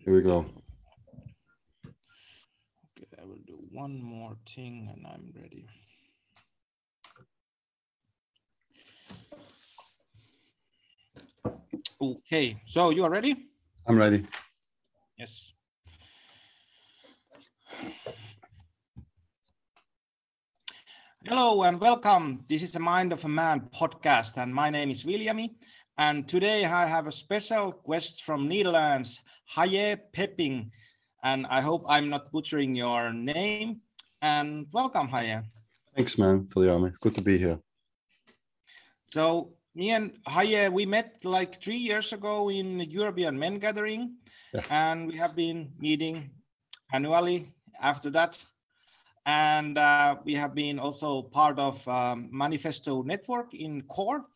Here 0.00 0.14
we 0.14 0.22
go. 0.22 0.44
Okay, 2.98 3.06
I 3.20 3.24
will 3.24 3.38
do 3.46 3.58
one 3.70 4.02
more 4.02 4.36
thing 4.46 4.90
and 4.92 5.06
I'm 5.06 5.32
ready. 5.40 5.66
Okay, 12.00 12.60
so 12.66 12.90
you 12.90 13.04
are 13.04 13.10
ready? 13.10 13.46
I'm 13.86 13.96
ready. 13.96 14.26
Yes. 15.16 15.52
Hello 21.24 21.62
and 21.62 21.80
welcome. 21.80 22.44
This 22.48 22.62
is 22.62 22.72
the 22.72 22.80
Mind 22.80 23.12
of 23.12 23.24
a 23.24 23.28
Man 23.28 23.70
podcast, 23.72 24.36
and 24.36 24.52
my 24.52 24.70
name 24.70 24.90
is 24.90 25.04
Viljami. 25.04 25.54
And 25.96 26.26
today 26.28 26.64
I 26.64 26.86
have 26.86 27.06
a 27.06 27.12
special 27.12 27.80
guest 27.88 28.24
from 28.24 28.48
Netherlands, 28.48 29.20
Haye 29.46 29.96
Pepping. 30.12 30.70
And 31.22 31.46
I 31.46 31.60
hope 31.60 31.84
I'm 31.88 32.08
not 32.08 32.32
butchering 32.32 32.74
your 32.74 33.12
name. 33.12 33.80
And 34.20 34.66
welcome, 34.72 35.08
Haye. 35.08 35.40
Thanks, 35.96 36.18
man, 36.18 36.46
Viljami. 36.46 36.92
Good 37.00 37.14
to 37.14 37.22
be 37.22 37.38
here. 37.38 37.60
So 39.06 39.52
me 39.74 39.90
and 39.90 40.18
Haye, 40.26 40.68
we 40.68 40.84
met 40.84 41.24
like 41.24 41.62
three 41.62 41.76
years 41.76 42.12
ago 42.12 42.50
in 42.50 42.78
the 42.78 42.86
European 42.86 43.38
Men 43.38 43.58
Gathering, 43.60 44.16
Yeah. 44.52 44.62
and 44.70 45.06
we 45.06 45.16
have 45.16 45.36
been 45.36 45.72
meeting 45.78 46.30
annually 46.92 47.54
after 47.80 48.10
that. 48.10 48.36
And 49.26 49.78
uh, 49.78 50.16
we 50.24 50.34
have 50.34 50.54
been 50.54 50.78
also 50.78 51.22
part 51.22 51.58
of 51.58 51.86
um, 51.88 52.28
Manifesto 52.32 53.02
Network 53.02 53.54
in 53.54 53.82
Core, 53.82 54.26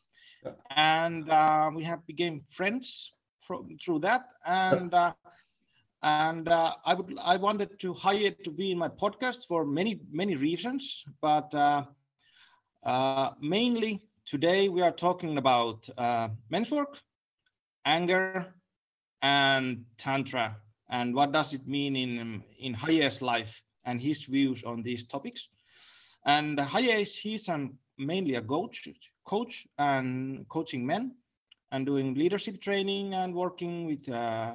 And 0.71 1.29
uh, 1.31 1.71
we 1.75 1.83
have 1.85 2.07
become 2.07 2.43
friends 2.51 3.13
from 3.41 3.77
through 3.85 4.01
that. 4.01 4.29
And 4.47 4.95
uh, 4.95 5.13
and 6.03 6.49
uh, 6.49 6.75
I 6.85 6.95
would 6.95 7.17
I 7.23 7.37
wanted 7.37 7.79
to 7.81 7.95
Haye 7.95 8.31
to 8.31 8.51
be 8.51 8.71
in 8.73 8.79
my 8.79 8.89
podcast 8.89 9.47
for 9.47 9.65
many 9.65 10.01
many 10.11 10.37
reasons, 10.37 11.05
but 11.21 11.55
uh, 11.55 11.85
uh, 12.85 13.31
mainly 13.41 14.01
today 14.27 14.69
we 14.69 14.83
are 14.83 14.93
talking 14.93 15.39
about 15.39 15.89
uh, 15.99 16.29
men's 16.51 16.71
work, 16.71 16.99
anger, 17.85 18.55
and 19.23 19.85
tantra, 19.97 20.57
and 20.91 21.15
what 21.15 21.33
does 21.33 21.53
it 21.55 21.67
mean 21.67 21.97
in 21.97 22.43
in 22.61 22.75
Haye's 22.75 23.21
life 23.23 23.63
and 23.85 24.01
his 24.01 24.25
views 24.25 24.65
on 24.65 24.83
these 24.83 25.05
topics. 25.05 25.49
And 26.25 26.59
Haye 26.61 27.03
is 27.03 27.17
he's 27.17 27.49
an, 27.49 27.79
mainly 27.99 28.35
a 28.35 28.43
coach, 28.43 28.89
coach 29.29 29.67
and 29.79 30.49
coaching 30.49 30.83
men, 30.93 31.13
and 31.73 31.87
doing 31.87 32.15
leadership 32.15 32.61
training 32.61 33.15
and 33.15 33.35
working 33.35 33.87
with 33.87 34.09
uh, 34.09 34.55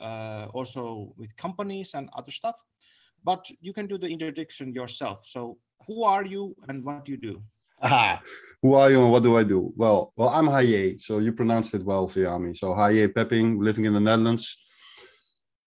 uh, 0.00 0.46
also 0.52 1.12
with 1.16 1.36
companies 1.36 1.90
and 1.94 2.08
other 2.16 2.32
stuff. 2.32 2.56
But 3.22 3.46
you 3.60 3.72
can 3.72 3.86
do 3.86 3.98
the 3.98 4.08
introduction 4.08 4.72
yourself. 4.72 5.18
So 5.34 5.58
who 5.86 6.04
are 6.04 6.24
you 6.24 6.56
and 6.68 6.84
what 6.84 7.04
do 7.04 7.12
you 7.12 7.18
do? 7.18 7.42
Aha. 7.82 8.22
Who 8.62 8.74
are 8.74 8.90
you 8.90 9.02
and 9.02 9.12
what 9.12 9.22
do 9.22 9.36
I 9.36 9.44
do? 9.44 9.72
Well, 9.76 10.12
well, 10.16 10.30
I'm 10.30 10.46
Haye. 10.46 10.96
So 10.98 11.18
you 11.18 11.32
pronounced 11.32 11.74
it 11.74 11.84
well, 11.84 12.08
Viljami. 12.08 12.56
So 12.56 12.74
Haye 12.74 13.08
Pepping, 13.08 13.60
living 13.60 13.84
in 13.84 13.92
the 13.92 14.00
Netherlands. 14.00 14.56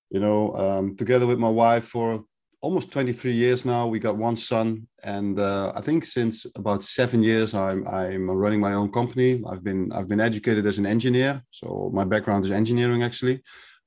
You 0.10 0.22
know, 0.22 0.54
um, 0.56 0.96
together 0.96 1.28
with 1.28 1.38
my 1.38 1.50
wife 1.50 1.86
for 1.86 2.24
almost 2.62 2.92
23 2.92 3.34
years 3.34 3.66
now. 3.66 3.88
We 3.88 4.00
got 4.00 4.18
one 4.18 4.36
son, 4.36 4.88
and 5.04 5.40
uh, 5.40 5.72
I 5.76 5.82
think 5.82 6.06
since 6.06 6.46
about 6.56 6.84
seven 6.84 7.24
years, 7.24 7.54
I'm 7.54 7.88
I'm 7.88 8.30
running 8.30 8.60
my 8.60 8.74
own 8.74 8.92
company. 8.92 9.42
I've 9.50 9.64
been 9.64 9.92
I've 9.92 10.08
been 10.08 10.20
educated 10.20 10.66
as 10.66 10.78
an 10.78 10.86
engineer, 10.86 11.44
so 11.52 11.92
my 11.94 12.06
background 12.06 12.46
is 12.46 12.52
engineering 12.52 13.04
actually. 13.04 13.42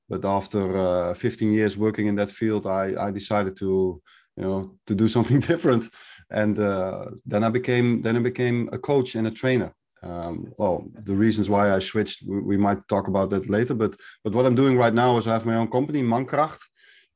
But 0.09 0.25
after 0.25 0.77
uh, 0.77 1.13
15 1.13 1.53
years 1.53 1.77
working 1.77 2.07
in 2.07 2.15
that 2.15 2.29
field, 2.29 2.65
I 2.65 3.07
I 3.07 3.11
decided 3.11 3.55
to 3.57 4.01
you 4.37 4.43
know 4.43 4.75
to 4.87 4.95
do 4.95 5.07
something 5.15 5.39
different, 5.39 5.85
and 6.29 6.57
uh, 6.59 7.05
then 7.25 7.43
I 7.43 7.49
became 7.49 8.01
then 8.01 8.17
I 8.17 8.21
became 8.21 8.69
a 8.71 8.77
coach 8.77 9.15
and 9.15 9.27
a 9.27 9.31
trainer. 9.31 9.73
Um, 10.03 10.51
well, 10.57 10.87
the 11.05 11.15
reasons 11.15 11.47
why 11.47 11.75
I 11.75 11.77
switched, 11.77 12.23
we, 12.27 12.39
we, 12.41 12.57
might 12.57 12.87
talk 12.87 13.07
about 13.07 13.29
that 13.29 13.47
later. 13.47 13.75
But 13.75 13.95
but 14.23 14.33
what 14.33 14.47
I'm 14.47 14.55
doing 14.55 14.75
right 14.75 14.95
now 14.95 15.17
is 15.19 15.27
I 15.27 15.33
have 15.33 15.45
my 15.45 15.55
own 15.55 15.69
company, 15.69 16.01
Mankracht, 16.01 16.59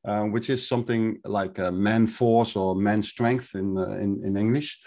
uh, 0.06 0.24
which 0.24 0.50
is 0.50 0.68
something 0.68 1.20
like 1.26 1.58
a 1.60 1.72
man 1.72 2.08
force 2.08 2.56
or 2.56 2.76
man 2.76 3.02
strength 3.04 3.56
in 3.56 3.78
uh, 3.78 3.98
in, 3.98 4.22
in 4.24 4.38
English. 4.38 4.80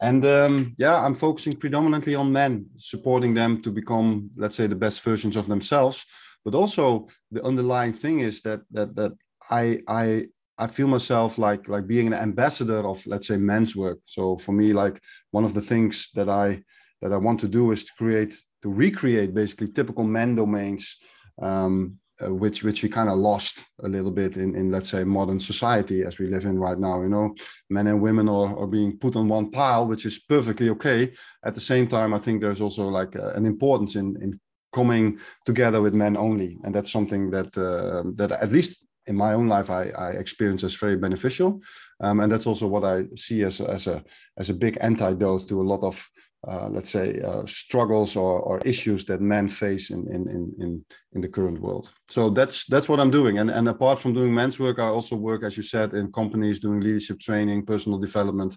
And 0.00 0.24
um, 0.24 0.74
yeah, 0.78 1.04
I'm 1.04 1.14
focusing 1.14 1.52
predominantly 1.52 2.14
on 2.14 2.32
men, 2.32 2.66
supporting 2.76 3.34
them 3.34 3.60
to 3.62 3.70
become, 3.70 4.30
let's 4.36 4.56
say, 4.56 4.66
the 4.66 4.74
best 4.74 5.02
versions 5.04 5.36
of 5.36 5.46
themselves. 5.46 6.04
But 6.44 6.54
also, 6.54 7.06
the 7.30 7.44
underlying 7.44 7.92
thing 7.92 8.20
is 8.20 8.42
that 8.42 8.60
that 8.72 8.96
that 8.96 9.12
I 9.50 9.80
I 9.86 10.26
I 10.58 10.66
feel 10.66 10.88
myself 10.88 11.38
like 11.38 11.68
like 11.68 11.86
being 11.86 12.06
an 12.06 12.14
ambassador 12.14 12.80
of 12.86 13.06
let's 13.06 13.26
say 13.28 13.36
men's 13.36 13.76
work. 13.76 13.98
So 14.06 14.36
for 14.36 14.52
me, 14.52 14.72
like 14.72 15.00
one 15.30 15.44
of 15.44 15.54
the 15.54 15.60
things 15.60 16.08
that 16.14 16.28
I 16.28 16.62
that 17.00 17.12
I 17.12 17.16
want 17.16 17.40
to 17.40 17.48
do 17.48 17.72
is 17.72 17.84
to 17.84 17.92
create 17.98 18.34
to 18.62 18.68
recreate 18.68 19.34
basically 19.34 19.68
typical 19.68 20.04
men 20.04 20.34
domains, 20.34 20.98
um, 21.40 21.98
uh, 22.20 22.32
which 22.32 22.62
which 22.62 22.82
we 22.82 22.88
kind 22.88 23.08
of 23.08 23.18
lost 23.18 23.68
a 23.82 23.88
little 23.88 24.10
bit 24.10 24.36
in 24.36 24.54
in 24.54 24.70
let's 24.70 24.90
say 24.90 25.04
modern 25.04 25.40
society 25.40 26.02
as 26.02 26.18
we 26.18 26.26
live 26.26 26.44
in 26.44 26.58
right 26.58 26.78
now. 26.78 27.02
You 27.02 27.08
know, 27.08 27.34
men 27.70 27.86
and 27.86 28.00
women 28.00 28.28
are, 28.28 28.56
are 28.58 28.66
being 28.66 28.98
put 28.98 29.16
on 29.16 29.28
one 29.28 29.50
pile, 29.50 29.86
which 29.86 30.06
is 30.06 30.18
perfectly 30.18 30.68
okay. 30.70 31.10
At 31.44 31.54
the 31.54 31.60
same 31.60 31.86
time, 31.86 32.14
I 32.14 32.18
think 32.18 32.40
there's 32.40 32.60
also 32.60 32.88
like 32.88 33.16
uh, 33.16 33.30
an 33.30 33.46
importance 33.46 33.96
in 33.96 34.16
in 34.22 34.40
coming 34.72 35.18
together 35.44 35.82
with 35.82 35.94
men 35.94 36.16
only, 36.16 36.58
and 36.64 36.74
that's 36.74 36.92
something 36.92 37.30
that 37.30 37.56
uh, 37.56 38.02
that 38.16 38.32
at 38.32 38.52
least 38.52 38.84
in 39.06 39.16
my 39.16 39.34
own 39.34 39.48
life 39.48 39.70
I, 39.70 39.90
I 39.98 40.10
experience 40.10 40.64
as 40.64 40.74
very 40.74 40.96
beneficial. 40.96 41.60
Um, 42.00 42.20
and 42.20 42.30
that's 42.30 42.46
also 42.46 42.66
what 42.66 42.84
i 42.84 43.04
see 43.16 43.42
as, 43.44 43.60
as 43.60 43.86
a 43.86 44.02
as 44.36 44.50
a 44.50 44.54
big 44.54 44.76
antidote 44.80 45.48
to 45.48 45.60
a 45.60 45.68
lot 45.72 45.82
of 45.82 46.08
uh, 46.46 46.68
let's 46.68 46.90
say 46.90 47.20
uh, 47.20 47.46
struggles 47.46 48.16
or, 48.16 48.40
or 48.40 48.58
issues 48.64 49.04
that 49.04 49.20
men 49.20 49.48
face 49.48 49.90
in, 49.90 50.00
in 50.12 50.28
in 50.28 50.52
in 50.58 50.84
in 51.12 51.20
the 51.20 51.28
current 51.28 51.60
world. 51.60 51.92
So 52.08 52.30
that's 52.30 52.66
that's 52.66 52.88
what 52.88 52.98
i'm 52.98 53.12
doing. 53.12 53.38
And 53.38 53.50
and 53.50 53.68
apart 53.68 53.98
from 54.00 54.12
doing 54.12 54.34
men's 54.34 54.58
work 54.58 54.78
i 54.78 54.86
also 54.86 55.14
work 55.16 55.44
as 55.44 55.56
you 55.56 55.62
said 55.62 55.94
in 55.94 56.10
companies 56.10 56.58
doing 56.58 56.80
leadership 56.80 57.20
training 57.20 57.64
personal 57.64 57.98
development. 57.98 58.56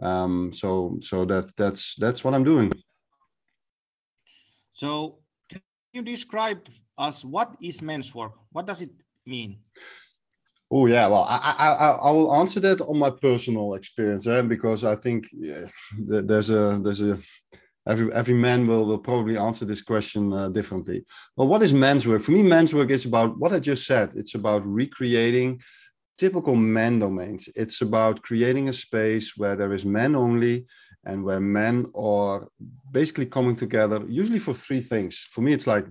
Um, 0.00 0.50
so 0.52 0.96
so 1.02 1.26
that 1.26 1.54
that's 1.56 1.94
that's 1.96 2.24
what 2.24 2.34
i'm 2.34 2.44
doing. 2.44 2.72
So 4.72 5.18
can 5.50 5.60
you 5.92 6.02
describe 6.02 6.60
us 6.96 7.22
what 7.22 7.54
is 7.60 7.82
men's 7.82 8.14
work? 8.14 8.32
What 8.52 8.66
does 8.66 8.80
it 8.80 8.90
mean? 9.26 9.58
Oh 10.72 10.86
yeah, 10.86 11.08
well, 11.08 11.26
I, 11.28 11.54
I 11.58 11.90
I 11.90 12.10
will 12.12 12.32
answer 12.36 12.60
that 12.60 12.80
on 12.80 12.96
my 12.96 13.10
personal 13.10 13.74
experience, 13.74 14.26
eh? 14.28 14.42
because 14.42 14.84
I 14.84 14.94
think 14.94 15.26
yeah, 15.32 15.66
there's 15.98 16.50
a 16.50 16.80
there's 16.82 17.00
a 17.00 17.18
every 17.88 18.12
every 18.12 18.34
man 18.34 18.68
will 18.68 18.86
will 18.86 18.98
probably 18.98 19.36
answer 19.36 19.64
this 19.64 19.82
question 19.82 20.32
uh, 20.32 20.48
differently. 20.48 21.04
Well, 21.36 21.48
what 21.48 21.62
is 21.62 21.72
men's 21.72 22.06
work? 22.06 22.22
For 22.22 22.30
me, 22.30 22.44
men's 22.44 22.72
work 22.72 22.90
is 22.90 23.04
about 23.04 23.36
what 23.36 23.52
I 23.52 23.58
just 23.58 23.84
said. 23.84 24.10
It's 24.14 24.36
about 24.36 24.64
recreating 24.64 25.60
typical 26.18 26.54
men 26.54 26.98
domains. 27.00 27.48
It's 27.56 27.80
about 27.80 28.22
creating 28.22 28.68
a 28.68 28.72
space 28.72 29.36
where 29.36 29.56
there 29.56 29.72
is 29.72 29.84
men 29.84 30.14
only 30.14 30.66
and 31.04 31.24
where 31.24 31.40
men 31.40 31.86
are 31.94 32.46
basically 32.92 33.26
coming 33.26 33.56
together, 33.56 34.04
usually 34.06 34.38
for 34.38 34.54
three 34.54 34.82
things. 34.82 35.26
For 35.32 35.40
me, 35.40 35.52
it's 35.52 35.66
like 35.66 35.86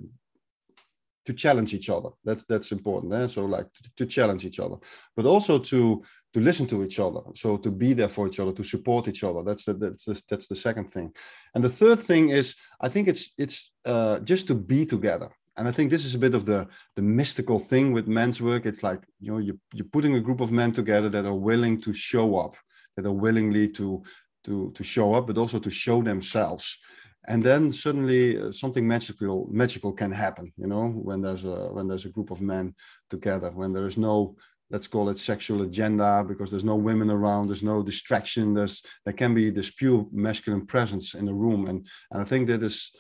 to 1.26 1.34
challenge 1.34 1.74
each 1.74 1.90
other. 1.90 2.10
That's 2.24 2.44
that's 2.46 2.72
important. 2.72 3.14
Eh? 3.14 3.28
So 3.28 3.46
like 3.46 3.68
to, 3.74 3.92
to, 3.98 4.06
challenge 4.06 4.46
each 4.46 4.60
other, 4.60 4.78
but 5.16 5.26
also 5.26 5.60
to 5.60 6.04
to 6.34 6.40
listen 6.40 6.68
to 6.68 6.84
each 6.84 7.00
other. 7.00 7.22
So 7.36 7.58
to 7.58 7.72
be 7.72 7.94
there 7.94 8.10
for 8.10 8.28
each 8.28 8.40
other, 8.40 8.52
to 8.54 8.64
support 8.64 9.08
each 9.08 9.24
other. 9.24 9.44
That's 9.44 9.66
the, 9.66 9.74
that's 9.74 10.06
the, 10.06 10.22
that's 10.30 10.48
the 10.48 10.56
second 10.56 10.90
thing. 10.90 11.14
And 11.56 11.64
the 11.64 11.70
third 11.70 12.00
thing 12.00 12.30
is, 12.30 12.56
I 12.82 12.90
think 12.90 13.08
it's 13.08 13.32
it's 13.38 13.72
uh, 13.86 14.20
just 14.20 14.48
to 14.48 14.56
be 14.56 14.86
together. 14.86 15.30
And 15.58 15.68
I 15.68 15.72
think 15.72 15.90
this 15.90 16.06
is 16.06 16.16
a 16.16 16.20
bit 16.20 16.36
of 16.36 16.46
the 16.46 16.68
the 16.96 17.02
mystical 17.02 17.60
thing 17.60 17.92
with 17.92 18.08
men's 18.08 18.42
work. 18.42 18.66
It's 18.66 18.84
like 18.84 19.02
you 19.20 19.32
know 19.32 19.40
you 19.40 19.60
you're 19.74 19.94
putting 19.94 20.16
a 20.16 20.22
group 20.22 20.42
of 20.42 20.52
men 20.52 20.72
together 20.72 21.10
that 21.10 21.26
are 21.26 21.42
willing 21.50 21.82
to 21.82 21.94
show 21.94 22.38
up, 22.38 22.56
that 22.96 23.06
are 23.06 23.20
willingly 23.26 23.68
to 23.72 24.04
to 24.46 24.72
to 24.72 24.84
show 24.84 25.14
up, 25.14 25.28
but 25.28 25.38
also 25.38 25.60
to 25.60 25.70
show 25.70 26.02
themselves 26.02 26.78
and 27.28 27.44
then 27.44 27.72
suddenly 27.72 28.40
uh, 28.40 28.52
something 28.52 28.88
magical 28.88 29.48
magical 29.52 29.92
can 29.92 30.12
happen 30.12 30.52
you 30.58 30.68
know 30.68 30.90
when 30.90 31.22
there's 31.22 31.44
a 31.44 31.70
when 31.74 31.88
there's 31.88 32.06
a 32.06 32.10
group 32.10 32.32
of 32.32 32.42
men 32.42 32.74
together 33.10 33.52
when 33.52 33.74
there 33.74 33.88
is 33.88 33.98
no 33.98 34.36
let's 34.72 34.88
call 34.88 35.10
it 35.10 35.18
sexual 35.18 35.64
agenda 35.64 36.24
because 36.28 36.52
there's 36.52 36.64
no 36.64 36.76
women 36.76 37.10
around 37.10 37.48
there's 37.48 37.64
no 37.64 37.84
distraction 37.84 38.54
there's 38.54 38.82
there 39.06 39.14
can 39.14 39.34
be 39.34 39.50
this 39.50 39.72
pure 39.72 40.06
masculine 40.12 40.66
presence 40.66 41.16
in 41.16 41.26
the 41.26 41.34
room. 41.34 41.68
And 41.68 41.88
and 42.12 42.22
i 42.22 42.24
think 42.24 42.48
that 42.48 42.64
is 42.64 42.92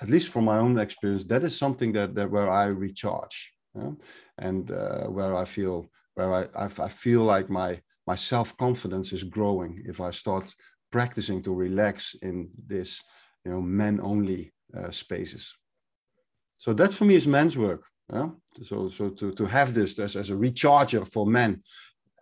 at 0.00 0.08
least 0.08 0.32
from 0.32 0.44
my 0.46 0.58
own 0.58 0.78
experience 0.78 1.24
that 1.24 1.44
is 1.44 1.56
something 1.56 1.92
that, 1.92 2.14
that 2.14 2.30
where 2.30 2.50
i 2.50 2.64
recharge 2.66 3.52
and 4.38 4.70
uh, 4.70 5.06
where 5.06 5.36
i 5.36 5.44
feel 5.44 5.90
where 6.14 6.32
I, 6.34 6.42
I, 6.56 6.64
I 6.64 6.88
feel 6.88 7.22
like 7.22 7.48
my 7.48 7.80
my 8.06 8.16
self-confidence 8.16 9.12
is 9.12 9.22
growing 9.24 9.82
if 9.86 10.00
i 10.00 10.10
start 10.10 10.52
practicing 10.90 11.42
to 11.42 11.52
relax 11.54 12.14
in 12.22 12.50
this 12.66 13.02
you 13.44 13.50
know 13.52 13.60
men 13.60 14.00
only 14.00 14.52
uh, 14.76 14.90
spaces 14.90 15.56
so 16.58 16.72
that 16.72 16.92
for 16.92 17.04
me 17.04 17.14
is 17.14 17.26
men's 17.26 17.56
work 17.56 17.90
Yeah. 18.12 18.30
So 18.62 18.88
so 18.88 19.10
to 19.10 19.32
to 19.32 19.46
have 19.46 19.72
this 19.72 19.98
as, 19.98 20.16
as 20.16 20.30
a 20.30 20.34
recharger 20.34 21.06
for 21.06 21.26
men, 21.26 21.62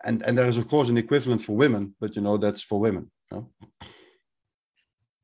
and 0.03 0.23
and 0.23 0.37
there 0.37 0.47
is 0.47 0.57
of 0.57 0.67
course 0.67 0.89
an 0.89 0.97
equivalent 0.97 1.41
for 1.41 1.55
women, 1.55 1.95
but 1.99 2.15
you 2.15 2.21
know 2.21 2.37
that's 2.37 2.61
for 2.61 2.79
women. 2.79 3.09
Yeah? 3.31 3.41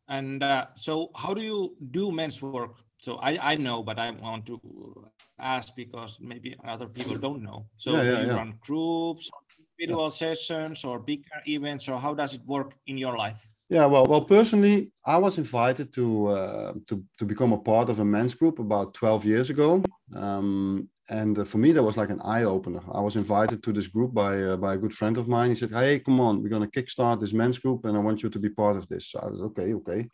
And 0.07 0.43
uh, 0.43 0.67
so, 0.75 1.09
how 1.15 1.33
do 1.33 1.41
you 1.41 1.75
do 1.91 2.11
men's 2.11 2.41
work? 2.41 2.75
So 2.97 3.15
I 3.15 3.53
I 3.53 3.55
know, 3.55 3.83
but 3.83 3.99
I 3.99 4.11
want 4.11 4.45
to 4.45 4.59
ask 5.39 5.75
because 5.75 6.17
maybe 6.19 6.55
other 6.63 6.87
people 6.87 7.17
don't 7.17 7.43
know. 7.43 7.65
So 7.77 7.91
yeah, 7.91 8.03
yeah, 8.03 8.21
you 8.21 8.31
run 8.31 8.53
groups, 8.61 9.29
individual 9.79 10.11
sessions, 10.11 10.83
or 10.83 10.99
bigger 10.99 11.23
events, 11.47 11.87
or 11.87 11.99
how 11.99 12.13
does 12.13 12.33
it 12.33 12.41
work 12.45 12.73
in 12.87 12.97
your 12.97 13.17
life? 13.17 13.47
Yeah, 13.69 13.87
well, 13.87 14.05
well, 14.05 14.21
personally, 14.21 14.91
I 15.05 15.17
was 15.17 15.37
invited 15.37 15.91
to 15.93 16.27
uh, 16.27 16.73
to 16.87 17.03
to 17.17 17.25
become 17.25 17.51
a 17.51 17.57
part 17.57 17.89
of 17.89 17.99
a 17.99 18.05
men's 18.05 18.35
group 18.35 18.59
about 18.59 18.93
12 18.93 19.25
years 19.25 19.49
ago, 19.49 19.83
um, 20.13 20.87
and 21.09 21.39
uh, 21.39 21.45
for 21.45 21.57
me 21.57 21.71
that 21.71 21.81
was 21.83 21.97
like 21.97 22.11
an 22.11 22.21
eye 22.21 22.43
opener. 22.43 22.81
I 22.93 23.01
was 23.01 23.15
invited 23.15 23.63
to 23.63 23.73
this 23.73 23.87
group 23.87 24.13
by 24.13 24.39
uh, 24.39 24.57
by 24.57 24.75
a 24.75 24.77
good 24.77 24.93
friend 24.93 25.17
of 25.17 25.27
mine. 25.27 25.49
He 25.49 25.55
said, 25.55 25.71
"Hey, 25.71 25.99
come 25.99 26.19
on, 26.19 26.43
we're 26.43 26.49
gonna 26.49 26.67
kickstart 26.67 27.19
this 27.19 27.33
men's 27.33 27.57
group, 27.57 27.85
and 27.85 27.97
I 27.97 28.01
want 28.01 28.21
you 28.21 28.29
to 28.29 28.39
be 28.39 28.49
part 28.49 28.77
of 28.77 28.87
this." 28.87 29.09
So 29.09 29.19
I 29.19 29.29
was 29.29 29.41
okay, 29.41 29.73
okay, 29.73 30.09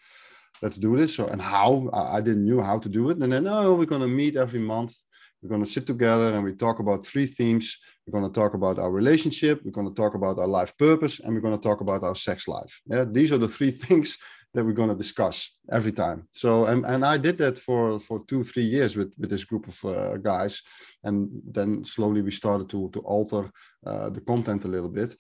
let's 0.62 0.78
do 0.78 0.96
this. 0.96 1.16
So 1.16 1.26
and 1.26 1.42
how 1.42 1.90
I, 1.92 2.18
I 2.18 2.22
didn't 2.22 2.48
know 2.48 2.64
how 2.64 2.80
to 2.80 2.90
do 2.90 3.10
it, 3.10 3.18
and 3.18 3.32
then 3.34 3.48
oh, 3.48 3.76
we're 3.76 3.94
gonna 3.94 4.08
meet 4.08 4.38
every 4.38 4.62
month. 4.62 4.96
We're 5.42 5.50
gonna 5.50 5.66
sit 5.66 5.88
together 5.88 6.30
and 6.36 6.44
we 6.44 6.54
talk 6.54 6.80
about 6.80 7.06
three 7.06 7.26
themes 7.26 7.78
we're 8.12 8.20
going 8.20 8.32
to 8.32 8.40
talk 8.40 8.54
about 8.54 8.80
our 8.80 8.92
relationship. 8.92 9.62
We're 9.64 9.72
going 9.72 9.88
to 9.88 10.02
talk 10.02 10.16
about 10.16 10.40
our 10.40 10.48
life 10.48 10.78
purpose, 10.78 11.20
and 11.20 11.34
we're 11.34 11.42
going 11.42 11.58
to 11.58 11.70
talk 11.70 11.82
about 11.82 12.04
our 12.04 12.16
sex 12.16 12.48
life. 12.48 12.82
Yeah, 12.86 13.06
these 13.06 13.32
are 13.32 13.38
the 13.38 13.48
three 13.48 13.72
things 13.86 14.18
that 14.54 14.66
we're 14.66 14.74
going 14.74 14.90
to 14.90 14.96
discuss 14.96 15.56
every 15.72 15.94
time. 15.94 16.28
So, 16.32 16.66
and, 16.66 16.86
and 16.86 17.06
I 17.06 17.18
did 17.18 17.38
that 17.38 17.58
for 17.58 18.00
for 18.00 18.24
two 18.28 18.44
three 18.44 18.66
years 18.66 18.98
with 18.98 19.12
with 19.18 19.30
this 19.30 19.46
group 19.46 19.68
of 19.68 19.86
uh, 19.86 20.18
guys, 20.18 20.62
and 21.04 21.30
then 21.52 21.86
slowly 21.86 22.22
we 22.22 22.32
started 22.32 22.70
to 22.70 22.90
to 22.90 23.00
alter 23.00 23.50
uh, 23.86 24.10
the 24.10 24.22
content 24.22 24.66
a 24.66 24.74
little 24.76 24.90
bit. 24.90 25.16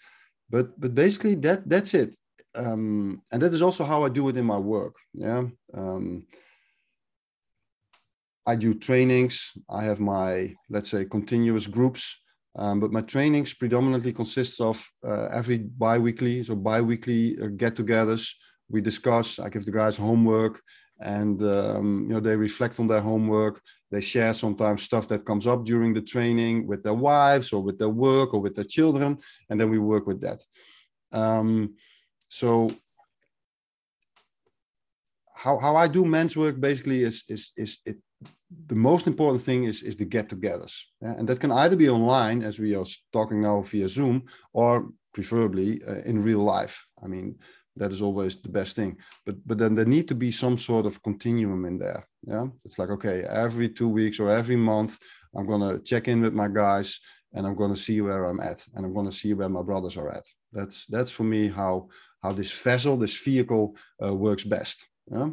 But 0.50 0.80
but 0.80 0.94
basically 0.94 1.36
that 1.36 1.70
that's 1.70 1.94
it. 1.94 2.16
Um, 2.54 3.22
and 3.32 3.42
that 3.42 3.54
is 3.54 3.62
also 3.62 3.86
how 3.86 4.04
I 4.04 4.10
do 4.10 4.28
it 4.28 4.38
in 4.38 4.46
my 4.46 4.58
work. 4.58 4.96
Yeah. 5.14 5.44
Um, 5.74 6.26
I 8.46 8.56
do 8.58 8.74
trainings. 8.74 9.54
I 9.70 9.84
have 9.84 10.02
my, 10.02 10.56
let's 10.70 10.90
say, 10.90 11.06
continuous 11.06 11.68
groups 11.68 12.22
um, 12.56 12.80
but 12.80 12.92
my 12.92 13.02
trainings 13.02 13.54
predominantly 13.54 14.14
consists 14.14 14.60
of 14.60 14.86
uh, 15.08 15.30
every 15.32 15.60
bi-weekly, 15.60 16.44
so 16.44 16.56
bi-weekly 16.56 17.38
uh, 17.42 17.48
get-togethers. 17.48 18.34
We 18.70 18.82
discuss. 18.82 19.40
I 19.40 19.50
give 19.50 19.66
the 19.66 19.72
guys 19.72 19.98
homework, 19.98 20.62
and 21.00 21.42
um, 21.44 22.06
you 22.08 22.14
know 22.14 22.20
they 22.20 22.36
reflect 22.36 22.80
on 22.80 22.88
their 22.88 23.02
homework. 23.02 23.62
They 23.90 24.02
share 24.02 24.34
sometimes 24.34 24.84
stuff 24.84 25.08
that 25.10 25.26
comes 25.26 25.46
up 25.48 25.66
during 25.66 25.94
the 25.94 26.02
training 26.02 26.68
with 26.68 26.84
their 26.84 26.94
wives 26.94 27.52
or 27.52 27.62
with 27.62 27.78
their 27.78 27.90
work 27.90 28.34
or 28.34 28.40
with 28.40 28.56
their 28.56 28.66
children, 28.66 29.18
and 29.50 29.60
then 29.60 29.70
we 29.70 29.80
work 29.80 30.08
with 30.08 30.22
that. 30.22 30.42
Um, 31.12 31.76
so 32.30 32.72
how, 35.36 35.58
how 35.60 35.76
I 35.76 35.88
do 35.88 36.06
men's 36.06 36.38
work 36.38 36.60
basically 36.60 37.04
is 37.04 37.24
is 37.28 37.52
is 37.58 37.78
it 37.86 37.98
the 38.68 38.76
most 38.76 39.08
important 39.08 39.44
thing 39.44 39.64
is 39.64 39.82
is 39.82 39.96
the 39.96 40.06
get-togethers, 40.06 40.76
yeah? 41.02 41.16
and 41.18 41.28
that 41.28 41.40
can 41.40 41.52
either 41.52 41.76
be 41.76 41.90
online, 41.90 42.44
as 42.44 42.60
we 42.60 42.76
are 42.76 42.86
talking 43.12 43.42
now 43.42 43.62
via 43.62 43.88
Zoom, 43.88 44.24
or 44.54 44.90
preferably 45.14 45.82
uh, 45.88 46.02
in 46.06 46.24
real 46.24 46.40
life. 46.40 46.86
I 47.04 47.08
mean, 47.08 47.36
that 47.76 47.92
is 47.92 48.02
always 48.02 48.42
the 48.42 48.50
best 48.50 48.76
thing. 48.76 48.98
But 49.26 49.36
but 49.46 49.58
then 49.58 49.76
there 49.76 49.86
need 49.86 50.08
to 50.08 50.16
be 50.16 50.32
some 50.32 50.58
sort 50.58 50.86
of 50.86 51.02
continuum 51.02 51.66
in 51.66 51.78
there. 51.80 52.08
Yeah, 52.28 52.48
it's 52.66 52.78
like 52.78 52.90
okay, 52.90 53.24
every 53.24 53.70
two 53.70 53.90
weeks 53.90 54.20
or 54.20 54.30
every 54.30 54.58
month, 54.58 55.00
I'm 55.36 55.48
gonna 55.48 55.80
check 55.80 56.08
in 56.08 56.22
with 56.22 56.34
my 56.34 56.48
guys, 56.48 57.00
and 57.34 57.46
I'm 57.48 57.56
gonna 57.56 57.78
see 57.78 58.02
where 58.02 58.26
I'm 58.26 58.40
at, 58.40 58.68
and 58.74 58.86
I'm 58.86 58.94
gonna 58.94 59.12
see 59.12 59.34
where 59.34 59.50
my 59.50 59.64
brothers 59.64 59.98
are 59.98 60.12
at. 60.12 60.26
That's 60.52 60.86
that's 60.88 61.12
for 61.12 61.24
me 61.24 61.48
how 61.48 61.88
how 62.22 62.34
this 62.34 62.52
vessel, 62.52 62.98
this 62.98 63.18
vehicle, 63.24 63.76
uh, 64.04 64.14
works 64.14 64.44
best. 64.44 64.88
Yeah 65.10 65.30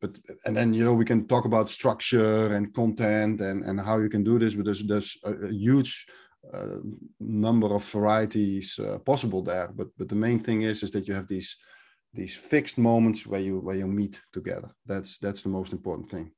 but 0.00 0.18
and 0.44 0.56
then 0.56 0.72
you 0.74 0.84
know 0.84 0.94
we 0.94 1.04
can 1.04 1.26
talk 1.26 1.44
about 1.44 1.70
structure 1.70 2.54
and 2.54 2.74
content 2.74 3.40
and 3.40 3.64
and 3.64 3.80
how 3.80 3.98
you 3.98 4.08
can 4.08 4.24
do 4.24 4.38
this 4.38 4.54
but 4.54 4.64
there's 4.64 4.82
there's 4.84 5.16
a, 5.24 5.32
a 5.32 5.52
huge 5.52 6.06
uh, 6.52 6.78
number 7.20 7.74
of 7.74 7.84
varieties 7.84 8.78
uh, 8.78 8.98
possible 8.98 9.42
there. 9.42 9.68
But 9.68 9.88
but 9.98 10.08
the 10.08 10.14
main 10.14 10.38
thing 10.38 10.62
is 10.62 10.82
is 10.82 10.90
that 10.92 11.06
you 11.06 11.14
have 11.14 11.26
these 11.26 11.56
these 12.14 12.34
fixed 12.34 12.78
moments 12.78 13.26
where 13.26 13.40
you 13.40 13.60
where 13.60 13.76
you 13.76 13.86
meet 13.86 14.20
together. 14.32 14.70
That's 14.86 15.18
that's 15.18 15.42
the 15.42 15.50
most 15.50 15.72
important 15.72 16.10
thing. 16.10 16.32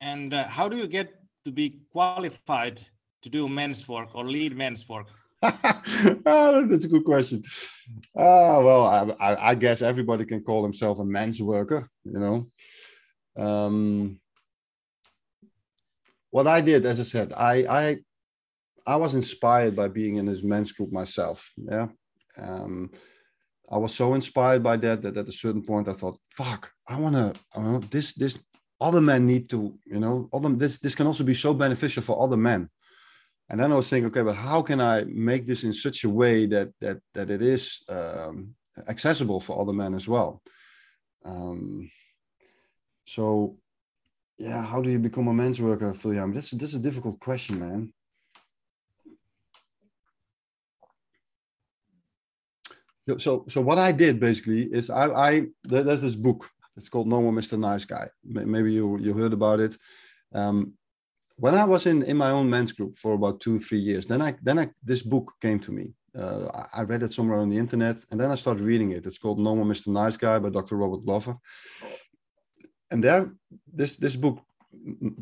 And 0.00 0.34
uh, 0.34 0.48
how 0.48 0.68
do 0.68 0.76
you 0.76 0.88
get 0.88 1.08
to 1.44 1.52
be 1.52 1.82
qualified 1.92 2.80
to 3.22 3.28
do 3.28 3.48
men's 3.48 3.86
work 3.86 4.08
or 4.14 4.24
lead 4.24 4.56
men's 4.56 4.88
work 4.88 5.06
oh, 6.26 6.66
that's 6.66 6.84
a 6.84 6.88
good 6.88 7.04
question. 7.04 7.42
Ah, 8.16 8.60
well, 8.60 9.16
I, 9.20 9.50
I, 9.50 9.54
guess 9.56 9.82
everybody 9.82 10.24
can 10.24 10.42
call 10.42 10.62
himself 10.62 11.00
a 11.00 11.04
men's 11.04 11.42
worker, 11.42 11.88
you 12.04 12.18
know. 12.18 12.46
Um, 13.36 14.20
what 16.30 16.46
I 16.46 16.60
did, 16.60 16.86
as 16.86 17.00
I 17.00 17.02
said, 17.02 17.32
I, 17.32 17.54
I, 17.68 17.96
I 18.86 18.96
was 18.96 19.14
inspired 19.14 19.74
by 19.74 19.88
being 19.88 20.16
in 20.16 20.26
this 20.26 20.44
men's 20.44 20.70
group 20.70 20.92
myself. 20.92 21.52
Yeah. 21.56 21.88
Um, 22.38 22.92
I 23.68 23.78
was 23.78 23.94
so 23.94 24.14
inspired 24.14 24.62
by 24.62 24.76
that 24.76 25.02
that 25.02 25.16
at 25.16 25.28
a 25.28 25.32
certain 25.32 25.62
point 25.62 25.88
I 25.88 25.92
thought, 25.92 26.18
"Fuck, 26.28 26.70
I 26.86 26.96
want 26.96 27.16
to. 27.16 27.88
this, 27.90 28.12
this 28.14 28.38
other 28.80 29.00
men 29.00 29.26
need 29.26 29.48
to, 29.50 29.78
you 29.86 29.98
know, 29.98 30.28
other 30.32 30.50
this, 30.50 30.78
this 30.78 30.94
can 30.94 31.06
also 31.06 31.24
be 31.24 31.34
so 31.34 31.52
beneficial 31.52 32.02
for 32.02 32.22
other 32.22 32.36
men." 32.36 32.68
And 33.52 33.60
then 33.60 33.70
I 33.70 33.74
was 33.76 33.90
thinking, 33.90 34.06
okay, 34.06 34.22
but 34.22 34.34
how 34.34 34.62
can 34.62 34.80
I 34.80 35.04
make 35.04 35.46
this 35.46 35.62
in 35.62 35.74
such 35.74 36.04
a 36.04 36.08
way 36.08 36.46
that 36.46 36.72
that 36.80 37.00
that 37.12 37.28
it 37.30 37.42
is 37.42 37.82
um, 37.90 38.54
accessible 38.88 39.40
for 39.40 39.60
other 39.60 39.74
men 39.74 39.92
as 39.94 40.08
well? 40.08 40.42
Um, 41.22 41.90
so, 43.06 43.58
yeah, 44.38 44.64
how 44.64 44.80
do 44.80 44.88
you 44.88 44.98
become 44.98 45.28
a 45.28 45.34
men's 45.34 45.60
worker, 45.60 45.92
Viljami? 45.92 46.32
This 46.32 46.50
this 46.52 46.70
is 46.70 46.76
a 46.76 46.88
difficult 46.88 47.20
question, 47.20 47.60
man. 47.60 47.92
So, 53.18 53.44
so 53.48 53.60
what 53.60 53.78
I 53.78 53.92
did 53.92 54.18
basically 54.18 54.62
is 54.62 54.88
I, 54.88 55.08
I 55.08 55.42
there's 55.64 56.00
this 56.00 56.14
book. 56.14 56.48
It's 56.78 56.88
called 56.88 57.06
No 57.06 57.20
More 57.20 57.32
Mr. 57.32 57.58
Nice 57.58 57.84
Guy. 57.84 58.08
Maybe 58.24 58.72
you 58.72 58.98
you 58.98 59.12
heard 59.12 59.34
about 59.34 59.60
it. 59.60 59.76
Um, 60.32 60.72
when 61.42 61.56
I 61.56 61.64
was 61.64 61.86
in 61.86 62.02
in 62.04 62.16
my 62.16 62.30
own 62.30 62.48
men's 62.48 62.72
group 62.72 62.94
for 62.96 63.12
about 63.14 63.40
two 63.40 63.58
three 63.58 63.82
years, 63.88 64.06
then 64.06 64.22
I 64.22 64.30
then 64.46 64.58
I 64.60 64.66
this 64.90 65.02
book 65.02 65.26
came 65.40 65.58
to 65.60 65.72
me. 65.72 65.86
Uh, 66.22 66.44
I 66.78 66.82
read 66.82 67.02
it 67.02 67.12
somewhere 67.12 67.40
on 67.40 67.48
the 67.48 67.58
internet, 67.64 67.96
and 68.10 68.20
then 68.20 68.30
I 68.30 68.36
started 68.36 68.62
reading 68.64 68.92
it. 68.92 69.06
It's 69.06 69.18
called 69.18 69.38
No 69.40 69.56
More 69.56 69.64
Mr. 69.64 69.88
Nice 69.88 70.16
Guy 70.16 70.38
by 70.38 70.50
Dr. 70.50 70.76
Robert 70.76 71.04
Glover. 71.04 71.34
And 72.90 73.02
there, 73.02 73.32
this 73.78 73.96
this 73.96 74.16
book 74.16 74.38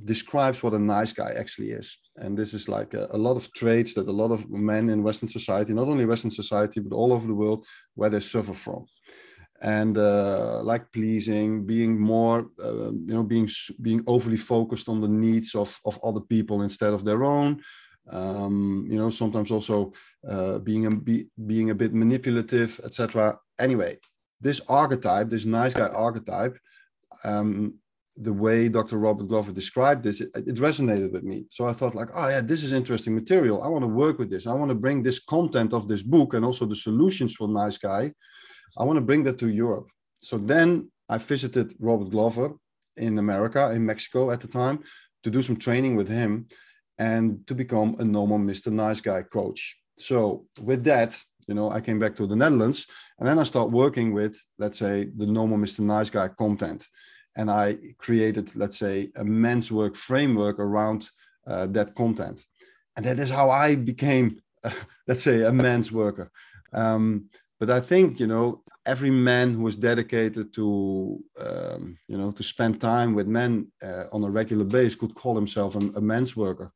describes 0.04 0.62
what 0.62 0.74
a 0.74 0.78
nice 0.96 1.12
guy 1.14 1.30
actually 1.42 1.70
is. 1.80 1.98
And 2.22 2.36
this 2.36 2.52
is 2.54 2.68
like 2.68 2.92
a, 2.94 3.08
a, 3.18 3.20
lot 3.26 3.36
of 3.36 3.50
traits 3.52 3.94
that 3.94 4.08
a 4.08 4.20
lot 4.22 4.30
of 4.30 4.48
men 4.50 4.90
in 4.90 5.02
Western 5.02 5.28
society, 5.28 5.72
not 5.72 5.88
only 5.88 6.06
Western 6.06 6.30
society, 6.30 6.80
but 6.80 6.96
all 6.96 7.12
over 7.12 7.26
the 7.26 7.40
world, 7.42 7.66
where 7.94 8.10
they 8.10 8.20
suffer 8.20 8.54
from 8.54 8.86
and 9.60 9.98
uh, 9.98 10.62
like 10.62 10.90
pleasing, 10.92 11.66
being 11.66 11.98
more, 11.98 12.46
uh, 12.62 12.90
you 12.92 13.14
know, 13.14 13.22
being 13.22 13.48
being 13.82 14.02
overly 14.06 14.36
focused 14.36 14.88
on 14.88 15.00
the 15.00 15.08
needs 15.08 15.54
of 15.54 15.78
of 15.84 15.98
other 16.02 16.20
people 16.20 16.62
instead 16.62 16.92
of 16.92 17.04
their 17.04 17.24
own. 17.24 17.60
Um, 18.08 18.86
you 18.90 18.98
know, 18.98 19.10
sometimes 19.10 19.50
also 19.50 19.92
uh, 20.28 20.58
being 20.58 20.86
a, 20.86 20.90
be, 20.90 21.26
being 21.46 21.70
a 21.70 21.74
bit 21.74 21.92
manipulative, 21.92 22.80
etc. 22.82 23.38
Anyway, 23.58 23.98
this 24.40 24.60
archetype, 24.68 25.28
this 25.28 25.44
nice 25.44 25.74
guy 25.74 25.88
archetype, 25.88 26.58
um, 27.24 27.74
the 28.16 28.32
way 28.32 28.68
Dr. 28.68 28.98
Robert 28.98 29.28
Glover 29.28 29.52
described 29.52 30.02
this, 30.02 30.20
it, 30.20 30.30
it, 30.34 30.56
resonated 30.56 31.12
with 31.12 31.22
me. 31.22 31.44
So 31.50 31.66
I 31.66 31.72
thought, 31.72 31.94
like, 31.94 32.08
oh 32.14 32.28
yeah, 32.28 32.40
this 32.40 32.64
is 32.64 32.72
interesting 32.72 33.14
material. 33.14 33.62
I 33.62 33.68
want 33.68 33.84
to 33.84 33.88
work 33.88 34.18
with 34.18 34.30
this. 34.30 34.46
I 34.46 34.54
want 34.54 34.70
to 34.70 34.74
bring 34.74 35.02
this 35.02 35.20
content 35.20 35.72
of 35.72 35.86
this 35.86 36.02
book 36.02 36.34
and 36.34 36.44
also 36.44 36.66
the 36.66 36.74
solutions 36.74 37.34
for 37.34 37.48
nice 37.48 37.78
guy 37.78 38.12
I 38.78 38.84
want 38.84 38.96
to 38.96 39.04
bring 39.04 39.24
that 39.24 39.38
to 39.38 39.48
Europe. 39.48 39.88
So 40.20 40.38
then 40.38 40.90
I 41.08 41.18
visited 41.18 41.74
Robert 41.78 42.10
Glover 42.10 42.54
in 42.96 43.18
America, 43.18 43.70
in 43.72 43.84
Mexico 43.84 44.30
at 44.30 44.40
the 44.40 44.48
time, 44.48 44.80
to 45.22 45.30
do 45.30 45.42
some 45.42 45.56
training 45.56 45.96
with 45.96 46.08
him 46.08 46.46
and 46.98 47.46
to 47.46 47.54
become 47.54 47.96
a 47.98 48.04
No 48.04 48.26
More 48.26 48.38
Mr. 48.38 48.70
Nice 48.70 49.00
Guy 49.00 49.22
coach. 49.22 49.76
So 49.98 50.46
with 50.60 50.84
that, 50.84 51.20
you 51.46 51.54
know, 51.54 51.70
I 51.70 51.80
came 51.80 51.98
back 51.98 52.14
to 52.16 52.26
the 52.26 52.36
Netherlands 52.36 52.86
and 53.18 53.26
then 53.26 53.38
I 53.38 53.44
start 53.44 53.70
working 53.70 54.12
with, 54.12 54.42
let's 54.58 54.78
say, 54.78 55.08
the 55.16 55.26
No 55.26 55.46
More 55.46 55.58
Mr. 55.58 55.80
Nice 55.80 56.10
Guy 56.10 56.28
content. 56.28 56.86
And 57.36 57.50
I 57.50 57.78
created, 57.98 58.54
let's 58.56 58.78
say, 58.78 59.10
a 59.16 59.24
men's 59.24 59.72
work 59.72 59.96
framework 59.96 60.58
around 60.58 61.08
uh, 61.46 61.66
that 61.68 61.94
content. 61.94 62.44
And 62.96 63.04
that 63.06 63.18
is 63.18 63.30
how 63.30 63.50
I 63.50 63.76
became, 63.76 64.40
uh, 64.62 64.70
let's 65.08 65.22
say, 65.22 65.42
a 65.42 65.52
men's 65.52 65.90
worker. 65.90 66.30
Um, 66.72 67.30
but 67.60 67.70
I 67.70 67.80
think 67.80 68.18
you 68.18 68.26
know 68.26 68.62
every 68.84 69.10
man 69.10 69.54
who 69.54 69.68
is 69.68 69.76
dedicated 69.76 70.52
to 70.54 71.18
um, 71.46 71.98
you 72.08 72.18
know 72.18 72.32
to 72.32 72.42
spend 72.42 72.80
time 72.80 73.14
with 73.14 73.26
men 73.28 73.70
uh, 73.82 74.04
on 74.12 74.24
a 74.24 74.30
regular 74.30 74.64
basis 74.64 74.96
could 74.96 75.14
call 75.14 75.36
himself 75.36 75.76
a, 75.76 75.78
a 75.96 76.00
men's 76.00 76.34
worker. 76.34 76.72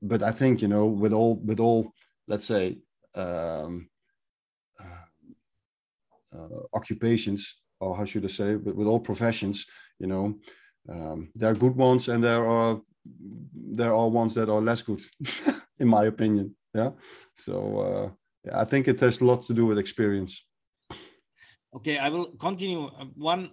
But 0.00 0.22
I 0.22 0.30
think 0.30 0.62
you 0.62 0.68
know 0.68 0.86
with 0.86 1.12
all 1.12 1.40
with 1.44 1.60
all 1.60 1.92
let's 2.28 2.46
say 2.46 2.78
um, 3.14 3.90
uh, 4.78 5.06
uh, 6.36 6.62
occupations 6.72 7.60
or 7.80 7.96
how 7.96 8.04
should 8.04 8.24
I 8.24 8.28
say, 8.28 8.56
with 8.56 8.86
all 8.86 9.00
professions, 9.00 9.66
you 9.98 10.06
know, 10.06 10.38
um, 10.88 11.30
there 11.34 11.50
are 11.50 11.54
good 11.54 11.74
ones 11.74 12.08
and 12.08 12.22
there 12.22 12.46
are 12.46 12.80
there 13.72 13.94
are 13.94 14.08
ones 14.08 14.34
that 14.34 14.50
are 14.50 14.60
less 14.60 14.82
good, 14.82 15.00
in 15.78 15.88
my 15.88 16.04
opinion. 16.04 16.54
Yeah. 16.74 16.90
So 17.34 17.78
uh, 17.78 18.10
I 18.52 18.64
think 18.64 18.88
it 18.88 19.00
has 19.00 19.20
a 19.20 19.24
lot 19.24 19.42
to 19.42 19.54
do 19.54 19.66
with 19.66 19.78
experience. 19.78 20.44
Okay, 21.74 21.98
I 21.98 22.08
will 22.08 22.26
continue. 22.40 22.86
Uh, 22.86 23.06
one 23.14 23.50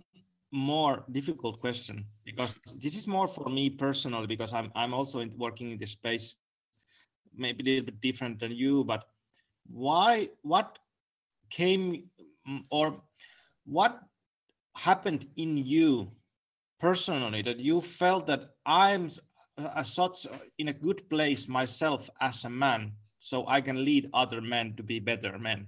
more 0.51 1.03
difficult 1.12 1.60
question 1.60 2.06
because 2.24 2.56
this 2.77 2.96
is 2.96 3.06
more 3.06 3.27
for 3.27 3.50
me 3.50 3.70
personally 3.70 4.27
because 4.27 4.53
I'm 4.53 4.72
I'm 4.75 4.94
also 4.94 5.20
in, 5.20 5.32
working 5.38 5.72
in 5.72 5.77
this 5.77 5.91
space, 5.91 6.36
maybe 7.36 7.62
a 7.63 7.65
little 7.65 7.86
bit 7.86 8.01
different 8.01 8.39
than 8.39 8.51
you. 8.53 8.84
But 8.84 9.03
why? 9.67 10.29
What 10.41 10.79
came 11.50 12.10
mm, 12.48 12.63
or 12.72 13.01
what 13.65 14.01
happened 14.75 15.27
in 15.36 15.58
you 15.58 16.12
personally 16.79 17.41
that 17.41 17.60
you 17.60 17.82
felt 17.82 18.27
that 18.27 18.51
I'm 18.65 19.12
as 19.75 19.94
such 19.94 20.27
in 20.58 20.67
a 20.67 20.74
good 20.74 21.10
place 21.10 21.48
myself 21.48 22.10
as 22.22 22.46
a 22.46 22.50
man, 22.50 22.94
so 23.19 23.47
I 23.47 23.62
can 23.62 23.83
lead 23.83 24.09
other 24.13 24.41
men 24.41 24.74
to 24.77 24.83
be 24.83 25.00
better 25.00 25.38
men? 25.38 25.67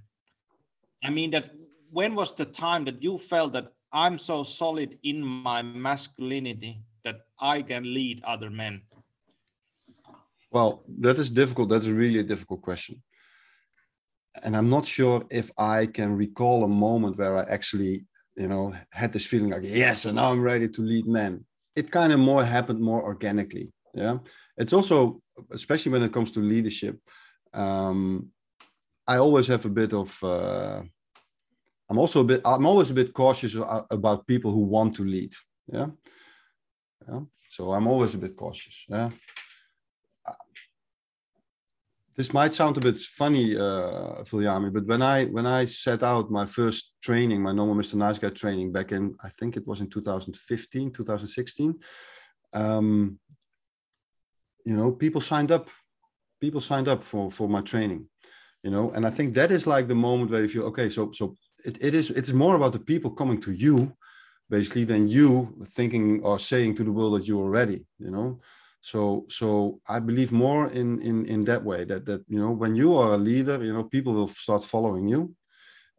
I 1.02 1.10
mean 1.10 1.30
that 1.32 1.50
when 1.90 2.14
was 2.14 2.34
the 2.34 2.44
time 2.44 2.84
that 2.84 3.02
you 3.02 3.18
felt 3.18 3.52
that 3.54 3.72
I'm 3.92 4.18
so 4.18 4.42
solid 4.42 4.98
in 5.02 5.22
my 5.22 5.62
masculinity 5.62 6.82
that 7.04 7.26
I 7.40 7.62
can 7.62 7.82
lead 7.94 8.22
other 8.24 8.50
men? 8.50 8.82
Well, 10.52 10.84
that 11.00 11.18
is 11.18 11.30
difficult. 11.30 11.68
That's 11.68 11.86
really 11.86 12.20
a 12.20 12.24
difficult 12.24 12.62
question. 12.62 13.02
And 14.44 14.56
I'm 14.56 14.68
not 14.68 14.86
sure 14.86 15.24
if 15.30 15.50
I 15.58 15.86
can 15.86 16.16
recall 16.16 16.62
a 16.62 16.68
moment 16.68 17.18
where 17.18 17.36
I 17.36 17.42
actually 17.42 18.04
you 18.36 18.48
know, 18.48 18.74
had 18.90 19.12
this 19.12 19.26
feeling 19.26 19.50
like, 19.50 19.62
yes, 19.64 20.06
and 20.06 20.16
now 20.16 20.32
I'm 20.32 20.40
ready 20.40 20.68
to 20.68 20.82
lead 20.82 21.06
men. 21.06 21.44
It 21.76 21.90
kind 21.90 22.12
of 22.12 22.20
more 22.20 22.44
happened 22.44 22.80
more 22.80 23.02
organically. 23.02 23.72
Yeah. 23.94 24.18
It's 24.56 24.72
also, 24.72 25.20
especially 25.52 25.92
when 25.92 26.02
it 26.02 26.12
comes 26.12 26.30
to 26.32 26.40
leadership, 26.40 26.98
um, 27.52 28.30
I 29.06 29.16
always 29.16 29.46
have 29.48 29.64
a 29.64 29.70
bit 29.70 29.92
of, 29.92 30.18
uh, 30.22 30.82
I'm 31.88 31.98
also 31.98 32.20
a 32.20 32.24
bit, 32.24 32.40
I'm 32.44 32.66
always 32.66 32.90
a 32.90 32.94
bit 32.94 33.12
cautious 33.12 33.56
about 33.90 34.26
people 34.26 34.52
who 34.52 34.60
want 34.60 34.94
to 34.96 35.04
lead. 35.04 35.32
Yeah. 35.72 35.88
Yeah. 37.08 37.20
So 37.48 37.72
I'm 37.72 37.88
always 37.88 38.14
a 38.14 38.18
bit 38.18 38.36
cautious. 38.36 38.84
Yeah 38.88 39.10
this 42.20 42.34
might 42.34 42.52
sound 42.52 42.76
a 42.76 42.80
bit 42.80 43.00
funny, 43.00 43.56
uh, 43.56 44.22
Viljami, 44.28 44.70
but 44.70 44.84
when 44.86 45.00
I 45.00 45.24
when 45.24 45.46
I 45.46 45.64
set 45.64 46.02
out 46.02 46.30
my 46.30 46.44
first 46.44 46.92
training, 47.00 47.40
my 47.42 47.52
No 47.52 47.64
More 47.64 47.76
Mr. 47.76 47.94
Nice 47.94 48.18
Guy 48.18 48.28
training 48.28 48.72
back 48.72 48.92
in, 48.92 49.16
I 49.24 49.30
think 49.30 49.56
it 49.56 49.66
was 49.66 49.80
in 49.80 49.88
2015, 49.88 50.92
2016, 50.92 51.74
um, 52.52 53.18
you 54.66 54.76
know, 54.76 54.92
people 54.92 55.22
signed 55.22 55.50
up. 55.50 55.68
People 56.40 56.60
signed 56.60 56.88
up 56.88 57.02
for 57.04 57.30
for 57.30 57.48
my 57.48 57.60
training, 57.60 58.08
you 58.62 58.70
know, 58.70 58.90
and 58.94 59.06
I 59.06 59.10
think 59.10 59.34
that 59.34 59.50
is 59.50 59.66
like 59.66 59.86
the 59.88 59.94
moment 59.94 60.30
where 60.30 60.42
you 60.42 60.48
feel 60.48 60.64
okay. 60.64 60.88
So 60.90 61.10
so 61.12 61.34
it, 61.64 61.78
it 61.80 61.94
is 61.94 62.10
it's 62.10 62.32
more 62.32 62.56
about 62.56 62.72
the 62.72 62.84
people 62.92 63.10
coming 63.10 63.40
to 63.42 63.52
you, 63.52 63.92
basically, 64.48 64.84
than 64.84 65.08
you 65.08 65.54
thinking 65.66 66.22
or 66.22 66.38
saying 66.38 66.76
to 66.76 66.84
the 66.84 66.92
world 66.92 67.14
that 67.14 67.28
you 67.28 67.40
are 67.40 67.50
ready, 67.50 67.86
you 67.98 68.10
know? 68.10 68.40
So 68.82 69.26
so 69.28 69.80
i 69.88 70.00
believe 70.00 70.32
more 70.32 70.70
in 70.70 70.88
in 71.02 71.26
in 71.26 71.40
that 71.42 71.62
way 71.62 71.84
that 71.84 72.06
that 72.06 72.22
you 72.28 72.40
know 72.40 72.50
when 72.50 72.74
you 72.74 72.96
are 72.96 73.12
a 73.12 73.18
leader 73.30 73.62
you 73.62 73.74
know 73.74 73.84
people 73.84 74.14
will 74.14 74.28
start 74.28 74.64
following 74.64 75.08
you. 75.08 75.34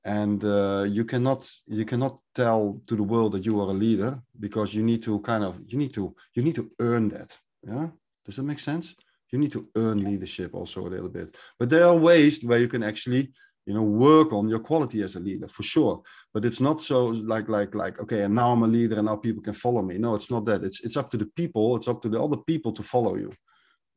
And 0.03 0.43
uh, 0.43 0.83
you 0.97 1.05
cannot 1.05 1.47
you 1.67 1.85
cannot 1.85 2.13
tell 2.33 2.81
to 2.87 2.95
the 2.95 3.03
world 3.03 3.33
that 3.33 3.45
you 3.45 3.61
are 3.61 3.69
a 3.69 3.79
leader 3.85 4.19
because 4.39 4.73
you 4.73 4.81
need 4.81 5.03
to 5.03 5.19
kind 5.19 5.43
of 5.43 5.53
you 5.67 5.77
need 5.77 5.93
to 5.93 6.15
you 6.35 6.41
need 6.43 6.55
to 6.55 6.71
earn 6.79 7.09
that 7.09 7.37
yeah? 7.67 7.87
Does 8.25 8.35
that 8.37 8.43
make 8.43 8.59
sense 8.59 8.95
you 9.31 9.39
need 9.39 9.51
to 9.51 9.67
earn 9.75 10.03
leadership 10.03 10.53
also 10.53 10.81
a 10.81 10.89
little 10.89 11.09
bit. 11.09 11.35
But 11.59 11.69
there 11.69 11.85
are 11.85 11.95
ways 11.95 12.43
where 12.43 12.59
you 12.59 12.67
can 12.67 12.83
actually 12.83 13.31
you 13.65 13.73
know 13.75 13.83
work 13.83 14.33
on 14.33 14.49
your 14.49 14.59
quality 14.59 15.03
as 15.03 15.15
a 15.15 15.19
leader 15.19 15.47
for 15.47 15.63
sure. 15.63 16.01
But 16.33 16.45
it's 16.45 16.59
not 16.59 16.81
so 16.81 17.07
like 17.07 17.47
like 17.49 17.75
like 17.75 17.99
okay 17.99 18.23
and 18.23 18.35
now 18.35 18.51
i'm 18.51 18.63
a 18.63 18.67
leader 18.67 18.97
and 18.97 19.05
now 19.05 19.15
people 19.15 19.43
can 19.43 19.53
follow 19.53 19.81
me. 19.81 19.97
No 19.97 20.15
it's 20.15 20.31
not 20.31 20.45
that. 20.45 20.63
It's 20.63 20.81
it's 20.81 20.97
up 20.97 21.09
to 21.11 21.17
the 21.17 21.27
people. 21.35 21.75
It's 21.75 21.87
up 21.87 22.01
to 22.01 22.09
the 22.09 22.21
other 22.21 22.37
people 22.37 22.71
to 22.73 22.83
follow 22.83 23.15
you. 23.15 23.31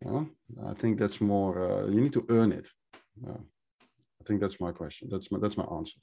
I 0.06 0.74
think 0.74 0.98
that's 0.98 1.20
more 1.20 1.54
uh, 1.62 1.86
you 1.86 2.00
need 2.00 2.12
to 2.12 2.26
earn 2.28 2.52
it. 2.52 2.68
Uh, 3.26 3.38
i 4.20 4.24
think 4.26 4.40
that's 4.40 4.60
my 4.60 4.72
question. 4.72 5.08
That's 5.10 5.30
my 5.30 5.38
that's 5.38 5.56
my 5.56 5.64
answer. 5.64 5.98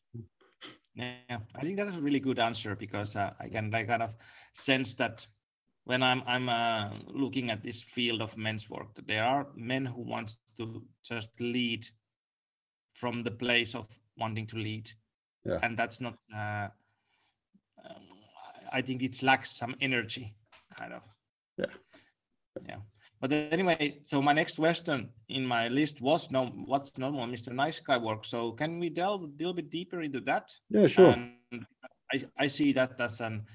Yeah. 0.96 1.40
I 1.56 1.62
think 1.62 1.78
that's 1.78 1.96
a 1.96 2.02
really 2.02 2.20
good 2.20 2.40
answer 2.40 2.76
because 2.76 3.16
uh, 3.16 3.32
i 3.40 3.48
can 3.48 3.72
like 3.72 3.88
kind 3.88 4.04
of 4.04 4.16
sense 4.54 4.94
that 4.96 5.26
when 5.86 6.04
i'm 6.04 6.22
i'm 6.28 6.50
uh, 6.50 6.90
looking 7.08 7.50
at 7.50 7.64
this 7.64 7.82
field 7.82 8.22
of 8.22 8.38
men's 8.38 8.70
work 8.70 8.90
there 9.08 9.24
are 9.24 9.48
men 9.56 9.86
who 9.86 10.02
want 10.02 10.38
to 10.58 10.84
just 11.04 11.30
lead 11.40 11.88
from 12.94 13.24
the 13.24 13.32
place 13.32 13.74
of 13.76 13.88
wanting 14.18 14.48
to 14.48 14.58
lead. 14.58 14.90
Yeah. 15.44 15.60
and 15.64 15.76
that's 15.76 16.00
not 16.00 16.18
uh, 16.36 16.68
um, 17.84 18.06
i 18.72 18.82
think 18.82 19.02
it 19.02 19.24
lacks 19.24 19.58
some 19.58 19.76
energy 19.82 20.36
kind 20.78 20.94
of. 20.94 21.02
Yeah. 21.58 21.74
Yeah. 22.70 22.82
But 23.20 23.34
anyway 23.34 24.02
so 24.06 24.22
my 24.22 24.34
next 24.34 24.58
question 24.58 25.10
in 25.30 25.46
my 25.46 25.68
list 25.68 26.00
was 26.00 26.30
no 26.30 26.46
what's 26.66 26.96
no 26.98 27.12
more 27.12 27.26
mr 27.26 27.52
nice 27.52 27.80
guy 27.80 27.98
work? 27.98 28.24
So 28.26 28.52
can 28.52 28.80
we 28.80 28.90
delve 28.90 29.24
a 29.24 29.32
little 29.40 29.54
bit 29.54 29.72
deeper 29.72 30.02
into 30.02 30.20
that? 30.22 30.52
Yeah 30.70 30.88
sure. 30.88 31.14
And 31.14 31.66
i 32.14 32.24
i 32.38 32.48
see 32.48 32.72
that 32.74 33.02
as 33.02 33.20
an 33.20 33.46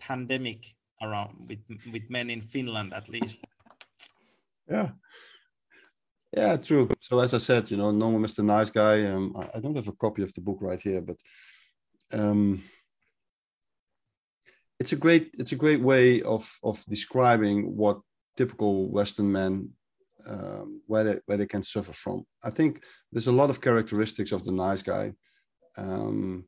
pandemic 0.00 0.74
around 1.02 1.34
with 1.48 1.58
with 1.92 2.02
men 2.08 2.30
in 2.30 2.42
finland 2.42 2.92
at 2.92 3.08
least 3.08 3.38
yeah 4.68 4.90
yeah, 6.36 6.56
true. 6.56 6.88
So 7.00 7.20
as 7.20 7.32
I 7.32 7.38
said, 7.38 7.70
you 7.70 7.76
know, 7.76 7.92
No 7.92 8.10
More 8.10 8.20
Mr. 8.20 8.44
Nice 8.44 8.70
Guy. 8.70 9.04
Um, 9.04 9.36
I, 9.54 9.60
don't 9.60 9.76
have 9.76 9.86
a 9.86 9.92
copy 9.92 10.22
of 10.22 10.32
the 10.34 10.40
book 10.40 10.58
right 10.60 10.80
here, 10.80 11.00
but 11.00 11.16
um, 12.12 12.62
it's 14.80 14.92
a 14.92 14.96
great 14.96 15.30
it's 15.34 15.52
a 15.52 15.56
great 15.56 15.80
way 15.80 16.22
of 16.22 16.58
of 16.64 16.84
describing 16.86 17.76
what 17.76 18.00
typical 18.36 18.90
Western 18.90 19.30
men 19.30 19.70
um, 20.28 20.82
where 20.86 21.04
they 21.04 21.18
where 21.26 21.38
they 21.38 21.46
can 21.46 21.62
suffer 21.62 21.92
from. 21.92 22.24
I 22.42 22.50
think 22.50 22.82
there's 23.12 23.28
a 23.28 23.32
lot 23.40 23.50
of 23.50 23.60
characteristics 23.60 24.32
of 24.32 24.44
the 24.44 24.52
nice 24.52 24.82
guy, 24.82 25.12
um, 25.78 26.46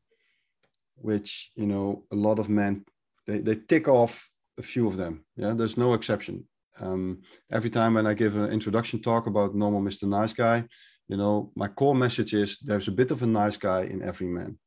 which 0.96 1.52
you 1.54 1.66
know 1.66 2.04
a 2.10 2.16
lot 2.16 2.40
of 2.40 2.48
men 2.48 2.84
they 3.26 3.38
they 3.38 3.54
tick 3.54 3.86
off 3.86 4.28
a 4.58 4.62
few 4.62 4.86
of 4.86 4.96
them. 4.96 5.24
Yeah, 5.36 5.52
there's 5.54 5.76
no 5.76 5.94
exception 5.94 6.46
um, 6.80 7.22
every 7.50 7.70
time 7.70 7.94
when 7.94 8.06
I 8.06 8.14
give 8.14 8.36
an 8.36 8.50
introduction 8.50 9.00
talk 9.00 9.26
about 9.26 9.54
No 9.54 9.70
More 9.70 9.82
Mr. 9.82 10.08
Nice 10.08 10.32
Guy, 10.32 10.64
you 11.08 11.16
know, 11.16 11.52
my 11.54 11.68
core 11.68 11.94
message 11.94 12.34
is 12.34 12.58
there's 12.58 12.88
a 12.88 12.92
bit 12.92 13.10
of 13.10 13.22
a 13.22 13.26
nice 13.26 13.56
guy 13.56 13.82
in 13.82 14.02
every 14.02 14.26
man. 14.26 14.58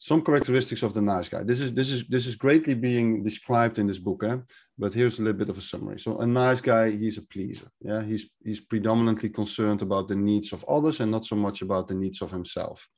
Some 0.00 0.22
characteristics 0.22 0.84
of 0.84 0.94
the 0.94 1.02
nice 1.02 1.28
guy. 1.28 1.42
This 1.42 1.58
is 1.58 1.74
this 1.74 1.90
is 1.90 2.04
this 2.04 2.28
is 2.28 2.36
greatly 2.36 2.74
being 2.74 3.24
described 3.24 3.80
in 3.80 3.88
this 3.88 3.98
book, 3.98 4.22
eh? 4.24 4.36
but 4.78 4.94
here's 4.94 5.18
a 5.18 5.22
little 5.22 5.36
bit 5.36 5.48
of 5.48 5.58
a 5.58 5.60
summary. 5.60 5.98
So 5.98 6.18
a 6.18 6.26
nice 6.26 6.60
guy, 6.60 6.92
he's 6.92 7.18
a 7.18 7.22
pleaser. 7.22 7.68
Yeah, 7.80 8.02
he's 8.04 8.30
he's 8.44 8.60
predominantly 8.60 9.28
concerned 9.28 9.82
about 9.82 10.06
the 10.06 10.14
needs 10.14 10.52
of 10.52 10.64
others 10.68 11.00
and 11.00 11.10
not 11.10 11.24
so 11.24 11.34
much 11.34 11.62
about 11.62 11.88
the 11.88 11.96
needs 11.96 12.22
of 12.22 12.30
himself 12.30 12.88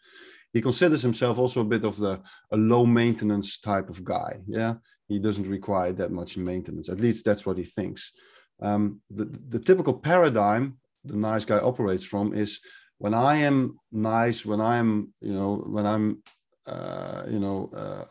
he 0.52 0.60
considers 0.60 1.02
himself 1.02 1.38
also 1.38 1.60
a 1.60 1.64
bit 1.64 1.84
of 1.84 1.96
the 1.96 2.20
a 2.50 2.56
low 2.56 2.84
maintenance 2.84 3.58
type 3.58 3.88
of 3.88 4.04
guy. 4.04 4.40
Yeah, 4.46 4.74
he 5.10 5.18
doesn't 5.18 5.56
require 5.56 5.92
that 5.92 6.12
much 6.20 6.36
maintenance. 6.50 6.88
At 6.88 7.00
least 7.06 7.24
that's 7.24 7.44
what 7.46 7.58
he 7.58 7.64
thinks. 7.64 8.12
Um, 8.68 8.82
the, 9.18 9.26
the 9.54 9.62
typical 9.68 9.94
paradigm 10.10 10.64
the 11.04 11.16
nice 11.16 11.44
guy 11.44 11.58
operates 11.58 12.04
from 12.04 12.34
is 12.34 12.60
when 12.98 13.14
I 13.14 13.36
am 13.36 13.78
nice, 13.90 14.44
when 14.44 14.60
I'm, 14.60 14.90
you 15.20 15.32
know, 15.32 15.56
when 15.56 15.86
I'm, 15.86 16.22
uh, 16.66 17.24
you 17.28 17.40
know, 17.40 17.70
uh, 17.74 18.04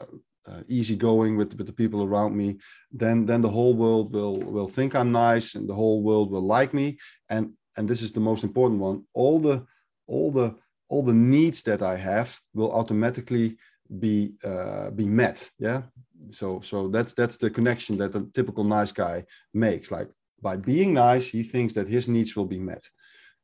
uh, 0.49 0.61
easygoing 0.67 1.37
with, 1.37 1.55
with 1.57 1.67
the 1.67 1.79
people 1.81 2.03
around 2.03 2.35
me, 2.35 2.57
then 2.91 3.25
then 3.25 3.41
the 3.41 3.55
whole 3.57 3.75
world 3.75 4.11
will 4.13 4.37
will 4.55 4.67
think 4.67 4.95
I'm 4.95 5.11
nice, 5.11 5.53
and 5.55 5.69
the 5.69 5.75
whole 5.75 6.01
world 6.01 6.31
will 6.31 6.41
like 6.41 6.73
me. 6.73 6.97
And 7.29 7.53
and 7.77 7.87
this 7.87 8.01
is 8.01 8.11
the 8.11 8.19
most 8.29 8.43
important 8.43 8.81
one. 8.81 9.03
All 9.13 9.39
the 9.39 9.65
all 10.07 10.31
the 10.31 10.55
all 10.87 11.03
the 11.03 11.13
needs 11.13 11.61
that 11.63 11.81
I 11.83 11.95
have 11.97 12.39
will 12.55 12.71
automatically 12.71 13.57
be 13.99 14.33
uh, 14.43 14.89
be 14.89 15.05
met. 15.05 15.51
Yeah. 15.59 15.83
So 16.27 16.59
so 16.61 16.87
that's 16.89 17.13
that's 17.13 17.37
the 17.37 17.49
connection 17.49 17.97
that 17.97 18.15
a 18.15 18.25
typical 18.33 18.63
nice 18.63 18.91
guy 18.91 19.25
makes. 19.53 19.91
Like 19.91 20.09
by 20.41 20.57
being 20.57 20.93
nice, 20.93 21.25
he 21.27 21.43
thinks 21.43 21.73
that 21.73 21.87
his 21.87 22.07
needs 22.07 22.35
will 22.35 22.45
be 22.45 22.59
met. 22.59 22.83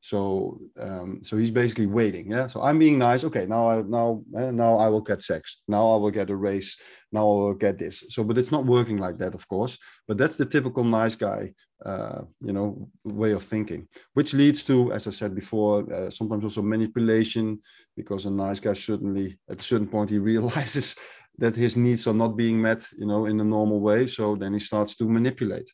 So 0.01 0.59
um, 0.79 1.21
so 1.23 1.35
he's 1.35 1.51
basically 1.51 1.87
waiting. 1.87 2.29
Yeah. 2.29 2.47
So 2.47 2.61
I'm 2.61 2.77
being 2.77 2.99
nice. 2.99 3.23
Okay. 3.23 3.47
Now 3.47 3.69
I 3.69 3.81
now 3.81 4.21
eh, 4.37 4.51
now 4.51 4.77
I 4.77 4.87
will 4.87 5.01
get 5.01 5.23
sex. 5.23 5.61
Now 5.67 5.93
I 5.93 5.97
will 5.97 6.11
get 6.11 6.29
a 6.29 6.35
raise. 6.35 6.77
Now 7.11 7.21
I 7.21 7.35
will 7.43 7.53
get 7.55 7.79
this. 7.79 8.03
So 8.09 8.23
but 8.23 8.37
it's 8.37 8.51
not 8.51 8.65
working 8.65 8.97
like 8.97 9.17
that, 9.17 9.33
of 9.33 9.47
course. 9.47 9.79
But 10.07 10.17
that's 10.19 10.35
the 10.35 10.45
typical 10.45 10.83
nice 10.83 11.15
guy, 11.15 11.53
uh, 11.83 12.21
you 12.39 12.53
know, 12.53 12.87
way 13.03 13.31
of 13.31 13.43
thinking, 13.43 13.87
which 14.13 14.33
leads 14.33 14.63
to, 14.65 14.91
as 14.91 15.07
I 15.07 15.11
said 15.11 15.33
before, 15.33 15.91
uh, 15.91 16.11
sometimes 16.11 16.43
also 16.43 16.61
manipulation, 16.61 17.59
because 17.97 18.25
a 18.25 18.31
nice 18.31 18.59
guy 18.59 18.73
certainly 18.73 19.39
at 19.49 19.61
a 19.61 19.63
certain 19.63 19.87
point 19.87 20.11
he 20.11 20.19
realizes 20.31 20.95
that 21.37 21.55
his 21.55 21.75
needs 21.75 22.07
are 22.07 22.13
not 22.13 22.35
being 22.35 22.61
met, 22.61 22.87
you 22.97 23.05
know, 23.05 23.25
in 23.25 23.39
a 23.39 23.43
normal 23.43 23.79
way. 23.79 24.07
So 24.07 24.35
then 24.35 24.53
he 24.53 24.59
starts 24.59 24.95
to 24.95 25.09
manipulate. 25.09 25.71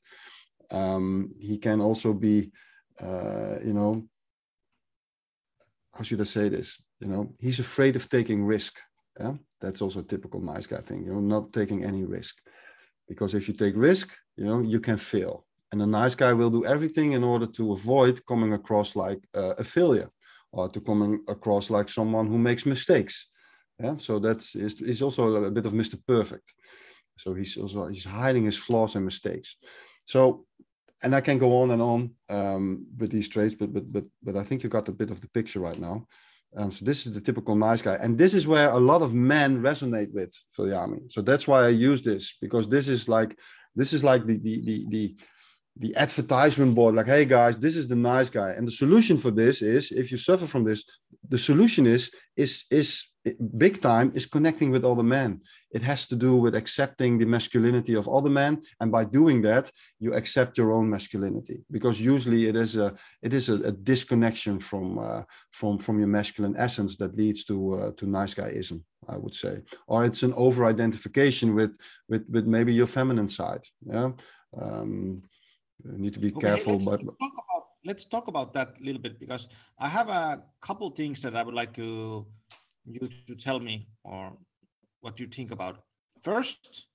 Um, 0.69 1.33
he 1.39 1.57
can 1.57 1.81
also 1.81 2.13
be, 2.13 2.51
uh, 2.99 3.57
you 3.63 3.73
know, 3.73 4.07
how 5.93 6.03
should 6.03 6.21
I 6.21 6.25
say 6.25 6.49
this? 6.49 6.81
You 6.99 7.07
know, 7.07 7.33
he's 7.39 7.59
afraid 7.59 7.95
of 7.95 8.07
taking 8.09 8.45
risk. 8.45 8.79
Yeah, 9.19 9.33
that's 9.59 9.81
also 9.81 9.99
a 9.99 10.03
typical 10.03 10.39
nice 10.39 10.67
guy 10.67 10.81
thing. 10.81 11.03
You 11.03 11.13
know, 11.13 11.19
not 11.19 11.51
taking 11.51 11.83
any 11.83 12.05
risk, 12.05 12.37
because 13.07 13.33
if 13.33 13.47
you 13.47 13.53
take 13.53 13.75
risk, 13.75 14.07
you 14.37 14.45
know, 14.45 14.61
you 14.61 14.79
can 14.79 14.97
fail. 14.97 15.45
And 15.71 15.81
a 15.81 15.85
nice 15.85 16.15
guy 16.15 16.33
will 16.33 16.49
do 16.49 16.65
everything 16.65 17.11
in 17.13 17.23
order 17.23 17.45
to 17.45 17.73
avoid 17.73 18.25
coming 18.25 18.53
across 18.53 18.95
like 18.95 19.19
uh, 19.35 19.55
a 19.57 19.63
failure, 19.63 20.09
or 20.51 20.69
to 20.69 20.81
coming 20.81 21.23
across 21.27 21.69
like 21.69 21.89
someone 21.89 22.27
who 22.27 22.37
makes 22.37 22.65
mistakes. 22.65 23.29
Yeah, 23.83 23.97
so 23.97 24.19
that's 24.19 24.55
is 24.55 24.81
is 24.81 25.01
also 25.01 25.43
a 25.43 25.51
bit 25.51 25.65
of 25.65 25.73
Mr. 25.73 25.95
Perfect. 26.07 26.53
So 27.17 27.33
he's 27.33 27.57
also 27.57 27.87
he's 27.87 28.05
hiding 28.05 28.45
his 28.45 28.57
flaws 28.57 28.95
and 28.95 29.05
mistakes. 29.05 29.57
So 30.05 30.45
and 31.03 31.15
I 31.15 31.21
can 31.21 31.37
go 31.37 31.61
on 31.61 31.71
and 31.71 31.81
on 31.81 32.11
um, 32.29 32.85
with 32.97 33.11
these 33.11 33.29
traits, 33.29 33.55
but 33.55 33.73
but 33.73 33.91
but 33.91 34.05
but 34.23 34.35
I 34.35 34.43
think 34.43 34.63
you 34.63 34.69
got 34.69 34.89
a 34.89 34.93
bit 34.93 35.11
of 35.11 35.19
the 35.21 35.29
picture 35.29 35.59
right 35.59 35.79
now. 35.79 36.07
Um, 36.55 36.71
so 36.71 36.83
this 36.83 37.05
is 37.05 37.13
the 37.13 37.21
typical 37.21 37.55
nice 37.55 37.81
guy, 37.81 37.95
and 37.95 38.17
this 38.17 38.33
is 38.33 38.45
where 38.45 38.71
a 38.71 38.79
lot 38.79 39.01
of 39.01 39.13
men 39.13 39.61
resonate 39.61 40.11
with 40.13 40.33
Viljami. 40.57 41.11
So 41.11 41.21
that's 41.21 41.47
why 41.47 41.65
I 41.65 41.69
use 41.69 42.01
this 42.01 42.35
because 42.41 42.67
this 42.67 42.87
is 42.87 43.07
like 43.07 43.37
this 43.75 43.93
is 43.93 44.03
like 44.03 44.25
the 44.25 44.37
the 44.37 44.61
the 44.65 44.85
the, 44.89 45.15
the 45.77 45.95
advertisement 45.95 46.75
board. 46.75 46.95
Like, 46.95 47.07
hey 47.07 47.25
guys, 47.25 47.57
this 47.57 47.75
is 47.77 47.87
the 47.87 47.95
nice 47.95 48.29
guy, 48.29 48.51
and 48.51 48.67
the 48.67 48.71
solution 48.83 49.17
for 49.17 49.31
this 49.31 49.61
is 49.61 49.91
if 49.91 50.11
you 50.11 50.17
suffer 50.17 50.45
from 50.45 50.65
this, 50.65 50.85
the 51.29 51.39
solution 51.39 51.87
is 51.87 52.11
is 52.35 52.65
is 52.69 53.10
big 53.57 53.81
time 53.81 54.11
is 54.15 54.25
connecting 54.25 54.71
with 54.71 54.83
other 54.83 55.03
men. 55.03 55.41
It 55.71 55.81
has 55.83 56.07
to 56.07 56.15
do 56.15 56.35
with 56.35 56.55
accepting 56.55 57.17
the 57.17 57.25
masculinity 57.25 57.93
of 57.93 58.09
other 58.09 58.29
men, 58.29 58.61
and 58.79 58.91
by 58.91 59.05
doing 59.05 59.41
that, 59.43 59.71
you 59.99 60.13
accept 60.13 60.57
your 60.57 60.71
own 60.71 60.89
masculinity. 60.89 61.63
Because 61.71 62.01
usually 62.01 62.47
it 62.47 62.55
is 62.55 62.75
a 62.75 62.93
it 63.21 63.33
is 63.33 63.49
a, 63.49 63.55
a 63.63 63.71
disconnection 63.71 64.59
from 64.59 64.97
uh, 64.99 65.23
from 65.51 65.77
from 65.77 65.99
your 65.99 66.07
masculine 66.07 66.55
essence 66.57 66.97
that 66.97 67.15
leads 67.15 67.43
to 67.45 67.73
uh, 67.75 67.91
to 67.97 68.05
nice 68.07 68.33
guyism, 68.33 68.81
I 69.07 69.17
would 69.17 69.35
say, 69.35 69.61
or 69.87 70.05
it's 70.05 70.23
an 70.23 70.33
over 70.33 70.65
identification 70.65 71.55
with 71.55 71.77
with 72.09 72.25
with 72.29 72.45
maybe 72.47 72.73
your 72.73 72.87
feminine 72.87 73.27
side. 73.27 73.65
Yeah, 73.85 74.11
um, 74.59 75.21
you 75.83 75.97
need 75.97 76.13
to 76.13 76.19
be 76.19 76.33
okay, 76.33 76.47
careful. 76.47 76.73
Let's, 76.73 76.85
but 76.85 77.01
let's 77.85 78.05
talk 78.05 78.27
about 78.27 78.53
that 78.53 78.75
a 78.79 78.83
little 78.83 79.01
bit 79.01 79.19
because 79.19 79.47
I 79.79 79.89
have 79.89 80.09
a 80.09 80.43
couple 80.61 80.89
things 80.91 81.21
that 81.21 81.35
I 81.35 81.43
would 81.43 81.55
like 81.55 81.73
to 81.75 82.25
you 82.85 83.09
to 83.27 83.35
tell 83.35 83.59
me 83.59 83.87
or 84.03 84.33
what 85.01 85.19
you 85.19 85.27
think 85.27 85.51
about. 85.51 85.83
First, 86.23 86.85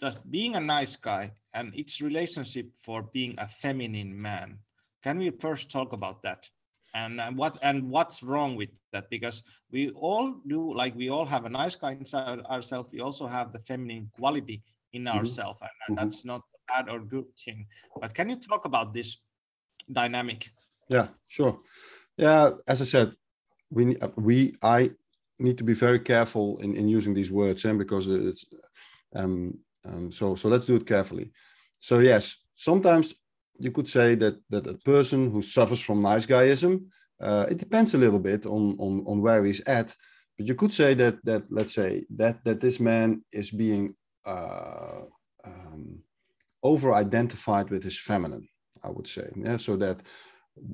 just 0.00 0.18
being 0.30 0.56
a 0.56 0.60
nice 0.60 0.96
guy 0.96 1.32
and 1.54 1.74
its 1.74 2.00
relationship 2.00 2.66
for 2.82 3.02
being 3.02 3.34
a 3.38 3.48
feminine 3.48 4.20
man. 4.20 4.58
Can 5.02 5.18
we 5.18 5.30
first 5.30 5.70
talk 5.70 5.92
about 5.92 6.22
that? 6.22 6.48
And, 6.94 7.20
and 7.20 7.36
what 7.36 7.58
and 7.62 7.90
what's 7.90 8.22
wrong 8.22 8.54
with 8.54 8.70
that? 8.92 9.10
Because 9.10 9.42
we 9.72 9.90
all 9.90 10.36
do 10.46 10.72
like 10.72 10.94
we 10.94 11.10
all 11.10 11.26
have 11.26 11.44
a 11.44 11.48
nice 11.48 11.74
guy 11.74 11.92
inside 11.92 12.40
ourselves. 12.46 12.88
We 12.92 13.00
also 13.00 13.26
have 13.26 13.52
the 13.52 13.58
feminine 13.58 14.10
quality 14.16 14.62
in 14.92 15.02
mm-hmm. 15.02 15.18
ourselves, 15.18 15.58
and, 15.60 15.70
and 15.88 15.96
mm-hmm. 15.98 16.04
that's 16.04 16.24
not 16.24 16.42
a 16.54 16.72
bad 16.72 16.88
or 16.88 17.00
good 17.00 17.26
thing. 17.44 17.66
But 18.00 18.14
can 18.14 18.30
you 18.30 18.36
talk 18.36 18.64
about 18.64 18.94
this 18.94 19.18
dynamic? 19.90 20.50
Yeah, 20.88 21.08
sure. 21.26 21.58
Yeah, 22.16 22.50
as 22.68 22.80
I 22.80 22.84
said, 22.84 23.12
we 23.70 23.96
we 24.16 24.54
I 24.62 24.92
need 25.38 25.58
to 25.58 25.64
be 25.64 25.74
very 25.74 26.00
careful 26.00 26.58
in, 26.60 26.76
in 26.76 26.88
using 26.88 27.14
these 27.14 27.32
words, 27.32 27.64
and 27.64 27.74
eh, 27.74 27.78
because 27.78 28.06
it's 28.06 28.44
um, 29.14 29.58
um, 29.86 30.10
so 30.10 30.34
so 30.34 30.48
let's 30.48 30.66
do 30.66 30.76
it 30.76 30.86
carefully. 30.86 31.32
So 31.80 31.98
yes, 31.98 32.36
sometimes 32.52 33.14
you 33.58 33.70
could 33.70 33.88
say 33.88 34.14
that 34.16 34.36
that 34.50 34.66
a 34.66 34.74
person 34.74 35.30
who 35.30 35.42
suffers 35.42 35.80
from 35.80 36.02
nice 36.02 36.26
guyism, 36.26 36.86
uh, 37.20 37.46
it 37.50 37.58
depends 37.58 37.94
a 37.94 37.98
little 37.98 38.20
bit 38.20 38.46
on, 38.46 38.76
on 38.78 39.04
on 39.06 39.20
where 39.20 39.44
he's 39.44 39.60
at, 39.66 39.94
but 40.36 40.46
you 40.46 40.54
could 40.54 40.72
say 40.72 40.94
that 40.94 41.16
that 41.24 41.44
let's 41.50 41.74
say 41.74 42.04
that 42.16 42.44
that 42.44 42.60
this 42.60 42.80
man 42.80 43.24
is 43.32 43.50
being 43.50 43.94
uh, 44.26 45.02
um, 45.44 46.02
over 46.62 46.94
identified 46.94 47.70
with 47.70 47.82
his 47.82 47.98
feminine. 47.98 48.48
I 48.82 48.90
would 48.90 49.08
say, 49.08 49.30
yeah, 49.34 49.56
so 49.56 49.76
that 49.76 50.02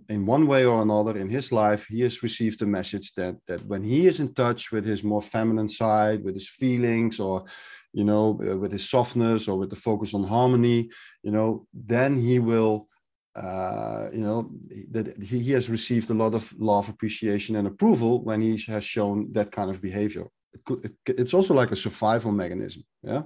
in 0.09 0.27
one 0.27 0.47
way 0.47 0.65
or 0.65 0.83
another 0.83 1.17
in 1.17 1.29
his 1.29 1.53
life 1.53 1.87
he 1.87 2.03
has 2.03 2.23
received 2.23 2.61
a 2.63 2.67
message 2.67 3.15
that 3.15 3.37
that 3.47 3.65
when 3.67 3.83
he 3.83 4.07
is 4.07 4.21
in 4.21 4.33
touch 4.35 4.71
with 4.73 4.85
his 4.85 5.03
more 5.03 5.23
feminine 5.23 5.69
side 5.69 6.23
with 6.23 6.35
his 6.35 6.49
feelings 6.49 7.19
or 7.19 7.45
you 7.93 8.05
know 8.05 8.39
uh, 8.47 8.57
with 8.57 8.73
his 8.73 8.89
softness 8.89 9.49
or 9.49 9.57
with 9.59 9.71
the 9.71 9.77
focus 9.77 10.13
on 10.15 10.23
harmony 10.25 10.91
you 11.23 11.31
know 11.31 11.67
then 11.73 12.21
he 12.21 12.39
will 12.39 12.89
uh, 13.37 14.09
you 14.13 14.21
know 14.21 14.51
that 14.91 15.17
he, 15.23 15.39
he 15.39 15.53
has 15.53 15.71
received 15.71 16.11
a 16.11 16.15
lot 16.15 16.35
of 16.35 16.53
love 16.59 16.89
appreciation 16.89 17.57
and 17.57 17.67
approval 17.67 18.23
when 18.23 18.41
he 18.41 18.61
has 18.67 18.85
shown 18.85 19.33
that 19.33 19.53
kind 19.53 19.71
of 19.71 19.81
behavior. 19.81 20.27
It 20.53 20.65
could, 20.65 20.85
it, 20.85 20.95
it's 21.07 21.33
also 21.33 21.55
like 21.55 21.71
a 21.71 21.77
survival 21.77 22.33
mechanism 22.33 22.83
yeah? 23.03 23.23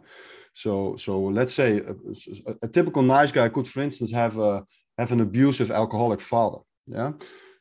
So 0.52 0.96
so 0.96 1.20
let's 1.20 1.54
say 1.54 1.78
a, 1.78 1.92
a, 1.92 2.54
a 2.62 2.68
typical 2.68 3.02
nice 3.02 3.32
guy 3.32 3.48
could 3.48 3.66
for 3.66 3.80
instance 3.80 4.12
have 4.12 4.38
a 4.38 4.64
have 4.98 5.12
an 5.12 5.20
abusive 5.20 5.70
alcoholic 5.70 6.20
father. 6.20 6.58
Yeah. 6.86 7.12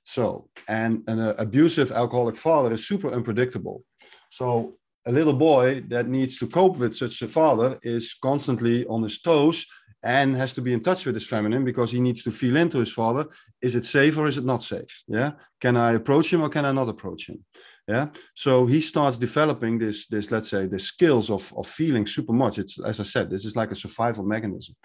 So, 0.04 0.50
and 0.68 1.04
an 1.08 1.20
uh, 1.20 1.36
abusive 1.38 1.92
alcoholic 1.92 2.36
father 2.36 2.74
is 2.74 2.88
super 2.88 3.12
unpredictable. 3.12 3.84
So, 4.30 4.76
a 5.06 5.12
little 5.12 5.34
boy 5.34 5.82
that 5.88 6.08
needs 6.08 6.38
to 6.38 6.48
cope 6.48 6.78
with 6.78 6.96
such 6.96 7.22
a 7.22 7.28
father 7.28 7.78
is 7.84 8.16
constantly 8.22 8.86
on 8.88 9.04
his 9.04 9.20
toes 9.22 9.66
and 10.04 10.36
has 10.36 10.54
to 10.54 10.62
be 10.62 10.74
in 10.74 10.82
touch 10.82 11.06
with 11.06 11.16
his 11.16 11.28
feminine 11.28 11.64
because 11.64 11.92
he 11.92 12.00
needs 12.00 12.24
to 12.24 12.32
feel 12.32 12.58
into 12.58 12.80
his 12.80 12.92
father. 12.92 13.26
Is 13.62 13.76
it 13.76 13.86
safe 13.86 14.18
or 14.18 14.28
is 14.28 14.38
it 14.38 14.46
not 14.46 14.62
safe? 14.64 15.04
Yeah. 15.08 15.32
Can 15.62 15.78
I 15.78 15.94
approach 15.94 16.32
him 16.32 16.42
or 16.42 16.50
can 16.50 16.66
I 16.66 16.72
not 16.72 16.90
approach 16.90 17.28
him? 17.28 17.44
Yeah. 17.88 18.08
So 18.34 18.66
he 18.66 18.82
starts 18.82 19.18
developing 19.18 19.78
this, 19.78 20.08
this, 20.08 20.32
let's 20.32 20.50
say, 20.50 20.68
the 20.68 20.80
skills 20.80 21.30
of, 21.30 21.54
of 21.56 21.68
feeling 21.68 22.06
super 22.06 22.34
much. 22.34 22.60
It's 22.60 22.80
as 22.80 23.00
I 23.00 23.04
said, 23.04 23.30
this 23.30 23.46
is 23.46 23.56
like 23.56 23.72
a 23.72 23.76
survival 23.76 24.24
mechanism. 24.24 24.76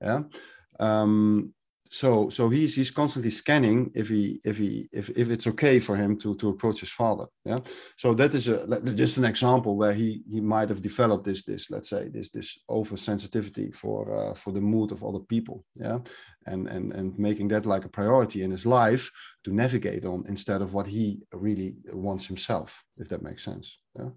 Yeah. 0.00 0.22
Um, 0.78 1.52
so 1.90 2.28
so 2.28 2.48
he's 2.48 2.74
he's 2.74 2.90
constantly 2.90 3.30
scanning 3.30 3.90
if 3.94 4.08
he 4.08 4.40
if 4.44 4.58
he 4.58 4.88
if, 4.92 5.10
if 5.10 5.30
it's 5.30 5.46
okay 5.46 5.78
for 5.78 5.96
him 5.96 6.16
to 6.18 6.34
to 6.36 6.48
approach 6.48 6.80
his 6.80 6.90
father 6.90 7.26
yeah? 7.44 7.60
So 7.96 8.14
that 8.14 8.34
is 8.34 8.48
a 8.48 8.80
just 8.94 9.18
an 9.18 9.24
example 9.24 9.76
where 9.76 9.94
he 9.94 10.22
he 10.30 10.40
might 10.40 10.70
have 10.70 10.80
developed 10.80 11.24
this 11.24 11.44
this 11.44 11.70
let's 11.70 11.90
say 11.90 12.08
this 12.08 12.30
this 12.30 12.58
oversensitivity 12.70 13.74
for 13.74 14.14
uh, 14.16 14.34
for 14.34 14.52
the 14.52 14.60
mood 14.60 14.92
of 14.92 15.04
other 15.04 15.20
people 15.20 15.64
yeah? 15.76 15.98
And 16.46 16.66
and 16.68 16.92
and 16.92 17.18
making 17.18 17.48
that 17.48 17.66
like 17.66 17.84
a 17.84 17.88
priority 17.90 18.42
in 18.42 18.50
his 18.50 18.66
life 18.66 19.10
to 19.44 19.54
navigate 19.54 20.04
on 20.04 20.24
instead 20.26 20.62
of 20.62 20.74
what 20.74 20.86
he 20.86 21.20
really 21.32 21.76
wants 21.92 22.26
himself 22.26 22.82
if 22.98 23.08
that 23.08 23.22
makes 23.22 23.44
sense 23.44 23.78
yeah? 23.98 24.10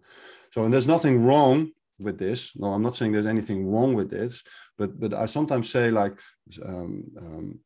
So 0.52 0.64
and 0.64 0.74
there's 0.74 0.88
nothing 0.88 1.24
wrong 1.24 1.72
with 2.00 2.18
this 2.18 2.52
no 2.56 2.68
i'm 2.74 2.84
not 2.84 2.96
saying 2.96 3.12
there's 3.12 3.26
anything 3.26 3.68
wrong 3.68 3.94
with 3.94 4.10
this 4.10 4.44
but 4.78 5.00
but 5.00 5.14
i 5.14 5.26
sometimes 5.26 5.70
say 5.70 5.92
like 5.92 6.18
um, 6.66 7.04
um, 7.20 7.60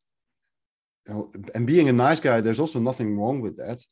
you 1.06 1.14
know, 1.14 1.32
and 1.54 1.66
being 1.66 1.88
a 1.88 1.92
nice 1.92 2.20
guy, 2.20 2.40
there's 2.40 2.60
also 2.60 2.78
nothing 2.78 3.16
wrong 3.16 3.40
with 3.40 3.56
that. 3.56 3.84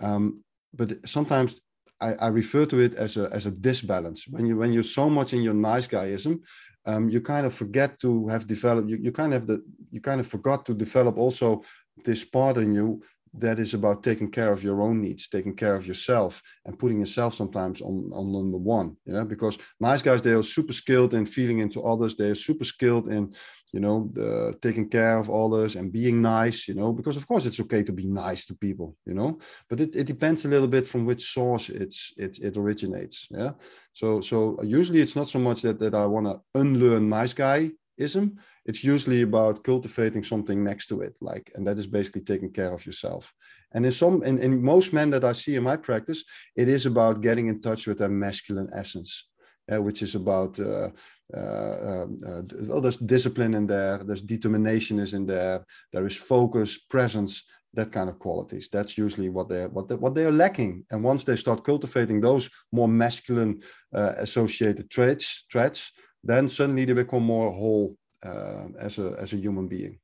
Um, 0.00 0.42
but 0.72 1.06
sometimes 1.06 1.56
I, 2.00 2.14
I, 2.14 2.28
refer 2.28 2.66
to 2.66 2.80
it 2.80 2.94
as 2.94 3.16
a 3.16 3.28
as 3.32 3.46
a 3.46 3.50
disbalance. 3.50 4.26
When 4.28 4.46
you 4.46 4.56
when 4.56 4.72
you're 4.72 4.82
so 4.82 5.08
much 5.08 5.32
in 5.32 5.42
your 5.42 5.54
nice 5.54 5.86
guyism, 5.86 6.40
um, 6.86 7.08
you 7.08 7.20
kind 7.20 7.46
of 7.46 7.54
forget 7.54 8.00
to 8.00 8.28
have 8.28 8.46
developed. 8.46 8.88
You, 8.88 8.96
you 8.96 9.12
kind 9.12 9.34
of 9.34 9.46
the 9.46 9.62
you 9.90 10.00
kind 10.00 10.20
of 10.20 10.26
forgot 10.26 10.66
to 10.66 10.74
develop 10.74 11.16
also 11.16 11.62
this 12.04 12.24
part 12.24 12.56
in 12.56 12.74
you 12.74 13.02
that 13.38 13.58
is 13.58 13.74
about 13.74 14.02
taking 14.02 14.30
care 14.30 14.52
of 14.52 14.62
your 14.62 14.80
own 14.80 15.00
needs, 15.00 15.28
taking 15.28 15.56
care 15.56 15.74
of 15.74 15.86
yourself, 15.86 16.42
and 16.64 16.78
putting 16.78 17.00
yourself 17.00 17.34
sometimes 17.34 17.80
on, 17.80 18.10
on 18.12 18.32
number 18.32 18.58
one. 18.58 18.96
Yeah, 19.06 19.24
because 19.24 19.58
nice 19.80 20.02
guys 20.02 20.22
they 20.22 20.32
are 20.32 20.42
super 20.42 20.72
skilled 20.72 21.14
in 21.14 21.26
feeling 21.26 21.58
into 21.58 21.82
others. 21.82 22.14
They 22.14 22.30
are 22.30 22.36
super 22.36 22.64
skilled 22.64 23.08
in, 23.08 23.34
you 23.72 23.80
know, 23.80 24.08
the, 24.12 24.56
taking 24.62 24.88
care 24.88 25.18
of 25.18 25.30
others 25.30 25.74
and 25.74 25.92
being 25.92 26.22
nice. 26.22 26.68
You 26.68 26.74
know, 26.74 26.92
because 26.92 27.16
of 27.16 27.26
course 27.26 27.46
it's 27.46 27.60
okay 27.60 27.82
to 27.82 27.92
be 27.92 28.06
nice 28.06 28.46
to 28.46 28.54
people. 28.54 28.96
You 29.04 29.14
know, 29.14 29.38
but 29.68 29.80
it, 29.80 29.96
it 29.96 30.06
depends 30.06 30.44
a 30.44 30.48
little 30.48 30.68
bit 30.68 30.86
from 30.86 31.04
which 31.04 31.32
source 31.32 31.68
it's 31.70 32.12
it 32.16 32.38
it 32.38 32.56
originates. 32.56 33.26
Yeah. 33.30 33.52
So 33.92 34.20
so 34.20 34.62
usually 34.62 35.00
it's 35.00 35.16
not 35.16 35.28
so 35.28 35.38
much 35.38 35.62
that 35.62 35.80
that 35.80 35.94
I 35.94 36.06
want 36.06 36.26
to 36.26 36.40
unlearn 36.54 37.08
nice 37.08 37.34
guy 37.34 37.70
ism 37.96 38.38
it's 38.66 38.82
usually 38.82 39.22
about 39.22 39.64
cultivating 39.64 40.24
something 40.24 40.64
next 40.64 40.86
to 40.86 41.02
it 41.02 41.14
like 41.20 41.50
and 41.54 41.66
that 41.66 41.78
is 41.78 41.86
basically 41.86 42.22
taking 42.22 42.50
care 42.50 42.72
of 42.72 42.84
yourself. 42.86 43.32
And 43.72 43.84
in 43.84 43.92
some 43.92 44.22
in, 44.22 44.38
in 44.38 44.62
most 44.62 44.92
men 44.92 45.10
that 45.10 45.24
i 45.24 45.32
see 45.32 45.54
in 45.56 45.62
my 45.62 45.76
practice 45.76 46.24
it 46.56 46.68
is 46.68 46.86
about 46.86 47.20
getting 47.20 47.48
in 47.48 47.60
touch 47.60 47.86
with 47.86 47.98
their 47.98 48.08
masculine 48.08 48.70
essence 48.72 49.28
uh, 49.72 49.80
which 49.80 50.02
is 50.02 50.14
about 50.14 50.58
uh, 50.60 50.90
uh, 51.34 51.76
um, 51.90 52.18
uh, 52.26 52.42
well, 52.68 52.80
there's 52.80 52.96
discipline 52.96 53.54
in 53.54 53.66
there 53.66 53.98
there's 53.98 54.22
determination 54.22 54.98
is 54.98 55.14
in 55.14 55.26
there 55.26 55.64
there 55.92 56.06
is 56.06 56.16
focus 56.16 56.78
presence 56.78 57.42
that 57.76 57.90
kind 57.90 58.08
of 58.08 58.20
qualities. 58.20 58.68
That's 58.70 58.96
usually 58.96 59.28
what 59.28 59.48
they're 59.48 59.68
what 59.68 59.88
they, 59.88 59.96
what 59.96 60.14
they 60.14 60.24
are 60.24 60.32
lacking. 60.32 60.84
And 60.90 61.02
once 61.02 61.24
they 61.24 61.34
start 61.34 61.64
cultivating 61.64 62.20
those 62.20 62.48
more 62.70 62.86
masculine 62.86 63.62
uh, 63.92 64.12
associated 64.18 64.90
traits 64.90 65.44
traits 65.50 65.90
then 66.24 66.48
suddenly 66.48 66.84
they 66.84 66.94
become 66.94 67.22
more 67.22 67.52
whole 67.52 67.96
uh, 68.24 68.68
as 68.78 68.98
a 68.98 69.16
as 69.18 69.32
a 69.32 69.36
human 69.36 69.68
being. 69.68 69.98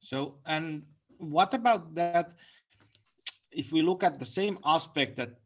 So 0.00 0.38
and 0.46 0.82
what 1.18 1.54
about 1.54 1.94
that 1.94 2.34
if 3.50 3.72
we 3.72 3.82
look 3.82 4.02
at 4.02 4.18
the 4.18 4.26
same 4.26 4.58
aspect 4.64 5.16
that 5.16 5.40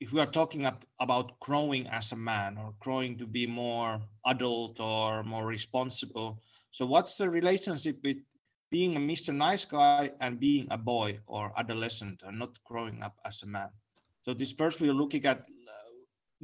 if 0.00 0.12
we 0.12 0.20
are 0.20 0.30
talking 0.30 0.66
about 1.00 1.38
growing 1.40 1.86
as 1.88 2.12
a 2.12 2.16
man 2.16 2.58
or 2.58 2.74
growing 2.80 3.16
to 3.18 3.26
be 3.26 3.46
more 3.46 4.00
adult 4.26 4.80
or 4.80 5.22
more 5.22 5.46
responsible 5.46 6.40
so 6.74 6.84
what's 6.84 7.16
the 7.16 7.30
relationship 7.30 8.00
with 8.02 8.16
being 8.68 8.96
a 8.96 9.00
mr 9.00 9.32
nice 9.32 9.64
guy 9.64 10.10
and 10.20 10.40
being 10.40 10.66
a 10.72 10.76
boy 10.76 11.16
or 11.28 11.52
adolescent 11.56 12.20
and 12.26 12.36
not 12.36 12.58
growing 12.64 13.00
up 13.00 13.14
as 13.24 13.40
a 13.44 13.46
man? 13.46 13.68
So 14.22 14.34
this 14.34 14.50
first 14.50 14.80
we're 14.80 14.92
looking 14.92 15.24
at 15.24 15.46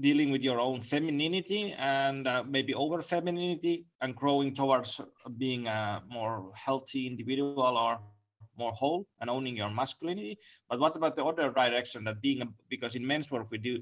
dealing 0.00 0.30
with 0.30 0.42
your 0.42 0.58
own 0.58 0.82
femininity 0.82 1.74
and 1.78 2.26
uh, 2.26 2.42
maybe 2.46 2.74
over 2.74 3.02
femininity 3.02 3.86
and 4.00 4.16
growing 4.16 4.54
towards 4.54 5.00
being 5.36 5.66
a 5.66 6.02
more 6.08 6.50
healthy 6.54 7.06
individual 7.06 7.76
or 7.76 7.98
more 8.56 8.72
whole 8.72 9.06
and 9.20 9.28
owning 9.30 9.56
your 9.56 9.70
masculinity. 9.70 10.38
But 10.68 10.80
what 10.80 10.96
about 10.96 11.16
the 11.16 11.24
other 11.24 11.50
direction 11.50 12.04
that 12.04 12.20
being 12.20 12.42
a, 12.42 12.46
because 12.68 12.94
in 12.94 13.06
men's 13.06 13.30
work 13.30 13.46
we 13.50 13.58
do 13.58 13.80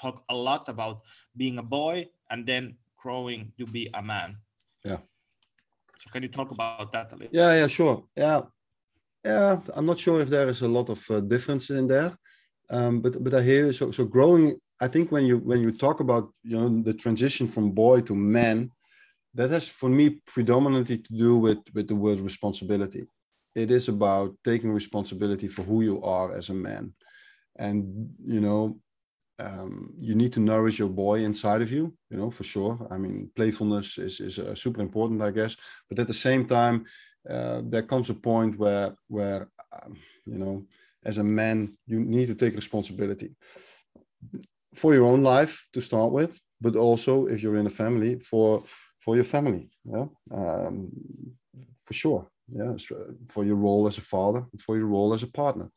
talk 0.00 0.22
a 0.28 0.34
lot 0.34 0.68
about 0.68 1.00
being 1.36 1.58
a 1.58 1.62
boy 1.62 2.08
and 2.30 2.46
then 2.46 2.76
growing 3.02 3.52
to 3.58 3.66
be 3.66 3.90
a 3.94 4.02
man. 4.02 4.36
Yeah. 4.84 5.00
So 6.00 6.10
can 6.12 6.22
you 6.22 6.28
talk 6.28 6.50
about 6.50 6.92
that 6.92 7.12
a 7.12 7.16
little? 7.16 7.34
Yeah 7.40 7.52
yeah 7.60 7.66
sure. 7.66 8.04
Yeah. 8.16 8.40
Yeah 9.24 9.56
i'm 9.76 9.86
not 9.86 9.98
sure 9.98 10.20
if 10.20 10.30
there 10.30 10.48
is 10.48 10.62
a 10.62 10.68
lot 10.68 10.88
of 10.88 11.00
uh, 11.10 11.20
difference 11.20 11.70
in 11.70 11.86
there. 11.86 12.12
Um, 12.70 13.00
but 13.02 13.22
but 13.24 13.34
i 13.34 13.42
hear 13.42 13.72
so 13.72 13.90
so 13.90 14.04
growing 14.04 14.46
I 14.80 14.88
think 14.88 15.12
when 15.12 15.24
you 15.26 15.38
when 15.38 15.60
you 15.60 15.72
talk 15.72 16.00
about 16.00 16.32
you 16.42 16.56
know 16.56 16.82
the 16.82 16.94
transition 16.94 17.46
from 17.46 17.72
boy 17.72 18.00
to 18.02 18.14
man, 18.14 18.70
that 19.34 19.50
has 19.50 19.68
for 19.68 19.90
me 19.90 20.20
predominantly 20.26 20.98
to 20.98 21.12
do 21.12 21.36
with 21.36 21.58
with 21.74 21.86
the 21.88 21.94
word 21.94 22.20
responsibility. 22.20 23.06
It 23.54 23.70
is 23.70 23.88
about 23.88 24.36
taking 24.44 24.70
responsibility 24.72 25.48
for 25.48 25.62
who 25.62 25.82
you 25.82 26.02
are 26.02 26.32
as 26.32 26.48
a 26.50 26.54
man, 26.54 26.94
and 27.56 28.10
you 28.24 28.40
know 28.40 28.80
um, 29.38 29.92
you 29.98 30.14
need 30.14 30.32
to 30.34 30.40
nourish 30.40 30.78
your 30.78 30.88
boy 30.88 31.20
inside 31.24 31.62
of 31.62 31.70
you. 31.70 31.94
You 32.10 32.16
know 32.16 32.30
for 32.30 32.44
sure. 32.44 32.86
I 32.90 32.96
mean 32.96 33.30
playfulness 33.36 33.98
is 33.98 34.20
is 34.20 34.38
uh, 34.38 34.54
super 34.54 34.80
important, 34.80 35.22
I 35.22 35.30
guess. 35.30 35.56
But 35.88 35.98
at 35.98 36.06
the 36.06 36.20
same 36.26 36.46
time, 36.46 36.86
uh, 37.28 37.60
there 37.64 37.82
comes 37.82 38.08
a 38.08 38.14
point 38.14 38.58
where 38.58 38.94
where 39.08 39.50
um, 39.72 39.96
you 40.24 40.38
know 40.38 40.64
as 41.04 41.18
a 41.18 41.24
man 41.24 41.76
you 41.86 42.00
need 42.00 42.26
to 42.26 42.34
take 42.34 42.54
responsibility 42.56 43.34
for 44.74 44.94
your 44.94 45.04
own 45.04 45.22
life 45.22 45.66
to 45.72 45.80
start 45.80 46.12
with, 46.12 46.40
but 46.60 46.76
also 46.76 47.26
if 47.26 47.42
you're 47.42 47.56
in 47.56 47.66
a 47.66 47.70
family 47.70 48.18
for 48.20 48.62
for 48.98 49.14
your 49.16 49.24
family, 49.24 49.70
yeah, 49.84 50.06
um, 50.30 50.90
for 51.84 51.94
sure, 51.94 52.30
yeah, 52.52 52.74
for 53.28 53.44
your 53.44 53.56
role 53.56 53.86
as 53.86 53.98
a 53.98 54.02
father, 54.02 54.44
for 54.58 54.76
your 54.76 54.86
role 54.86 55.14
as 55.14 55.22
a 55.22 55.26
partner. 55.26 55.70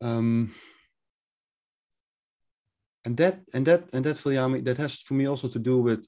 Um, 0.00 0.54
and 3.04 3.16
that 3.16 3.40
and 3.54 3.66
that 3.66 3.92
and 3.92 4.04
that 4.04 4.16
for 4.16 4.30
Viljami, 4.30 4.64
that 4.64 4.76
has 4.78 4.98
for 4.98 5.14
me 5.14 5.26
also 5.26 5.48
to 5.48 5.58
do 5.58 5.80
with 5.80 6.06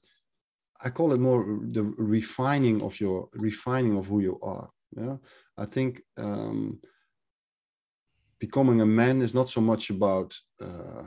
I 0.83 0.89
call 0.89 1.13
it 1.13 1.19
more 1.19 1.59
the 1.71 1.83
refining 1.83 2.81
of 2.83 2.99
your 2.99 3.29
refining 3.33 3.97
of 3.97 4.07
who 4.07 4.19
you 4.19 4.39
are. 4.41 4.69
Yeah, 4.95 5.17
I 5.57 5.65
think 5.65 6.01
um, 6.17 6.79
becoming 8.39 8.81
a 8.81 8.85
man 8.85 9.21
is 9.21 9.33
not 9.33 9.49
so 9.49 9.61
much 9.61 9.89
about 9.89 10.33
uh, 10.61 11.03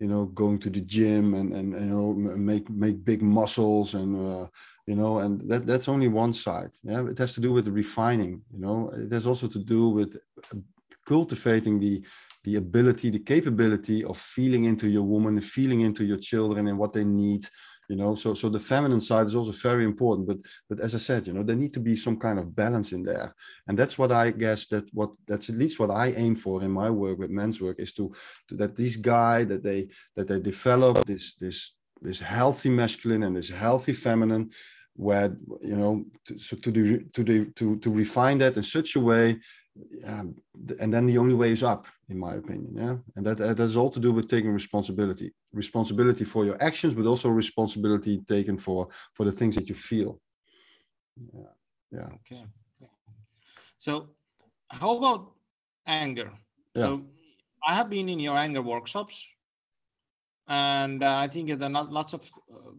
you 0.00 0.08
know 0.08 0.26
going 0.26 0.58
to 0.58 0.70
the 0.70 0.80
gym 0.80 1.34
and 1.34 1.52
and 1.52 1.72
you 1.72 1.94
know 1.94 2.12
make 2.14 2.68
make 2.70 3.04
big 3.04 3.22
muscles 3.22 3.94
and 3.94 4.14
uh, 4.14 4.46
you 4.86 4.94
know 4.94 5.18
and 5.20 5.48
that 5.48 5.66
that's 5.66 5.88
only 5.88 6.08
one 6.08 6.32
side. 6.32 6.72
Yeah 6.82 7.06
it 7.08 7.18
has 7.18 7.34
to 7.34 7.40
do 7.40 7.52
with 7.52 7.64
the 7.64 7.72
refining 7.72 8.42
you 8.52 8.60
know. 8.60 8.90
It 8.94 9.10
has 9.12 9.26
also 9.26 9.48
to 9.48 9.58
do 9.58 9.88
with 9.88 10.16
uh, 10.52 10.58
cultivating 11.06 11.80
the 11.80 12.04
the 12.44 12.56
ability 12.56 13.10
the 13.10 13.18
capability 13.34 14.04
of 14.04 14.16
feeling 14.16 14.64
into 14.64 14.88
your 14.88 15.02
woman 15.02 15.40
feeling 15.40 15.80
into 15.80 16.04
your 16.04 16.18
children 16.18 16.68
and 16.68 16.78
what 16.78 16.92
they 16.92 17.04
need 17.04 17.44
you 17.88 17.96
know? 17.96 18.14
So 18.14 18.34
so 18.34 18.48
the 18.48 18.58
feminine 18.58 19.00
side 19.00 19.26
is 19.26 19.34
also 19.34 19.52
very 19.52 19.84
important 19.84 20.28
but 20.28 20.38
but 20.68 20.80
as 20.80 20.94
i 20.94 20.98
said 20.98 21.26
you 21.26 21.32
know 21.32 21.42
there 21.42 21.56
need 21.56 21.72
to 21.74 21.80
be 21.80 21.96
some 21.96 22.16
kind 22.16 22.38
of 22.38 22.54
balance 22.54 22.92
in 22.92 23.02
there. 23.02 23.34
And 23.66 23.78
that's 23.78 23.98
what 23.98 24.12
i 24.12 24.30
guess 24.30 24.66
that 24.66 24.84
what 24.92 25.10
that's 25.28 25.48
at 25.50 25.56
least 25.56 25.78
what 25.78 25.90
i 25.90 26.08
aim 26.12 26.34
for 26.34 26.62
in 26.62 26.70
my 26.70 26.90
work 26.90 27.18
with 27.18 27.30
men's 27.30 27.60
work 27.60 27.78
is 27.80 27.92
to, 27.94 28.12
to 28.48 28.54
that 28.56 28.76
these 28.76 28.96
guy 28.96 29.44
that 29.44 29.62
they 29.62 29.88
that 30.16 30.28
they 30.28 30.40
develop 30.40 31.04
this 31.06 31.34
this 31.34 31.72
this 32.02 32.20
healthy 32.20 32.70
masculine 32.70 33.22
and 33.22 33.36
this 33.36 33.48
healthy 33.48 33.92
feminine 33.92 34.50
where 34.94 35.36
you 35.60 35.76
know 35.76 36.04
to, 36.24 36.38
so 36.38 36.56
to 36.56 36.70
do 36.72 37.00
to 37.12 37.22
do 37.22 37.46
to 37.52 37.76
to 37.78 37.90
refine 37.90 38.38
that 38.38 38.56
in 38.56 38.62
such 38.62 38.96
a 38.96 39.00
way 39.00 39.38
um, 40.04 40.34
and 40.80 40.92
then 40.92 41.06
the 41.06 41.18
only 41.18 41.34
way 41.34 41.50
is 41.52 41.62
up 41.62 41.86
in 42.08 42.18
my 42.18 42.34
opinion 42.34 42.74
yeah? 42.76 42.96
And 43.16 43.26
that, 43.26 43.36
that 43.38 43.58
has 43.58 43.76
all 43.76 43.90
to 43.90 44.00
do 44.00 44.12
with 44.12 44.26
taking 44.28 44.52
responsibility. 44.52 45.32
Responsibility 45.52 46.24
for 46.24 46.44
your 46.44 46.56
actions 46.62 46.94
but 46.94 47.06
also 47.06 47.28
responsibility 47.28 48.18
taken 48.26 48.56
for 48.58 48.88
for 49.14 49.24
the 49.24 49.32
things 49.32 49.54
that 49.56 49.68
you 49.68 49.74
feel. 49.74 50.20
Yeah 51.34 51.52
yeah. 51.92 52.08
Okay. 52.18 52.44
So 53.78 54.08
how 54.68 54.96
about 54.96 55.32
anger? 55.86 56.32
Yeah. 56.74 56.84
so 56.84 57.02
i 57.66 57.74
have 57.74 57.88
been 57.88 58.08
in 58.08 58.20
your 58.20 58.36
anger 58.36 58.62
workshops 58.62 59.28
and 60.48 61.02
uh, 61.02 61.16
i 61.24 61.28
think 61.28 61.48
that 61.48 61.70
lots 61.70 62.12
of 62.12 62.20
uh, 62.52 62.72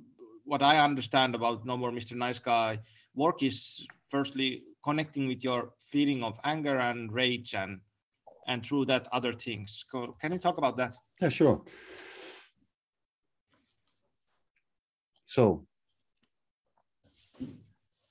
what 0.45 0.61
i 0.61 0.77
understand 0.77 1.35
about 1.35 1.65
no 1.65 1.75
more 1.77 1.91
mr 1.91 2.15
nice 2.15 2.39
guy 2.39 2.79
work 3.15 3.41
is 3.41 3.87
firstly 4.09 4.63
connecting 4.87 5.27
with 5.27 5.43
your 5.43 5.73
feeling 5.91 6.23
of 6.23 6.39
anger 6.43 6.77
and 6.79 7.11
rage 7.11 7.53
and 7.53 7.79
and 8.47 8.65
through 8.65 8.85
that 8.85 9.07
other 9.11 9.33
things. 9.33 9.83
Can 10.21 10.31
you 10.31 10.39
talk 10.39 10.57
about 10.57 10.77
that? 10.77 10.95
Yeah 11.21 11.29
sure. 11.29 11.61
So 15.25 15.65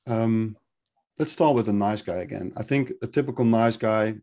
um, 0.06 0.56
let's 1.18 1.32
start 1.32 1.56
with 1.56 1.66
the 1.66 1.72
nice 1.72 2.02
guy 2.02 2.16
again. 2.16 2.52
I 2.56 2.62
think 2.62 2.92
a 3.02 3.06
typical 3.06 3.44
nice 3.44 3.76
guy 3.76 4.14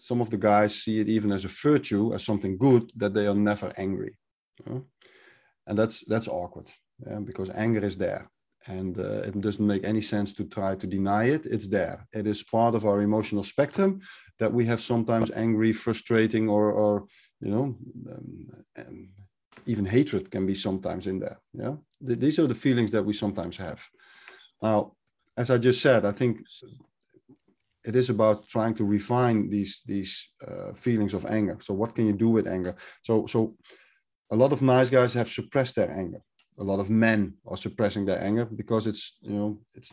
some 0.00 0.20
of 0.20 0.30
the 0.30 0.38
guys 0.38 0.82
see 0.82 1.00
it 1.00 1.08
even 1.08 1.32
as 1.32 1.44
a 1.44 1.48
virtue 1.48 2.14
as 2.14 2.24
something 2.24 2.56
good 2.56 2.92
that 2.96 3.14
they 3.14 3.26
are 3.26 3.34
never 3.34 3.72
angry. 3.76 4.16
You 4.58 4.72
know? 4.72 4.84
and 5.68 5.78
that's 5.78 6.02
that's 6.06 6.28
awkward 6.28 6.70
yeah? 7.06 7.20
because 7.20 7.50
anger 7.50 7.84
is 7.84 7.96
there 7.96 8.30
and 8.68 8.98
uh, 8.98 9.22
it 9.28 9.40
doesn't 9.40 9.66
make 9.66 9.84
any 9.84 10.02
sense 10.02 10.32
to 10.34 10.44
try 10.44 10.74
to 10.76 10.86
deny 10.86 11.24
it. 11.24 11.46
It's 11.46 11.68
there. 11.68 12.06
It 12.12 12.26
is 12.26 12.42
part 12.42 12.74
of 12.74 12.84
our 12.84 13.00
emotional 13.02 13.42
spectrum 13.42 14.00
that 14.38 14.52
we 14.52 14.66
have 14.66 14.80
sometimes 14.80 15.30
angry 15.32 15.72
frustrating 15.72 16.48
or 16.48 16.70
or 16.72 17.06
you 17.40 17.50
know 17.50 17.76
um, 18.76 19.08
even 19.66 19.84
hatred 19.84 20.30
can 20.30 20.46
be 20.46 20.54
sometimes 20.54 21.06
in 21.06 21.18
there 21.18 21.38
yeah? 21.52 21.74
These 22.00 22.38
are 22.38 22.46
the 22.46 22.62
feelings 22.66 22.90
that 22.92 23.04
we 23.04 23.14
sometimes 23.14 23.56
have. 23.56 23.80
Now 24.62 24.92
as 25.36 25.50
i 25.50 25.58
just 25.58 25.80
said 25.80 26.04
i 26.04 26.10
think 26.10 26.40
it 27.84 27.96
is 27.96 28.10
about 28.10 28.46
trying 28.48 28.74
to 28.74 28.84
refine 28.84 29.48
these 29.48 29.82
these 29.86 30.12
uh, 30.46 30.72
feelings 30.74 31.14
of 31.14 31.24
anger. 31.26 31.56
So 31.60 31.74
what 31.74 31.94
can 31.94 32.06
you 32.06 32.12
do 32.12 32.28
with 32.28 32.46
anger? 32.46 32.76
So 33.02 33.26
so 33.26 33.56
a 34.30 34.36
lot 34.36 34.52
of 34.52 34.60
nice 34.62 34.90
guys 34.90 35.14
have 35.14 35.28
suppressed 35.28 35.76
their 35.76 35.90
anger 35.90 36.22
a 36.58 36.64
lot 36.64 36.80
of 36.80 36.90
men 36.90 37.34
are 37.46 37.56
suppressing 37.56 38.04
their 38.04 38.22
anger 38.22 38.44
because 38.44 38.86
it's 38.86 39.16
you 39.20 39.32
know 39.32 39.58
it's 39.74 39.92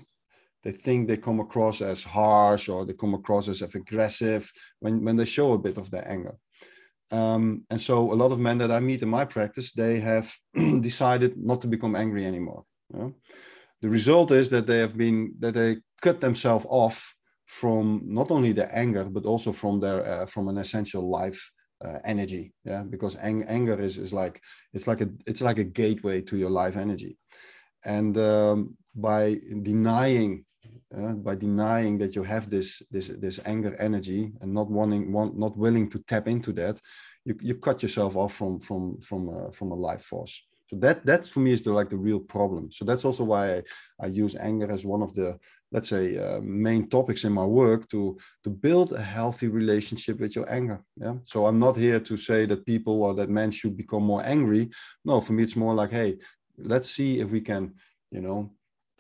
they 0.64 0.72
think 0.72 1.08
they 1.08 1.18
come 1.18 1.40
across 1.40 1.80
as 1.82 2.04
harsh 2.04 2.70
or 2.70 2.86
they 2.86 2.94
come 2.94 3.14
across 3.14 3.48
as 3.48 3.62
aggressive 3.62 4.52
when 4.80 5.04
when 5.04 5.16
they 5.16 5.26
show 5.26 5.54
a 5.54 5.64
bit 5.68 5.78
of 5.78 5.90
their 5.92 6.08
anger 6.10 6.36
um, 7.12 7.64
and 7.70 7.80
so 7.80 8.12
a 8.12 8.16
lot 8.22 8.32
of 8.32 8.40
men 8.40 8.58
that 8.58 8.72
i 8.72 8.80
meet 8.80 9.02
in 9.02 9.10
my 9.10 9.26
practice 9.26 9.72
they 9.72 10.00
have 10.00 10.34
decided 10.82 11.38
not 11.38 11.62
to 11.62 11.68
become 11.68 11.96
angry 11.96 12.26
anymore 12.26 12.64
you 12.94 13.00
know? 13.00 13.14
the 13.82 13.90
result 13.90 14.32
is 14.32 14.50
that 14.50 14.68
they 14.68 14.80
have 14.80 14.98
been 14.98 15.34
that 15.40 15.54
they 15.54 15.78
cut 16.02 16.20
themselves 16.20 16.66
off 16.70 17.14
from 17.46 18.02
not 18.04 18.32
only 18.32 18.52
their 18.52 18.72
anger 18.74 19.06
but 19.06 19.26
also 19.26 19.52
from 19.52 19.80
their 19.80 20.04
uh, 20.06 20.26
from 20.26 20.48
an 20.48 20.58
essential 20.58 21.08
life 21.08 21.52
uh, 21.84 22.00
energy 22.06 22.54
yeah? 22.64 22.84
Because 22.84 23.16
ang- 23.18 23.44
anger 23.44 23.80
is, 23.80 23.98
is 23.98 24.14
like 24.14 24.42
it's 24.74 24.88
like 24.88 25.02
a 25.02 25.10
it's 25.26 25.42
like 25.42 25.60
a 25.60 25.64
gateway 25.64 26.22
to 26.22 26.38
your 26.38 26.50
life 26.50 26.76
energy. 26.78 27.18
And 27.84 28.18
um, 28.18 28.78
by 28.96 29.38
denying 29.62 30.46
uh, 30.96 31.14
by 31.14 31.36
denying 31.36 31.98
that 32.00 32.16
you 32.16 32.24
have 32.24 32.50
this 32.50 32.82
this 32.92 33.08
this 33.08 33.40
anger 33.46 33.76
energy 33.80 34.34
and 34.42 34.54
not 34.54 34.70
wanting 34.70 35.12
want, 35.12 35.38
not 35.38 35.58
willing 35.58 35.90
to 35.90 36.00
tap 36.00 36.28
into 36.28 36.54
that 36.54 36.80
you, 37.26 37.36
you 37.42 37.56
cut 37.56 37.84
yourself 37.84 38.16
off 38.16 38.34
from 38.34 38.60
from 38.60 39.02
from 39.02 39.30
uh, 39.30 39.52
from 39.52 39.72
a 39.72 39.76
life 39.76 40.04
force. 40.04 40.46
So 40.70 40.78
that 40.78 41.06
that's 41.06 41.30
for 41.30 41.42
me 41.42 41.52
is 41.52 41.62
the 41.62 41.74
like 41.74 41.90
the 41.90 41.98
real 41.98 42.20
problem. 42.20 42.72
So 42.72 42.86
that's 42.86 43.06
also 43.06 43.24
why 43.24 43.58
i, 43.58 43.64
I 44.00 44.08
use 44.08 44.36
anger 44.36 44.72
as 44.72 44.86
one 44.86 45.02
of 45.02 45.14
the 45.14 45.38
let's 45.76 45.90
say 45.90 46.06
uh, 46.26 46.40
main 46.42 46.88
topics 46.88 47.26
in 47.26 47.34
my 47.34 47.48
work 47.62 47.82
to 47.94 48.18
to 48.44 48.50
build 48.50 48.94
a 48.94 49.02
healthy 49.18 49.50
relationship 49.62 50.16
with 50.22 50.34
your 50.38 50.48
anger 50.58 50.80
yeah? 51.04 51.16
So 51.32 51.46
i'm 51.48 51.60
not 51.60 51.76
here 51.86 52.00
to 52.00 52.16
say 52.30 52.46
that 52.48 52.66
people 52.66 53.04
or 53.04 53.14
that 53.16 53.30
men 53.30 53.52
should 53.52 53.76
become 53.76 54.04
more 54.04 54.24
angry. 54.36 54.64
No 55.04 55.20
for 55.22 55.34
me 55.34 55.44
it's 55.44 55.62
more 55.66 55.76
like 55.82 55.92
hey 55.92 56.12
let's 56.72 56.90
see 56.98 57.20
if 57.24 57.28
we 57.36 57.42
can 57.42 57.74
you 58.16 58.22
know 58.22 58.40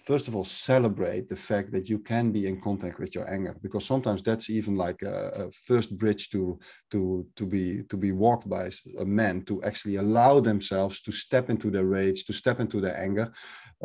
first 0.05 0.27
of 0.27 0.35
all 0.35 0.45
celebrate 0.45 1.27
the 1.27 1.35
fact 1.35 1.71
that 1.71 1.89
you 1.89 1.99
can 1.99 2.31
be 2.31 2.47
in 2.47 2.61
contact 2.61 2.99
with 2.99 3.15
your 3.15 3.29
anger 3.29 3.55
because 3.61 3.85
sometimes 3.85 4.21
that's 4.21 4.49
even 4.49 4.75
like 4.75 5.01
a, 5.01 5.17
a, 5.35 5.51
first 5.51 5.97
bridge 5.97 6.29
to 6.29 6.59
to 6.91 7.25
to 7.35 7.45
be 7.45 7.83
to 7.89 7.97
be 7.97 8.11
walked 8.11 8.47
by 8.47 8.69
a 8.99 9.05
man 9.05 9.43
to 9.43 9.61
actually 9.63 9.95
allow 9.95 10.39
themselves 10.39 11.01
to 11.01 11.11
step 11.11 11.49
into 11.49 11.71
their 11.71 11.85
rage 11.85 12.23
to 12.23 12.33
step 12.33 12.59
into 12.59 12.79
their 12.79 12.97
anger 12.97 13.31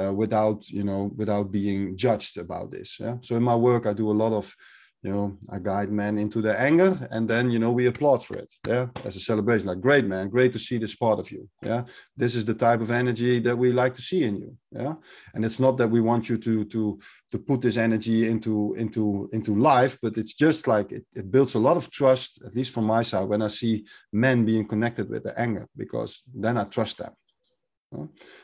uh, 0.00 0.12
without 0.12 0.68
you 0.68 0.84
know 0.84 1.10
without 1.16 1.50
being 1.50 1.96
judged 1.96 2.36
about 2.38 2.70
this 2.70 2.98
yeah? 3.00 3.16
So 3.22 3.36
in 3.36 3.42
my 3.42 3.56
work 3.56 3.86
i 3.86 3.92
do 3.92 4.10
a 4.10 4.20
lot 4.22 4.32
of 4.32 4.54
you 5.02 5.10
know, 5.10 5.38
I 5.48 5.58
guide 5.58 5.90
men 5.90 6.18
into 6.18 6.42
their 6.42 6.58
anger, 6.58 7.08
and 7.10 7.28
then 7.28 7.50
you 7.50 7.58
know 7.58 7.72
we 7.72 7.86
applaud 7.86 8.24
for 8.24 8.36
it. 8.36 8.52
Yeah, 8.66 8.88
as 9.04 9.16
a 9.16 9.20
celebration, 9.20 9.68
like 9.68 9.80
great 9.80 10.04
man, 10.04 10.28
great 10.28 10.52
to 10.52 10.58
see 10.58 10.76
this 10.76 10.94
part 10.94 11.18
of 11.18 11.30
you. 11.30 11.48
Yeah, 11.62 11.84
this 12.16 12.34
is 12.34 12.44
the 12.44 12.54
type 12.54 12.80
of 12.82 12.90
energy 12.90 13.40
that 13.40 13.56
we 13.56 13.72
like 13.72 13.94
to 13.94 14.02
see 14.02 14.24
in 14.24 14.36
you. 14.36 14.56
Yeah, 14.72 14.94
and 15.34 15.44
it's 15.44 15.58
not 15.58 15.78
that 15.78 15.88
we 15.88 16.02
want 16.02 16.28
you 16.28 16.36
to 16.36 16.64
to 16.66 16.98
to 17.32 17.38
put 17.38 17.62
this 17.62 17.78
energy 17.78 18.28
into 18.28 18.74
into 18.76 19.30
into 19.32 19.54
life, 19.54 19.96
but 20.02 20.18
it's 20.18 20.34
just 20.34 20.66
like 20.66 20.92
it, 20.92 21.06
it 21.14 21.30
builds 21.30 21.54
a 21.54 21.58
lot 21.58 21.78
of 21.78 21.90
trust, 21.90 22.42
at 22.44 22.54
least 22.54 22.72
from 22.72 22.84
my 22.84 23.02
side, 23.02 23.28
when 23.28 23.40
I 23.40 23.48
see 23.48 23.86
men 24.12 24.44
being 24.44 24.68
connected 24.68 25.08
with 25.08 25.22
the 25.22 25.38
anger, 25.40 25.66
because 25.76 26.22
then 26.34 26.58
I 26.58 26.64
trust 26.64 26.98
them. 26.98 27.12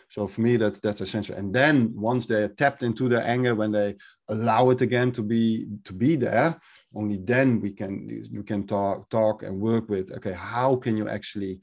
So 0.09 0.27
for 0.27 0.41
me, 0.41 0.57
that's 0.57 0.81
that's 0.81 1.01
essential. 1.01 1.37
And 1.37 1.55
then 1.55 1.93
once 1.95 2.27
they're 2.27 2.49
tapped 2.49 2.83
into 2.83 3.09
their 3.09 3.23
anger, 3.23 3.55
when 3.55 3.73
they 3.73 3.97
allow 4.29 4.71
it 4.71 4.83
again 4.83 5.13
to 5.13 5.23
be 5.23 5.67
to 5.85 5.93
be 5.93 6.17
there, 6.17 6.61
only 6.95 7.19
then 7.19 7.61
we 7.61 7.73
can 7.73 8.07
we 8.33 8.43
can 8.43 8.67
talk 8.67 9.09
talk 9.09 9.43
and 9.43 9.61
work 9.61 9.89
with. 9.89 10.13
Okay, 10.17 10.33
how 10.33 10.77
can 10.77 10.97
you 10.97 11.09
actually 11.09 11.61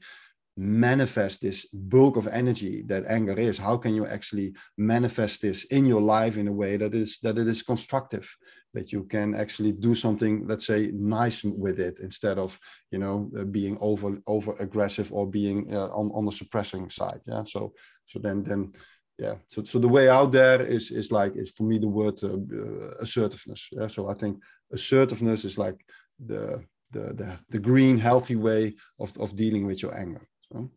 manifest 0.56 1.40
this 1.40 1.66
bulk 1.72 2.16
of 2.16 2.28
energy 2.28 2.82
that 2.86 3.04
anger 3.06 3.34
is? 3.34 3.58
How 3.58 3.76
can 3.76 3.94
you 3.94 4.06
actually 4.06 4.54
manifest 4.76 5.42
this 5.42 5.64
in 5.64 5.86
your 5.86 6.00
life 6.00 6.36
in 6.36 6.48
a 6.48 6.52
way 6.52 6.76
that 6.76 6.94
is 6.94 7.18
that 7.22 7.38
it 7.38 7.48
is 7.48 7.62
constructive? 7.62 8.36
That 8.72 8.92
you 8.92 9.04
can 9.04 9.34
actually 9.34 9.72
do 9.72 9.94
something 9.94 10.46
let's 10.46 10.66
say 10.66 10.90
nice 10.92 11.44
with 11.44 11.78
it 11.80 11.98
instead 12.00 12.38
of 12.38 12.58
you 12.90 12.98
know 12.98 13.30
uh, 13.38 13.44
being 13.44 13.78
over 13.80 14.18
over 14.26 14.54
aggressive 14.60 15.12
or 15.12 15.26
being 15.26 15.74
uh, 15.74 15.88
on 15.88 16.10
on 16.14 16.24
the 16.26 16.32
suppressing 16.32 16.88
side 16.90 17.20
yeah? 17.26 17.44
So 17.44 17.72
so 18.04 18.18
then 18.18 18.44
then 18.44 18.72
yeah. 19.18 19.36
So, 19.46 19.62
so 19.62 19.78
the 19.78 19.88
way 19.88 20.08
out 20.08 20.32
there 20.32 20.60
is 20.60 20.90
is 20.90 21.12
like 21.12 21.36
is 21.36 21.50
for 21.50 21.64
me 21.64 21.78
the 21.78 21.88
word 21.88 22.18
uh, 22.22 22.34
uh 22.34 22.94
assertiveness 23.00 23.68
yeah? 23.70 23.88
So 23.88 24.08
i 24.08 24.14
think 24.14 24.42
assertiveness 24.72 25.44
is 25.44 25.56
like 25.58 25.84
the 26.24 26.64
the, 26.90 27.12
the, 27.12 27.38
the 27.50 27.58
green 27.58 27.98
healthy 27.98 28.36
way 28.36 28.72
of, 29.00 29.18
of 29.18 29.34
dealing 29.34 29.66
with 29.66 29.82
your 29.82 29.92
anger 29.98 30.20
so. 30.52 30.70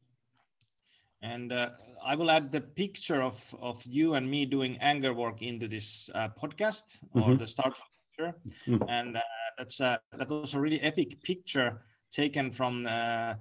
And 1.21 1.51
uh, 1.51 1.71
I 2.05 2.15
will 2.15 2.29
add 2.29 2.51
the 2.51 2.61
picture 2.61 3.21
of, 3.21 3.43
of 3.59 3.83
you 3.85 4.13
and 4.13 4.29
me 4.29 4.45
doing 4.45 4.77
anger 4.81 5.13
work 5.13 5.41
into 5.41 5.67
this 5.67 6.09
uh, 6.13 6.29
podcast 6.29 6.99
mm-hmm. 7.15 7.23
or 7.23 7.35
the 7.35 7.47
start 7.47 7.73
picture. 8.17 8.35
Mm-hmm. 8.67 8.83
And 8.87 9.17
uh, 9.17 9.21
that's 9.57 9.81
uh, 9.81 9.97
that 10.17 10.29
was 10.29 10.53
a 10.53 10.59
really 10.59 10.79
epic 10.81 11.21
picture 11.23 11.81
taken 12.11 12.51
from 12.51 12.85
uh, 12.85 12.89
a 13.33 13.37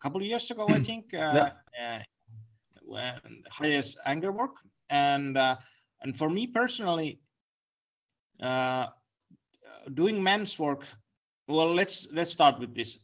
couple 0.00 0.20
of 0.20 0.26
years 0.26 0.50
ago, 0.50 0.66
I 0.68 0.80
think. 0.84 1.14
Uh, 1.14 1.50
yeah. 1.78 2.02
highest 3.50 3.98
anger 4.04 4.32
work. 4.32 4.56
And 4.90 5.38
and 6.02 6.16
for 6.16 6.28
me 6.28 6.46
personally, 6.46 7.20
doing 9.94 10.22
men's 10.22 10.58
work. 10.58 10.84
Well, 11.48 11.74
let's 11.74 12.08
let's 12.12 12.30
start 12.30 12.60
with 12.60 12.74
this. 12.74 12.98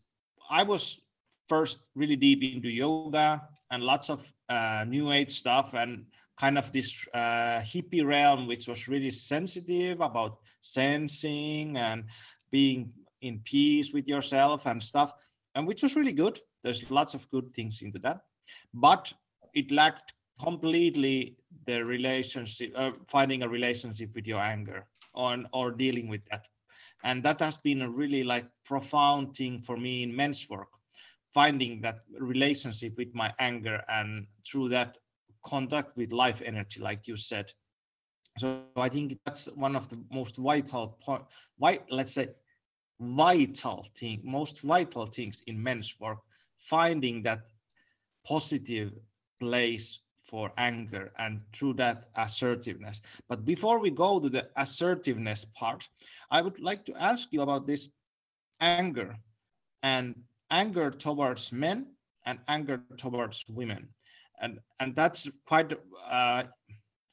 I 0.50 0.62
was 0.62 1.00
first 1.48 1.82
really 1.94 2.16
deep 2.16 2.42
into 2.42 2.68
yoga 2.68 3.42
and 3.70 3.82
lots 3.82 4.10
of 4.10 4.20
uh, 4.48 4.84
new 4.86 5.12
age 5.12 5.30
stuff 5.30 5.74
and 5.74 6.04
kind 6.38 6.58
of 6.58 6.70
this 6.72 6.94
uh, 7.14 7.60
hippie 7.60 8.04
realm, 8.04 8.46
which 8.46 8.68
was 8.68 8.88
really 8.88 9.10
sensitive 9.10 10.00
about 10.00 10.38
sensing 10.62 11.76
and 11.76 12.04
being 12.50 12.92
in 13.22 13.40
peace 13.44 13.92
with 13.92 14.06
yourself 14.06 14.66
and 14.66 14.82
stuff, 14.82 15.12
and 15.54 15.66
which 15.66 15.82
was 15.82 15.96
really 15.96 16.12
good. 16.12 16.38
There's 16.62 16.88
lots 16.90 17.14
of 17.14 17.28
good 17.30 17.52
things 17.54 17.82
into 17.82 17.98
that, 18.00 18.20
but 18.74 19.12
it 19.54 19.70
lacked 19.70 20.12
completely 20.42 21.36
the 21.66 21.82
relationship, 21.84 22.72
uh, 22.76 22.90
finding 23.08 23.42
a 23.42 23.48
relationship 23.48 24.14
with 24.14 24.26
your 24.26 24.40
anger 24.40 24.86
on 25.14 25.48
or 25.52 25.70
dealing 25.70 26.08
with 26.08 26.20
that. 26.30 26.46
And 27.04 27.22
that 27.22 27.40
has 27.40 27.56
been 27.56 27.82
a 27.82 27.88
really 27.88 28.22
like 28.22 28.46
profound 28.64 29.34
thing 29.34 29.62
for 29.62 29.76
me 29.76 30.02
in 30.02 30.14
men's 30.14 30.48
work 30.50 30.68
finding 31.36 31.84
that 31.84 32.10
relationship 32.34 32.96
with 32.98 33.14
my 33.14 33.34
anger 33.50 33.84
and 33.98 34.26
through 34.50 34.70
that 34.70 34.98
contact 35.44 35.96
with 35.96 36.12
life 36.12 36.42
energy 36.52 36.80
like 36.90 37.08
you 37.22 37.28
said. 37.38 37.62
So 38.44 38.76
i 38.76 38.88
think 38.90 39.18
that's 39.24 39.46
one 39.56 39.76
of 39.76 39.88
the 39.88 39.98
most 40.10 40.36
vital 40.36 40.88
point 41.04 41.22
why 41.58 41.80
let's 41.90 42.14
say 42.14 42.28
vital 43.00 43.86
thing 43.98 44.20
most 44.24 44.60
vital 44.60 45.06
things 45.06 45.42
in 45.46 45.62
men's 45.62 45.94
work 46.00 46.18
finding 46.58 47.22
that 47.22 47.40
positive 48.26 48.92
place 49.40 50.00
for 50.22 50.52
anger 50.58 51.12
and 51.18 51.40
through 51.54 51.74
that 51.74 52.08
assertiveness. 52.16 53.00
But 53.28 53.44
before 53.44 53.78
we 53.78 53.90
go 53.90 54.20
to 54.20 54.28
the 54.28 54.48
assertiveness 54.56 55.44
part 55.54 55.88
i 56.30 56.40
would 56.42 56.60
like 56.60 56.84
to 56.86 56.94
ask 57.10 57.28
you 57.32 57.42
about 57.42 57.66
this 57.66 57.88
anger 58.60 59.16
and 59.82 60.14
anger 60.50 60.90
towards 60.90 61.52
men 61.52 61.86
and 62.26 62.38
anger 62.48 62.82
towards 62.96 63.44
women. 63.48 63.88
And 64.40 64.58
and 64.80 64.94
that's 64.94 65.28
quite 65.46 65.72
a 66.10 66.48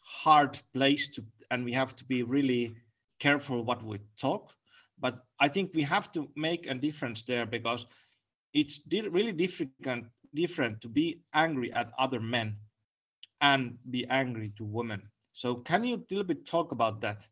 hard 0.01 0.59
place 0.73 1.07
to 1.15 1.23
and 1.51 1.63
we 1.63 1.73
have 1.73 1.95
to 1.95 2.05
be 2.05 2.23
really 2.23 2.75
careful 3.19 3.63
what 3.63 3.83
we 3.83 3.99
talk. 4.19 4.53
But 4.99 5.23
i 5.39 5.47
think 5.47 5.71
we 5.73 5.83
have 5.83 6.11
to 6.13 6.29
make 6.35 6.67
a 6.67 6.73
difference 6.73 7.23
there 7.23 7.45
because 7.45 7.85
it's 8.53 8.81
really 8.91 9.31
different 9.31 10.05
different 10.33 10.81
to 10.81 10.89
be 10.89 11.21
angry 11.33 11.71
at 11.73 11.91
other 11.97 12.19
men 12.19 12.55
and 13.41 13.77
be 13.91 14.05
angry 14.09 14.51
to 14.57 14.63
women. 14.63 15.01
So 15.33 15.55
can 15.55 15.83
you 15.83 15.95
a 15.95 16.03
little 16.09 16.23
bit 16.23 16.45
talk 16.45 16.71
about 16.71 17.01
that? 17.01 17.27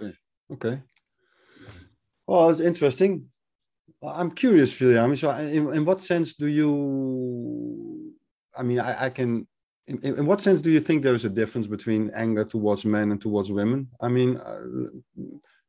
Okay. 0.00 0.14
Okay. 0.52 0.82
Well 2.26 2.50
it's 2.50 2.60
interesting 2.60 3.30
I'm 4.08 4.30
curious, 4.30 4.72
Viljami. 4.78 5.16
So, 5.18 5.30
in, 5.30 5.72
in 5.72 5.84
what 5.84 6.00
sense 6.00 6.34
do 6.34 6.46
you? 6.46 8.14
I 8.56 8.62
mean, 8.62 8.80
I, 8.80 9.06
I 9.06 9.10
can. 9.10 9.46
In, 9.86 9.98
in, 10.02 10.26
what 10.26 10.40
sense 10.40 10.60
do 10.60 10.70
you 10.70 10.80
think 10.80 11.02
there 11.02 11.14
is 11.14 11.24
a 11.24 11.28
difference 11.28 11.66
between 11.66 12.10
anger 12.14 12.44
towards 12.44 12.84
men 12.84 13.10
and 13.10 13.20
towards 13.20 13.52
women? 13.52 13.88
I 14.00 14.08
mean, 14.08 14.38
uh, 14.38 14.60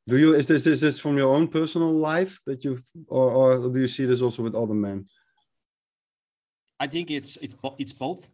do 0.07 0.17
you 0.17 0.35
is 0.35 0.45
this 0.45 0.67
is 0.67 0.79
this 0.81 0.99
from 0.99 1.17
your 1.17 1.35
own 1.35 1.47
personal 1.47 1.91
life 1.91 2.39
that 2.45 2.63
you, 2.63 2.77
or 3.07 3.31
or 3.31 3.69
do 3.69 3.79
you 3.79 3.87
see 3.87 4.05
this 4.05 4.21
also 4.21 4.43
with 4.43 4.55
other 4.55 4.73
men? 4.73 5.07
I 6.79 6.87
think 6.87 7.11
it's 7.11 7.37
it's 7.41 7.55
it's 7.77 7.93
both, 7.93 8.27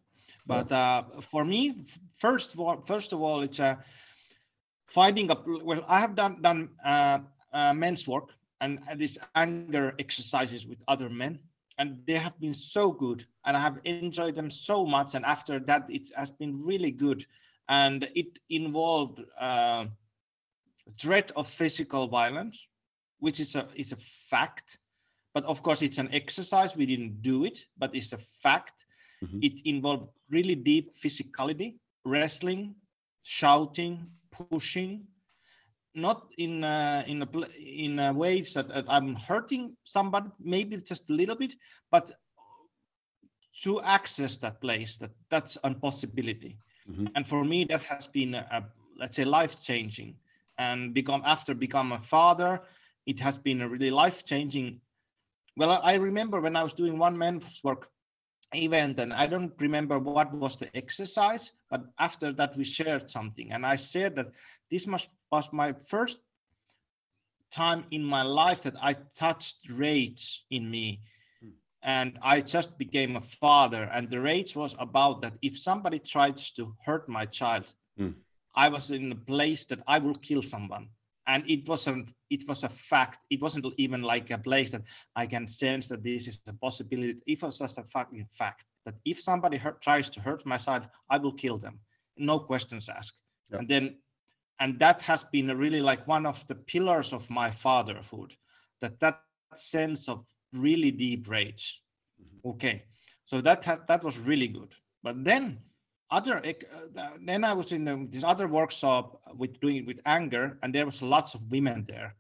but 0.45 0.71
uh, 0.71 1.03
for 1.31 1.43
me, 1.45 1.85
first 2.17 2.53
of 2.53 2.59
all, 2.59 2.83
first 2.85 3.13
of 3.13 3.21
all, 3.21 3.41
it's 3.41 3.59
uh, 3.59 3.75
finding 4.87 5.31
a 5.31 5.37
well. 5.63 5.83
I 5.87 5.99
have 5.99 6.15
done 6.15 6.41
done 6.41 6.69
uh, 6.85 7.19
uh 7.53 7.73
men's 7.73 8.07
work 8.07 8.29
and 8.61 8.79
these 8.95 9.17
anger 9.35 9.93
exercises 9.99 10.65
with 10.65 10.77
other 10.87 11.09
men. 11.09 11.39
And 11.77 11.97
they 12.05 12.13
have 12.13 12.39
been 12.39 12.53
so 12.53 12.91
good 12.91 13.25
and 13.45 13.57
i 13.57 13.59
have 13.59 13.79
enjoyed 13.85 14.35
them 14.35 14.51
so 14.51 14.85
much. 14.85 15.15
And 15.15 15.25
after 15.25 15.59
that 15.59 15.85
it 15.89 16.11
has 16.15 16.29
been 16.29 16.63
really 16.63 16.91
good. 16.91 17.25
And 17.67 18.07
it 18.15 18.39
involved 18.49 19.21
uh, 19.39 19.85
threat 20.99 21.31
of 21.35 21.47
physical 21.49 22.07
violence 22.07 22.67
which 23.19 23.39
is 23.39 23.55
a 23.55 23.67
is 23.75 23.91
a 23.91 23.97
fact. 24.29 24.77
But 25.33 25.43
of 25.45 25.63
course 25.63 25.81
it's 25.81 25.97
an 25.97 26.09
exercise. 26.13 26.75
We 26.75 26.85
didn't 26.85 27.21
do 27.21 27.45
it 27.45 27.65
but 27.77 27.95
it's 27.95 28.13
a 28.13 28.19
fact. 28.41 28.85
Mm-hmm. 29.23 29.39
it 29.43 29.53
involved 29.65 30.09
really 30.31 30.55
deep 30.55 30.95
physicality 30.97 31.77
wrestling 32.05 32.73
shouting 33.21 34.07
pushing 34.31 35.05
not 35.93 36.27
in 36.37 36.63
uh, 36.63 37.03
in 37.07 37.21
a 37.21 37.27
in 37.59 37.99
a 37.99 38.13
ways 38.13 38.53
that, 38.53 38.69
that 38.69 38.85
I'm 38.87 39.15
hurting 39.15 39.75
somebody, 39.83 40.29
maybe 40.39 40.77
just 40.77 41.09
a 41.09 41.13
little 41.13 41.35
bit, 41.35 41.53
but 41.91 42.11
to 43.63 43.81
access 43.81 44.37
that 44.37 44.61
place, 44.61 44.97
that 44.97 45.11
that's 45.29 45.57
a 45.63 45.73
possibility. 45.73 46.57
mm-hmm. 46.89 47.07
and 47.15 47.27
for 47.27 47.43
me 47.43 47.63
that 47.65 47.83
has 47.83 48.07
been 48.07 48.35
a, 48.35 48.47
a 48.51 48.63
let's 48.97 49.15
say 49.15 49.25
life 49.25 49.61
changing 49.63 50.15
and 50.57 50.93
become 50.93 51.21
after 51.25 51.53
become 51.53 51.91
a 51.91 51.99
father 51.99 52.61
it 53.05 53.19
has 53.19 53.37
been 53.37 53.61
a 53.61 53.67
really 53.67 53.91
life 53.91 54.25
changing 54.25 54.79
well 55.57 55.79
i 55.83 55.93
remember 55.93 56.39
when 56.41 56.55
i 56.55 56.63
was 56.63 56.73
doing 56.73 56.97
one 56.97 57.17
man's 57.17 57.59
work 57.63 57.89
event 58.53 58.99
and 58.99 59.13
i 59.13 59.25
don't 59.25 59.53
remember 59.59 59.99
what 59.99 60.33
was 60.33 60.57
the 60.57 60.75
exercise 60.75 61.51
but 61.69 61.85
after 61.99 62.31
that 62.33 62.55
we 62.57 62.63
shared 62.63 63.09
something 63.09 63.51
and 63.51 63.65
i 63.65 63.75
said 63.75 64.15
that 64.15 64.31
this 64.69 64.87
must 64.87 65.09
was 65.31 65.47
my 65.53 65.73
first 65.87 66.19
time 67.51 67.85
in 67.91 68.03
my 68.03 68.21
life 68.21 68.61
that 68.63 68.75
i 68.81 68.93
touched 69.15 69.57
rage 69.69 70.43
in 70.51 70.69
me 70.69 71.01
hmm. 71.41 71.49
and 71.83 72.17
i 72.21 72.41
just 72.41 72.77
became 72.77 73.15
a 73.15 73.21
father 73.21 73.89
and 73.93 74.09
the 74.09 74.19
rage 74.19 74.55
was 74.55 74.75
about 74.79 75.21
that 75.21 75.33
if 75.41 75.57
somebody 75.57 75.99
tries 75.99 76.51
to 76.51 76.75
hurt 76.85 77.07
my 77.07 77.25
child 77.25 77.73
mm. 77.99 78.13
i 78.55 78.67
was 78.67 78.91
in 78.91 79.11
a 79.11 79.15
place 79.15 79.65
that 79.65 79.81
i 79.87 79.97
will 79.97 80.15
kill 80.15 80.41
someone 80.41 80.87
and 81.31 81.49
it 81.49 81.67
wasn't 81.67 82.09
it 82.29 82.45
was 82.47 82.63
a 82.63 82.69
fact 82.69 83.19
it 83.29 83.41
wasn't 83.41 83.65
even 83.77 84.01
like 84.01 84.29
a 84.31 84.37
place 84.37 84.69
that 84.69 84.83
i 85.15 85.25
can 85.25 85.47
sense 85.47 85.87
that 85.87 86.03
this 86.03 86.27
is 86.27 86.41
a 86.47 86.53
possibility. 86.53 87.19
It 87.25 87.41
was 87.41 87.57
just 87.57 87.77
a 87.77 87.83
fucking 87.83 88.27
fact 88.33 88.65
that 88.85 88.95
if 89.05 89.17
somebody 89.21 89.57
hurt, 89.57 89.81
tries 89.81 90.09
to 90.09 90.19
hurt 90.19 90.45
my 90.45 90.57
side 90.57 90.89
i 91.09 91.17
will 91.17 91.35
kill 91.43 91.57
them. 91.57 91.79
No 92.17 92.39
questions 92.39 92.89
asked. 92.89 93.19
Yeah. 93.51 93.59
and 93.59 93.67
then 93.67 93.85
and 94.59 94.79
that 94.79 95.01
has 95.01 95.23
been 95.23 95.47
really 95.57 95.81
like 95.81 96.07
one 96.15 96.25
of 96.25 96.45
the 96.47 96.55
pillars 96.73 97.13
of 97.13 97.29
my 97.29 97.49
fatherhood 97.49 98.31
that 98.81 98.99
that 98.99 99.17
sense 99.55 100.09
of 100.09 100.25
really 100.53 100.91
deep 100.91 101.29
rage. 101.29 101.81
Mm-hmm. 102.21 102.49
okay. 102.51 102.83
So 103.25 103.41
that 103.47 103.63
ha- 103.67 103.83
that 103.87 104.03
was 104.03 104.17
really 104.29 104.47
good. 104.47 104.71
But 105.03 105.23
then 105.23 105.45
other 106.11 106.41
uh, 106.45 107.09
then 107.25 107.43
i 107.43 107.53
was 107.53 107.71
in 107.71 107.87
um, 107.87 108.09
this 108.11 108.23
other 108.23 108.47
workshop 108.47 109.21
with 109.35 109.59
doing 109.61 109.77
it 109.77 109.87
with 109.87 109.99
anger 110.05 110.57
and 110.61 110.75
there 110.75 110.85
was 110.85 111.01
lots 111.01 111.33
of 111.33 111.41
women 111.49 111.85
there 111.87 112.15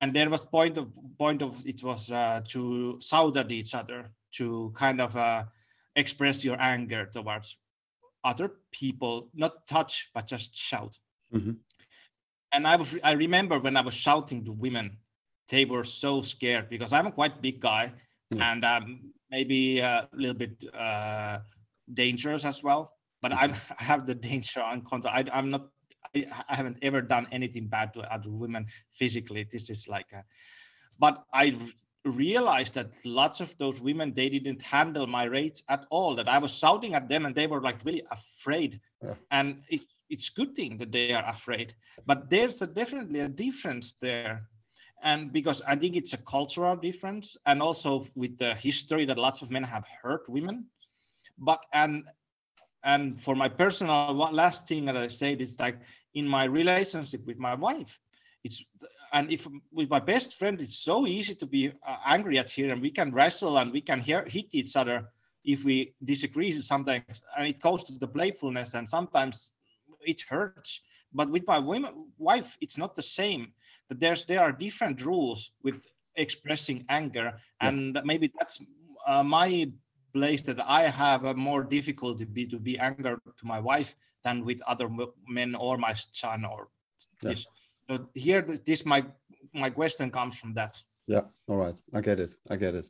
and 0.00 0.14
there 0.14 0.30
was 0.30 0.44
point 0.44 0.78
of 0.78 0.88
point 1.18 1.42
of 1.42 1.66
it 1.66 1.82
was 1.82 2.10
uh, 2.12 2.40
to 2.46 2.98
shout 3.00 3.36
at 3.36 3.50
each 3.50 3.74
other 3.74 4.10
to 4.32 4.72
kind 4.76 5.00
of 5.00 5.16
uh, 5.16 5.42
express 5.96 6.44
your 6.44 6.60
anger 6.60 7.06
towards 7.12 7.56
other 8.24 8.52
people 8.72 9.28
not 9.34 9.66
touch 9.66 10.10
but 10.14 10.26
just 10.26 10.54
shout 10.56 10.96
mm-hmm. 11.34 11.52
and 12.52 12.66
i 12.66 12.76
was 12.76 12.94
i 13.02 13.12
remember 13.12 13.58
when 13.58 13.76
i 13.76 13.80
was 13.80 13.94
shouting 13.94 14.44
to 14.44 14.52
women 14.52 14.96
they 15.48 15.64
were 15.64 15.84
so 15.84 16.22
scared 16.22 16.68
because 16.68 16.92
i'm 16.92 17.06
a 17.06 17.12
quite 17.12 17.40
big 17.42 17.60
guy 17.60 17.92
yeah. 18.30 18.52
and 18.52 18.64
um, 18.64 19.00
maybe 19.30 19.78
a 19.78 20.08
little 20.12 20.34
bit 20.34 20.56
uh, 20.74 21.38
dangerous 21.94 22.44
as 22.44 22.62
well. 22.62 22.92
But 23.22 23.32
I'm. 23.32 23.54
I 23.78 23.82
have 23.82 24.06
the 24.06 24.14
danger 24.14 24.60
on 24.60 24.82
control. 24.82 25.14
I, 25.14 25.24
I'm 25.32 25.50
not. 25.50 25.68
I, 26.14 26.26
I 26.48 26.54
haven't 26.54 26.78
ever 26.82 27.00
done 27.00 27.26
anything 27.32 27.66
bad 27.66 27.94
to 27.94 28.00
other 28.12 28.30
women 28.30 28.66
physically. 28.92 29.46
This 29.50 29.70
is 29.70 29.88
like, 29.88 30.06
a, 30.12 30.22
but 30.98 31.24
I 31.32 31.56
realized 32.04 32.74
that 32.74 32.90
lots 33.04 33.40
of 33.40 33.52
those 33.58 33.80
women 33.80 34.14
they 34.14 34.28
didn't 34.28 34.62
handle 34.62 35.06
my 35.06 35.24
rates 35.24 35.62
at 35.68 35.86
all. 35.90 36.14
That 36.14 36.28
I 36.28 36.38
was 36.38 36.52
shouting 36.52 36.94
at 36.94 37.08
them 37.08 37.26
and 37.26 37.34
they 37.34 37.46
were 37.46 37.60
like 37.60 37.84
really 37.84 38.04
afraid. 38.10 38.80
Yeah. 39.02 39.14
And 39.30 39.62
it, 39.68 39.80
it's 40.08 40.28
good 40.28 40.54
thing 40.54 40.76
that 40.76 40.92
they 40.92 41.12
are 41.12 41.28
afraid. 41.28 41.74
But 42.06 42.30
there's 42.30 42.62
a 42.62 42.66
definitely 42.66 43.20
a 43.20 43.28
difference 43.28 43.94
there 44.00 44.48
and 45.02 45.32
because 45.32 45.62
I 45.62 45.76
think 45.76 45.96
it's 45.96 46.12
a 46.14 46.18
cultural 46.18 46.76
difference, 46.76 47.36
and 47.46 47.60
also 47.60 48.06
with 48.14 48.38
the 48.38 48.54
history 48.54 49.04
that 49.06 49.18
lots 49.18 49.42
of 49.42 49.50
men 49.50 49.62
have 49.62 49.84
hurt 50.02 50.28
women, 50.28 50.66
but 51.38 51.60
and 51.72 52.04
and 52.84 53.20
for 53.20 53.34
my 53.34 53.48
personal 53.48 54.14
last 54.14 54.68
thing 54.68 54.84
that 54.86 54.96
I 54.96 55.08
said 55.08 55.40
is 55.40 55.58
like 55.58 55.78
in 56.14 56.26
my 56.26 56.44
relationship 56.44 57.26
with 57.26 57.38
my 57.38 57.54
wife, 57.54 57.98
it's 58.44 58.64
and 59.12 59.30
if 59.30 59.46
with 59.72 59.90
my 59.90 59.98
best 59.98 60.38
friend, 60.38 60.60
it's 60.60 60.78
so 60.78 61.06
easy 61.06 61.34
to 61.34 61.46
be 61.46 61.72
uh, 61.86 61.96
angry 62.06 62.38
at 62.38 62.50
here 62.50 62.72
and 62.72 62.80
we 62.80 62.90
can 62.90 63.12
wrestle 63.12 63.58
and 63.58 63.72
we 63.72 63.80
can 63.80 64.00
hear, 64.00 64.24
hit 64.24 64.54
each 64.54 64.76
other 64.76 65.08
if 65.44 65.64
we 65.64 65.94
disagree 66.04 66.60
sometimes, 66.60 67.22
and 67.38 67.46
it 67.46 67.60
goes 67.60 67.84
to 67.84 67.92
the 67.92 68.08
playfulness, 68.08 68.74
and 68.74 68.88
sometimes 68.88 69.52
it 70.00 70.20
hurts. 70.28 70.80
But 71.12 71.30
with 71.30 71.46
my 71.46 71.58
women, 71.58 72.10
wife, 72.18 72.58
it's 72.60 72.76
not 72.76 72.94
the 72.94 73.02
same. 73.02 73.52
That 73.88 74.00
there's 74.00 74.24
there 74.24 74.40
are 74.40 74.52
different 74.52 75.04
rules 75.04 75.52
with 75.62 75.86
expressing 76.16 76.84
anger, 76.88 77.34
yeah. 77.62 77.68
and 77.68 77.98
maybe 78.04 78.32
that's 78.38 78.60
uh, 79.06 79.22
my 79.22 79.70
place 80.12 80.42
that 80.42 80.60
I 80.66 80.88
have 80.88 81.24
a 81.24 81.34
more 81.34 81.62
difficulty 81.62 82.24
be, 82.24 82.46
to 82.46 82.58
be 82.58 82.78
angry 82.78 83.04
to 83.04 83.46
my 83.46 83.60
wife 83.60 83.94
than 84.24 84.44
with 84.44 84.60
other 84.66 84.88
men 85.28 85.54
or 85.54 85.78
my 85.78 85.94
son 86.12 86.44
or 86.44 86.68
yeah. 87.22 87.30
this. 87.30 87.46
So 87.88 88.08
here, 88.14 88.42
this 88.42 88.84
my 88.84 89.04
my 89.54 89.70
question 89.70 90.10
comes 90.10 90.36
from 90.36 90.54
that. 90.54 90.82
Yeah. 91.06 91.22
All 91.48 91.56
right. 91.56 91.76
I 91.94 92.00
get 92.00 92.18
it. 92.18 92.32
I 92.50 92.56
get 92.56 92.74
it, 92.74 92.88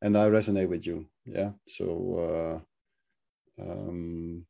and 0.00 0.16
I 0.16 0.28
resonate 0.28 0.68
with 0.68 0.86
you. 0.86 1.06
Yeah. 1.24 1.50
So. 1.66 1.86
Uh, 2.24 2.60
um, 3.62 4.46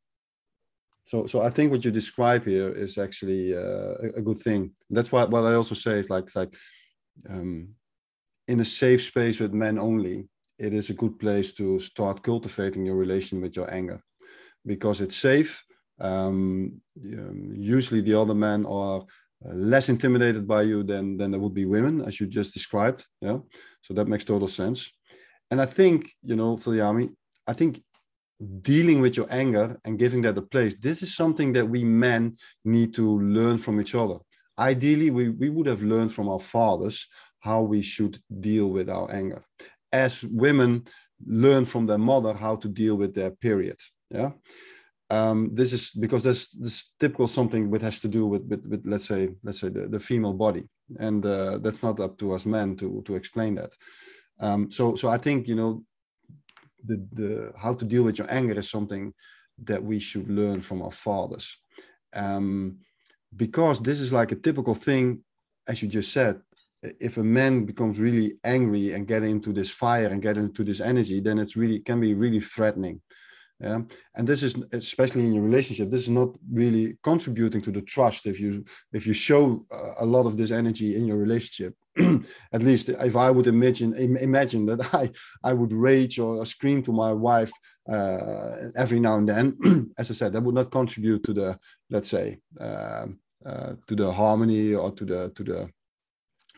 so, 1.11 1.25
so 1.25 1.41
I 1.41 1.49
think 1.49 1.71
what 1.71 1.83
you 1.83 1.91
describe 1.91 2.45
here 2.45 2.69
is 2.69 2.97
actually 2.97 3.53
uh, 3.53 3.95
a, 4.01 4.07
a, 4.15 4.21
good 4.21 4.37
thing. 4.37 4.71
That's 4.89 5.11
why 5.11 5.25
what 5.25 5.43
I 5.43 5.55
also 5.55 5.75
say 5.75 5.99
is 5.99 6.09
like, 6.09 6.33
like 6.37 6.55
um, 7.29 7.75
in 8.47 8.61
a 8.61 8.65
safe 8.65 9.03
space 9.03 9.41
with 9.41 9.51
men 9.53 9.77
only, 9.77 10.29
it 10.61 10.73
is 10.73 10.89
a 10.89 10.99
good 11.01 11.17
place 11.17 11.51
to 11.53 11.79
start 11.79 12.21
cultivating 12.21 12.85
your 12.85 12.95
relation 12.95 13.41
with 13.41 13.55
your 13.55 13.73
anger 13.73 13.99
because 14.65 15.01
it's 15.01 15.17
safe. 15.17 15.63
Um, 15.99 16.81
usually, 17.73 18.01
the 18.01 18.19
other 18.19 18.35
men 18.35 18.65
are 18.65 19.01
uh, 19.45 19.53
less 19.53 19.89
intimidated 19.89 20.47
by 20.47 20.61
you 20.61 20.83
than 20.83 21.17
than 21.17 21.31
there 21.31 21.39
would 21.39 21.53
be 21.55 21.65
women, 21.65 22.01
as 22.07 22.19
you 22.19 22.27
just 22.27 22.53
described. 22.53 23.05
Yeah, 23.21 23.39
so 23.81 23.93
that 23.95 24.07
makes 24.07 24.23
total 24.23 24.47
sense. 24.47 24.91
And 25.49 25.59
I 25.59 25.65
think 25.65 26.11
you 26.21 26.35
know, 26.35 26.57
Viljami, 26.57 27.09
I 27.47 27.53
think 27.53 27.81
dealing 28.61 29.01
with 29.01 29.17
your 29.17 29.27
anger 29.29 29.79
and 29.85 29.99
giving 29.99 30.21
that 30.23 30.37
a 30.37 30.41
place. 30.41 30.75
This 30.79 31.03
is 31.03 31.15
something 31.15 31.53
that 31.53 31.69
we 31.69 31.83
men 31.83 32.37
need 32.65 32.93
to 32.95 33.19
learn 33.19 33.57
from 33.57 33.79
each 33.79 33.93
other. 33.93 34.17
Ideally, 34.57 35.11
we, 35.11 35.29
we 35.29 35.49
would 35.49 35.67
have 35.67 35.83
learned 35.83 36.11
from 36.11 36.27
our 36.27 36.39
fathers 36.39 37.07
how 37.39 37.61
we 37.61 37.81
should 37.81 38.17
deal 38.39 38.67
with 38.67 38.89
our 38.89 39.11
anger 39.13 39.43
as 39.91 40.23
women 40.23 40.85
learn 41.25 41.65
from 41.65 41.85
their 41.85 41.97
mother 41.97 42.33
how 42.33 42.55
to 42.55 42.67
deal 42.67 42.95
with 42.95 43.13
their 43.13 43.31
period. 43.31 43.79
Yeah. 44.09 44.31
Um, 45.09 45.49
this 45.53 45.73
is 45.73 45.91
because 45.91 46.23
there's 46.23 46.47
this 46.47 46.91
typical 46.97 47.27
something 47.27 47.69
which 47.69 47.81
has 47.81 47.99
to 47.99 48.07
do 48.07 48.25
with, 48.25 48.43
with, 48.45 48.65
with 48.65 48.81
let's 48.85 49.05
say 49.05 49.29
let's 49.43 49.59
say 49.59 49.67
the, 49.67 49.87
the 49.87 49.99
female 49.99 50.33
body 50.33 50.69
and 50.99 51.25
uh, 51.25 51.57
that's 51.57 51.83
not 51.83 51.99
up 51.99 52.17
to 52.19 52.31
us 52.31 52.45
men 52.45 52.77
to 52.77 53.01
to 53.05 53.15
explain 53.15 53.55
that 53.55 53.75
um, 54.39 54.71
so 54.71 54.95
so 54.95 55.09
i 55.09 55.17
think 55.17 55.49
you 55.49 55.55
know 55.55 55.83
the 56.85 57.05
the 57.11 57.51
how 57.57 57.73
to 57.73 57.83
deal 57.83 58.03
with 58.03 58.17
your 58.19 58.31
anger 58.31 58.57
is 58.57 58.69
something 58.69 59.13
that 59.61 59.83
we 59.83 59.99
should 59.99 60.29
learn 60.29 60.61
from 60.61 60.81
our 60.81 60.91
fathers 60.91 61.57
um, 62.13 62.77
because 63.35 63.81
this 63.81 63.99
is 63.99 64.13
like 64.13 64.31
a 64.31 64.41
typical 64.47 64.73
thing 64.73 65.21
as 65.67 65.81
you 65.81 65.89
just 65.89 66.13
said 66.13 66.39
if 66.83 67.17
a 67.17 67.23
man 67.23 67.65
becomes 67.65 67.99
really 67.99 68.37
angry 68.43 68.93
and 68.93 69.07
get 69.07 69.23
into 69.23 69.53
this 69.53 69.69
fire 69.69 70.07
and 70.07 70.21
get 70.21 70.37
into 70.37 70.63
this 70.63 70.81
energy 70.81 71.19
then 71.19 71.37
it's 71.37 71.55
really 71.55 71.79
can 71.79 71.99
be 71.99 72.13
really 72.13 72.39
threatening. 72.39 73.01
Yeah? 73.59 73.81
And 74.15 74.27
this 74.27 74.41
is 74.41 74.55
especially 74.73 75.23
in 75.25 75.33
your 75.33 75.43
relationship 75.43 75.89
this 75.89 76.01
is 76.01 76.09
not 76.09 76.29
really 76.51 76.97
contributing 77.03 77.61
to 77.61 77.71
the 77.71 77.81
trust 77.81 78.25
if 78.25 78.39
you 78.39 78.65
if 78.93 79.05
you 79.05 79.13
show 79.13 79.65
a 79.99 80.05
lot 80.05 80.25
of 80.25 80.37
this 80.37 80.51
energy 80.51 80.95
in 80.95 81.05
your 81.05 81.17
relationship. 81.17 81.75
At 82.53 82.63
least 82.63 82.89
if 82.89 83.15
i 83.15 83.29
would 83.29 83.47
imagine 83.47 83.93
imagine 84.17 84.65
that 84.65 84.93
i 84.93 85.11
i 85.43 85.53
would 85.53 85.73
rage 85.73 86.19
or 86.19 86.45
scream 86.45 86.81
to 86.83 86.91
my 86.93 87.11
wife 87.11 87.51
uh, 87.89 88.69
every 88.77 88.99
now 88.99 89.17
and 89.17 89.27
then 89.27 89.91
as 89.97 90.09
i 90.09 90.13
said 90.13 90.31
that 90.31 90.41
would 90.41 90.55
not 90.55 90.71
contribute 90.71 91.21
to 91.25 91.33
the 91.33 91.59
let's 91.89 92.09
say 92.09 92.39
uh, 92.61 93.07
uh, 93.45 93.73
to 93.87 93.95
the 93.95 94.11
harmony 94.11 94.73
or 94.73 94.91
to 94.91 95.03
the 95.03 95.29
to 95.31 95.43
the 95.43 95.69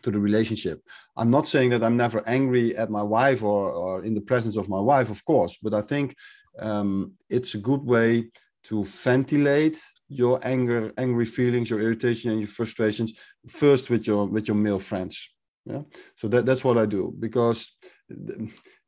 to 0.04 0.12
the 0.12 0.20
relationship. 0.20 0.82
I'm 1.18 1.30
not 1.30 1.48
saying 1.48 1.72
that 1.72 1.84
I'm 1.84 1.98
never 1.98 2.22
angry 2.28 2.76
at 2.78 2.89
my 2.89 3.02
wife 3.02 3.42
or, 3.44 3.72
or 3.72 4.04
in 4.04 4.13
the 4.13 4.22
presence 4.22 4.56
of 4.56 4.69
my 4.69 4.80
wife, 4.80 5.10
of 5.10 5.23
course, 5.25 5.58
but 5.62 5.73
I 5.73 5.82
think 5.82 6.15
um, 6.60 7.13
it's 7.30 7.56
a 7.56 7.58
good 7.58 7.82
way 7.82 8.30
to 8.65 8.86
ventilate 8.86 9.82
your 10.08 10.40
anger, 10.44 10.94
angry 10.98 11.25
feelings, 11.25 11.69
your 11.69 11.82
irritation, 11.82 12.32
and 12.32 12.40
your 12.40 12.48
frustrations 12.48 13.13
first 13.48 13.90
with 13.90 14.08
your 14.08 14.25
with 14.25 14.48
your 14.48 14.56
male 14.56 14.80
friends. 14.80 15.30
Yeah, 15.65 15.82
so 16.15 16.27
that, 16.27 16.46
that's 16.46 16.63
what 16.63 16.77
I 16.77 16.86
do 16.86 17.13
because 17.19 17.71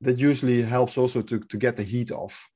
that 0.01 0.17
usually 0.17 0.61
helps 0.61 0.97
also 0.97 1.21
to 1.21 1.39
to 1.39 1.57
get 1.57 1.75
the 1.75 1.83
heat 1.83 2.11
off. 2.11 2.47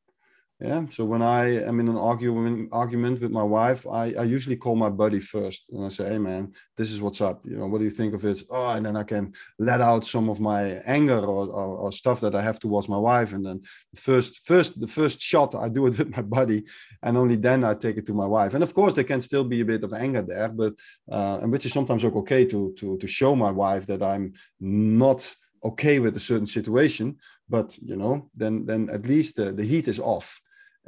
Yeah. 0.62 0.88
So 0.89 1.05
when 1.05 1.22
I 1.22 1.64
am 1.64 1.80
in 1.80 1.88
an 1.88 1.95
argument 1.95 2.70
argument 2.74 3.22
with 3.22 3.32
my 3.32 3.43
wife, 3.43 3.88
I, 3.88 4.14
I 4.20 4.24
usually 4.24 4.57
call 4.57 4.76
my 4.76 4.89
buddy 4.89 5.22
first 5.22 5.64
and 5.72 5.86
I 5.86 5.88
say, 5.88 6.10
Hey 6.10 6.18
man, 6.18 6.51
this 6.76 6.91
is 6.91 7.01
what's 7.01 7.22
up. 7.22 7.45
You 7.45 7.57
know, 7.57 7.68
what 7.68 7.78
do 7.78 7.86
you 7.86 7.89
think 7.89 8.14
of 8.14 8.26
it? 8.26 8.43
Oh, 8.51 8.72
and 8.72 8.86
then 8.86 8.97
I 8.97 9.03
can 9.03 9.32
let 9.57 9.80
out 9.80 10.05
some 10.05 10.28
of 10.28 10.41
my 10.41 10.64
anger 10.86 11.18
or, 11.18 11.47
or, 11.47 11.78
or 11.78 11.91
stuff 11.93 12.20
that 12.20 12.36
I 12.36 12.41
have 12.41 12.60
towards 12.60 12.89
my 12.89 12.97
wife. 12.97 13.32
And 13.32 13.45
then 13.45 13.62
the 13.93 14.01
first 14.01 14.45
first 14.45 14.78
the 14.82 14.88
first 14.88 15.22
shot 15.22 15.55
I 15.55 15.70
do 15.70 15.88
it 15.88 15.97
with 15.97 16.10
my 16.10 16.24
buddy, 16.24 16.66
and 17.03 17.18
only 17.18 17.38
then 17.38 17.64
I 17.64 17.74
take 17.74 17.95
it 17.95 18.05
to 18.07 18.14
my 18.14 18.28
wife. 18.28 18.53
And 18.53 18.64
of 18.64 18.74
course 18.74 18.93
there 18.93 19.05
can 19.05 19.22
still 19.22 19.45
be 19.45 19.62
a 19.62 19.66
bit 19.66 19.86
of 19.86 19.93
anger 19.93 20.24
there, 20.24 20.49
but 20.49 20.74
uh, 21.10 21.39
and 21.41 21.53
which 21.53 21.68
is 21.68 21.72
sometimes 21.72 22.03
okay 22.03 22.43
to 22.43 22.74
to 22.80 22.97
to 22.97 23.07
show 23.07 23.34
my 23.34 23.51
wife 23.51 23.86
that 23.86 24.03
I'm 24.03 24.34
not 24.60 25.22
okay 25.64 25.99
with 25.99 26.16
a 26.16 26.22
certain 26.22 26.47
situation 26.47 27.18
but 27.49 27.78
you 27.82 27.97
know 27.97 28.30
then 28.34 28.66
then 28.66 28.89
at 28.89 29.05
least 29.05 29.36
the, 29.36 29.51
the 29.51 29.66
heat 29.66 29.89
is 29.89 29.99
off 29.99 30.39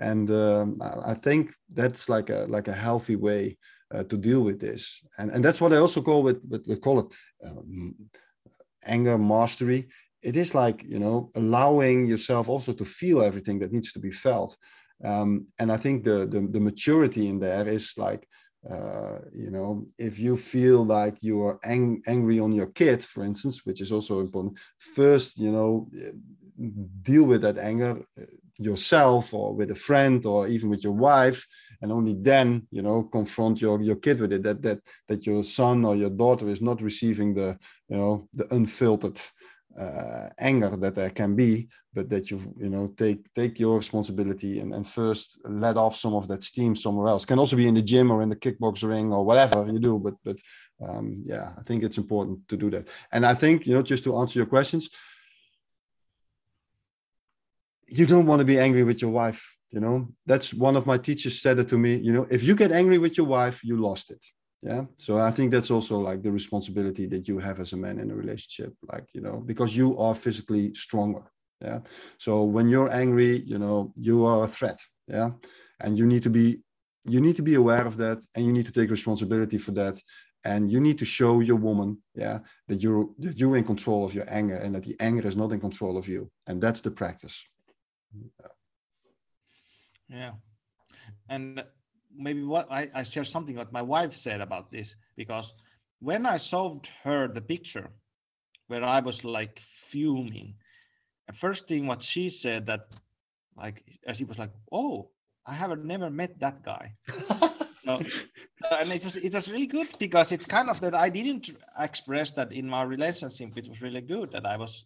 and 0.01 0.29
um, 0.31 0.77
I 1.05 1.13
think 1.13 1.53
that's 1.73 2.09
like 2.09 2.29
a 2.29 2.45
like 2.49 2.67
a 2.67 2.73
healthy 2.85 3.15
way 3.15 3.57
uh, 3.93 4.03
to 4.03 4.17
deal 4.17 4.41
with 4.41 4.59
this, 4.59 5.01
and 5.17 5.31
and 5.31 5.45
that's 5.45 5.61
what 5.61 5.73
I 5.73 5.77
also 5.77 6.01
call 6.01 6.23
with 6.23 6.39
with, 6.49 6.65
with 6.67 6.81
call 6.81 6.99
it 6.99 7.13
um, 7.45 7.95
anger 8.85 9.17
mastery. 9.17 9.89
It 10.23 10.35
is 10.35 10.53
like 10.53 10.83
you 10.83 10.99
know 10.99 11.29
allowing 11.35 12.05
yourself 12.05 12.49
also 12.49 12.73
to 12.73 12.85
feel 12.85 13.21
everything 13.21 13.59
that 13.59 13.71
needs 13.71 13.91
to 13.93 13.99
be 13.99 14.11
felt, 14.11 14.57
um, 15.03 15.47
and 15.59 15.71
I 15.71 15.77
think 15.77 16.03
the, 16.03 16.27
the 16.27 16.47
the 16.51 16.59
maturity 16.59 17.27
in 17.29 17.39
there 17.39 17.67
is 17.67 17.93
like 17.97 18.27
uh, 18.69 19.17
you 19.33 19.49
know, 19.49 19.87
if 19.97 20.19
you 20.19 20.37
feel 20.37 20.85
like 20.85 21.17
you 21.21 21.41
are 21.41 21.59
ang- 21.63 22.03
angry 22.05 22.39
on 22.39 22.51
your 22.51 22.67
kid, 22.67 23.01
for 23.03 23.23
instance, 23.23 23.65
which 23.65 23.81
is 23.81 23.91
also 23.91 24.19
important, 24.19 24.55
first, 24.77 25.39
you 25.39 25.51
know, 25.51 25.89
deal 27.01 27.23
with 27.23 27.41
that 27.41 27.57
anger 27.57 28.03
uh, 28.19 28.23
yourself 28.59 29.33
or 29.33 29.53
with 29.53 29.71
a 29.71 29.75
friend 29.75 30.25
or 30.25 30.47
even 30.47 30.69
with 30.69 30.83
your 30.83 30.93
wife 30.93 31.47
and 31.81 31.91
only 31.91 32.13
then 32.13 32.67
you 32.71 32.81
know 32.81 33.03
confront 33.03 33.61
your 33.61 33.81
your 33.81 33.95
kid 33.95 34.19
with 34.19 34.33
it 34.33 34.43
that 34.43 34.61
that 34.61 34.79
that 35.07 35.25
your 35.25 35.43
son 35.43 35.83
or 35.85 35.95
your 35.95 36.09
daughter 36.09 36.49
is 36.49 36.61
not 36.61 36.81
receiving 36.81 37.33
the 37.33 37.57
you 37.89 37.97
know 37.97 38.27
the 38.33 38.47
unfiltered 38.53 39.19
uh, 39.79 40.27
anger 40.39 40.69
that 40.69 40.95
there 40.95 41.09
can 41.09 41.35
be 41.35 41.67
but 41.93 42.09
that 42.09 42.31
you 42.31 42.39
you 42.57 42.69
know 42.69 42.87
take 42.97 43.31
take 43.33 43.59
your 43.59 43.77
responsibility 43.77 44.59
and, 44.59 44.73
and 44.73 44.87
first 44.87 45.39
let 45.45 45.77
off 45.77 45.95
some 45.95 46.13
of 46.13 46.27
that 46.27 46.43
steam 46.43 46.75
somewhere 46.75 47.07
else. 47.07 47.25
Can 47.25 47.39
also 47.39 47.55
be 47.55 47.67
in 47.67 47.75
the 47.75 47.81
gym 47.81 48.11
or 48.11 48.21
in 48.21 48.29
the 48.29 48.35
kickbox 48.35 48.83
ring 48.87 49.11
or 49.11 49.25
whatever 49.25 49.65
you 49.71 49.79
do 49.79 49.99
but 49.99 50.13
but 50.23 50.37
um, 50.85 51.21
yeah 51.25 51.51
i 51.57 51.61
think 51.63 51.83
it's 51.83 51.97
important 51.97 52.47
to 52.47 52.57
do 52.57 52.69
that. 52.71 52.87
And 53.11 53.25
i 53.25 53.33
think 53.33 53.65
you 53.65 53.73
know 53.73 53.81
just 53.81 54.03
to 54.05 54.17
answer 54.17 54.39
your 54.39 54.45
questions 54.45 54.89
you 57.97 58.05
don't 58.05 58.25
want 58.25 58.39
to 58.39 58.45
be 58.45 58.59
angry 58.59 58.83
with 58.83 59.01
your 59.01 59.11
wife 59.11 59.41
you 59.71 59.79
know? 59.79 60.09
That's 60.25 60.53
one 60.53 60.75
of 60.75 60.85
my 60.85 60.97
teachers 60.97 61.41
said 61.41 61.59
it 61.59 61.69
to 61.69 61.77
me 61.77 61.95
you 61.95 62.13
know 62.13 62.27
if 62.29 62.43
you 62.43 62.55
get 62.55 62.71
angry 62.71 62.97
with 62.97 63.17
your 63.17 63.27
wife 63.27 63.63
you 63.63 63.77
lost 63.77 64.11
it. 64.11 64.23
Yeah? 64.61 64.83
So 64.97 65.17
i 65.17 65.31
think 65.31 65.51
that's 65.51 65.71
also 65.71 65.95
like 65.99 66.21
the 66.21 66.31
responsibility 66.31 67.05
that 67.07 67.27
you 67.27 67.39
have 67.39 67.59
as 67.59 67.73
a 67.73 67.77
man 67.77 67.99
in 67.99 68.11
a 68.11 68.15
relationship 68.15 68.73
like 68.91 69.07
you 69.15 69.21
know 69.21 69.37
because 69.51 69.75
you 69.75 69.97
are 69.97 70.15
physically 70.15 70.73
stronger 70.73 71.23
yeah? 71.61 71.79
So 72.17 72.43
when 72.43 72.67
you're 72.67 72.91
angry 73.03 73.33
you 73.51 73.59
know 73.63 73.91
you 73.95 74.25
are 74.25 74.43
a 74.43 74.47
threat 74.47 74.79
yeah? 75.07 75.31
And 75.83 75.97
you 75.97 76.05
need 76.05 76.23
to 76.23 76.29
be 76.29 76.45
you 77.13 77.19
need 77.19 77.35
to 77.35 77.41
be 77.41 77.55
aware 77.55 77.85
of 77.87 77.97
that 77.97 78.19
and 78.35 78.45
you 78.45 78.53
need 78.53 78.67
to 78.67 78.71
take 78.71 78.91
responsibility 78.91 79.57
for 79.57 79.71
that 79.71 79.95
and 80.43 80.71
you 80.71 80.79
need 80.79 80.97
to 80.99 81.05
show 81.05 81.39
your 81.39 81.55
woman 81.67 81.97
yeah 82.15 82.39
that 82.67 82.81
you're 82.83 83.09
that 83.19 83.37
you're 83.39 83.57
in 83.57 83.63
control 83.63 84.05
of 84.05 84.13
your 84.13 84.27
anger 84.29 84.57
and 84.63 84.75
that 84.75 84.83
the 84.83 84.95
anger 84.99 85.27
is 85.27 85.35
not 85.35 85.51
in 85.51 85.59
control 85.59 85.97
of 85.97 86.07
you 86.07 86.29
and 86.47 86.61
that's 86.61 86.81
the 86.81 86.91
practice 86.91 87.43
yeah. 90.09 90.31
And 91.29 91.63
maybe 92.15 92.43
what 92.43 92.71
I, 92.71 92.89
I 92.93 93.03
share 93.03 93.23
something 93.23 93.55
what 93.55 93.71
my 93.71 93.81
wife 93.81 94.13
said 94.13 94.41
about 94.41 94.69
this 94.69 94.95
because 95.15 95.53
when 95.99 96.25
I 96.25 96.37
showed 96.37 96.87
her 97.03 97.27
the 97.27 97.41
picture 97.41 97.89
where 98.67 98.83
I 98.83 98.99
was 98.99 99.23
like 99.23 99.61
fuming, 99.89 100.55
the 101.27 101.33
first 101.33 101.67
thing 101.67 101.87
what 101.87 102.03
she 102.03 102.29
said 102.29 102.65
that 102.67 102.87
like 103.55 103.83
as 104.07 104.17
she 104.17 104.23
was 104.23 104.37
like, 104.37 104.51
Oh, 104.71 105.09
I 105.45 105.53
have 105.53 105.77
never 105.83 106.09
met 106.09 106.39
that 106.39 106.63
guy. 106.63 106.93
so, 107.85 108.01
and 108.71 108.91
it 108.91 109.03
was 109.03 109.15
it 109.15 109.33
was 109.33 109.49
really 109.49 109.67
good 109.67 109.89
because 109.99 110.31
it's 110.31 110.45
kind 110.45 110.69
of 110.69 110.79
that 110.81 110.93
I 110.93 111.09
didn't 111.09 111.51
express 111.79 112.31
that 112.31 112.51
in 112.51 112.67
my 112.67 112.83
relationship, 112.83 113.55
which 113.55 113.67
was 113.67 113.81
really 113.81 114.01
good 114.01 114.31
that 114.31 114.45
I 114.45 114.57
was 114.57 114.85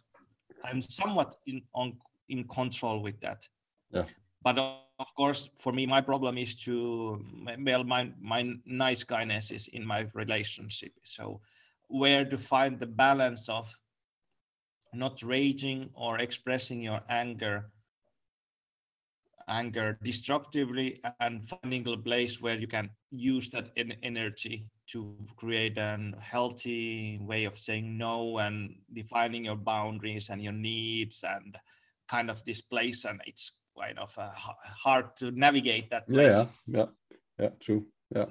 I'm 0.63 0.81
somewhat 0.81 1.35
in 1.45 1.61
on 1.73 1.97
in 2.29 2.43
control 2.47 3.01
with 3.01 3.19
that. 3.21 3.47
Yeah. 3.91 4.05
But 4.43 4.57
of 4.57 5.13
course, 5.15 5.49
for 5.59 5.73
me, 5.73 5.85
my 5.85 6.01
problem 6.01 6.37
is 6.37 6.55
to 6.65 7.23
well, 7.59 7.83
my 7.83 8.11
my 8.19 8.53
nice 8.65 9.03
guyness 9.03 9.51
is 9.51 9.67
in 9.73 9.85
my 9.85 10.07
relationship. 10.13 10.93
So 11.03 11.41
where 11.87 12.25
to 12.25 12.37
find 12.37 12.79
the 12.79 12.87
balance 12.87 13.49
of 13.49 13.67
not 14.93 15.21
raging 15.21 15.89
or 15.93 16.19
expressing 16.19 16.81
your 16.81 17.01
anger 17.09 17.71
anger 19.47 19.97
destructively 20.03 21.01
and 21.19 21.47
finding 21.47 21.87
a 21.87 21.97
place 21.97 22.41
where 22.41 22.57
you 22.57 22.67
can 22.67 22.89
use 23.11 23.49
that 23.49 23.69
energy 24.01 24.65
to 24.87 25.15
create 25.35 25.77
a 25.77 26.11
healthy 26.19 27.19
way 27.21 27.45
of 27.45 27.57
saying 27.57 27.97
no 27.97 28.39
and 28.39 28.75
defining 28.93 29.45
your 29.45 29.55
boundaries 29.55 30.29
and 30.29 30.41
your 30.41 30.53
needs 30.53 31.23
and 31.23 31.57
kind 32.09 32.29
of 32.29 32.43
this 32.45 32.61
place 32.61 33.05
and 33.05 33.19
it's 33.25 33.53
kind 33.79 33.99
of 33.99 34.13
uh, 34.17 34.29
hard 34.83 35.15
to 35.17 35.31
navigate 35.31 35.89
that 35.89 36.07
place. 36.07 36.27
yeah 36.27 36.45
yeah 36.67 36.85
yeah 37.39 37.49
true 37.59 37.85
yeah. 38.15 38.25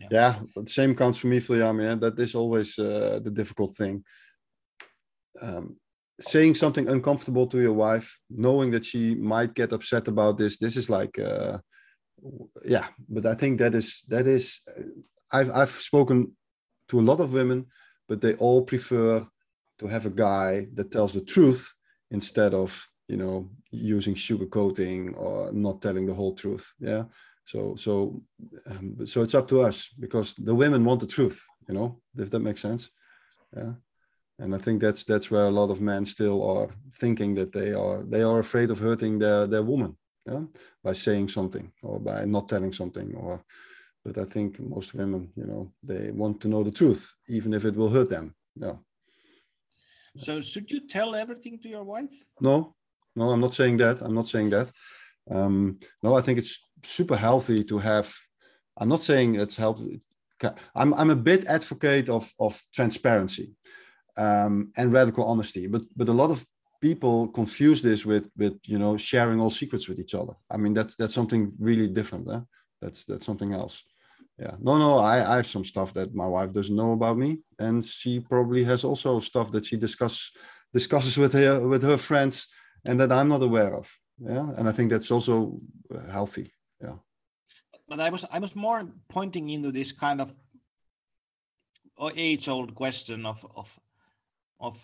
Yeah, 0.00 0.08
yeah 0.10 0.40
the 0.56 0.68
same 0.68 0.94
counts 0.94 1.18
for 1.18 1.28
me 1.28 1.38
Viljami, 1.38 1.90
and 1.92 2.00
that 2.00 2.18
is 2.18 2.34
always 2.34 2.78
uh, 2.78 3.20
the 3.22 3.30
difficult 3.30 3.76
thing. 3.76 4.04
Um, 5.40 5.76
saying 6.20 6.54
something 6.54 6.88
uncomfortable 6.88 7.46
to 7.48 7.60
your 7.60 7.72
wife 7.72 8.18
knowing 8.30 8.70
that 8.70 8.84
she 8.84 9.14
might 9.14 9.54
get 9.54 9.72
upset 9.72 10.08
about 10.08 10.38
this 10.38 10.56
this 10.58 10.76
is 10.76 10.88
like 10.88 11.18
uh, 11.18 11.58
yeah 12.64 12.86
but 13.08 13.26
i 13.26 13.34
think 13.34 13.58
that 13.58 13.74
is 13.74 14.04
that 14.08 14.26
is 14.26 14.60
uh, 14.68 14.82
i've 15.32 15.50
i've 15.50 15.70
spoken 15.70 16.36
to 16.88 17.00
a 17.00 17.06
lot 17.10 17.20
of 17.20 17.32
women 17.32 17.66
but 18.08 18.20
they 18.20 18.34
all 18.34 18.62
prefer 18.62 19.26
to 19.78 19.86
have 19.88 20.06
a 20.06 20.10
guy 20.10 20.66
that 20.74 20.92
tells 20.92 21.14
the 21.14 21.20
truth 21.20 21.72
instead 22.14 22.54
of 22.54 22.70
you 23.08 23.18
know 23.22 23.50
using 23.70 24.14
sugarcoating 24.14 25.00
or 25.16 25.52
not 25.52 25.82
telling 25.82 26.06
the 26.06 26.14
whole 26.14 26.34
truth. 26.34 26.66
Yeah. 26.78 27.04
So 27.44 27.76
so 27.76 28.22
um, 28.70 29.06
so 29.06 29.22
it's 29.22 29.34
up 29.34 29.48
to 29.48 29.60
us 29.68 29.76
because 29.98 30.34
the 30.48 30.54
women 30.54 30.84
want 30.84 31.00
the 31.00 31.14
truth 31.16 31.38
you 31.68 31.74
know 31.74 32.00
if 32.16 32.30
that 32.30 32.46
makes 32.48 32.62
sense. 32.62 32.90
Yeah. 33.56 33.74
And 34.38 34.54
i 34.54 34.58
think 34.58 34.80
that's 34.80 35.04
that's 35.04 35.30
where 35.30 35.46
a 35.48 35.56
lot 35.60 35.70
of 35.70 35.80
men 35.80 36.04
still 36.04 36.38
are 36.52 36.68
thinking 37.00 37.36
that 37.36 37.52
they 37.52 37.70
are 37.72 37.98
they 38.12 38.22
are 38.22 38.40
afraid 38.40 38.70
of 38.70 38.78
hurting 38.78 39.18
their 39.18 39.46
their 39.46 39.66
woman. 39.72 39.92
Yeah. 40.30 40.44
By 40.86 40.94
saying 40.94 41.28
something 41.30 41.66
or 41.82 42.00
by 42.00 42.24
not 42.24 42.48
telling 42.48 42.72
something 42.72 43.14
or 43.14 43.44
but 44.04 44.18
i 44.18 44.26
think 44.34 44.60
most 44.60 44.94
women 44.94 45.22
you 45.40 45.46
know 45.50 45.62
they 45.88 46.10
want 46.22 46.40
to 46.40 46.48
know 46.48 46.62
the 46.64 46.76
truth 46.80 47.02
even 47.28 47.54
if 47.54 47.64
it 47.64 47.76
will 47.76 47.92
hurt 47.96 48.10
them. 48.10 48.34
Yeah 48.66 48.76
so 50.16 50.40
should 50.40 50.70
you 50.70 50.86
tell 50.86 51.14
everything 51.14 51.58
to 51.62 51.68
your 51.68 51.84
wife? 51.84 52.10
No, 52.40 52.74
no, 53.16 53.30
I'm 53.30 53.40
not 53.40 53.54
saying 53.54 53.78
that. 53.78 54.00
I'm 54.00 54.14
not 54.14 54.28
saying 54.28 54.50
that. 54.50 54.70
Um, 55.30 55.78
no, 56.02 56.14
I 56.16 56.20
think 56.20 56.38
it's 56.38 56.58
super 56.82 57.16
healthy 57.16 57.64
to 57.64 57.78
have. 57.78 58.12
I'm 58.76 58.88
not 58.88 59.02
saying 59.02 59.36
it's 59.36 59.56
helped. 59.56 59.82
I'm 60.74 60.94
I'm 60.94 61.10
a 61.10 61.16
bit 61.16 61.46
advocate 61.46 62.08
of 62.08 62.30
of 62.38 62.60
transparency 62.72 63.52
um, 64.16 64.72
and 64.76 64.92
radical 64.92 65.24
honesty, 65.24 65.66
but 65.66 65.82
but 65.96 66.08
a 66.08 66.12
lot 66.12 66.30
of 66.30 66.44
people 66.80 67.28
confuse 67.28 67.80
this 67.80 68.04
with 68.04 68.28
with 68.36 68.58
you 68.66 68.78
know 68.78 68.96
sharing 68.96 69.40
all 69.40 69.50
secrets 69.50 69.88
with 69.88 69.98
each 69.98 70.14
other. 70.14 70.34
I 70.50 70.56
mean 70.56 70.74
that's 70.74 70.94
that's 70.96 71.14
something 71.14 71.52
really 71.58 71.88
different. 71.88 72.30
Eh? 72.30 72.40
That's 72.82 73.04
that's 73.04 73.24
something 73.24 73.52
else 73.52 73.82
yeah. 74.38 74.56
No 74.60 74.78
no 74.78 74.98
I, 74.98 75.32
I 75.32 75.36
have 75.36 75.46
some 75.46 75.64
stuff 75.64 75.92
that 75.94 76.14
my 76.14 76.26
wife 76.26 76.52
doesn't 76.52 76.74
know 76.74 76.92
about 76.92 77.16
me. 77.16 77.38
And 77.58 77.84
she 77.84 78.20
probably 78.20 78.64
has 78.64 78.84
also 78.84 79.20
stuff 79.20 79.52
that 79.52 79.66
she 79.66 79.76
discuss 79.76 80.30
discusses 80.72 81.16
with 81.16 81.32
her 81.34 81.60
with 81.66 81.82
her 81.82 81.96
friends 81.96 82.48
and 82.86 82.98
that 83.00 83.12
i'm 83.12 83.28
not 83.28 83.42
aware 83.42 83.74
of. 83.74 83.86
Yeah. 84.18 84.50
And 84.56 84.68
i 84.68 84.72
think 84.72 84.90
that's 84.90 85.10
also 85.10 85.58
uh, 85.94 86.10
healthy. 86.10 86.52
Yeah. 86.80 86.96
But 87.88 88.00
i 88.00 88.10
was 88.10 88.24
i 88.30 88.38
was 88.38 88.56
more 88.56 88.88
pointing 89.08 89.50
into 89.50 89.70
this 89.70 89.92
kind 89.92 90.20
of 90.20 90.34
age 92.16 92.48
old 92.48 92.74
question 92.74 93.24
of 93.24 93.46
of 93.54 93.68
of 94.60 94.76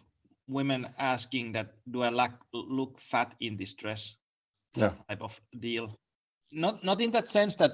women 0.47 0.87
asking 0.99 1.53
that 1.53 1.75
do 1.91 2.03
i 2.03 2.09
lack, 2.09 2.33
look 2.53 3.01
fat 3.01 3.35
in 3.41 3.57
this 3.57 3.75
dress 3.75 4.15
yeah. 4.77 4.93
type 5.09 5.23
of 5.23 5.41
deal. 5.59 5.99
Not 6.53 6.85
not 6.85 7.01
in 7.01 7.11
that 7.13 7.29
sense 7.29 7.57
that 7.57 7.73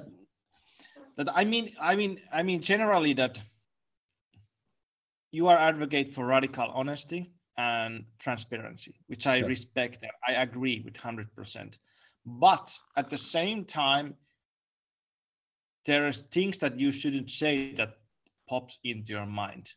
that 1.16 1.28
I 1.34 1.44
mean, 1.44 1.74
I 1.80 1.96
mean, 1.96 2.20
I 2.32 2.42
mean, 2.42 2.60
generally 2.60 3.14
that 3.14 3.42
you 5.32 5.48
are 5.48 5.56
advocate 5.56 6.14
for 6.14 6.26
radical 6.26 6.70
honesty 6.72 7.32
and 7.58 8.04
transparency, 8.18 8.94
which 9.06 9.26
I 9.26 9.36
yeah. 9.36 9.46
respect 9.46 10.02
and 10.02 10.12
I 10.26 10.42
agree 10.42 10.82
with 10.84 10.96
hundred 10.96 11.34
percent. 11.34 11.78
but 12.26 12.74
at 12.96 13.08
the 13.08 13.18
same 13.18 13.64
time 13.64 14.14
there 15.86 16.06
are 16.08 16.12
things 16.12 16.58
that 16.58 16.74
you 16.80 16.90
shouldn't 16.90 17.30
say 17.30 17.72
that 17.76 17.90
pops 18.48 18.78
into 18.82 19.12
your 19.12 19.26
mind 19.26 19.70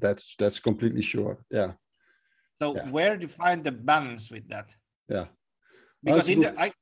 that's 0.00 0.36
that's 0.36 0.60
completely 0.60 1.02
sure 1.02 1.34
yeah 1.50 1.72
so 2.60 2.66
Yeah. 2.76 2.88
where 2.90 3.16
do 3.16 3.22
you 3.22 3.32
find 3.44 3.64
the 3.64 3.72
balance 3.72 4.30
with 4.30 4.46
that 4.48 4.68
yeah 5.08 5.26
because 6.04 6.26
that's 6.26 6.28
in 6.28 6.40
good. 6.40 6.54
the 6.54 6.60
I, 6.64 6.72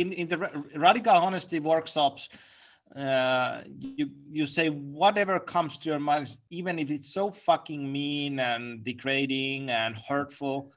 in 0.00 0.12
in 0.12 0.28
the 0.28 0.38
radical 0.76 1.16
honesty 1.26 1.58
workshops 1.60 2.28
uh 2.96 3.62
you 3.78 3.96
you 4.30 4.30
say 4.30 4.68
whatever 4.68 5.38
comes 5.38 5.62
to 5.78 5.88
your 5.88 5.98
mind 5.98 6.36
even 6.50 6.78
if 6.78 6.90
it's 6.90 7.12
so 7.12 7.30
fucking 7.30 7.90
mean 7.90 8.38
and 8.38 8.84
degrading 8.84 9.70
and 9.70 9.96
hurtful 10.08 10.70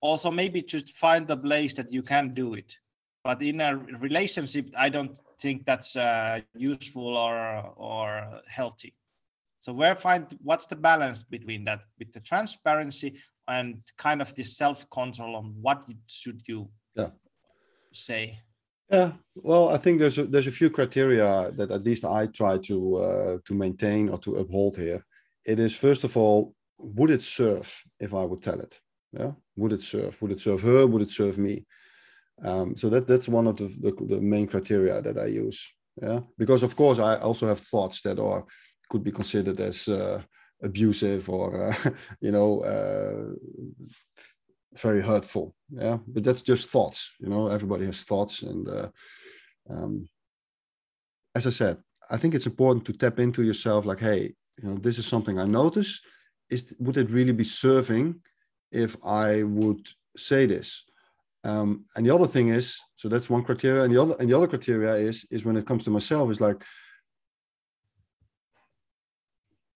also 0.00 0.30
maybe 0.30 0.60
just 0.62 0.90
find 0.92 1.26
the 1.26 1.36
place 1.36 1.74
that 1.74 1.92
you 1.92 2.02
can 2.02 2.34
do 2.34 2.54
it. 2.54 2.76
But 3.24 3.42
in 3.42 3.60
a 3.60 3.76
relationship 4.00 4.70
i 4.76 4.88
don't 4.88 5.18
think 5.40 5.64
that's 5.66 5.96
uh, 5.96 6.40
useful 6.42 6.96
or 7.00 7.36
or 7.76 8.20
healthy. 8.30 8.80
So 9.46 9.60
where 9.60 9.94
find 9.94 10.24
what's 10.42 10.66
the 10.66 10.76
balance 10.76 11.22
between 11.22 11.64
that 11.64 11.80
with 11.98 12.12
the 12.12 12.20
transparency 12.20 13.18
and 13.48 13.80
kind 13.96 14.20
of 14.20 14.34
the 14.34 14.44
self-control 14.44 15.36
on 15.36 15.54
what 15.60 15.88
should 16.06 16.42
you 16.46 16.68
Yeah. 16.94 17.10
say 17.92 18.38
Yeah, 18.90 19.12
well, 19.34 19.68
I 19.68 19.76
think 19.76 19.98
there's 19.98 20.16
a, 20.16 20.24
there's 20.24 20.46
a 20.46 20.50
few 20.52 20.70
criteria 20.70 21.52
that 21.56 21.70
at 21.70 21.84
least 21.84 22.04
I 22.04 22.26
try 22.26 22.56
to 22.58 22.96
uh, 22.96 23.38
to 23.44 23.54
maintain 23.54 24.08
or 24.08 24.18
to 24.18 24.36
uphold 24.36 24.76
here. 24.76 25.04
It 25.44 25.58
is 25.60 25.76
first 25.76 26.04
of 26.04 26.16
all, 26.16 26.54
would 26.78 27.10
it 27.10 27.22
serve 27.22 27.84
if 28.00 28.14
I 28.14 28.24
would 28.24 28.42
tell 28.42 28.60
it? 28.60 28.80
Yeah, 29.12 29.32
would 29.56 29.72
it 29.72 29.82
serve? 29.82 30.20
Would 30.22 30.32
it 30.32 30.40
serve 30.40 30.62
her? 30.62 30.86
Would 30.86 31.02
it 31.02 31.10
serve 31.10 31.36
me? 31.36 31.66
Um, 32.44 32.76
so 32.76 32.88
that 32.90 33.06
that's 33.06 33.28
one 33.28 33.46
of 33.46 33.56
the, 33.56 33.68
the 33.80 33.92
the 34.06 34.20
main 34.20 34.46
criteria 34.46 35.02
that 35.02 35.18
I 35.18 35.26
use. 35.26 35.70
Yeah, 36.00 36.20
because 36.38 36.62
of 36.62 36.74
course 36.74 36.98
I 36.98 37.16
also 37.16 37.46
have 37.46 37.60
thoughts 37.60 38.00
that 38.02 38.18
are 38.18 38.44
could 38.88 39.04
be 39.04 39.12
considered 39.12 39.60
as 39.60 39.88
uh, 39.88 40.22
abusive 40.62 41.28
or 41.28 41.68
uh, 41.70 41.90
you 42.20 42.30
know 42.30 42.60
uh, 42.60 43.34
very 44.76 45.02
hurtful. 45.02 45.54
Yeah 45.70 45.98
but 46.06 46.24
that's 46.24 46.42
just 46.42 46.68
thoughts 46.68 47.12
you 47.20 47.28
know 47.28 47.48
everybody 47.48 47.86
has 47.86 48.04
thoughts 48.04 48.42
and 48.42 48.68
uh, 48.68 48.88
um, 49.70 50.08
as 51.34 51.46
i 51.46 51.50
said 51.50 51.76
i 52.10 52.16
think 52.16 52.34
it's 52.34 52.46
important 52.46 52.84
to 52.84 52.92
tap 52.92 53.18
into 53.18 53.42
yourself 53.42 53.84
like 53.84 54.00
hey 54.00 54.32
you 54.58 54.68
know 54.68 54.76
this 54.78 54.98
is 54.98 55.06
something 55.06 55.38
i 55.38 55.44
notice. 55.44 56.00
Is 56.50 56.74
would 56.78 56.96
it 56.96 57.10
really 57.10 57.32
be 57.32 57.44
serving 57.44 58.20
if 58.72 58.96
i 59.04 59.42
would 59.42 59.86
say 60.16 60.46
this? 60.46 60.84
Um, 61.44 61.84
and 61.94 62.04
the 62.04 62.14
other 62.14 62.26
thing 62.26 62.48
is 62.48 62.78
so 62.96 63.08
that's 63.08 63.30
one 63.30 63.44
criteria 63.44 63.84
and 63.84 63.94
the 63.94 64.00
other 64.00 64.16
and 64.18 64.28
the 64.28 64.36
other 64.36 64.48
criteria 64.48 64.94
is 64.94 65.26
is 65.30 65.44
when 65.44 65.56
it 65.56 65.66
comes 65.66 65.84
to 65.84 65.90
myself 65.90 66.30
is 66.30 66.40
like 66.40 66.62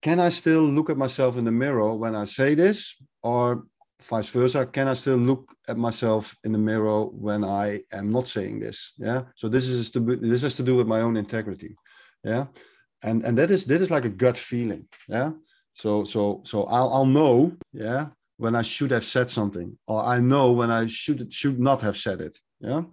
can 0.01 0.19
i 0.19 0.29
still 0.29 0.61
look 0.61 0.89
at 0.89 0.97
myself 0.97 1.37
in 1.37 1.45
the 1.45 1.51
mirror 1.51 1.93
when 1.93 2.15
i 2.15 2.25
say 2.25 2.53
this 2.55 2.95
or 3.21 3.63
vice 4.09 4.29
versa 4.29 4.65
can 4.65 4.87
i 4.87 4.93
still 4.93 5.17
look 5.17 5.53
at 5.67 5.77
myself 5.77 6.35
in 6.43 6.51
the 6.51 6.57
mirror 6.57 7.05
when 7.05 7.43
i 7.43 7.79
am 7.91 8.11
not 8.11 8.27
saying 8.27 8.59
this? 8.59 8.93
Yeah? 8.97 9.23
So 9.35 9.47
this 9.47 9.67
is 9.67 9.89
to 9.91 9.99
be, 9.99 10.15
this 10.15 10.41
has 10.41 10.55
to 10.55 10.63
do 10.63 10.75
with 10.75 10.87
my 10.87 11.01
own 11.01 11.17
integrity. 11.17 11.75
Yeah? 12.23 12.45
And 13.03 13.23
and 13.23 13.37
that 13.37 13.51
is 13.51 13.65
that 13.65 13.81
is 13.81 13.91
like 13.91 14.05
a 14.05 14.09
gut 14.23 14.37
feeling. 14.37 14.87
Yeah? 15.07 15.31
So 15.73 16.03
so 16.03 16.41
so 16.45 16.63
i'll, 16.65 16.93
I'll 16.93 17.05
know 17.05 17.53
yeah 17.71 18.07
when 18.37 18.55
i 18.55 18.61
should 18.61 18.91
have 18.91 19.03
said 19.03 19.29
something 19.29 19.77
or 19.87 20.03
i 20.03 20.19
know 20.19 20.51
when 20.51 20.71
i 20.71 20.87
should 20.87 21.31
should 21.31 21.59
not 21.59 21.81
have 21.81 21.97
said 21.97 22.21
it. 22.21 22.35
Yeah? 22.59 22.83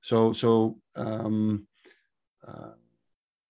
So 0.00 0.32
so 0.32 0.78
um 0.96 1.66
uh, 2.46 2.72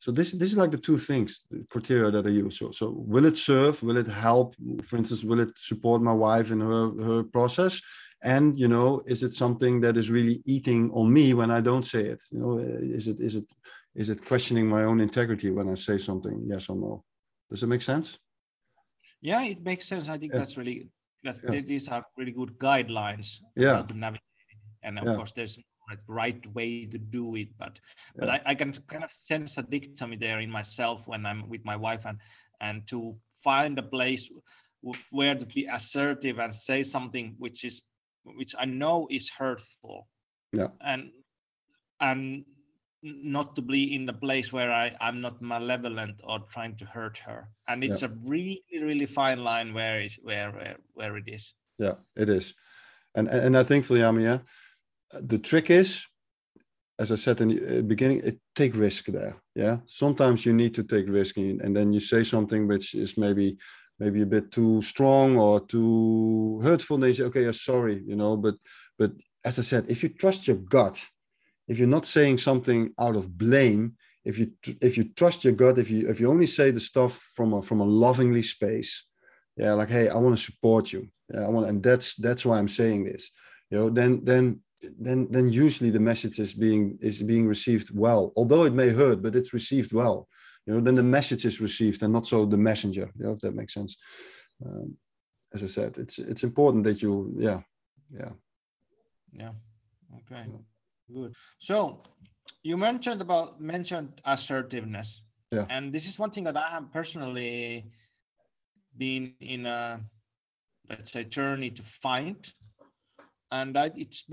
so 0.01 0.11
this 0.11 0.33
this 0.33 0.51
is 0.53 0.57
like 0.57 0.71
the 0.73 0.79
two 0.89 0.99
things 0.99 1.31
the 1.51 1.65
criteria 1.73 2.11
that 2.11 2.27
i 2.27 2.31
use. 2.45 2.59
So 2.59 2.67
so 2.73 2.85
will 3.13 3.27
it 3.31 3.37
serve? 3.37 3.75
Will 3.83 3.99
it 3.99 4.07
help? 4.07 4.49
For 4.89 4.97
instance 5.01 5.23
will 5.29 5.41
it 5.41 5.53
support 5.71 6.01
my 6.11 6.17
wife 6.27 6.49
in 6.55 6.61
her 6.61 6.85
her 7.09 7.23
process? 7.37 7.81
And 8.35 8.59
you 8.63 8.69
know 8.75 8.89
is 9.15 9.23
it 9.23 9.35
something 9.35 9.75
that 9.85 9.97
is 9.97 10.09
really 10.17 10.37
eating 10.55 10.83
on 11.01 11.07
me 11.19 11.27
when 11.41 11.51
i 11.51 11.61
don't 11.69 11.87
say 11.95 12.03
it? 12.15 12.21
You 12.33 12.39
know 12.43 12.53
eh, 12.59 12.97
is 12.99 13.07
it 13.13 13.19
is 13.21 13.35
it 13.41 13.47
is 14.03 14.09
it 14.13 14.25
questioning 14.31 14.67
my 14.77 14.83
own 14.91 15.01
integrity 15.09 15.51
when 15.57 15.69
i 15.69 15.77
say 15.89 15.97
something 15.99 16.37
yes 16.53 16.69
or 16.71 16.77
no? 16.77 16.93
Does 17.51 17.63
it 17.63 17.71
make 17.75 17.83
sense? 17.93 18.07
Yeah 19.31 19.43
it 19.55 19.61
makes 19.71 19.85
sense. 19.93 20.09
I 20.15 20.17
think 20.21 20.33
Yeah. 20.33 20.39
that's 20.41 20.57
really 20.61 20.79
that's 21.25 21.41
Yeah. 21.45 21.61
these 21.73 21.87
are 21.95 22.03
really 22.19 22.35
good 22.41 22.53
guidelines 22.67 23.29
Yeah. 23.67 23.83
to 23.91 23.95
navigate 24.07 24.61
and 24.87 24.99
of 24.99 25.05
Yeah. 25.07 25.17
course 25.19 25.33
there's 25.37 25.59
right- 25.91 25.99
right 26.09 26.55
way 26.55 26.87
to 26.87 26.99
do 26.99 27.35
it 27.37 27.49
but 27.59 27.79
but 28.17 28.29
I, 28.29 28.41
I 28.47 28.55
can 28.55 28.73
kind 28.89 29.05
of 29.05 29.13
sense 29.13 29.59
a 29.59 29.63
dichotomy 29.63 30.17
there 30.17 30.41
in 30.41 30.51
myself 30.51 31.07
when 31.07 31.27
i'm 31.27 31.49
with 31.49 31.65
my 31.65 31.77
wife 31.77 32.05
and 32.07 32.19
and 32.61 32.87
to 32.89 33.17
find 33.43 33.79
a 33.79 33.83
place 33.83 34.31
where 35.11 35.35
to 35.35 35.47
be 35.47 35.67
assertive 35.67 36.39
and 36.39 36.55
say 36.55 36.83
something 36.83 37.35
which 37.39 37.65
is 37.65 37.83
which 38.25 38.55
i 38.59 38.65
know 38.65 39.07
is 39.11 39.31
hurtful 39.31 40.09
Yeah. 40.53 40.69
and 40.81 41.11
and 42.01 42.45
not 43.03 43.57
to 43.57 43.63
be 43.63 43.95
in 43.95 44.05
the 44.05 44.13
place 44.13 44.53
where 44.53 44.71
I, 44.71 44.95
I'm 45.01 45.23
not 45.23 45.41
malevolent 45.41 46.21
or 46.23 46.41
trying 46.53 46.77
to 46.77 46.85
hurt 46.85 47.17
her. 47.25 47.49
And 47.67 47.83
it's 47.83 48.03
a 48.03 48.11
really, 48.27 48.63
really 48.75 49.07
fine 49.07 49.43
line 49.43 49.73
where 49.73 50.01
it, 50.03 50.13
where, 50.23 50.51
where, 50.53 50.77
where 50.93 51.17
it 51.17 51.25
is. 51.27 51.55
yeah 51.79 51.95
it 52.15 52.29
is 52.29 52.53
and 53.15 53.27
and 53.29 53.57
i 53.57 53.63
think 53.63 53.85
for 53.87 53.97
yeah, 53.97 54.39
the 55.13 55.39
trick 55.39 55.71
is 55.71 56.07
as 56.99 57.11
i 57.11 57.15
said 57.15 57.41
in 57.41 57.49
the 57.49 57.79
uh, 57.79 57.83
beginning 57.83 58.21
it 58.25 58.39
take 58.55 58.75
risk 58.77 59.07
there 59.07 59.37
yeah 59.55 59.79
sometimes 59.87 60.45
you 60.47 60.53
need 60.53 60.75
to 60.75 60.85
take 60.85 61.09
risk 61.09 61.37
and, 61.37 61.77
then 61.77 61.93
you 61.93 62.01
say 62.01 62.23
something 62.23 62.67
which 62.69 62.95
is 62.95 63.17
maybe 63.17 63.57
maybe 63.99 64.23
a 64.23 64.27
bit 64.27 64.51
too 64.51 64.81
strong 64.83 65.37
or 65.37 65.61
too 65.67 66.61
hurtful 66.63 67.05
you 67.07 67.15
say 67.15 67.25
okay 67.25 67.45
yeah, 67.45 67.53
sorry 67.53 68.03
you 68.07 68.17
know 68.17 68.37
but 68.37 68.55
but 68.99 69.13
as 69.45 69.59
i 69.59 69.63
said 69.63 69.85
if 69.89 70.03
you 70.03 70.09
trust 70.09 70.47
your 70.47 70.57
gut 70.57 71.03
if 71.69 71.79
you're 71.79 71.89
not 71.89 72.07
saying 72.07 72.39
something 72.39 72.93
out 72.99 73.17
of 73.17 73.37
blame 73.37 73.95
if 74.25 74.39
you 74.39 74.53
if 74.81 74.97
you 74.97 75.05
trust 75.17 75.45
your 75.45 75.55
gut 75.55 75.79
if 75.79 75.91
you 75.91 76.09
if 76.09 76.21
you 76.21 76.29
only 76.31 76.47
say 76.47 76.71
the 76.71 76.81
stuff 76.81 77.15
from 77.35 77.53
a 77.55 77.63
from 77.63 77.81
a 77.81 77.85
lovingly 77.85 78.43
space 78.43 79.07
yeah 79.57 79.73
like 79.73 79.89
hey 79.89 80.09
i 80.09 80.17
want 80.17 80.37
to 80.37 80.43
support 80.43 80.93
you 80.93 81.09
yeah, 81.33 81.47
I 81.47 81.49
want, 81.49 81.69
and 81.69 81.83
that's 81.83 82.15
that's 82.17 82.45
why 82.45 82.59
I'm 82.59 82.69
saying 82.69 83.05
this. 83.05 83.31
You 83.71 83.79
know, 83.79 83.91
then 83.91 84.25
then 84.25 84.61
then 84.99 85.29
then 85.31 85.53
usually 85.53 85.91
the 85.91 86.01
message 86.01 86.39
is 86.39 86.55
being 86.55 86.99
is 87.01 87.23
being 87.23 87.47
received 87.47 87.91
well, 87.95 88.33
although 88.37 88.65
it 88.65 88.73
may 88.73 88.89
hurt, 88.89 89.23
but 89.23 89.37
it's 89.37 89.53
received 89.53 89.93
well. 89.93 90.29
You 90.67 90.75
know, 90.75 90.81
then 90.81 90.95
the 90.95 91.03
message 91.03 91.45
is 91.45 91.61
received 91.61 92.03
and 92.03 92.13
not 92.13 92.27
so 92.27 92.47
the 92.47 92.57
messenger. 92.57 93.11
You 93.17 93.25
know, 93.25 93.33
if 93.33 93.41
that 93.41 93.55
makes 93.55 93.75
sense. 93.75 93.97
Um, 94.65 94.97
as 95.55 95.63
I 95.63 95.67
said, 95.67 95.99
it's 95.99 96.19
it's 96.19 96.45
important 96.45 96.85
that 96.85 97.03
you 97.03 97.35
yeah 97.39 97.61
yeah 98.11 98.33
Yeah. 99.33 99.53
Okay. 100.19 100.47
Good. 101.13 101.35
So 101.59 102.03
you 102.63 102.77
mentioned 102.77 103.21
about 103.21 103.61
mentioned 103.61 104.21
assertiveness. 104.25 105.23
Yeah. 105.51 105.67
And 105.69 105.93
this 105.93 106.07
is 106.07 106.19
one 106.19 106.31
thing 106.31 106.45
that 106.45 106.57
I 106.57 106.69
have 106.71 106.93
personally 106.93 107.91
been 108.97 109.35
in 109.41 109.67
a 109.67 110.01
let's 110.89 111.13
say 111.13 111.25
journey 111.25 111.71
to 111.71 111.83
find. 111.83 112.37
And 113.53 113.77
I, 113.77 113.91
it's 113.97 114.25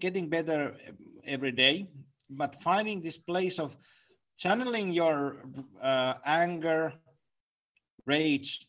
getting 0.00 0.28
better 0.28 0.76
every 1.24 1.52
day, 1.52 1.86
but 2.30 2.60
finding 2.60 3.00
this 3.00 3.18
place 3.18 3.58
of 3.58 3.76
channeling 4.36 4.92
your 4.92 5.36
uh, 5.82 6.14
anger, 6.24 6.92
rage 8.06 8.66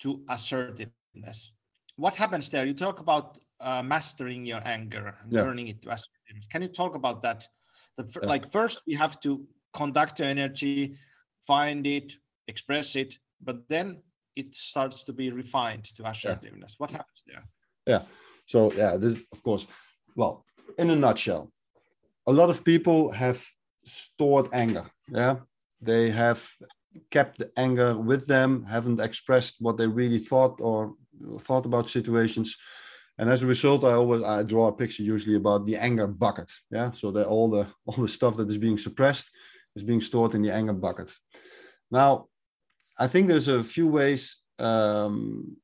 to 0.00 0.20
assertiveness. 0.28 1.52
What 1.96 2.14
happens 2.14 2.50
there? 2.50 2.66
You 2.66 2.74
talk 2.74 3.00
about 3.00 3.38
uh, 3.60 3.82
mastering 3.82 4.44
your 4.44 4.60
anger, 4.66 5.16
and 5.22 5.32
Yeah. 5.32 5.44
turning 5.44 5.68
it 5.68 5.82
to 5.82 5.90
assertiveness. 5.90 6.46
Can 6.50 6.62
you 6.62 6.68
talk 6.68 6.94
about 6.94 7.22
that? 7.22 7.48
The, 7.96 8.04
Yeah. 8.04 8.28
Like 8.28 8.52
first, 8.52 8.82
we 8.86 8.94
have 8.94 9.18
to 9.20 9.46
conduct 9.72 10.18
your 10.18 10.28
energy, 10.28 10.96
find 11.46 11.86
it, 11.86 12.14
express 12.48 12.96
it, 12.96 13.18
but 13.40 13.68
then 13.68 14.02
it 14.34 14.54
starts 14.54 15.04
to 15.04 15.12
be 15.12 15.30
refined 15.30 15.84
to 15.96 16.08
assertiveness. 16.08 16.74
What 16.78 16.90
happens 16.90 17.22
there? 17.26 17.44
So 18.46 18.72
yeah, 18.72 18.96
this, 18.96 19.18
of 19.32 19.42
course. 19.42 19.66
Well, 20.14 20.44
in 20.78 20.90
a 20.90 20.96
nutshell, 20.96 21.50
a 22.26 22.32
lot 22.32 22.50
of 22.50 22.64
people 22.64 23.10
have 23.10 23.44
stored 23.84 24.48
anger. 24.52 24.86
Yeah, 25.08 25.36
they 25.80 26.10
have 26.10 26.48
kept 27.10 27.38
the 27.38 27.50
anger 27.56 27.96
with 27.96 28.26
them, 28.26 28.64
haven't 28.64 29.00
expressed 29.00 29.56
what 29.60 29.76
they 29.76 29.86
really 29.86 30.18
thought 30.18 30.60
or 30.60 30.94
thought 31.40 31.66
about 31.66 31.88
situations. 31.88 32.56
And 33.18 33.30
as 33.30 33.42
a 33.42 33.46
result, 33.46 33.84
I 33.84 33.92
always 33.92 34.22
I 34.22 34.42
draw 34.42 34.68
a 34.68 34.72
picture 34.72 35.02
usually 35.02 35.36
about 35.36 35.66
the 35.66 35.76
anger 35.76 36.06
bucket. 36.06 36.50
Yeah, 36.70 36.90
so 36.92 37.10
that 37.12 37.26
all 37.26 37.48
the 37.50 37.66
all 37.86 38.02
the 38.02 38.08
stuff 38.08 38.36
that 38.36 38.48
is 38.48 38.58
being 38.58 38.78
suppressed 38.78 39.30
is 39.74 39.82
being 39.82 40.00
stored 40.00 40.34
in 40.34 40.42
the 40.42 40.52
anger 40.52 40.74
bucket. 40.74 41.12
Now, 41.90 42.26
I 42.98 43.06
think 43.06 43.28
there's 43.28 43.48
a 43.48 43.62
few 43.62 43.88
ways 43.88 44.36
um, 44.58 45.56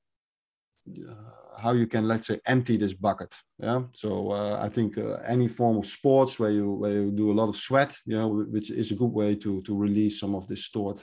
how 1.63 1.73
you 1.73 1.87
can 1.87 2.09
let's 2.09 2.27
say 2.27 2.39
empty 2.47 2.77
this 2.77 2.95
bucket. 2.95 3.33
Yeah? 3.59 3.83
So 3.93 4.11
uh, 4.31 4.59
i 4.67 4.69
think 4.69 4.99
uh, 4.99 5.19
any 5.35 5.49
form 5.49 5.77
of 5.79 5.87
sports 5.87 6.39
where 6.39 6.55
you 6.59 6.67
where 6.83 6.93
you 6.93 7.11
do 7.11 7.31
a 7.31 7.39
lot 7.41 7.49
of 7.49 7.57
sweat 7.57 7.93
you 8.07 8.17
know 8.19 8.29
which 8.55 8.71
is 8.71 8.91
a 8.91 9.01
good 9.03 9.15
way 9.21 9.37
to 9.37 9.63
to 9.63 9.73
release 9.87 10.21
some 10.21 10.35
of 10.35 10.47
this 10.47 10.65
stored 10.65 11.01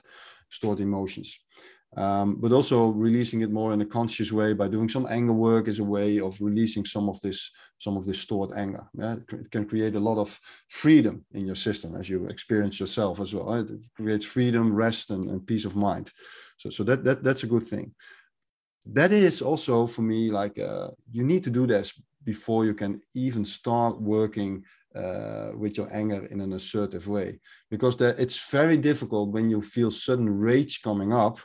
stored 0.49 0.79
emotions. 0.79 1.39
Um, 1.97 2.35
but 2.39 2.51
also 2.51 2.89
releasing 2.89 3.41
it 3.41 3.49
more 3.49 3.73
in 3.73 3.81
a 3.81 3.85
conscious 3.85 4.31
way 4.31 4.53
by 4.53 4.67
doing 4.67 4.87
some 4.87 5.07
anger 5.09 5.33
work 5.33 5.67
is 5.67 5.79
a 5.79 5.83
way 5.83 6.19
of 6.19 6.39
releasing 6.39 6.85
some 6.85 7.09
of 7.09 7.19
this 7.21 7.49
some 7.79 7.97
of 7.97 8.05
this 8.05 8.19
stored 8.19 8.51
anger. 8.55 8.85
Yeah? 8.93 9.15
it 9.15 9.49
can 9.49 9.65
create 9.65 9.95
a 9.95 9.99
lot 9.99 10.19
of 10.19 10.39
freedom 10.67 11.25
in 11.31 11.47
your 11.47 11.55
system 11.55 11.95
as 11.95 12.07
you 12.07 12.27
experience 12.27 12.79
yourself 12.79 13.19
as 13.19 13.33
well 13.33 13.53
it 13.53 13.71
creates 13.95 14.25
freedom 14.25 14.71
rest 14.71 15.09
and, 15.09 15.31
and 15.31 15.47
peace 15.47 15.65
of 15.65 15.75
mind. 15.75 16.11
So 16.57 16.69
so 16.69 16.83
that, 16.83 17.03
that 17.05 17.23
that's 17.23 17.43
a 17.43 17.47
good 17.53 17.65
thing 17.65 17.95
that 18.85 19.11
is 19.11 19.41
also 19.41 19.85
for 19.85 20.01
me 20.01 20.31
like 20.31 20.57
uh, 20.59 20.89
you 21.11 21.23
need 21.23 21.43
to 21.43 21.49
do 21.49 21.67
this 21.67 21.93
before 22.23 22.65
you 22.65 22.73
can 22.73 23.01
even 23.13 23.45
start 23.45 23.99
working 24.01 24.63
uh, 24.95 25.51
with 25.55 25.77
your 25.77 25.87
anger 25.93 26.25
in 26.31 26.41
an 26.41 26.53
assertive 26.53 27.07
way 27.07 27.39
because 27.69 27.95
that 27.97 28.19
it's 28.19 28.49
very 28.49 28.77
difficult 28.77 29.29
when 29.29 29.49
you 29.49 29.61
feel 29.61 29.91
sudden 29.91 30.29
rage 30.29 30.81
coming 30.81 31.13
up 31.13 31.39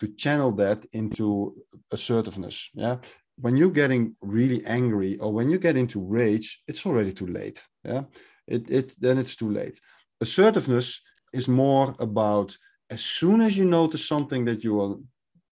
to 0.00 0.08
channel 0.16 0.52
that 0.52 0.84
into 0.92 1.54
assertiveness. 1.92 2.70
Yeah. 2.74 2.96
When 3.36 3.56
you're 3.56 3.70
getting 3.70 4.14
really 4.20 4.64
angry 4.64 5.18
or 5.18 5.32
when 5.32 5.50
you 5.50 5.58
get 5.58 5.76
into 5.76 6.00
rage, 6.00 6.62
it's 6.68 6.86
already 6.86 7.12
too 7.12 7.26
late. 7.26 7.62
Yeah. 7.84 8.02
It, 8.46 8.70
it 8.70 9.00
then 9.00 9.18
it's 9.18 9.36
too 9.36 9.50
late. 9.50 9.80
Assertiveness 10.20 11.00
is 11.32 11.48
more 11.48 11.94
about 11.98 12.56
as 12.90 13.02
soon 13.02 13.40
as 13.40 13.56
you 13.58 13.64
notice 13.64 14.06
something 14.06 14.44
that 14.44 14.62
you 14.62 14.80
are 14.80 14.96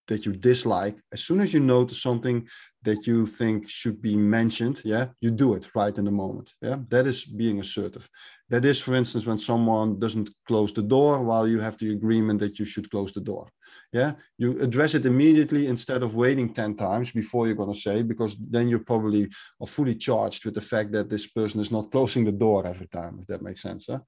that 0.07 0.25
you 0.25 0.33
dislike, 0.33 0.97
as 1.11 1.23
soon 1.23 1.39
as 1.39 1.53
you 1.53 1.59
notice 1.59 2.01
something 2.01 2.47
that 2.83 3.07
you 3.07 3.25
think 3.25 3.69
should 3.69 4.01
be 4.01 4.15
mentioned, 4.15 4.81
yeah, 4.83 5.07
you 5.21 5.31
do 5.31 5.53
it 5.55 5.69
right 5.73 5.97
in 5.97 6.05
the 6.05 6.11
moment. 6.11 6.53
Yeah, 6.61 6.77
that 6.89 7.07
is 7.07 7.23
being 7.23 7.59
assertive. 7.59 8.09
That 8.49 8.65
is, 8.65 8.81
for 8.81 8.93
instance, 8.95 9.25
when 9.25 9.39
someone 9.39 9.99
doesn't 9.99 10.29
close 10.45 10.73
the 10.73 10.81
door 10.81 11.23
while 11.23 11.47
you 11.47 11.59
have 11.59 11.77
the 11.77 11.93
agreement 11.93 12.39
that 12.41 12.59
you 12.59 12.65
should 12.65 12.89
close 12.91 13.13
the 13.13 13.21
door. 13.21 13.47
Yeah, 13.93 14.13
you 14.37 14.59
address 14.61 14.93
it 14.93 15.05
immediately 15.05 15.67
instead 15.67 16.03
of 16.03 16.15
waiting 16.15 16.53
10 16.53 16.75
times 16.75 17.11
before 17.11 17.47
you're 17.47 17.55
going 17.55 17.73
to 17.73 17.79
say, 17.79 18.03
because 18.03 18.35
then 18.37 18.67
you're 18.67 18.79
probably 18.79 19.29
are 19.61 19.67
fully 19.67 19.95
charged 19.95 20.43
with 20.43 20.53
the 20.53 20.61
fact 20.61 20.91
that 20.91 21.09
this 21.09 21.27
person 21.27 21.61
is 21.61 21.71
not 21.71 21.91
closing 21.91 22.25
the 22.25 22.31
door 22.31 22.67
every 22.67 22.87
time, 22.87 23.17
if 23.19 23.27
that 23.27 23.41
makes 23.41 23.61
sense. 23.61 23.85
Huh? 23.89 23.99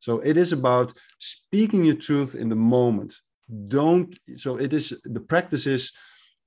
So 0.00 0.20
it 0.20 0.36
is 0.36 0.52
about 0.52 0.92
speaking 1.18 1.84
your 1.84 1.96
truth 1.96 2.34
in 2.34 2.48
the 2.48 2.56
moment 2.56 3.14
don't 3.68 4.18
so 4.36 4.58
it 4.58 4.72
is 4.72 4.92
the 5.04 5.20
practice 5.20 5.66
is 5.66 5.92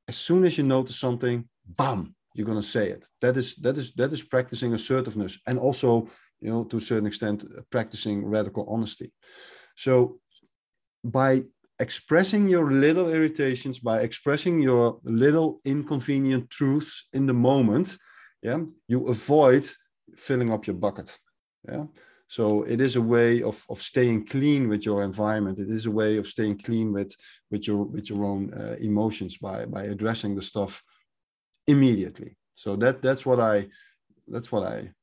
as 0.07 0.17
soon 0.17 0.45
as 0.45 0.57
you 0.57 0.63
notice 0.63 0.99
something 0.99 1.47
bam 1.65 2.15
you're 2.33 2.45
going 2.45 2.61
to 2.61 2.67
say 2.67 2.89
it. 2.89 3.07
That 3.21 3.37
is 3.37 3.55
that 3.57 3.77
is 3.77 3.93
that 3.93 4.11
is 4.11 4.23
practicing 4.23 4.73
assertiveness 4.73 5.39
and 5.47 5.59
also 5.59 6.07
you 6.39 6.49
know 6.49 6.63
to 6.65 6.77
a 6.77 6.81
certain 6.81 7.07
extent 7.07 7.45
practicing 7.69 8.25
radical 8.25 8.65
honesty. 8.69 9.11
So 9.75 10.19
by 11.03 11.43
expressing 11.79 12.47
your 12.47 12.71
little 12.71 13.09
irritations 13.09 13.79
by 13.79 14.01
expressing 14.01 14.61
your 14.61 14.99
little 15.03 15.59
inconvenient 15.65 16.47
truths 16.51 17.07
in 17.13 17.25
the 17.25 17.33
moment 17.33 17.97
yeah 18.43 18.59
you 18.87 19.07
avoid 19.07 19.67
filling 20.15 20.51
up 20.51 20.67
your 20.67 20.75
bucket 20.75 21.17
yeah 21.67 21.85
so 22.31 22.63
it 22.63 22.79
is 22.79 22.95
a 22.95 23.01
way 23.01 23.43
of, 23.43 23.65
of 23.67 23.81
staying 23.81 24.25
clean 24.25 24.69
with 24.69 24.85
your 24.85 25.03
environment. 25.03 25.59
It 25.59 25.69
is 25.69 25.85
a 25.85 25.91
way 25.91 26.15
of 26.15 26.25
staying 26.25 26.59
clean 26.59 26.93
with, 26.93 27.13
with 27.51 27.67
your 27.67 27.83
with 27.83 28.09
your 28.09 28.23
own 28.23 28.53
uh, 28.53 28.77
emotions 28.79 29.35
by 29.35 29.65
by 29.65 29.83
addressing 29.83 30.33
the 30.35 30.41
stuff 30.41 30.81
immediately. 31.67 32.37
So 32.53 32.77
that 32.77 33.01
that's 33.01 33.25
what 33.25 33.41
I 33.41 33.67
that's 34.29 34.49
what 34.49 34.63
I 34.63 34.93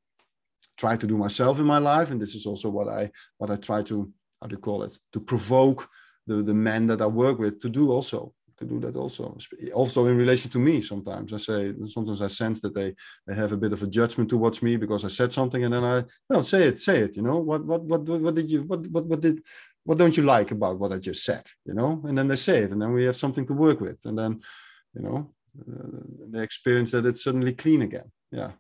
try 0.79 0.97
to 0.97 1.07
do 1.07 1.19
myself 1.19 1.59
in 1.59 1.67
my 1.67 1.77
life, 1.77 2.11
and 2.11 2.19
this 2.19 2.35
is 2.35 2.47
also 2.47 2.71
what 2.71 2.89
I 2.89 3.11
what 3.37 3.51
I 3.51 3.57
try 3.57 3.83
to 3.83 4.11
how 4.41 4.47
do 4.47 4.55
you 4.55 4.63
call 4.63 4.83
it 4.85 4.99
to 5.13 5.21
provoke 5.21 5.87
the 6.27 6.37
the 6.43 6.55
men 6.55 6.87
that 6.87 7.03
I 7.03 7.07
work 7.09 7.39
with 7.39 7.61
to 7.61 7.69
do 7.69 7.93
also 7.93 8.33
to 8.59 8.65
do 8.65 8.79
that 8.81 8.97
also. 8.97 9.37
Also 9.75 10.07
in 10.07 10.17
relation 10.17 10.51
to 10.51 10.59
me 10.59 10.83
sometimes. 10.83 11.33
I 11.33 11.39
say 11.39 11.75
sometimes 11.87 12.21
i 12.23 12.27
sense 12.27 12.61
that 12.61 12.75
they 12.75 12.95
they 13.27 13.35
have 13.35 13.53
a 13.53 13.57
bit 13.57 13.73
of 13.73 13.83
a 13.83 13.87
judgment 13.87 14.29
towards 14.31 14.63
me 14.63 14.77
because 14.77 15.05
i 15.05 15.09
said 15.09 15.33
something 15.33 15.65
and 15.65 15.73
then 15.75 15.85
i 15.85 16.05
no 16.31 16.43
say 16.43 16.65
it 16.65 16.79
say 16.79 16.99
it 16.99 17.17
you 17.17 17.23
know? 17.23 17.39
What 17.39 17.65
what 17.65 17.83
what 17.85 18.03
what 18.03 18.35
did 18.35 18.49
you 18.49 18.63
what 18.65 18.87
what, 18.89 19.07
what 19.07 19.21
did 19.21 19.43
what 19.85 19.99
don't 19.99 20.17
you 20.17 20.25
like 20.25 20.51
about 20.51 20.79
what 20.79 20.93
i 20.93 20.99
just 20.99 21.25
said 21.25 21.45
you 21.65 21.75
know? 21.75 22.03
And 22.07 22.17
then 22.17 22.29
they 22.29 22.37
say 22.37 22.59
it 22.65 22.71
and 22.73 22.81
then 22.83 22.93
we 22.93 23.05
have 23.05 23.17
something 23.17 23.47
to 23.47 23.55
work 23.55 23.81
with. 23.81 24.05
And 24.05 24.19
then 24.19 24.41
you 24.95 25.03
know 25.03 25.19
uh, 25.61 26.03
they 26.31 26.43
experience 26.43 26.91
that 26.93 27.07
it's 27.07 27.25
suddenly 27.25 27.53
clean 27.53 27.83
again. 27.83 28.11
Yeah. 28.31 28.53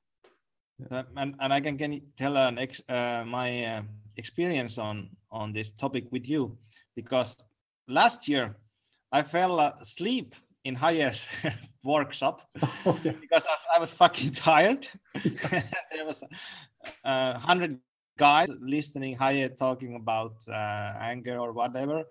Uh, 0.90 1.03
and, 1.16 1.34
and 1.40 1.53
i 1.53 1.61
can, 1.61 1.76
can 1.76 2.01
tell 2.16 2.36
an 2.36 2.57
ex, 2.59 2.80
uh, 2.88 3.24
my 3.26 3.64
uh, 3.64 3.82
experience 4.16 4.78
on 4.78 5.11
on 5.30 5.53
this 5.53 5.72
topic 5.72 6.05
with 6.12 6.28
you 6.28 6.57
because 6.94 7.36
last 7.88 8.28
year 8.28 8.55
I 9.13 9.23
fell 9.23 9.59
asleep 9.61 10.35
in 10.65 10.75
Haye's 10.75 11.25
workshop 11.85 12.43
oh, 12.87 12.99
yeah. 13.03 13.13
because 13.21 13.47
I, 13.47 13.77
I, 13.77 13.81
was 13.81 13.91
fucking 13.91 14.33
tired. 14.33 14.87
there 15.25 16.05
was 16.05 16.23
a 17.05 17.09
uh, 17.09 17.39
hundred 17.39 17.79
guys 18.19 18.49
listening 18.61 19.17
Haye 19.17 19.49
talking 19.49 19.97
about 19.97 20.35
uh, 20.49 20.93
anger 21.01 21.39
or 21.39 21.53
whatever, 21.53 22.05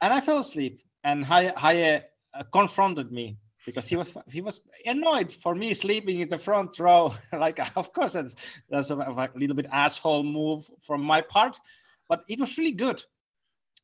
and 0.00 0.14
I 0.14 0.20
fell 0.20 0.38
asleep. 0.38 0.82
And 1.04 1.24
Haye, 1.24 1.52
Haye 1.58 2.04
uh, 2.34 2.42
confronted 2.52 3.12
me 3.12 3.36
because 3.66 3.86
he 3.86 3.96
was 3.96 4.16
he 4.28 4.40
was 4.40 4.60
annoyed 4.86 5.32
for 5.32 5.54
me 5.54 5.74
sleeping 5.74 6.20
in 6.20 6.28
the 6.28 6.38
front 6.38 6.78
row. 6.78 7.14
like, 7.32 7.58
of 7.76 7.92
course, 7.92 8.14
that's 8.14 8.34
that's 8.70 8.90
a, 8.90 8.96
a 8.96 9.28
little 9.34 9.56
bit 9.56 9.66
asshole 9.70 10.22
move 10.22 10.70
from 10.86 11.02
my 11.02 11.20
part, 11.20 11.60
but 12.08 12.24
it 12.28 12.40
was 12.40 12.56
really 12.56 12.72
good 12.72 13.02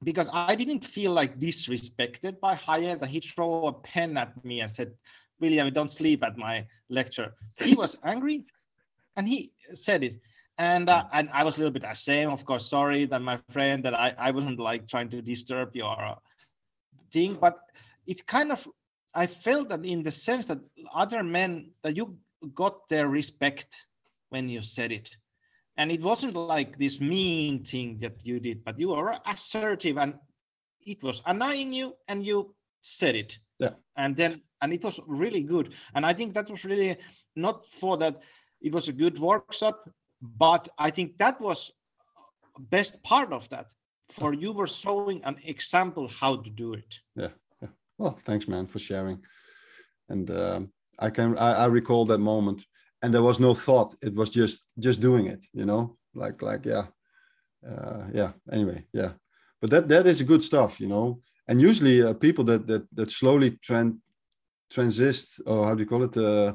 because 0.02 0.28
I 0.32 0.54
didn't 0.54 0.84
feel 0.84 1.12
like 1.12 1.38
disrespected 1.38 2.40
by 2.40 2.54
Haye 2.54 2.94
that 2.94 3.08
he 3.08 3.20
threw 3.20 3.66
a 3.66 3.72
pen 3.72 4.16
at 4.16 4.44
me 4.44 4.60
and 4.60 4.70
said, 4.70 4.92
William, 5.40 5.72
don't 5.72 5.90
sleep 5.90 6.22
at 6.24 6.36
my 6.36 6.66
lecture. 6.88 7.34
He 7.56 7.74
was 7.74 7.96
angry 8.04 8.44
and 9.16 9.26
he 9.26 9.52
said 9.74 10.04
it. 10.04 10.20
And 10.58 10.88
uh, 10.88 11.04
and 11.12 11.28
I 11.34 11.44
was 11.44 11.56
a 11.56 11.58
little 11.58 11.72
bit 11.72 11.84
ashamed, 11.86 12.32
of 12.32 12.46
course, 12.46 12.66
sorry 12.66 13.04
that 13.06 13.20
my 13.20 13.38
friend 13.50 13.84
that 13.84 13.92
I, 13.92 14.14
I 14.16 14.30
wasn't 14.30 14.58
like 14.58 14.88
trying 14.88 15.10
to 15.10 15.20
disturb 15.20 15.76
your 15.76 16.02
uh, 16.02 16.14
thing, 17.12 17.36
but 17.38 17.58
it 18.06 18.26
kind 18.26 18.50
of 18.50 18.66
I 19.14 19.26
felt 19.26 19.68
that 19.68 19.84
in 19.84 20.02
the 20.02 20.10
sense 20.10 20.46
that 20.46 20.60
other 20.94 21.22
men 21.22 21.70
that 21.82 21.94
you 21.94 22.16
got 22.54 22.88
their 22.88 23.08
respect 23.08 23.86
when 24.30 24.48
you 24.48 24.62
said 24.62 24.92
it 24.92 25.16
and 25.76 25.92
it 25.92 26.00
wasn't 26.00 26.34
like 26.34 26.78
this 26.78 27.00
mean 27.00 27.62
thing 27.62 27.98
that 28.00 28.24
you 28.24 28.40
did 28.40 28.64
but 28.64 28.78
you 28.78 28.88
were 28.88 29.18
assertive 29.26 29.98
and 29.98 30.14
it 30.86 31.02
was 31.02 31.20
annoying 31.26 31.72
you 31.72 31.94
and 32.08 32.24
you 32.24 32.54
said 32.80 33.16
it. 33.16 33.38
Yeah. 33.58 33.70
And 33.96 34.16
then 34.16 34.42
and 34.62 34.72
it 34.72 34.82
was 34.84 35.00
really 35.06 35.42
good. 35.42 35.74
And 35.94 36.06
i 36.06 36.12
think 36.12 36.34
that 36.34 36.50
was 36.50 36.64
really 36.64 36.96
not 37.34 37.66
for 37.80 37.96
that 37.98 38.22
it 38.60 38.72
was 38.72 38.88
a 38.88 38.92
good 38.92 39.18
workshop 39.18 39.88
but 40.22 40.68
i 40.78 40.90
think 40.90 41.18
that 41.18 41.38
was 41.40 41.70
best 42.58 43.02
part 43.02 43.32
of 43.32 43.48
that 43.50 43.66
for 44.10 44.32
you 44.32 44.52
were 44.52 44.66
showing 44.66 45.22
an 45.24 45.36
example 45.44 46.08
how 46.08 46.36
to 46.36 46.50
do 46.50 46.72
it. 46.74 47.00
Yeah, 47.16 47.34
yeah. 47.60 47.68
well 47.98 48.18
thanks 48.24 48.48
man 48.48 48.66
for 48.66 48.78
sharing. 48.78 49.18
And 50.08 50.30
um, 50.30 50.72
i 50.98 51.10
can 51.10 51.36
I, 51.38 51.64
I 51.64 51.66
recall 51.66 52.04
that 52.06 52.18
moment 52.18 52.64
and 53.02 53.12
there 53.12 53.22
was 53.22 53.38
no 53.38 53.54
thought. 53.54 53.94
It 54.02 54.14
was 54.14 54.30
just 54.30 54.62
just 54.78 55.00
doing 55.00 55.26
it 55.26 55.44
you 55.52 55.64
know? 55.64 55.96
Like 56.14 56.42
like 56.42 56.64
yeah. 56.64 56.86
Uh, 57.66 58.04
yeah 58.12 58.32
anyway 58.52 58.84
yeah. 58.92 59.12
But 59.60 59.70
that 59.70 59.88
that 59.88 60.06
is 60.06 60.22
good 60.22 60.42
stuff 60.42 60.80
you 60.80 60.88
know? 60.88 61.20
And 61.48 61.60
usually 61.60 62.02
uh, 62.02 62.14
people 62.14 62.44
that 62.44 62.66
that 62.66 62.84
that 62.92 63.10
slowly 63.10 63.58
trend 63.62 63.98
transist 64.72 65.40
or 65.46 65.66
how 65.66 65.74
do 65.74 65.82
you 65.82 65.88
call 65.88 66.04
it 66.04 66.16
uh, 66.16 66.52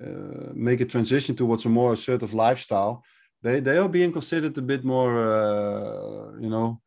uh, 0.00 0.52
make 0.54 0.80
a 0.80 0.84
transition 0.86 1.36
towards 1.36 1.64
a 1.64 1.68
more 1.68 1.92
assertive 1.92 2.34
lifestyle 2.34 3.04
they 3.42 3.60
they 3.60 3.76
are 3.78 3.88
being 3.88 4.12
considered 4.12 4.56
a 4.58 4.62
bit 4.62 4.84
more 4.84 5.12
uh, 5.18 6.40
you 6.40 6.48
know 6.48 6.80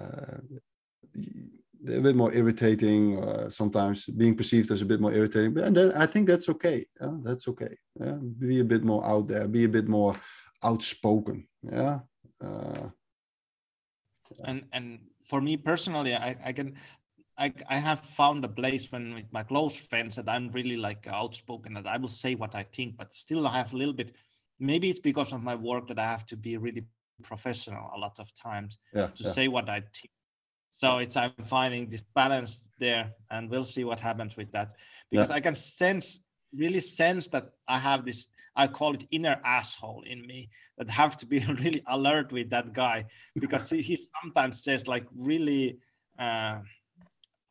uh, 0.00 0.38
a 1.88 2.00
bit 2.00 2.16
more 2.16 2.32
irritating 2.32 3.22
uh, 3.22 3.48
sometimes 3.48 4.04
being 4.06 4.36
perceived 4.36 4.70
as 4.70 4.82
a 4.82 4.84
bit 4.84 5.00
more 5.00 5.12
irritating 5.12 5.56
and 5.58 5.76
then 5.76 5.92
i 5.92 6.06
think 6.06 6.26
that's 6.26 6.48
okay 6.48 6.84
yeah 7.00 7.16
that's 7.22 7.48
okay 7.48 7.76
yeah 8.00 8.18
be 8.38 8.60
a 8.60 8.64
bit 8.64 8.84
more 8.84 9.04
out 9.04 9.28
there 9.28 9.48
be 9.48 9.64
a 9.64 9.68
bit 9.68 9.88
more 9.88 10.14
outspoken 10.64 11.46
yeah 11.62 11.98
uh, 12.44 12.88
and 14.44 14.64
and 14.72 14.98
for 15.24 15.40
me 15.40 15.56
personally 15.56 16.14
i 16.14 16.36
i 16.44 16.52
can 16.52 16.74
I, 17.40 17.52
I 17.68 17.76
have 17.76 18.00
found 18.00 18.44
a 18.44 18.48
place 18.48 18.90
when 18.90 19.14
with 19.14 19.32
my 19.32 19.44
close 19.44 19.76
friends 19.76 20.16
that 20.16 20.28
I'm 20.28 20.50
really 20.50 20.76
like 20.76 21.06
outspoken 21.06 21.72
that 21.74 21.86
I 21.86 21.96
will 21.96 22.08
say 22.08 22.34
what 22.34 22.56
I 22.56 22.64
think, 22.64 22.96
but 22.96 23.14
still 23.14 23.46
I 23.46 23.52
have 23.58 23.72
a 23.72 23.76
little 23.76 23.94
bit. 23.94 24.16
Maybe 24.58 24.90
it's 24.90 24.98
because 24.98 25.32
of 25.32 25.40
my 25.40 25.54
work 25.54 25.86
that 25.86 26.00
I 26.00 26.04
have 26.04 26.26
to 26.26 26.36
be 26.36 26.56
really 26.56 26.84
professional 27.22 27.92
a 27.94 27.98
lot 27.98 28.18
of 28.18 28.28
times 28.34 28.78
yeah, 28.92 29.06
to 29.06 29.22
yeah. 29.22 29.30
say 29.30 29.46
what 29.46 29.68
I 29.68 29.82
think 29.94 30.10
so 30.78 30.98
it's 30.98 31.16
I'm 31.16 31.32
finding 31.44 31.90
this 31.90 32.04
balance 32.14 32.70
there, 32.78 33.12
and 33.32 33.50
we'll 33.50 33.64
see 33.64 33.82
what 33.82 33.98
happens 33.98 34.36
with 34.36 34.52
that 34.52 34.76
because 35.10 35.30
yeah. 35.30 35.34
I 35.34 35.40
can 35.40 35.56
sense 35.56 36.20
really 36.54 36.78
sense 36.78 37.26
that 37.28 37.50
I 37.66 37.80
have 37.80 38.04
this. 38.04 38.28
I 38.54 38.68
call 38.68 38.94
it 38.94 39.04
inner 39.10 39.40
asshole 39.44 40.04
in 40.06 40.24
me 40.24 40.50
that 40.76 40.88
have 40.88 41.16
to 41.16 41.26
be 41.26 41.40
really 41.62 41.82
alert 41.88 42.30
with 42.30 42.48
that 42.50 42.74
guy 42.74 43.06
because 43.40 43.68
he, 43.68 43.82
he 43.82 43.98
sometimes 44.22 44.62
says 44.62 44.86
like 44.86 45.04
really 45.16 45.78
uh, 46.16 46.60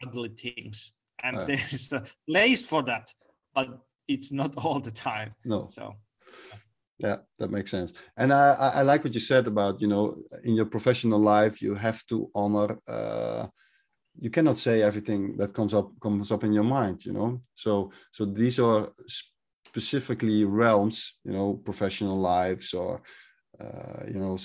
ugly 0.01 0.29
things, 0.29 0.93
and 1.21 1.35
uh, 1.35 1.45
there's 1.45 1.91
a 1.91 2.05
place 2.29 2.61
for 2.61 2.81
that, 2.83 3.13
but 3.53 3.67
it's 4.07 4.31
not 4.31 4.55
all 4.55 4.79
the 4.79 4.91
time. 4.91 5.35
No. 5.43 5.67
So 5.69 5.95
yeah 6.99 7.17
that 7.39 7.51
makes 7.51 7.71
sense. 7.71 7.93
And 8.17 8.33
I, 8.33 8.53
I 8.79 8.81
like 8.81 9.03
what 9.03 9.13
you 9.13 9.19
said 9.19 9.47
about 9.47 9.81
you 9.81 9.87
know 9.87 10.17
in 10.43 10.55
your 10.55 10.65
professional 10.65 11.19
life 11.19 11.61
you 11.61 11.75
have 11.75 12.05
to 12.07 12.29
honor 12.33 12.77
uh 12.87 13.47
you 14.19 14.29
cannot 14.31 14.57
say 14.57 14.81
everything 14.81 15.37
that 15.37 15.53
comes 15.53 15.73
up 15.73 15.91
comes 16.01 16.31
up 16.31 16.43
in 16.43 16.53
your 16.53 16.63
mind 16.63 17.05
you 17.05 17.13
know? 17.13 17.41
So 17.55 17.91
so 18.11 18.25
these 18.25 18.59
are 18.59 18.89
specifically 19.07 20.43
realms 20.45 21.17
you 21.23 21.31
know 21.31 21.53
professional 21.53 22.17
lives 22.17 22.73
or 22.73 23.01
uh, 23.59 24.03
you 24.07 24.19
know 24.19 24.37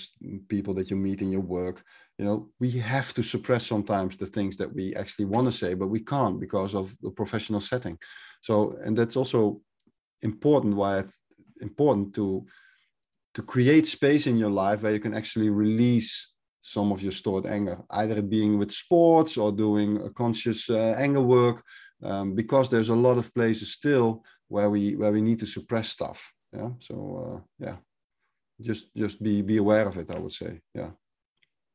people 0.49 0.75
that 0.75 0.91
you 0.91 0.97
meet 0.97 1.21
in 1.23 1.31
your 1.31 1.43
work. 1.43 1.83
You 2.19 2.25
know 2.25 2.49
we 2.61 2.71
have 2.73 3.13
to 3.15 3.23
suppress 3.23 3.67
sometimes 3.67 4.17
the 4.17 4.27
things 4.27 4.57
that 4.57 4.73
we 4.75 4.95
actually 4.95 5.25
want 5.27 5.47
to 5.47 5.53
say 5.53 5.75
but 5.75 5.89
we 5.89 6.01
can't 6.01 6.39
because 6.41 6.75
of 6.75 6.95
the 7.03 7.11
professional 7.11 7.61
setting. 7.61 7.99
So 8.43 8.77
and 8.85 8.97
that's 8.97 9.17
also 9.17 9.61
important 10.23 10.77
why 10.77 11.05
important 11.63 12.15
to 12.15 12.47
to 13.35 13.43
create 13.43 13.87
space 13.87 14.27
in 14.27 14.37
your 14.37 14.51
life 14.51 14.83
where 14.83 14.93
you 14.93 15.01
can 15.01 15.15
actually 15.15 15.49
release 15.49 16.33
some 16.61 16.93
of 16.93 17.03
your 17.03 17.13
stored 17.13 17.47
anger, 17.47 17.79
either 17.91 18.23
being 18.23 18.59
with 18.59 18.71
sports 18.71 19.37
or 19.37 19.51
doing 19.51 20.01
a 20.03 20.11
conscious 20.11 20.69
uh, 20.69 20.95
anger 20.99 21.21
work, 21.21 21.65
um, 22.03 22.35
because 22.35 22.69
there's 22.69 22.91
a 22.91 22.95
lot 22.95 23.17
of 23.17 23.33
places 23.35 23.73
still 23.73 24.25
where 24.49 24.71
we 24.71 24.95
where 24.97 25.13
we 25.13 25.23
need 25.23 25.39
to 25.39 25.47
suppress 25.47 25.89
stuff. 25.89 26.33
Yeah. 26.53 26.71
So 26.81 26.95
uh, 27.23 27.41
yeah, 27.59 27.77
just 28.61 28.95
just 28.95 29.23
be 29.23 29.43
be 29.43 29.57
aware 29.57 29.89
of 29.89 29.97
it. 29.97 30.11
I 30.11 30.19
would 30.19 30.33
say. 30.33 30.61
Yeah. 30.75 30.91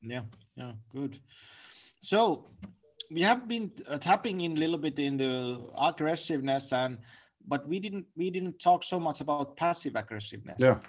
Yeah. 0.02 0.24
Yeah. 0.56 0.74
Good. 0.94 1.20
So 2.00 2.52
we 3.12 3.22
have 3.22 3.48
been 3.48 3.72
uh, 3.90 3.98
tapping 3.98 4.42
in 4.42 4.52
a 4.54 4.60
little 4.60 4.78
bit 4.78 5.00
in 5.00 5.18
the 5.18 5.60
aggressiveness 5.78 6.72
and 6.72 6.98
but 7.48 7.68
we 7.68 7.80
didn't 7.80 8.06
we 8.16 8.30
didn't 8.30 8.60
talk 8.60 8.84
so 8.84 9.00
much 9.00 9.22
about 9.22 9.56
passive 9.56 9.96
aggressiveness. 9.96 10.58
Yeah. 10.60 10.80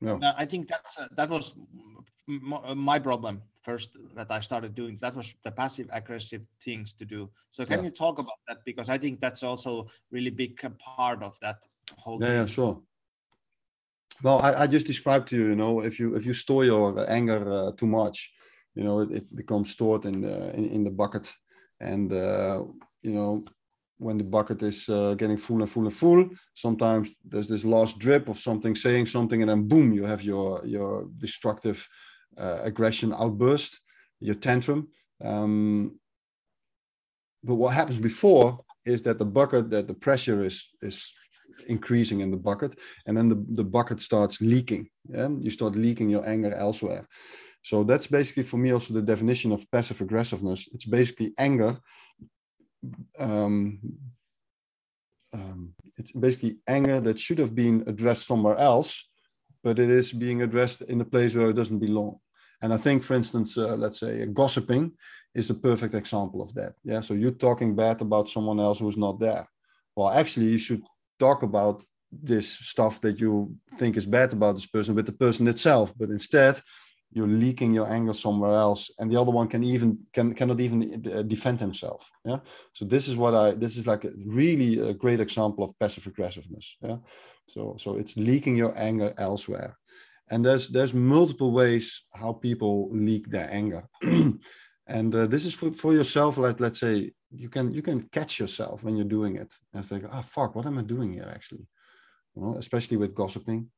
No 0.00 0.20
i 0.36 0.44
think 0.44 0.68
that's 0.68 0.98
uh, 0.98 1.08
that 1.16 1.30
was 1.30 1.52
uh, 2.28 2.74
my 2.74 2.98
problem 2.98 3.40
first 3.62 3.90
that 4.14 4.30
i 4.30 4.40
started 4.40 4.74
doing 4.74 4.98
that 5.00 5.14
was 5.16 5.32
the 5.42 5.50
passive 5.50 5.88
aggressive 5.92 6.42
things 6.62 6.92
to 6.92 7.04
do. 7.04 7.30
So 7.50 7.64
can 7.64 7.78
yeah. 7.78 7.86
you 7.86 7.90
talk 7.90 8.18
about 8.18 8.40
that? 8.48 8.58
Because 8.64 8.88
i 8.88 8.98
think 8.98 9.20
that's 9.20 9.42
also 9.42 9.86
really 10.10 10.30
big 10.30 10.52
part 10.78 11.22
of 11.22 11.38
that 11.40 11.58
whole 11.96 12.22
yeah, 12.22 12.40
yeah 12.40 12.46
sure. 12.46 12.82
Well 14.22 14.40
I, 14.40 14.62
I, 14.62 14.66
just 14.66 14.86
described 14.86 15.28
to 15.28 15.36
you 15.36 15.46
you 15.48 15.56
know 15.56 15.80
if 15.80 15.98
you 16.00 16.14
if 16.16 16.24
you 16.26 16.34
store 16.34 16.64
your 16.64 17.10
anger 17.10 17.40
uh, 17.52 17.72
too 17.72 17.86
much 17.86 18.32
you 18.74 18.84
know 18.84 19.00
it, 19.00 19.10
it 19.10 19.36
becomes 19.36 19.70
stored 19.70 20.04
in 20.04 20.20
the 20.20 20.54
in, 20.54 20.64
in 20.76 20.84
the 20.84 20.90
bucket. 20.90 21.32
And 21.80 22.12
uh, 22.12 22.64
you 23.02 23.12
know 23.12 23.44
when 23.98 24.18
the 24.18 24.24
bucket 24.24 24.62
is 24.62 24.88
uh, 24.88 25.14
getting 25.14 25.38
full 25.38 25.60
and 25.62 25.70
full 25.70 25.84
and 25.84 25.94
full 25.94 26.28
sometimes 26.54 27.10
there's 27.24 27.48
this 27.48 27.64
last 27.64 27.98
drip 27.98 28.28
of 28.28 28.38
something 28.38 28.74
saying 28.76 29.06
something 29.06 29.40
and 29.42 29.50
then 29.50 29.66
boom 29.66 29.92
you 29.92 30.04
have 30.04 30.22
your 30.22 30.64
your 30.66 31.08
destructive 31.18 31.88
uh, 32.38 32.58
aggression 32.62 33.12
outburst 33.14 33.80
your 34.20 34.34
tantrum. 34.34 34.88
Um, 35.22 35.98
but 37.42 37.54
what 37.54 37.74
happens 37.74 37.98
before 37.98 38.60
is 38.84 39.02
that 39.02 39.18
the 39.18 39.26
bucket 39.26 39.70
that 39.70 39.86
the 39.86 39.94
pressure 39.94 40.42
is 40.44 40.68
is 40.82 41.12
increasing 41.68 42.20
in 42.20 42.30
the 42.30 42.36
bucket 42.36 42.74
and 43.06 43.16
then 43.16 43.28
the, 43.28 43.44
the 43.52 43.64
bucket 43.64 44.00
starts 44.00 44.40
leaking. 44.40 44.88
Yeah? 45.08 45.28
You 45.40 45.50
start 45.50 45.76
leaking 45.76 46.10
your 46.10 46.28
anger 46.28 46.52
elsewhere. 46.52 47.08
So 47.62 47.82
that's 47.82 48.06
basically 48.06 48.42
for 48.42 48.58
me 48.58 48.72
also 48.72 48.94
the 48.94 49.02
definition 49.02 49.52
of 49.52 49.68
passive 49.70 50.00
aggressiveness. 50.00 50.68
It's 50.72 50.84
basically 50.84 51.32
anger 51.38 51.78
um, 53.18 53.78
um, 55.32 55.74
it's 55.96 56.12
basically 56.12 56.56
anger 56.68 57.00
that 57.00 57.18
should 57.18 57.38
have 57.38 57.54
been 57.54 57.84
addressed 57.86 58.26
somewhere 58.26 58.56
else, 58.56 59.08
but 59.62 59.78
it 59.78 59.90
is 59.90 60.12
being 60.12 60.42
addressed 60.42 60.82
in 60.82 61.00
a 61.00 61.04
place 61.04 61.34
where 61.34 61.50
it 61.50 61.56
doesn't 61.56 61.78
belong. 61.78 62.18
And 62.62 62.72
I 62.72 62.76
think, 62.76 63.02
for 63.02 63.14
instance, 63.14 63.58
uh, 63.58 63.76
let's 63.76 64.00
say 64.00 64.26
gossiping 64.26 64.92
is 65.34 65.50
a 65.50 65.54
perfect 65.54 65.94
example 65.94 66.40
of 66.40 66.54
that. 66.54 66.74
Yeah. 66.84 67.00
So 67.00 67.14
you're 67.14 67.32
talking 67.32 67.76
bad 67.76 68.00
about 68.00 68.28
someone 68.28 68.60
else 68.60 68.78
who's 68.78 68.96
not 68.96 69.20
there. 69.20 69.46
Well, 69.94 70.08
actually, 70.08 70.46
you 70.46 70.58
should 70.58 70.82
talk 71.18 71.42
about 71.42 71.82
this 72.10 72.50
stuff 72.50 73.00
that 73.02 73.20
you 73.20 73.54
think 73.74 73.96
is 73.96 74.06
bad 74.06 74.32
about 74.32 74.54
this 74.54 74.66
person 74.66 74.94
with 74.94 75.06
the 75.06 75.12
person 75.12 75.48
itself. 75.48 75.92
But 75.98 76.10
instead, 76.10 76.60
you're 77.12 77.26
leaking 77.26 77.72
your 77.72 77.88
anger 77.90 78.12
somewhere 78.12 78.54
else 78.54 78.90
and 78.98 79.10
the 79.10 79.20
other 79.20 79.30
one 79.30 79.48
can 79.48 79.62
even 79.62 79.98
can 80.12 80.34
cannot 80.34 80.60
even 80.60 81.02
uh, 81.14 81.22
defend 81.22 81.60
himself 81.60 82.10
yeah? 82.24 82.38
So 82.72 82.84
this 82.84 83.08
is 83.08 83.16
what 83.16 83.34
i 83.34 83.52
this 83.52 83.76
is 83.76 83.86
like 83.86 84.04
a 84.04 84.12
really 84.26 84.90
a 84.90 84.94
great 84.94 85.20
example 85.20 85.64
of 85.64 85.78
passive 85.78 86.06
aggressiveness 86.06 86.76
yeah? 86.82 86.98
So 87.48 87.76
so 87.78 87.96
it's 87.96 88.16
leaking 88.16 88.56
your 88.56 88.74
anger 88.76 89.14
elsewhere. 89.18 89.76
And 90.30 90.44
there's 90.44 90.68
there's 90.68 90.94
multiple 90.94 91.52
ways 91.52 92.04
how 92.12 92.32
people 92.32 92.90
leak 92.92 93.28
their 93.30 93.48
anger. 93.50 93.88
And 94.88 95.12
uh, 95.12 95.26
this 95.26 95.44
is 95.44 95.52
for, 95.52 95.72
for 95.72 95.92
yourself 95.92 96.38
like 96.38 96.60
let's 96.60 96.78
say 96.78 97.10
you 97.32 97.48
can 97.48 97.74
you 97.74 97.82
can 97.82 98.02
catch 98.12 98.38
yourself 98.38 98.84
when 98.84 98.94
you're 98.94 99.16
doing 99.18 99.34
it 99.34 99.52
and 99.74 99.84
think 99.84 100.04
oh 100.08 100.22
fuck 100.22 100.54
what 100.54 100.64
am 100.64 100.78
i 100.78 100.82
doing 100.82 101.12
here 101.12 101.28
actually? 101.34 101.66
You 102.34 102.42
know 102.42 102.56
especially 102.56 102.96
with 102.96 103.12
gossiping 103.12 103.68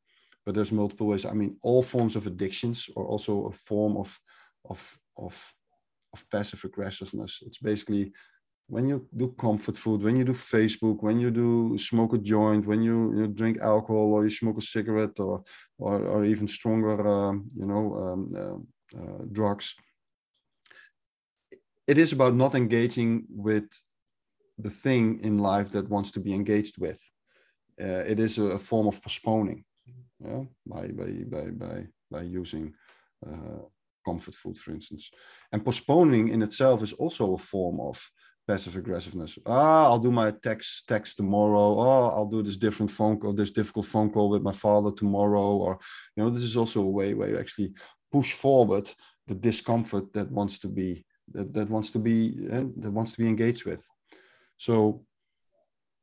but 0.49 0.55
there's 0.55 0.73
multiple 0.73 1.09
ways. 1.09 1.27
I 1.27 1.35
mean, 1.35 1.59
all 1.61 1.83
forms 1.83 2.17
of 2.17 2.27
addictions 2.27 2.89
are 2.97 3.05
also 3.05 3.49
a 3.49 3.53
form 3.53 3.99
of 3.99 4.19
of 4.65 4.99
of 5.19 5.35
of 6.15 6.25
passive 6.31 6.65
aggressiveness. 6.65 7.43
It's 7.47 7.59
basically 7.59 8.13
when 8.67 8.89
you 8.89 9.07
do 9.15 9.35
comfort 9.39 9.77
food, 9.77 10.03
when 10.03 10.17
you 10.17 10.25
do 10.25 10.33
Facebook, 10.33 11.03
when 11.03 11.21
you 11.21 11.31
do 11.31 11.77
smoke 11.77 12.15
a 12.15 12.19
joint, 12.19 12.67
when 12.67 12.81
you, 12.83 12.97
you 13.19 13.27
drink 13.27 13.59
alcohol 13.61 14.15
or 14.15 14.25
you 14.25 14.31
smoke 14.31 14.57
a 14.57 14.63
cigarette 14.63 15.21
or 15.21 15.43
or, 15.79 15.97
or 16.13 16.25
even 16.25 16.49
stronger, 16.49 16.97
um, 17.07 17.47
you 17.55 17.67
know, 17.67 17.85
um, 18.03 18.21
uh, 18.43 18.59
uh, 18.99 19.25
drugs. 19.31 19.75
It 21.87 21.99
is 21.99 22.13
about 22.13 22.35
not 22.35 22.55
engaging 22.55 23.27
with 23.29 23.69
the 24.57 24.71
thing 24.71 25.21
in 25.21 25.37
life 25.37 25.73
that 25.73 25.91
wants 25.91 26.11
to 26.13 26.21
be 26.21 26.33
engaged 26.33 26.79
with. 26.79 27.01
Uh, 27.79 28.05
it 28.13 28.19
is 28.19 28.39
a, 28.39 28.45
a 28.45 28.59
form 28.59 28.87
of 28.87 29.03
postponing 29.03 29.65
yeah, 30.25 30.43
by, 30.67 30.89
by, 30.89 31.11
by, 31.27 31.51
by, 31.51 31.87
by 32.11 32.23
using 32.23 32.75
uh, 33.27 33.63
comfort 34.05 34.35
food, 34.35 34.57
for 34.57 34.73
instance. 34.73 35.11
And 35.53 35.65
postponing 35.65 36.29
in 36.29 36.43
itself 36.43 36.83
is 36.83 36.93
also 36.93 37.35
a 37.35 37.39
form 37.39 37.81
of 37.81 38.11
passive 38.47 38.77
aggressiveness. 38.77 39.39
Ah, 39.47 39.85
I'll 39.85 39.99
do 39.99 40.11
my 40.11 40.31
text 40.31 40.89
text 40.89 41.19
tomorrow. 41.19 41.79
Oh, 41.79 42.09
I'll 42.15 42.27
do 42.27 42.43
this 42.43 42.57
different 42.57 42.91
phone 42.91 43.19
call, 43.19 43.35
this 43.35 43.51
difficult 43.51 43.87
phone 43.87 44.11
call 44.11 44.31
with 44.31 44.43
my 44.43 44.53
father 44.53 44.91
tomorrow. 44.91 45.49
Or 45.65 45.79
you 46.17 46.25
know, 46.25 46.31
this 46.31 46.43
is 46.43 46.57
also 46.57 46.81
a 46.81 46.91
way 46.99 47.15
where 47.15 47.31
you 47.31 47.39
actually 47.39 47.73
push 48.11 48.33
forward 48.33 48.91
the 49.27 49.35
discomfort 49.35 50.13
that 50.15 50.31
wants 50.31 50.59
to 50.61 50.69
be 50.69 51.05
that, 51.35 51.53
that 51.53 51.69
wants 51.69 51.91
to 51.91 51.99
be 51.99 52.49
uh, 52.51 52.65
that 52.79 52.91
wants 52.91 53.13
to 53.13 53.19
be 53.19 53.29
engaged 53.29 53.65
with. 53.67 53.87
So 54.57 55.05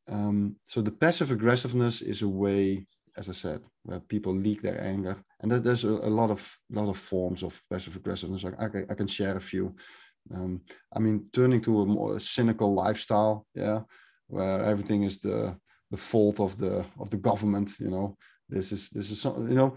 um, 0.07 0.57
so 0.67 0.81
the 0.81 0.91
passive 0.91 1.31
aggressiveness 1.31 2.03
is 2.03 2.21
a 2.21 2.27
way 2.27 2.85
as 3.17 3.29
I 3.29 3.33
said, 3.33 3.61
where 3.83 3.99
people 3.99 4.33
leak 4.33 4.61
their 4.61 4.81
anger, 4.81 5.15
and 5.39 5.51
there's 5.51 5.85
a, 5.85 5.89
a 5.89 6.09
lot 6.09 6.31
of 6.31 6.57
lot 6.69 6.89
of 6.89 6.97
forms 6.97 7.43
of 7.43 7.61
passive 7.69 7.95
aggressiveness. 7.95 8.45
I, 8.45 8.65
I, 8.65 8.83
I 8.89 8.95
can 8.95 9.07
share 9.07 9.37
a 9.37 9.41
few. 9.41 9.75
Um, 10.33 10.61
I 10.95 10.99
mean, 10.99 11.27
turning 11.31 11.61
to 11.61 11.81
a 11.81 11.85
more 11.85 12.19
cynical 12.19 12.73
lifestyle, 12.73 13.45
yeah, 13.53 13.81
where 14.27 14.61
everything 14.61 15.03
is 15.03 15.19
the 15.19 15.57
the 15.91 15.97
fault 15.97 16.39
of 16.39 16.57
the 16.57 16.85
of 16.99 17.09
the 17.09 17.17
government. 17.17 17.71
You 17.79 17.89
know, 17.89 18.17
this 18.49 18.71
is 18.71 18.89
this 18.89 19.11
is 19.11 19.21
some, 19.21 19.49
you 19.49 19.55
know. 19.55 19.75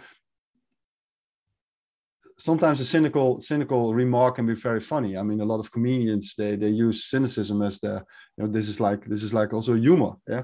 Sometimes 2.41 2.81
a 2.81 2.85
cynical 2.85 3.41
cynical 3.41 3.95
remark 3.95 4.37
can 4.37 4.47
be 4.47 4.55
very 4.55 4.81
funny. 4.81 5.17
I 5.17 5.23
mean, 5.23 5.41
a 5.41 5.45
lot 5.45 5.61
of 5.61 5.73
comedians 5.73 6.35
they 6.37 6.57
they 6.57 6.69
use 6.69 7.11
cynicism 7.11 7.63
as 7.63 7.79
the 7.81 8.05
you 8.37 8.45
know 8.45 8.51
this 8.51 8.69
is 8.69 8.81
like 8.81 9.05
this 9.05 9.23
is 9.23 9.35
like 9.35 9.53
also 9.53 9.75
humor, 9.75 10.13
yeah. 10.29 10.43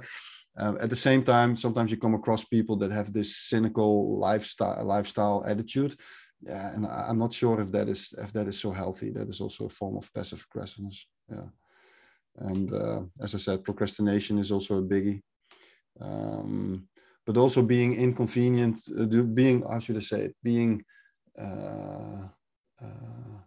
Um, 0.56 0.78
at 0.80 0.90
the 0.90 0.96
same 0.96 1.24
time, 1.24 1.56
sometimes 1.56 1.90
you 1.90 1.96
come 1.96 2.14
across 2.14 2.44
people 2.44 2.76
that 2.76 2.92
have 2.92 3.12
this 3.12 3.36
cynical 3.36 4.18
lifestyle 4.18 4.84
lifestyle 4.84 5.44
attitude, 5.46 5.96
yeah, 6.40 6.74
and 6.74 6.86
I'm 6.86 7.18
not 7.18 7.32
sure 7.32 7.60
if 7.60 7.72
that 7.72 7.88
is 7.88 8.14
if 8.18 8.32
that 8.32 8.46
is 8.46 8.60
so 8.60 8.70
healthy. 8.70 9.10
That 9.10 9.28
is 9.28 9.40
also 9.40 9.66
a 9.66 9.76
form 9.80 9.96
of 9.96 10.12
passive 10.14 10.44
aggressiveness. 10.48 11.06
Yeah, 11.28 11.48
and 12.36 12.72
uh, 12.72 13.02
as 13.20 13.34
I 13.34 13.38
said, 13.38 13.64
procrastination 13.64 14.38
is 14.38 14.52
also 14.52 14.78
a 14.78 14.82
biggie. 14.82 15.22
Um, 16.00 16.88
but 17.26 17.36
also 17.36 17.62
being 17.62 17.94
inconvenient, 17.94 18.80
uh, 18.98 19.06
being 19.06 19.62
how 19.62 19.78
should 19.78 19.96
I 19.96 20.00
say 20.00 20.20
it, 20.26 20.36
being 20.42 20.84
uh, 21.38 22.28
uh 22.82 23.38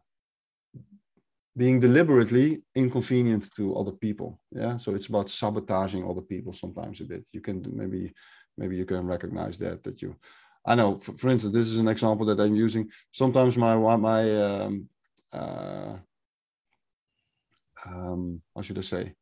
being 1.58 1.80
deliberately 1.80 2.62
inconvenient 2.76 3.49
to 3.55 3.76
other 3.76 3.91
people. 3.91 4.39
Yeah 4.51 4.78
so 4.78 4.95
it's 4.95 5.08
about 5.08 5.30
sabotaging 5.30 6.03
other 6.10 6.22
people 6.22 6.53
sometimes 6.53 7.01
a 7.01 7.05
bit. 7.05 7.26
You 7.34 7.41
can 7.41 7.66
maybe 7.74 8.14
maybe 8.58 8.76
you 8.76 8.86
can 8.86 9.05
recognize 9.05 9.58
that 9.58 9.84
that 9.84 10.01
you 10.01 10.16
i 10.66 10.76
know 10.76 10.99
for, 10.99 11.14
for 11.18 11.30
instance 11.30 11.53
this 11.53 11.68
is 11.68 11.78
an 11.78 11.88
example 11.88 12.26
that 12.28 12.39
i'm 12.39 12.55
using. 12.55 12.89
Sometimes 13.12 13.58
my 13.58 13.76
my 13.97 14.22
um, 14.45 14.89
uh, 15.34 15.95
um, 17.86 18.41
how 18.55 18.62
should 18.62 18.80
i 18.80 18.82
say? 18.82 19.14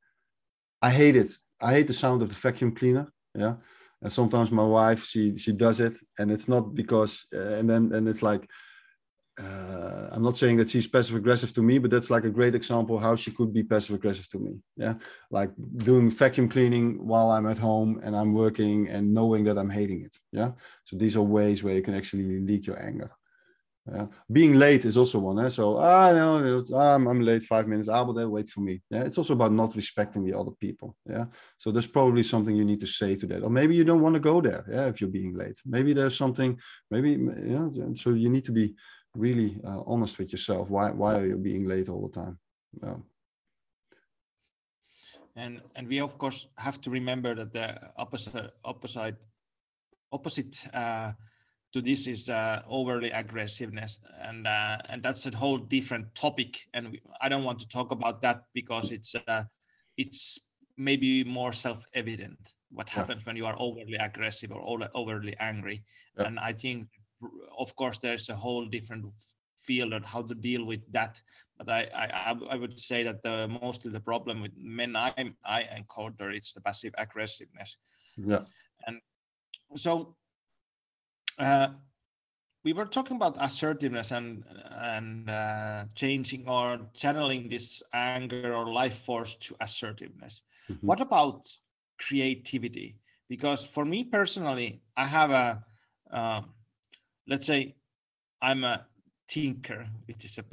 I 0.82 0.90
hate 0.90 1.16
it. 1.16 1.32
I 1.62 1.74
hate 1.76 1.88
the 1.88 1.94
sound 1.94 2.22
of 2.22 2.30
the 2.30 2.36
vacuum 2.36 2.74
cleaner 2.76 3.08
yeah? 3.36 3.56
And 4.02 4.12
sometimes 4.12 4.52
my 4.52 4.64
wife 4.66 5.06
she 5.06 5.38
she 5.38 5.52
does 5.52 5.80
it 5.80 5.98
and 6.20 6.32
it's 6.32 6.48
not 6.48 6.76
because 6.76 7.26
uh, 7.34 7.56
and 7.60 7.70
then 7.70 7.92
and 7.94 8.08
it's 8.08 8.22
like 8.22 8.50
uh, 9.42 10.08
I'm 10.12 10.24
not 10.24 10.38
saying 10.38 10.58
that 10.58 10.70
she's 10.70 10.88
passive 10.88 11.16
aggressive 11.16 11.52
to 11.54 11.62
me, 11.62 11.78
but 11.78 11.92
that's 11.92 12.10
like 12.10 12.24
a 12.24 12.30
great 12.30 12.56
example 12.56 12.98
how 12.98 13.16
she 13.16 13.32
could 13.32 13.54
be 13.54 13.64
passive 13.64 13.96
aggressive 13.96 14.30
to 14.30 14.40
me. 14.40 14.62
Yeah, 14.78 14.96
like 15.30 15.52
doing 15.78 16.10
vacuum 16.10 16.48
cleaning 16.48 17.06
while 17.06 17.32
I'm 17.32 17.46
at 17.48 17.58
home 17.58 18.00
and 18.04 18.16
I'm 18.16 18.34
working 18.34 18.88
and 18.88 19.14
knowing 19.14 19.44
that 19.46 19.58
I'm 19.58 19.70
hating 19.70 20.04
it. 20.04 20.16
Yeah, 20.32 20.52
so 20.86 20.96
these 20.96 21.16
are 21.16 21.22
ways 21.22 21.64
where 21.64 21.76
you 21.76 21.82
can 21.82 21.96
actually 21.96 22.40
leak 22.40 22.66
your 22.66 22.82
anger. 22.82 23.12
Yeah. 23.92 24.08
Being 24.32 24.56
late 24.56 24.84
is 24.86 24.98
also 24.98 25.20
one. 25.20 25.46
Eh? 25.46 25.50
So 25.50 25.78
I 25.78 26.10
ah, 26.10 26.14
know 26.14 26.66
I'm, 26.76 27.08
I'm 27.08 27.22
late 27.22 27.44
five 27.44 27.68
minutes. 27.68 27.88
I 27.88 28.02
will 28.02 28.30
wait 28.30 28.48
for 28.48 28.62
me. 28.62 28.82
Yeah, 28.90 29.04
it's 29.04 29.20
also 29.20 29.34
about 29.34 29.52
not 29.52 29.76
respecting 29.76 30.24
the 30.24 30.34
other 30.34 30.52
people. 30.60 30.96
Yeah, 31.08 31.26
so 31.58 31.72
there's 31.72 31.86
probably 31.86 32.24
something 32.24 32.56
you 32.56 32.66
need 32.66 32.80
to 32.80 32.88
say 32.88 33.16
to 33.16 33.28
that, 33.28 33.44
or 33.44 33.50
maybe 33.52 33.76
you 33.76 33.84
don't 33.84 34.02
want 34.02 34.16
to 34.16 34.20
go 34.20 34.42
there. 34.42 34.66
Yeah, 34.72 34.88
if 34.88 35.02
you're 35.02 35.10
being 35.10 35.36
late, 35.36 35.62
maybe 35.66 35.94
there's 35.94 36.18
something. 36.18 36.58
Maybe 36.90 37.12
yeah. 37.46 37.70
So 37.94 38.12
you 38.12 38.30
need 38.30 38.46
to 38.46 38.52
be 38.52 38.76
really 39.16 39.59
uh, 39.63 39.82
honest 39.86 40.18
with 40.20 40.32
yourself. 40.32 40.70
Why 40.70 40.91
why 40.91 41.20
are 41.20 41.26
you 41.26 41.38
being 41.38 41.68
late 41.68 41.89
all 41.89 42.07
the 42.07 42.13
time? 42.22 42.38
Yeah. 42.82 42.97
And 45.36 45.61
and 45.76 45.88
we 45.88 45.99
of 45.99 46.18
course 46.18 46.47
have 46.57 46.80
to 46.82 46.89
remember 46.89 47.36
that 47.36 47.53
the 47.53 47.80
opposite 47.97 48.53
opposite 48.63 49.18
opposite 50.11 50.55
uh, 50.74 51.11
to 51.74 51.82
this 51.82 52.07
is 52.07 52.30
uh, 52.30 52.61
overly 52.70 53.11
aggressiveness, 53.11 53.99
and 54.22 54.47
uh, 54.47 54.78
and 54.89 55.03
that's 55.03 55.26
a 55.26 55.36
whole 55.36 55.57
different 55.57 56.13
topic. 56.16 56.59
And 56.74 56.91
we, 56.91 57.01
I 57.22 57.28
don't 57.30 57.43
want 57.43 57.59
to 57.59 57.68
talk 57.68 57.91
about 57.91 58.22
that 58.22 58.43
because 58.53 58.91
it's 58.91 59.13
uh, 59.28 59.43
it's 59.97 60.39
maybe 60.78 61.24
more 61.24 61.53
self-evident 61.53 62.38
what 62.72 62.89
happens 62.89 63.22
yeah. 63.22 63.28
when 63.28 63.38
you 63.38 63.45
are 63.45 63.55
overly 63.59 63.95
aggressive 63.95 64.51
or 64.51 64.89
overly 64.93 65.36
angry. 65.39 65.84
Yeah. 66.18 66.28
And 66.28 66.39
I 66.39 66.53
think 66.53 66.88
of 67.57 67.76
course 67.76 67.97
there's 67.99 68.30
a 68.30 68.36
whole 68.36 68.65
different 68.65 69.05
field 69.61 69.93
on 69.93 70.03
how 70.03 70.21
to 70.21 70.36
deal 70.36 70.65
with 70.65 70.82
that. 70.91 71.21
But 71.57 71.69
I, 71.69 71.88
I 71.93 72.36
i 72.51 72.55
would 72.55 72.80
say 72.80 73.03
that 73.03 73.23
the 73.23 73.47
mostly 73.47 73.91
the 73.91 73.99
problem 73.99 74.41
with 74.41 74.51
men 74.57 74.95
i 74.95 75.13
i 75.45 75.61
encounter 75.76 76.32
it's 76.32 76.53
the 76.53 76.61
passive 76.61 76.93
aggressiveness. 76.97 77.78
Yeah. 78.17 78.41
And 78.86 79.01
so 79.76 80.15
uh, 81.39 81.69
we 82.63 82.73
were 82.73 82.86
talking 82.86 83.15
about 83.15 83.38
assertiveness 83.39 84.11
and 84.11 84.43
and 84.82 85.30
uh, 85.30 85.86
changing 85.95 86.47
or 86.47 86.80
channeling 86.93 87.49
this 87.49 87.82
anger 87.93 88.53
or 88.53 88.71
life 88.73 88.97
force 89.05 89.36
to 89.36 89.55
assertiveness. 89.61 90.41
Mm-hmm. 90.69 90.88
what 90.88 90.99
about 90.99 91.47
creativity? 91.99 92.97
Because 93.30 93.65
for 93.65 93.86
me 93.86 94.03
personally 94.03 94.82
i 94.97 95.05
have 95.05 95.32
a 95.32 95.63
um, 96.11 96.55
let's 97.28 97.47
say 97.47 97.76
I'm 98.41 98.63
a 98.63 98.86
tinker, 99.28 99.88
which 100.07 100.26
is 100.26 100.38
a 100.39 100.43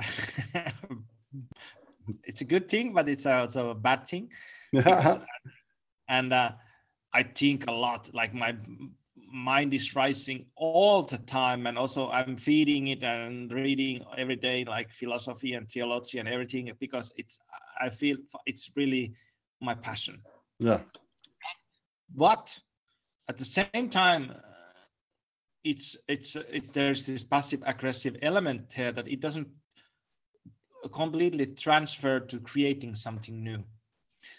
it's 2.25 2.41
a 2.41 2.45
good 2.45 2.69
thing, 2.69 2.93
but 2.93 3.09
it's 3.09 3.27
also 3.27 3.71
a 3.71 3.75
bad 3.75 4.07
thing. 4.07 4.31
because, 4.73 5.19
and 6.09 6.33
uh, 6.33 6.53
I 7.13 7.23
think 7.23 7.67
a 7.67 7.73
lot. 7.73 8.11
Like 8.15 8.33
my 8.35 8.57
mind 9.33 9.75
is 9.75 9.95
rising 9.95 10.47
all 10.57 11.03
the 11.03 11.19
time, 11.19 11.67
and 11.67 11.77
also 11.77 12.09
I'm 12.09 12.37
feeding 12.37 12.89
it 12.89 13.03
and 13.03 13.53
reading 13.53 14.05
every 14.17 14.37
day, 14.37 14.65
like 14.65 14.91
philosophy 14.91 15.55
and 15.55 15.69
theology 15.69 16.19
and 16.19 16.29
everything, 16.29 16.71
because 16.81 17.13
it's 17.17 17.39
I 17.81 17.91
feel 17.91 18.17
it's 18.47 18.71
really 18.77 19.15
my 19.61 19.75
passion. 19.75 20.23
Yeah. 20.59 20.81
But 22.15 22.59
at 23.29 23.39
the 23.39 23.45
same 23.45 23.89
time, 23.91 24.35
it's 25.65 25.97
it's 26.09 26.37
it, 26.37 26.73
there's 26.73 27.07
this 27.07 27.23
passive 27.25 27.63
aggressive 27.67 28.17
element 28.23 28.73
here 28.73 28.93
that 28.93 29.09
it 29.09 29.21
doesn't 29.21 29.49
completely 30.93 31.47
transfer 31.47 32.21
to 32.21 32.41
creating 32.41 32.95
something 32.95 33.43
new. 33.43 33.63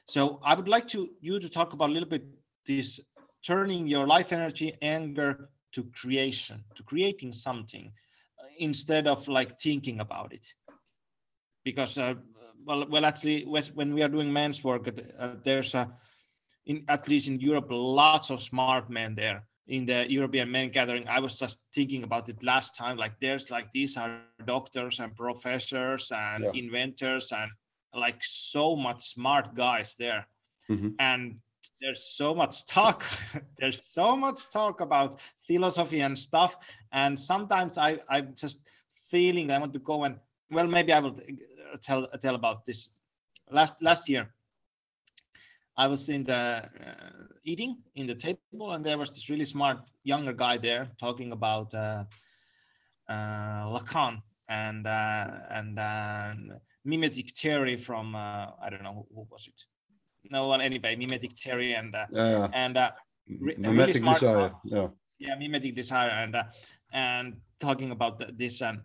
So 0.08 0.40
i 0.44 0.54
would 0.56 0.68
like 0.68 0.88
to 0.90 1.10
you 1.22 1.40
to 1.40 1.50
talk 1.50 1.74
about 1.74 1.90
a 1.90 1.94
little 1.94 2.10
bit 2.10 2.24
this 2.66 3.00
turning 3.46 3.88
your 3.88 4.08
life 4.08 4.32
energy 4.32 4.74
anger 4.82 5.50
to 5.74 5.84
creation 6.02 6.64
to 6.76 6.84
creating 6.84 7.32
something 7.34 7.92
uh, 8.40 8.48
instead 8.60 9.08
of 9.08 9.28
like 9.28 9.60
thinking 9.60 10.00
about 10.00 10.34
it. 10.34 10.54
Because 11.64 11.98
uh, 11.98 12.16
well 12.66 12.86
well 12.90 13.06
actually 13.06 13.46
when 13.46 13.94
we 13.94 14.02
are 14.04 14.10
doing 14.10 14.32
men's 14.32 14.64
work 14.64 14.88
uh, 14.88 15.28
there's 15.44 15.74
a 15.76 15.90
in 16.66 16.84
at 16.88 17.08
least 17.08 17.28
in 17.28 17.40
europe 17.40 17.68
lots 17.70 18.30
of 18.32 18.42
smart 18.42 18.90
men 18.90 19.16
there 19.16 19.44
in 19.68 19.86
the 19.86 20.06
European 20.12 20.52
men 20.52 20.70
gathering, 20.70 21.08
I 21.08 21.20
was 21.20 21.40
just 21.40 21.60
thinking 21.74 22.04
about 22.04 22.28
it 22.28 22.44
last 22.44 22.76
time. 22.76 22.98
Like 22.98 23.14
there's 23.22 23.50
like 23.50 23.72
these 23.72 23.96
are 23.98 24.20
doctors 24.46 25.00
and 25.00 25.16
professors 25.16 26.12
and 26.14 26.44
yeah. 26.44 26.52
inventors 26.54 27.32
and 27.32 27.50
like 27.94 28.18
so 28.22 28.76
much 28.76 29.14
smart 29.14 29.56
guys 29.56 29.96
there. 29.98 30.28
Mm-hmm. 30.70 30.90
And 31.00 31.36
there's 31.80 32.04
so 32.04 32.36
much 32.36 32.66
talk. 32.68 33.04
there's 33.58 33.86
so 33.86 34.18
much 34.18 34.52
talk 34.52 34.82
about 34.82 35.20
philosophy 35.48 36.02
and 36.02 36.18
stuff. 36.18 36.58
And 36.92 37.18
sometimes 37.18 37.78
I 37.78 38.00
I'm 38.10 38.36
just 38.36 38.60
feeling 39.10 39.50
I 39.52 39.60
want 39.60 39.74
to 39.74 39.80
go 39.80 40.04
and 40.04 40.18
well 40.52 40.68
maybe 40.68 40.92
I 40.92 41.00
will 41.00 41.18
tell 41.82 42.08
tell 42.22 42.36
about 42.36 42.66
this. 42.66 42.90
Last 43.50 43.82
last 43.82 44.10
year 44.10 44.34
I 45.76 45.88
was 45.88 46.10
in 46.10 46.24
the 46.24 46.36
uh, 46.36 46.70
eating 47.44 47.78
in 47.96 48.06
the 48.08 48.16
table, 48.16 48.74
and 48.74 48.86
there 48.86 48.98
was 48.98 49.10
this 49.10 49.30
really 49.30 49.46
smart 49.46 49.80
younger 50.04 50.34
guy 50.34 50.58
there 50.58 50.90
talking 51.00 51.32
about 51.32 51.74
uh, 51.74 52.04
uh, 53.10 53.66
Lacan 53.74 54.22
and 54.48 54.86
uh, 54.86 55.28
and 55.50 55.80
uh, 55.80 56.34
mimetic 56.86 57.36
theory 57.36 57.78
from 57.78 58.16
uh, 58.16 58.48
I 58.62 58.70
don't 58.70 58.84
know 58.84 59.08
who, 59.10 59.16
who, 59.16 59.28
was 59.32 59.48
it. 59.48 59.60
No 60.30 60.48
one 60.48 60.62
anyway. 60.62 60.96
Mimetic 60.96 61.38
theory 61.38 61.74
and 61.74 61.96
yeah. 62.12 62.48
and 62.54 62.78
re- 63.40 63.56
mimetic 63.58 64.04
really 64.04 64.14
desire. 64.14 64.52
Yeah. 64.64 64.88
Yeah, 65.20 65.36
mimetic 65.36 65.76
desire 65.76 66.10
and 66.10 66.36
and 66.92 67.38
talking 67.60 67.92
about 67.92 68.20
the, 68.20 68.28
this. 68.38 68.62
And 68.62 68.82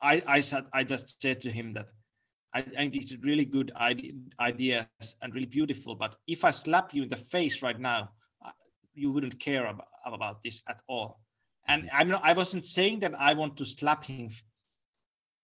I 0.00 0.22
I 0.26 0.40
said 0.40 0.66
I 0.72 0.84
just 0.84 1.20
said 1.20 1.40
to 1.40 1.50
him 1.50 1.74
that 1.74 1.88
I, 2.54 2.62
think 2.62 2.96
it's 2.96 3.14
really 3.22 3.44
good 3.44 3.72
idea, 3.76 4.12
ideas 4.40 4.86
and 5.22 5.34
really 5.34 5.46
beautiful. 5.46 5.94
But 5.94 6.16
if 6.26 6.44
I 6.44 6.50
slap 6.50 6.94
you 6.94 7.02
in 7.02 7.08
the 7.08 7.16
face 7.16 7.62
right 7.62 7.78
now, 7.78 8.10
uh, 8.44 8.50
you 8.94 9.12
wouldn't 9.12 9.38
care 9.38 9.66
about, 9.66 9.88
about 10.06 10.42
this 10.42 10.62
at 10.68 10.80
all. 10.88 11.20
And 11.66 11.84
mm-hmm. 11.84 11.96
I'm 11.96 12.08
not, 12.08 12.22
I 12.24 12.32
wasn't 12.32 12.64
saying 12.64 13.00
that 13.00 13.14
I 13.18 13.34
want 13.34 13.56
to 13.58 13.66
slap 13.66 14.04
him. 14.04 14.30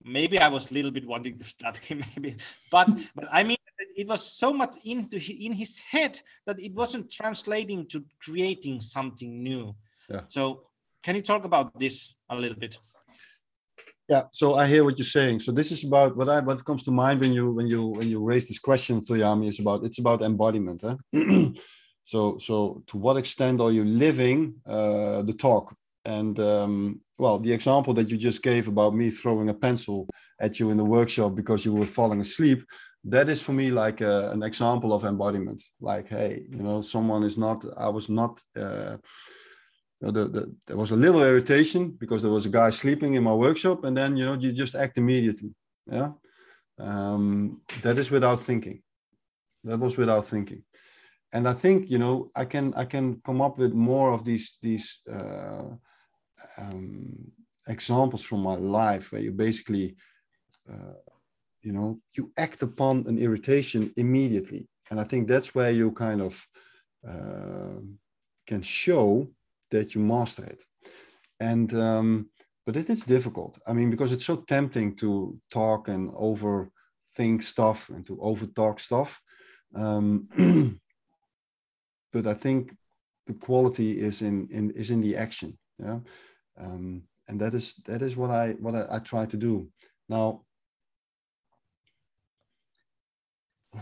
Maybe 0.02 0.38
I 0.38 0.48
was 0.48 0.70
a 0.70 0.74
little 0.74 0.90
bit 0.90 1.06
wanting 1.06 1.38
to 1.38 1.44
slap 1.58 1.76
him, 1.76 2.02
maybe, 2.16 2.36
but 2.70 2.88
but 3.14 3.26
I 3.30 3.42
mean, 3.42 3.56
it 3.96 4.06
was 4.06 4.26
so 4.26 4.52
much 4.52 4.76
into 4.84 5.16
in 5.16 5.52
his 5.52 5.78
head 5.78 6.20
that 6.46 6.58
it 6.60 6.72
wasn't 6.74 7.10
translating 7.10 7.86
to 7.88 8.04
creating 8.20 8.80
something 8.80 9.42
new. 9.42 9.74
Yeah. 10.08 10.22
So, 10.26 10.64
can 11.02 11.16
you 11.16 11.22
talk 11.22 11.44
about 11.44 11.78
this 11.78 12.14
a 12.30 12.36
little 12.36 12.58
bit? 12.58 12.78
Yeah, 14.08 14.24
so 14.32 14.54
I 14.54 14.66
hear 14.66 14.84
what 14.84 14.98
you're 14.98 15.06
saying. 15.06 15.40
So 15.40 15.50
this 15.50 15.72
is 15.72 15.84
about 15.84 16.14
what 16.16 16.28
I 16.28 16.40
what 16.40 16.64
comes 16.64 16.82
to 16.84 16.90
mind 16.90 17.20
when 17.20 17.32
you 17.32 17.52
when 17.52 17.66
you 17.66 17.86
when 17.86 18.08
you 18.08 18.22
raise 18.22 18.46
this 18.46 18.58
question, 18.58 19.00
Yami, 19.00 19.48
is 19.48 19.60
about 19.60 19.84
it's 19.84 19.98
about 19.98 20.22
embodiment. 20.22 20.82
Huh? 20.82 20.96
so 22.02 22.36
so 22.36 22.82
to 22.88 22.98
what 22.98 23.16
extent 23.16 23.62
are 23.62 23.72
you 23.72 23.84
living 23.84 24.54
uh, 24.66 25.22
the 25.22 25.32
talk? 25.32 25.74
And 26.04 26.38
um, 26.38 27.00
well, 27.16 27.38
the 27.38 27.52
example 27.52 27.94
that 27.94 28.10
you 28.10 28.18
just 28.18 28.42
gave 28.42 28.68
about 28.68 28.94
me 28.94 29.10
throwing 29.10 29.48
a 29.48 29.54
pencil 29.54 30.06
at 30.38 30.60
you 30.60 30.68
in 30.68 30.76
the 30.76 30.84
workshop 30.84 31.34
because 31.34 31.64
you 31.64 31.72
were 31.72 31.86
falling 31.86 32.20
asleep, 32.20 32.62
that 33.04 33.30
is 33.30 33.40
for 33.40 33.52
me 33.52 33.70
like 33.70 34.02
a, 34.02 34.30
an 34.32 34.42
example 34.42 34.92
of 34.92 35.04
embodiment. 35.04 35.62
Like, 35.80 36.08
hey, 36.08 36.42
you 36.50 36.62
know, 36.62 36.82
someone 36.82 37.22
is 37.22 37.38
not. 37.38 37.64
I 37.78 37.88
was 37.88 38.10
not. 38.10 38.38
Uh, 38.54 38.98
know, 40.04 40.10
the, 40.10 40.24
the, 40.28 40.56
there 40.66 40.76
was 40.76 40.90
a 40.90 40.96
little 40.96 41.22
irritation 41.22 41.90
because 41.90 42.22
there 42.22 42.30
was 42.30 42.46
a 42.46 42.50
guy 42.50 42.70
sleeping 42.70 43.14
in 43.14 43.22
my 43.22 43.34
workshop, 43.34 43.84
and 43.84 43.96
then 43.96 44.16
you 44.16 44.24
know 44.24 44.34
you 44.34 44.52
just 44.52 44.74
act 44.74 44.98
immediately. 44.98 45.54
Yeah, 45.90 46.12
um, 46.78 47.62
that 47.82 47.98
is 47.98 48.10
without 48.10 48.40
thinking. 48.40 48.82
That 49.64 49.78
was 49.78 49.96
without 49.96 50.26
thinking, 50.26 50.62
and 51.32 51.48
I 51.48 51.52
think 51.52 51.90
you 51.90 51.98
know 51.98 52.28
I 52.36 52.44
can 52.44 52.74
I 52.74 52.84
can 52.84 53.20
come 53.24 53.40
up 53.40 53.58
with 53.58 53.72
more 53.72 54.12
of 54.12 54.24
these 54.24 54.58
these 54.60 55.00
uh, 55.10 55.70
um, 56.58 57.32
examples 57.68 58.24
from 58.24 58.40
my 58.40 58.56
life 58.56 59.12
where 59.12 59.22
you 59.22 59.32
basically 59.32 59.96
uh, 60.70 60.98
you 61.62 61.72
know 61.72 61.98
you 62.14 62.30
act 62.36 62.62
upon 62.62 63.06
an 63.06 63.18
irritation 63.18 63.92
immediately 63.96 64.68
and 64.90 65.00
i 65.00 65.04
think 65.04 65.26
that's 65.26 65.54
where 65.54 65.70
you 65.70 65.90
kind 65.92 66.20
of 66.20 66.46
uh, 67.08 67.80
can 68.46 68.62
show 68.62 69.26
that 69.74 69.94
you 69.94 70.00
master 70.00 70.44
it. 70.44 70.62
And 71.40 71.70
um, 71.74 72.08
but 72.66 72.76
it 72.76 72.88
is 72.88 73.04
difficult. 73.04 73.58
I 73.66 73.72
mean 73.72 73.90
because 73.90 74.12
it's 74.12 74.26
so 74.26 74.36
tempting 74.36 74.96
to 74.96 75.08
talk 75.50 75.88
and 75.88 76.12
overthink 76.28 77.42
stuff 77.42 77.90
and 77.90 78.06
to 78.06 78.14
over 78.20 78.46
talk 78.46 78.80
stuff. 78.80 79.20
Um, 79.74 80.28
but 82.12 82.26
i 82.28 82.34
think 82.44 82.60
the 83.26 83.34
quality 83.34 83.90
is 84.08 84.22
in, 84.22 84.46
in 84.50 84.70
is 84.70 84.90
in 84.90 85.00
the 85.00 85.16
action 85.16 85.58
yeah? 85.78 85.98
Um, 86.58 87.02
and 87.28 87.40
that 87.40 87.54
is 87.54 87.74
that 87.86 88.02
is 88.02 88.16
what 88.16 88.30
i 88.30 88.50
what 88.60 88.74
I, 88.74 88.86
I 88.96 88.98
try 88.98 89.24
to 89.26 89.36
do. 89.36 89.68
Now 90.08 90.42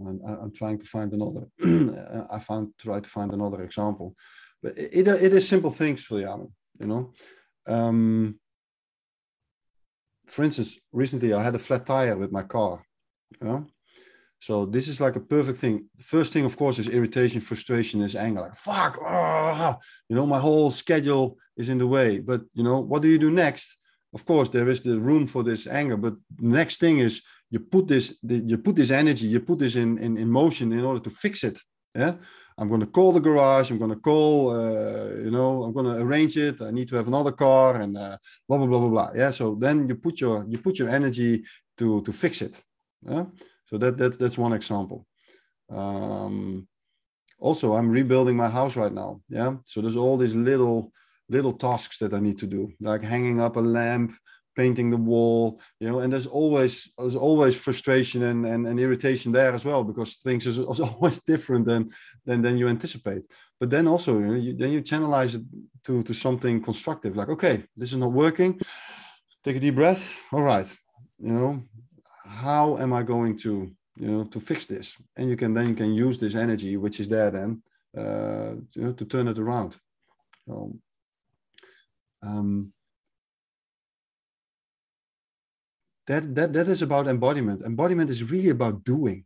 I'm, 0.00 0.20
I'm 0.24 0.52
trying 0.52 0.78
to 0.78 0.86
find 0.86 1.12
another. 1.12 1.46
I 2.30 2.38
found 2.38 2.72
try 2.78 3.00
to 3.00 3.08
find 3.08 3.32
another 3.32 3.62
example, 3.62 4.16
it, 4.62 5.08
it 5.08 5.32
is 5.32 5.48
simple 5.48 5.70
things 5.70 6.04
for 6.04 6.18
you 6.20 6.86
know. 6.86 7.12
Um, 7.66 8.38
for 10.26 10.44
instance, 10.44 10.78
recently 10.92 11.34
I 11.34 11.42
had 11.42 11.54
a 11.54 11.58
flat 11.58 11.86
tire 11.86 12.16
with 12.16 12.32
my 12.32 12.42
car. 12.42 12.82
You 13.40 13.46
know? 13.46 13.66
So 14.38 14.64
this 14.64 14.88
is 14.88 15.00
like 15.00 15.16
a 15.16 15.20
perfect 15.20 15.58
thing. 15.58 15.86
First 15.98 16.32
thing, 16.32 16.44
of 16.44 16.56
course, 16.56 16.78
is 16.78 16.88
irritation, 16.88 17.40
frustration, 17.40 18.00
is 18.00 18.16
anger. 18.16 18.40
Like 18.40 18.56
fuck, 18.56 18.96
oh, 19.00 19.76
you 20.08 20.16
know, 20.16 20.26
my 20.26 20.38
whole 20.38 20.70
schedule 20.70 21.36
is 21.56 21.68
in 21.68 21.78
the 21.78 21.86
way. 21.86 22.20
But 22.20 22.42
you 22.54 22.62
know, 22.62 22.80
what 22.80 23.02
do 23.02 23.08
you 23.08 23.18
do 23.18 23.30
next? 23.30 23.76
Of 24.14 24.24
course, 24.24 24.48
there 24.48 24.68
is 24.68 24.80
the 24.80 24.98
room 24.98 25.26
for 25.26 25.42
this 25.42 25.66
anger. 25.66 25.96
But 25.96 26.14
next 26.38 26.80
thing 26.80 27.00
is 27.00 27.22
you 27.50 27.60
put 27.60 27.88
this 27.88 28.14
you 28.22 28.56
put 28.58 28.76
this 28.76 28.90
energy 28.90 29.26
you 29.26 29.40
put 29.40 29.58
this 29.58 29.76
in 29.76 29.98
in, 29.98 30.16
in 30.16 30.30
motion 30.30 30.72
in 30.72 30.84
order 30.84 31.00
to 31.00 31.10
fix 31.10 31.44
it 31.44 31.58
yeah? 31.94 32.14
I'm 32.58 32.68
going 32.68 32.80
to 32.80 32.86
call 32.86 33.12
the 33.12 33.20
garage 33.20 33.70
i'm 33.70 33.78
going 33.78 33.90
to 33.90 33.96
call 33.96 34.50
uh, 34.50 35.14
you 35.24 35.30
know 35.30 35.62
i'm 35.62 35.72
going 35.72 35.86
to 35.86 35.96
arrange 36.02 36.36
it 36.36 36.60
i 36.60 36.70
need 36.70 36.88
to 36.88 36.96
have 36.96 37.08
another 37.08 37.32
car 37.32 37.80
and 37.80 37.96
uh, 37.96 38.16
blah 38.46 38.58
blah 38.58 38.66
blah 38.66 38.78
blah 38.78 38.88
blah. 38.88 39.10
Yeah? 39.14 39.30
So 39.30 39.54
then 39.54 39.88
you 39.88 39.94
put 39.94 40.20
your 40.20 40.44
you 40.48 40.58
put 40.58 40.78
your 40.78 40.90
energy 40.90 41.44
to 41.78 42.02
to 42.02 42.12
fix 42.12 42.42
it. 42.42 42.62
Yeah? 43.02 43.24
So 43.66 43.78
that, 43.78 43.96
that 43.98 44.18
that's 44.18 44.38
one 44.38 44.52
example. 44.52 45.06
Um 45.70 46.66
also 47.38 47.74
i'm 47.74 47.90
rebuilding 47.90 48.36
my 48.36 48.48
house 48.48 48.76
right 48.76 48.92
now. 48.92 49.22
Yeah? 49.28 49.56
So 49.64 49.80
there's 49.80 49.96
all 49.96 50.16
these 50.18 50.34
little 50.34 50.92
little 51.28 51.52
tasks 51.52 51.96
that 51.98 52.12
i 52.12 52.20
need 52.20 52.38
to 52.38 52.46
do 52.46 52.72
like 52.80 53.02
hanging 53.02 53.40
up 53.40 53.56
a 53.56 53.60
lamp 53.60 54.12
painting 54.60 54.88
the 54.90 55.04
wall 55.12 55.42
you 55.80 55.86
know 55.88 55.98
and 56.00 56.12
there's 56.12 56.30
always 56.40 56.72
there's 56.98 57.20
always 57.28 57.54
frustration 57.66 58.20
and, 58.30 58.40
and, 58.52 58.62
and 58.68 58.76
irritation 58.78 59.32
there 59.32 59.52
as 59.58 59.64
well 59.68 59.82
because 59.90 60.10
things 60.26 60.46
is, 60.46 60.58
always 60.90 61.18
different 61.32 61.64
than 61.70 61.82
than 62.26 62.38
than 62.44 62.58
you 62.60 62.66
anticipate. 62.68 63.24
But 63.60 63.70
then 63.74 63.86
also 63.92 64.10
you 64.18 64.26
know, 64.26 64.40
you, 64.46 64.52
then 64.60 64.70
you 64.74 64.80
channelize 64.90 65.32
it 65.38 65.44
to 65.86 66.02
to 66.08 66.12
something 66.26 66.56
constructive 66.70 67.12
like 67.20 67.30
okay 67.36 67.56
this 67.78 67.90
is 67.92 68.00
not 68.04 68.12
working. 68.24 68.50
Take 69.44 69.56
a 69.56 69.60
deep 69.66 69.76
breath. 69.80 70.02
All 70.34 70.46
right. 70.52 70.68
You 71.26 71.32
know 71.38 71.52
how 72.44 72.64
am 72.84 72.92
i 73.00 73.02
going 73.14 73.34
to 73.44 73.52
you 74.02 74.08
know 74.12 74.22
to 74.32 74.38
fix 74.50 74.60
this? 74.66 74.86
And 75.16 75.24
you 75.30 75.36
can 75.40 75.50
then 75.56 75.66
you 75.70 75.76
can 75.82 75.92
use 76.06 76.16
this 76.18 76.34
energy 76.44 76.72
which 76.84 77.00
is 77.02 77.08
there 77.14 77.30
then 77.38 77.50
uh, 78.02 78.52
you 78.76 78.82
know 78.84 78.94
to 79.00 79.04
turn 79.12 79.26
it 79.32 79.38
around. 79.44 79.70
So 80.46 80.54
um, 82.28 82.72
that 86.10 86.34
that 86.34 86.52
that 86.52 86.68
is 86.68 86.82
about 86.82 87.06
embodiment. 87.06 87.62
Embodiment 87.62 88.10
is 88.10 88.30
really 88.32 88.50
about 88.50 88.82
doing. 88.84 89.24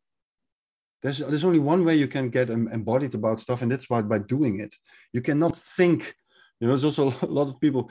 There's 1.03 1.19
there's 1.19 1.49
only 1.49 1.63
one 1.73 1.83
way 1.85 1.95
you 1.97 2.09
can 2.17 2.29
get 2.29 2.51
embodied 2.51 3.15
about 3.15 3.41
stuff 3.41 3.63
and 3.63 3.71
that's 3.71 3.87
by, 3.87 4.03
by 4.03 4.19
doing 4.19 4.61
it. 4.61 4.75
You 5.13 5.23
cannot 5.23 5.57
think. 5.57 6.15
You 6.61 6.67
know 6.67 6.73
there's 6.73 6.85
also 6.91 7.07
a 7.31 7.35
lot 7.39 7.49
of 7.49 7.61
people 7.61 7.91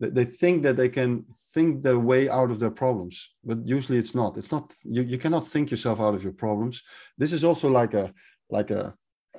they 0.00 0.24
think 0.24 0.62
that 0.62 0.76
they 0.76 0.88
can 0.88 1.10
think 1.54 1.82
their 1.82 1.98
way 2.10 2.22
out 2.38 2.50
of 2.50 2.58
their 2.58 2.74
problems 2.82 3.14
but 3.44 3.58
usually 3.76 3.98
it's 3.98 4.14
not. 4.14 4.36
It's 4.36 4.52
not 4.52 4.72
you, 4.84 5.02
you 5.02 5.18
cannot 5.18 5.46
think 5.46 5.70
yourself 5.70 5.98
out 6.00 6.14
of 6.14 6.22
your 6.22 6.36
problems. 6.44 6.82
This 7.18 7.32
is 7.32 7.42
also 7.44 7.68
like 7.68 7.94
a 7.94 8.06
like 8.48 8.70
a 8.70 8.94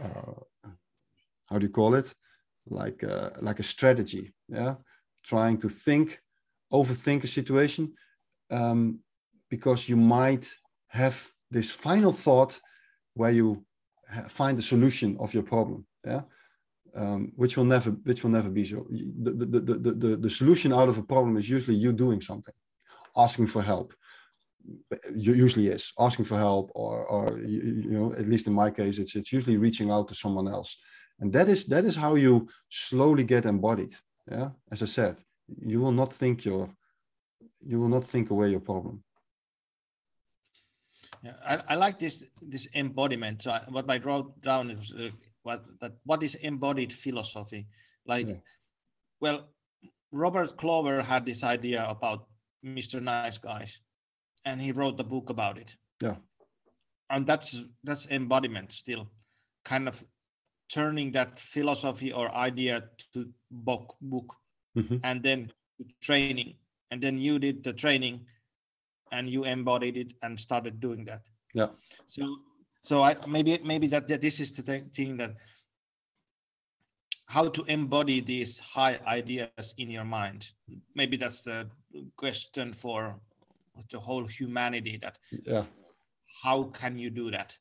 uh, 0.05 0.39
how 1.49 1.57
do 1.57 1.65
you 1.65 1.75
call 1.79 1.95
it? 1.95 2.13
Like 2.67 3.03
a, 3.03 3.15
like 3.41 3.59
a 3.59 3.71
strategy 3.73 4.33
yeah? 4.49 4.75
Trying 5.23 5.57
to 5.59 5.69
think 5.69 6.19
overthink 6.71 7.23
a 7.23 7.27
situation 7.27 7.93
um, 8.51 8.99
because 9.49 9.89
you 9.89 9.97
might 9.97 10.47
have 10.87 11.31
this 11.49 11.71
final 11.71 12.11
thought 12.11 12.59
where 13.13 13.31
you 13.31 13.65
find 14.27 14.57
the 14.57 14.63
solution 14.63 15.17
of 15.19 15.33
your 15.33 15.43
problem 15.43 15.85
yeah? 16.05 16.21
Um, 16.93 17.31
which 17.35 17.55
will 17.55 17.63
never 17.63 17.91
which 17.91 18.23
will 18.23 18.31
never 18.31 18.49
be 18.49 18.65
so 18.65 18.85
the, 18.89 19.31
the, 19.31 19.59
the, 19.59 19.93
the, 19.93 20.17
the 20.17 20.29
solution 20.29 20.73
out 20.73 20.89
of 20.89 20.97
a 20.97 21.03
problem 21.03 21.37
is 21.37 21.49
usually 21.49 21.77
you 21.77 21.93
doing 21.93 22.19
something 22.19 22.53
asking 23.15 23.47
for 23.47 23.61
help. 23.61 23.93
Usually 25.15 25.67
is 25.67 25.93
asking 25.97 26.25
for 26.25 26.37
help 26.37 26.69
or 26.75 27.05
or 27.05 27.39
you, 27.39 27.61
you 27.85 27.91
know 27.91 28.13
at 28.13 28.27
least 28.27 28.47
in 28.47 28.53
my 28.53 28.69
case 28.69 28.97
it's 28.99 29.15
it's 29.15 29.31
usually 29.31 29.57
reaching 29.57 29.89
out 29.89 30.07
to 30.09 30.15
someone 30.15 30.47
else. 30.49 30.77
And 31.19 31.31
that 31.31 31.47
is 31.47 31.65
that 31.65 31.85
is 31.85 31.95
how 31.95 32.15
you 32.15 32.47
slowly 32.69 33.23
get 33.23 33.45
embodied 33.45 33.93
yeah? 34.29 34.49
As 34.71 34.83
i 34.83 34.85
said 34.85 35.15
you 35.65 35.79
will 35.81 35.91
not 35.91 36.13
think 36.13 36.45
you're 36.45 36.69
you 37.65 37.79
will 37.79 37.89
not 37.89 38.03
think 38.03 38.29
away 38.29 38.49
your 38.49 38.59
problem. 38.59 39.03
Yeah, 41.23 41.33
I, 41.45 41.61
I 41.69 41.75
like 41.75 41.99
this 41.99 42.23
this 42.41 42.67
embodiment. 42.73 43.43
So 43.43 43.51
I, 43.51 43.61
what 43.69 43.89
I 43.89 43.97
wrote 43.97 44.41
down 44.41 44.71
is 44.71 44.91
uh, 44.93 45.09
what 45.43 45.63
that 45.79 45.93
what 46.03 46.23
is 46.23 46.35
embodied 46.35 46.91
philosophy. 46.91 47.67
Like, 48.07 48.27
yeah. 48.27 48.41
well, 49.19 49.49
Robert 50.11 50.57
Glover 50.57 51.01
had 51.01 51.25
this 51.25 51.43
idea 51.43 51.85
about 51.87 52.27
Mr. 52.65 53.01
Nice 53.01 53.37
Guys, 53.37 53.77
and 54.45 54.59
he 54.59 54.71
wrote 54.71 54.97
the 54.97 55.03
book 55.03 55.29
about 55.29 55.59
it. 55.59 55.75
Yeah, 56.01 56.15
and 57.11 57.27
that's 57.27 57.55
that's 57.83 58.07
embodiment 58.07 58.71
still, 58.71 59.07
kind 59.63 59.87
of 59.87 60.03
turning 60.73 61.11
that 61.11 61.39
philosophy 61.39 62.11
or 62.11 62.33
idea 62.33 62.83
to 63.13 63.29
book 63.51 63.95
book, 64.01 64.33
mm-hmm. 64.75 64.97
and 65.03 65.21
then 65.21 65.51
to 65.77 65.85
training 66.01 66.55
and 66.91 67.01
then 67.01 67.17
you 67.17 67.39
did 67.39 67.63
the 67.63 67.73
training 67.73 68.19
and 69.11 69.29
you 69.29 69.45
embodied 69.45 69.97
it 69.97 70.13
and 70.21 70.39
started 70.39 70.79
doing 70.79 71.05
that. 71.05 71.21
Yeah. 71.53 71.67
So 72.05 72.37
so 72.83 73.03
i 73.03 73.15
maybe 73.27 73.59
maybe 73.63 73.87
that, 73.87 74.07
that 74.07 74.21
this 74.21 74.39
is 74.39 74.51
the 74.51 74.63
thing 74.63 75.17
that 75.17 75.35
how 77.25 77.47
to 77.47 77.63
embody 77.65 78.19
these 78.19 78.59
high 78.59 78.99
ideas 79.07 79.73
in 79.77 79.89
your 79.89 80.03
mind. 80.03 80.49
Maybe 80.95 81.17
that's 81.17 81.41
the 81.41 81.69
question 82.17 82.73
for 82.73 83.15
the 83.89 83.99
whole 83.99 84.25
humanity 84.25 84.99
that 85.01 85.17
yeah. 85.45 85.63
how 86.43 86.63
can 86.63 86.97
you 86.97 87.09
do 87.09 87.31
that? 87.31 87.57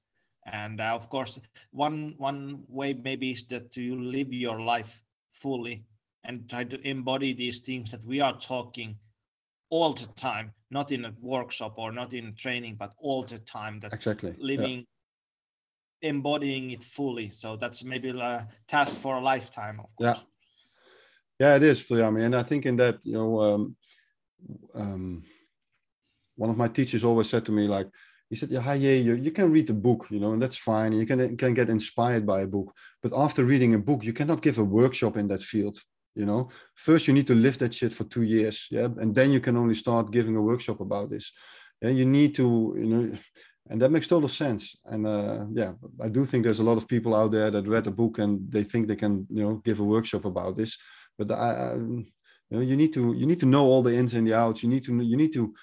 And 0.46 0.80
uh, 0.80 0.94
of 0.94 1.08
course 1.08 1.40
one 1.70 2.14
one 2.16 2.64
way 2.68 2.94
maybe 2.94 3.30
is 3.30 3.46
that 3.48 3.76
you 3.76 4.00
live 4.02 4.32
your 4.32 4.60
life 4.60 5.02
fully 5.32 5.84
and 6.24 6.48
try 6.48 6.64
to 6.64 6.80
embody 6.86 7.32
these 7.32 7.60
things 7.60 7.90
that 7.90 8.04
we 8.04 8.20
are 8.20 8.38
talking 8.38 8.96
all 9.70 9.92
the 9.94 10.06
time, 10.16 10.52
not 10.70 10.92
in 10.92 11.04
a 11.04 11.12
workshop 11.20 11.74
or 11.76 11.92
not 11.92 12.12
in 12.12 12.34
training, 12.34 12.76
but 12.78 12.92
all 12.98 13.22
the 13.22 13.38
time. 13.38 13.80
That 13.80 13.92
exactly 13.92 14.34
living, 14.38 14.86
yeah. 16.02 16.10
embodying 16.10 16.72
it 16.72 16.84
fully. 16.84 17.30
So 17.30 17.56
that's 17.56 17.82
maybe 17.84 18.10
a 18.10 18.46
task 18.68 18.98
for 18.98 19.16
a 19.16 19.20
lifetime. 19.20 19.80
Yeah, 19.98 20.18
yeah, 21.38 21.56
it 21.56 21.62
is, 21.62 21.80
Viljami, 21.86 22.24
and 22.24 22.36
I 22.36 22.42
think 22.42 22.66
in 22.66 22.76
that 22.76 22.98
you 23.04 23.14
know, 23.14 23.40
um, 23.40 23.76
um, 24.74 25.22
one 26.36 26.50
of 26.50 26.56
my 26.56 26.68
teachers 26.68 27.04
always 27.04 27.30
said 27.30 27.46
to 27.46 27.52
me 27.52 27.66
like. 27.66 27.88
He 28.28 28.36
said, 28.36 28.50
"Yeah, 28.52 28.74
yeah, 28.74 28.92
you, 28.92 29.14
you 29.14 29.32
can 29.32 29.50
read 29.50 29.68
a 29.70 29.74
book, 29.74 30.06
you 30.08 30.20
know, 30.20 30.32
and 30.32 30.40
that's 30.40 30.56
fine. 30.56 30.92
You 30.92 31.04
can 31.04 31.36
can 31.36 31.52
get 31.52 31.68
inspired 31.68 32.24
by 32.24 32.42
a 32.42 32.46
book, 32.46 32.72
but 33.02 33.12
after 33.12 33.44
reading 33.44 33.74
a 33.74 33.78
book, 33.80 34.04
you 34.04 34.12
cannot 34.12 34.40
give 34.40 34.56
a 34.60 34.62
workshop 34.62 35.16
in 35.16 35.26
that 35.26 35.40
field 35.40 35.80
you 36.14 36.26
know? 36.26 36.48
First 36.74 37.08
you 37.08 37.14
need 37.14 37.26
to 37.28 37.34
live 37.34 37.58
that 37.58 37.74
shit 37.74 37.92
for 37.92 38.04
two 38.04 38.22
years 38.22 38.68
yeah? 38.70 38.88
And 39.00 39.14
then 39.14 39.32
you 39.32 39.40
can 39.40 39.56
only 39.56 39.74
start 39.74 40.10
giving 40.10 40.36
a 40.36 40.42
workshop 40.42 40.80
about 40.80 41.10
this. 41.10 41.32
And 41.82 41.96
you 41.96 42.04
need 42.04 42.34
to 42.36 42.74
you 42.76 42.86
know 42.86 43.18
and 43.68 43.80
that 43.80 43.92
makes 43.92 44.08
total 44.08 44.28
sense. 44.28 44.76
And 44.84 45.06
uh, 45.06 45.46
yeah 45.52 45.72
i 46.02 46.08
do 46.08 46.24
think 46.24 46.44
there's 46.44 46.60
a 46.60 46.68
lot 46.70 46.78
of 46.78 46.88
people 46.88 47.14
out 47.14 47.30
there 47.30 47.50
that 47.50 47.68
read 47.68 47.86
a 47.86 47.90
book 47.90 48.18
and 48.18 48.50
they 48.50 48.64
think 48.64 48.86
they 48.86 48.96
can 48.96 49.26
you 49.30 49.42
know 49.42 49.54
give 49.64 49.80
a 49.80 49.84
workshop 49.84 50.24
about 50.24 50.56
this. 50.56 50.76
But 51.18 51.30
I, 51.30 51.50
I 51.50 51.74
you 51.74 52.56
know 52.56 52.60
you 52.60 52.76
need 52.76 52.92
to 52.94 53.14
you 53.14 53.26
need 53.26 53.40
to 53.40 53.46
know 53.46 53.64
all 53.64 53.82
the 53.82 53.94
ins 53.94 54.14
and 54.14 54.26
the 54.26 54.34
outs. 54.34 54.62
You 54.62 54.68
need 54.68 54.84
to 54.84 54.92
you 55.02 55.16
need 55.16 55.32
to 55.34 55.54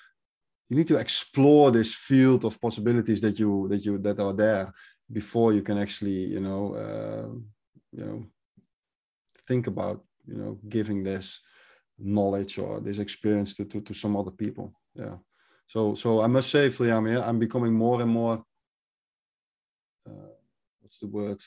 you 0.70 0.78
need 0.78 0.88
to 0.88 0.98
explore 0.98 1.72
this 1.72 1.94
field 1.94 2.46
of 2.46 2.60
possibilities 2.62 3.22
that 3.22 3.40
you 3.40 3.68
that 3.70 3.86
you 3.86 3.98
that 4.00 4.20
are 4.20 4.34
there 4.34 4.74
before 5.12 5.54
you 5.54 5.62
can 5.62 5.78
actually 5.78 6.26
you 6.36 6.40
know 6.40 6.74
uh, 6.76 7.30
you 7.92 8.06
know 8.06 8.26
think 9.48 9.68
about 9.68 10.04
you 10.28 10.38
know 10.38 10.60
giving 10.70 11.04
this 11.04 11.42
knowledge 11.98 12.60
or 12.60 12.80
this 12.80 13.00
experience 13.00 13.56
to 13.56 13.66
to, 13.66 13.82
to 13.82 13.94
some 13.94 14.16
other 14.16 14.32
people 14.32 14.74
yeah 14.96 15.18
So 15.68 15.96
so 15.96 16.22
I 16.22 16.28
must 16.28 16.50
say, 16.50 16.70
Viljami, 16.70 17.22
I'm 17.22 17.40
becoming 17.40 17.74
more 17.74 18.02
and 18.02 18.12
more. 18.12 18.44
Uh, 20.10 20.32
what's 20.82 21.00
the 21.00 21.08
word? 21.08 21.42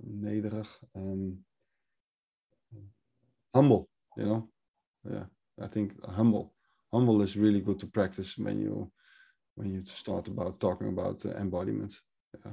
Nederig. 0.00 0.68
Um, 0.94 1.38
humble. 3.54 3.88
You 4.16 4.26
know. 4.26 4.48
Yeah, 5.10 5.24
I 5.60 5.66
think 5.66 5.92
humble. 6.06 6.54
Humble 6.92 7.22
is 7.22 7.36
really 7.36 7.60
good 7.60 7.78
to 7.80 7.86
practice 7.86 8.38
when 8.38 8.60
you 8.60 8.92
when 9.56 9.70
you 9.70 9.84
start 9.84 10.28
about 10.28 10.60
talking 10.60 10.88
about 10.88 11.24
embodiment. 11.24 11.94
Yeah. 12.44 12.52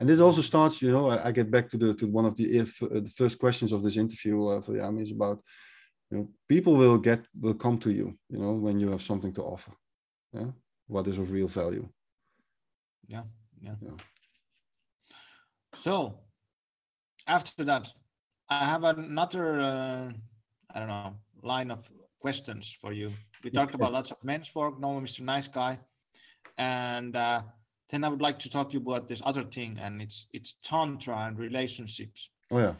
And 0.00 0.08
this 0.08 0.20
also 0.20 0.42
starts, 0.42 0.80
you 0.80 0.92
know, 0.92 1.10
I, 1.10 1.28
I, 1.28 1.32
get 1.32 1.50
back 1.50 1.68
to 1.70 1.76
the 1.76 1.94
to 1.94 2.06
one 2.06 2.24
of 2.24 2.36
the 2.36 2.44
if 2.56 2.82
uh, 2.82 3.00
the 3.06 3.10
first 3.20 3.38
questions 3.38 3.72
of 3.72 3.82
this 3.82 3.96
interview 3.96 4.46
uh, 4.46 4.60
Viljami 4.60 5.02
is 5.02 5.10
about, 5.10 5.42
you 6.10 6.18
know, 6.18 6.28
people 6.48 6.76
will 6.76 6.98
get 6.98 7.26
will 7.40 7.54
come 7.54 7.78
to 7.78 7.90
you, 7.90 8.16
you 8.28 8.38
know, 8.38 8.52
when 8.52 8.78
you 8.78 8.90
have 8.90 9.02
something 9.02 9.32
to 9.34 9.42
offer, 9.42 9.72
yeah, 10.32 10.50
what 10.86 11.06
is 11.08 11.18
of 11.18 11.32
real 11.32 11.48
value. 11.48 11.88
Yeah, 13.08 13.24
yeah. 13.60 13.74
yeah. 13.82 13.96
So, 15.82 16.20
after 17.26 17.64
that, 17.64 17.92
I 18.48 18.64
have 18.64 18.84
another, 18.84 19.60
uh, 19.60 20.12
I 20.74 20.78
don't 20.78 20.88
know, 20.88 21.14
line 21.42 21.70
of 21.70 21.90
questions 22.20 22.76
for 22.80 22.92
you. 22.92 23.12
We 23.42 23.50
talked 23.50 23.74
okay. 23.74 23.82
about 23.82 23.92
lots 23.92 24.10
of 24.10 24.18
men's 24.22 24.54
work, 24.54 24.78
no 24.80 24.88
Mr. 25.00 25.20
Nice 25.20 25.48
Guy 25.48 25.78
and 26.58 27.14
uh, 27.14 27.42
then 27.90 28.04
I 28.04 28.08
would 28.08 28.20
like 28.20 28.38
to 28.40 28.50
talk 28.50 28.68
to 28.68 28.74
you 28.74 28.80
about 28.80 29.08
this 29.08 29.22
other 29.24 29.44
thing, 29.44 29.78
and 29.80 30.02
it's 30.02 30.26
it's 30.32 30.56
tantra 30.62 31.16
and 31.26 31.38
relationships. 31.38 32.30
Oh 32.50 32.58
yeah. 32.58 32.74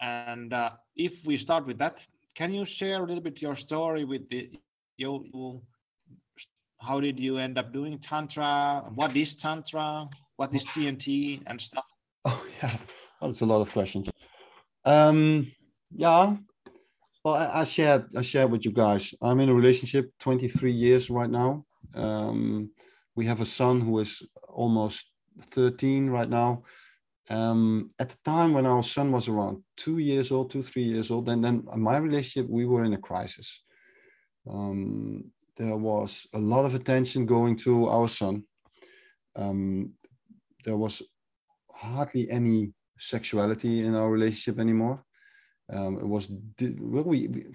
And 0.00 0.52
uh, 0.52 0.70
if 0.96 1.24
we 1.26 1.36
start 1.36 1.66
with 1.66 1.78
that, 1.78 2.04
can 2.34 2.54
you 2.54 2.64
share 2.64 3.02
a 3.02 3.06
little 3.06 3.22
bit 3.22 3.42
your 3.42 3.56
story 3.56 4.04
with 4.04 4.28
the 4.30 4.50
you, 4.96 5.24
you 5.32 5.62
how 6.80 7.00
did 7.00 7.18
you 7.18 7.38
end 7.38 7.58
up 7.58 7.72
doing 7.72 7.98
tantra? 7.98 8.84
What 8.94 9.16
is 9.16 9.34
tantra? 9.34 10.08
What 10.36 10.54
is 10.54 10.64
TNT 10.66 11.42
and 11.46 11.60
stuff? 11.60 11.84
Oh 12.24 12.44
yeah, 12.60 12.76
that's 13.22 13.40
a 13.40 13.46
lot 13.46 13.62
of 13.62 13.72
questions. 13.72 14.10
Um, 14.84 15.50
yeah. 15.94 16.36
Well, 17.24 17.34
I, 17.34 17.60
I 17.60 17.64
shared 17.64 18.06
I 18.16 18.22
shared 18.22 18.50
with 18.50 18.64
you 18.64 18.72
guys. 18.72 19.14
I'm 19.22 19.40
in 19.40 19.48
a 19.48 19.54
relationship 19.54 20.12
23 20.18 20.70
years 20.72 21.08
right 21.10 21.30
now. 21.30 21.64
Um, 21.94 22.70
we 23.18 23.26
have 23.26 23.40
a 23.40 23.54
son 23.62 23.80
who 23.80 23.98
is 23.98 24.22
almost 24.48 25.10
13 25.50 26.08
right 26.08 26.30
now. 26.30 26.62
Um, 27.30 27.90
at 27.98 28.10
the 28.10 28.18
time 28.24 28.52
when 28.52 28.64
our 28.64 28.84
son 28.84 29.10
was 29.10 29.26
around 29.26 29.64
two 29.76 29.98
years 29.98 30.30
old, 30.30 30.50
two, 30.50 30.62
three 30.62 30.84
years 30.84 31.10
old, 31.10 31.28
and 31.28 31.44
then 31.44 31.66
my 31.76 31.96
relationship, 31.96 32.48
we 32.48 32.64
were 32.64 32.84
in 32.84 32.92
a 32.92 33.04
crisis. 33.08 33.64
Um, 34.48 35.32
there 35.56 35.76
was 35.76 36.28
a 36.32 36.38
lot 36.38 36.64
of 36.64 36.76
attention 36.76 37.26
going 37.26 37.56
to 37.66 37.88
our 37.88 38.08
son. 38.08 38.44
Um, 39.34 39.94
there 40.64 40.76
was 40.76 41.02
hardly 41.72 42.30
any 42.30 42.72
sexuality 42.98 43.84
in 43.84 43.96
our 43.96 44.10
relationship 44.10 44.60
anymore. 44.60 45.02
Um, 45.72 45.98
it 45.98 46.06
was 46.06 46.28
well, 46.94 47.02
we, 47.02 47.26
we, 47.26 47.46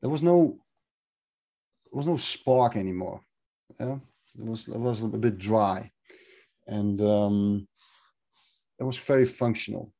there 0.00 0.10
was 0.10 0.22
no 0.22 0.58
there 1.84 1.98
was 1.98 2.06
no 2.06 2.16
spark 2.16 2.76
anymore. 2.76 3.20
Yeah, 3.80 3.98
it 4.38 4.44
was 4.44 4.68
it 4.68 4.78
was 4.78 5.02
a 5.02 5.08
bit 5.08 5.38
dry, 5.38 5.90
and 6.66 7.00
um, 7.00 7.68
it 8.78 8.84
was 8.84 8.98
very 8.98 9.26
functional. 9.26 9.92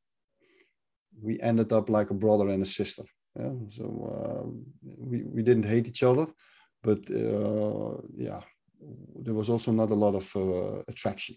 We 1.21 1.41
ended 1.41 1.73
up 1.73 1.89
like 1.89 2.11
a 2.11 2.15
brother 2.15 2.49
and 2.49 2.63
a 2.63 2.67
sister. 2.67 3.05
Yeah, 3.39 3.53
so 3.71 3.85
uh, 4.15 4.49
we 4.99 5.23
we 5.23 5.43
didn't 5.43 5.67
hate 5.67 5.89
each 5.89 6.03
other, 6.03 6.27
but 6.83 6.99
uh, 7.11 7.97
yeah, 8.15 8.43
there 9.25 9.35
was 9.35 9.49
also 9.49 9.73
not 9.73 9.91
a 9.91 9.95
lot 9.95 10.15
of 10.15 10.37
uh, 10.37 10.83
attraction. 10.89 11.37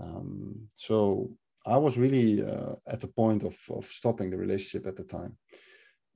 Um, 0.00 0.68
so 0.74 1.36
I 1.66 1.78
was 1.78 1.96
really 1.96 2.42
uh, 2.42 2.74
at 2.86 3.00
the 3.00 3.08
point 3.08 3.42
of, 3.42 3.56
of 3.70 3.86
stopping 3.86 4.30
the 4.30 4.36
relationship 4.36 4.86
at 4.86 4.96
the 4.96 5.04
time. 5.04 5.36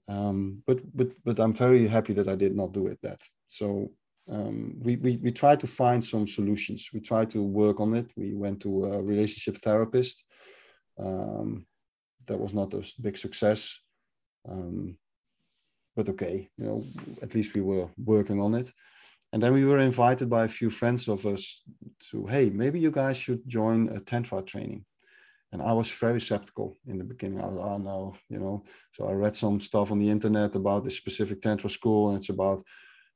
Um, 0.08 0.62
but 0.66 0.80
but 0.94 1.08
but 1.24 1.38
I'm 1.38 1.52
very 1.52 1.86
happy 1.86 2.14
that 2.14 2.28
I 2.28 2.34
did 2.34 2.56
not 2.56 2.72
do 2.72 2.86
it. 2.86 2.98
That 3.02 3.22
so 3.48 3.90
um, 4.30 4.74
we, 4.80 4.96
we, 4.96 5.16
we 5.16 5.32
tried 5.32 5.60
to 5.60 5.66
find 5.66 6.04
some 6.04 6.26
solutions. 6.26 6.90
We 6.92 7.00
tried 7.00 7.30
to 7.30 7.42
work 7.42 7.80
on 7.80 7.94
it. 7.94 8.10
We 8.16 8.34
went 8.34 8.60
to 8.62 8.84
a 8.84 9.02
relationship 9.02 9.58
therapist. 9.58 10.24
Um, 10.98 11.66
that 12.26 12.38
was 12.38 12.52
not 12.52 12.74
a 12.74 12.84
big 13.00 13.16
success. 13.16 13.78
Um, 14.48 14.96
but 15.96 16.08
okay, 16.10 16.48
you 16.56 16.66
know, 16.66 16.84
at 17.22 17.34
least 17.34 17.54
we 17.54 17.60
were 17.60 17.88
working 17.96 18.40
on 18.40 18.54
it. 18.54 18.70
And 19.32 19.42
then 19.42 19.52
we 19.52 19.64
were 19.64 19.78
invited 19.78 20.30
by 20.30 20.44
a 20.44 20.48
few 20.48 20.70
friends 20.70 21.08
of 21.08 21.26
us 21.26 21.62
to, 22.10 22.26
hey, 22.26 22.48
maybe 22.50 22.80
you 22.80 22.90
guys 22.90 23.16
should 23.16 23.46
join 23.46 23.88
a 23.88 24.00
Tantra 24.00 24.42
training. 24.42 24.84
And 25.52 25.62
I 25.62 25.72
was 25.72 25.90
very 25.90 26.20
skeptical 26.20 26.76
in 26.86 26.98
the 26.98 27.04
beginning. 27.04 27.40
I 27.40 27.46
was, 27.46 27.60
oh 27.60 27.78
no, 27.78 28.16
you 28.28 28.38
know. 28.38 28.64
So 28.92 29.08
I 29.08 29.12
read 29.12 29.34
some 29.34 29.60
stuff 29.60 29.90
on 29.90 29.98
the 29.98 30.10
internet 30.10 30.54
about 30.54 30.84
this 30.84 30.96
specific 30.96 31.40
Tantra 31.40 31.70
school, 31.70 32.08
and 32.08 32.18
it's 32.18 32.28
about 32.28 32.64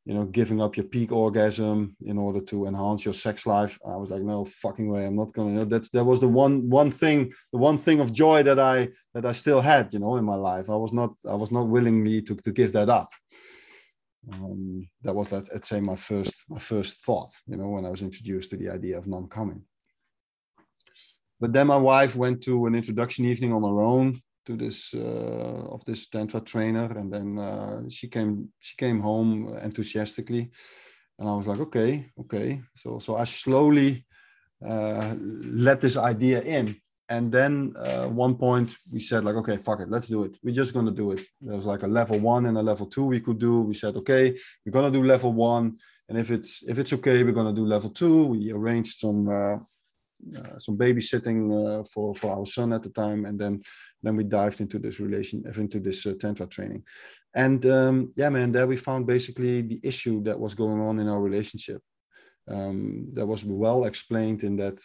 you 0.04 0.14
know, 0.14 0.24
giving 0.24 0.60
up 0.60 0.76
your 0.76 0.84
peak 0.86 1.12
orgasm 1.12 1.96
in 2.04 2.18
order 2.18 2.40
to 2.40 2.66
enhance 2.66 3.04
your 3.04 3.14
sex 3.14 3.46
life. 3.46 3.78
I 3.86 3.96
was 3.96 4.10
like, 4.10 4.22
no 4.22 4.44
fucking 4.44 4.88
way, 4.88 5.06
I'm 5.06 5.16
not 5.16 5.32
gonna. 5.32 5.50
You 5.50 5.56
know, 5.58 5.64
that's 5.64 5.90
that 5.90 6.04
was 6.04 6.20
the 6.20 6.28
one 6.28 6.68
one 6.68 6.90
thing, 6.90 7.32
the 7.52 7.58
one 7.58 7.78
thing 7.78 8.00
of 8.00 8.12
joy 8.12 8.42
that 8.42 8.58
I 8.58 8.88
that 9.14 9.24
I 9.24 9.32
still 9.32 9.60
had, 9.60 9.92
you 9.92 10.00
know, 10.00 10.16
in 10.16 10.24
my 10.24 10.34
life. 10.34 10.68
I 10.68 10.76
was 10.76 10.92
not 10.92 11.12
I 11.28 11.34
was 11.34 11.52
not 11.52 11.68
willingly 11.68 12.22
to 12.22 12.34
to 12.34 12.52
give 12.52 12.72
that 12.72 12.88
up. 12.88 13.10
Um, 14.32 14.88
that 15.02 15.14
was 15.14 15.30
let, 15.32 15.52
let's 15.52 15.68
say 15.68 15.80
my 15.80 15.96
first 15.96 16.44
my 16.48 16.58
first 16.58 17.04
thought, 17.04 17.30
you 17.46 17.56
know, 17.56 17.68
when 17.68 17.86
I 17.86 17.90
was 17.90 18.02
introduced 18.02 18.50
to 18.50 18.56
the 18.56 18.70
idea 18.70 18.98
of 18.98 19.06
non-coming. 19.06 19.62
But 21.40 21.52
then 21.52 21.66
my 21.68 21.76
wife 21.76 22.16
went 22.16 22.40
to 22.44 22.66
an 22.66 22.74
introduction 22.74 23.24
evening 23.24 23.52
on 23.52 23.62
her 23.62 23.80
own 23.80 24.20
to 24.46 24.56
this 24.56 24.94
uh, 24.94 25.62
of 25.74 25.84
this 25.84 26.08
tantra 26.08 26.40
trainer 26.40 26.98
and 26.98 27.12
then 27.12 27.38
uh, 27.38 27.82
she 27.88 28.08
came 28.08 28.48
she 28.60 28.76
came 28.76 29.00
home 29.00 29.56
enthusiastically 29.62 30.50
and 31.18 31.28
i 31.28 31.34
was 31.34 31.46
like 31.46 31.60
okay 31.60 32.10
okay. 32.18 32.60
So 32.74 32.98
so 32.98 33.16
i 33.16 33.24
slowly 33.24 34.04
uh, 34.66 35.14
let 35.18 35.80
this 35.80 35.96
idea 35.96 36.40
in 36.42 36.76
and 37.08 37.30
then 37.30 37.74
uh, 37.76 38.06
one 38.06 38.36
point 38.36 38.76
we 38.90 39.00
said 39.00 39.24
like 39.24 39.36
okay 39.36 39.56
fuck 39.56 39.80
it 39.80 39.90
let's 39.90 40.08
do 40.08 40.24
it. 40.24 40.38
We're 40.42 40.54
just 40.54 40.72
to 40.72 40.90
do 40.90 41.12
it. 41.12 41.20
There 41.40 41.56
was 41.56 41.66
like 41.66 41.82
a 41.82 41.86
level 41.98 42.18
one 42.18 42.46
and 42.46 42.56
a 42.56 42.62
level 42.62 42.86
two 42.86 43.04
we 43.04 43.20
could 43.20 43.38
do. 43.38 43.60
We 43.60 43.74
said 43.74 43.96
okay 43.96 44.36
we're 44.64 44.82
to 44.92 44.98
do 44.98 45.04
level 45.04 45.32
one 45.32 45.78
and 46.08 46.18
if 46.18 46.30
it's 46.30 46.62
if 46.66 46.78
it's 46.78 46.92
okay 46.92 47.22
we're 47.22 47.32
to 47.32 47.60
do 47.60 47.66
level 47.66 47.90
two. 47.90 48.24
We 48.24 48.52
arranged 48.52 48.98
some 48.98 49.28
uh, 49.28 49.58
uh, 50.36 50.58
some 50.58 50.76
babysitting 50.78 51.86
for 51.88 52.14
for 52.14 52.30
our 52.36 52.46
son 52.46 52.72
at 52.72 52.82
the 52.82 52.90
time, 52.90 53.24
and 53.24 53.38
then 53.38 53.62
then 54.02 54.16
we 54.16 54.24
dived 54.24 54.60
into 54.60 54.78
this 54.78 54.98
relation 55.00 55.44
into 55.56 55.80
this 55.80 56.04
uh, 56.06 56.14
tantra 56.20 56.46
training, 56.46 56.82
and 57.34 57.64
um, 57.66 58.12
yeah, 58.16 58.28
man, 58.28 58.52
there 58.52 58.66
we 58.66 58.76
found 58.76 59.06
basically 59.06 59.62
the 59.62 59.80
issue 59.82 60.22
that 60.24 60.38
was 60.38 60.54
going 60.54 60.80
on 60.80 60.98
in 60.98 61.08
our 61.08 61.20
relationship. 61.20 61.80
Um, 62.48 63.08
that 63.12 63.26
was 63.26 63.44
well 63.44 63.84
explained 63.84 64.42
in 64.42 64.56
that 64.56 64.78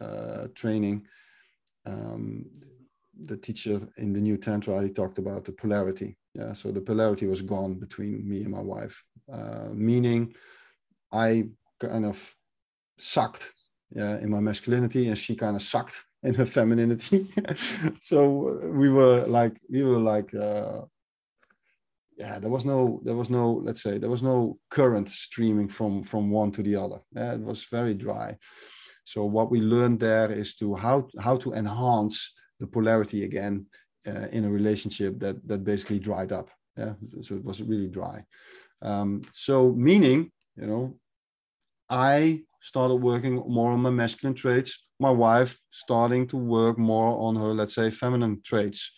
uh, 0.00 0.48
training. 0.54 1.06
Um, 1.86 2.46
the 3.20 3.36
teacher 3.36 3.80
in 3.96 4.12
the 4.12 4.20
new 4.20 4.36
tantra 4.36 4.82
he 4.82 4.90
talked 4.90 5.18
about 5.18 5.44
the 5.44 5.52
polarity. 5.52 6.16
Yeah, 6.34 6.52
so 6.52 6.72
the 6.72 6.80
polarity 6.80 7.26
was 7.26 7.42
gone 7.42 7.74
between 7.74 8.28
me 8.28 8.42
and 8.42 8.50
my 8.50 8.60
wife, 8.60 9.04
uh, 9.32 9.68
meaning 9.72 10.34
I 11.12 11.48
kind 11.78 12.04
of 12.04 12.34
sucked 12.98 13.52
yeah, 13.94 14.18
in 14.18 14.30
my 14.30 14.40
masculinity, 14.40 15.08
and 15.08 15.16
she 15.16 15.36
kind 15.36 15.54
of 15.54 15.62
sucked 15.62 16.02
in 16.24 16.34
her 16.34 16.46
femininity. 16.46 17.32
so 18.00 18.58
we 18.64 18.88
were 18.88 19.26
like, 19.26 19.60
we 19.70 19.82
were 19.82 19.98
like, 19.98 20.34
uh, 20.34 20.82
yeah, 22.16 22.38
there 22.38 22.50
was 22.50 22.64
no, 22.64 23.00
there 23.04 23.16
was 23.16 23.30
no, 23.30 23.52
let's 23.52 23.82
say, 23.82 23.98
there 23.98 24.10
was 24.10 24.22
no 24.22 24.58
current 24.70 25.08
streaming 25.08 25.68
from 25.68 26.02
from 26.02 26.30
one 26.30 26.52
to 26.52 26.62
the 26.62 26.76
other. 26.76 27.00
Yeah, 27.14 27.34
it 27.34 27.40
was 27.40 27.64
very 27.64 27.94
dry. 27.94 28.36
So 29.04 29.24
what 29.24 29.50
we 29.50 29.60
learned 29.60 30.00
there 30.00 30.30
is 30.32 30.54
to 30.56 30.74
how 30.74 31.08
how 31.20 31.36
to 31.38 31.52
enhance 31.52 32.32
the 32.60 32.66
polarity 32.66 33.24
again 33.24 33.66
uh, 34.06 34.28
in 34.32 34.44
a 34.44 34.50
relationship 34.50 35.18
that 35.20 35.46
that 35.48 35.64
basically 35.64 35.98
dried 35.98 36.32
up. 36.32 36.48
Yeah, 36.76 36.94
so 37.22 37.34
it 37.34 37.44
was 37.44 37.62
really 37.62 37.88
dry. 37.88 38.24
Um, 38.82 39.22
so 39.32 39.72
meaning, 39.72 40.30
you 40.56 40.66
know, 40.66 40.98
I 41.88 42.42
started 42.60 42.96
working 42.96 43.42
more 43.46 43.72
on 43.72 43.80
my 43.80 43.90
masculine 43.90 44.34
traits. 44.34 44.83
My 45.00 45.10
wife 45.10 45.58
starting 45.70 46.26
to 46.28 46.36
work 46.36 46.78
more 46.78 47.18
on 47.26 47.36
her, 47.36 47.54
let's 47.54 47.74
say, 47.74 47.90
feminine 47.90 48.40
traits. 48.42 48.92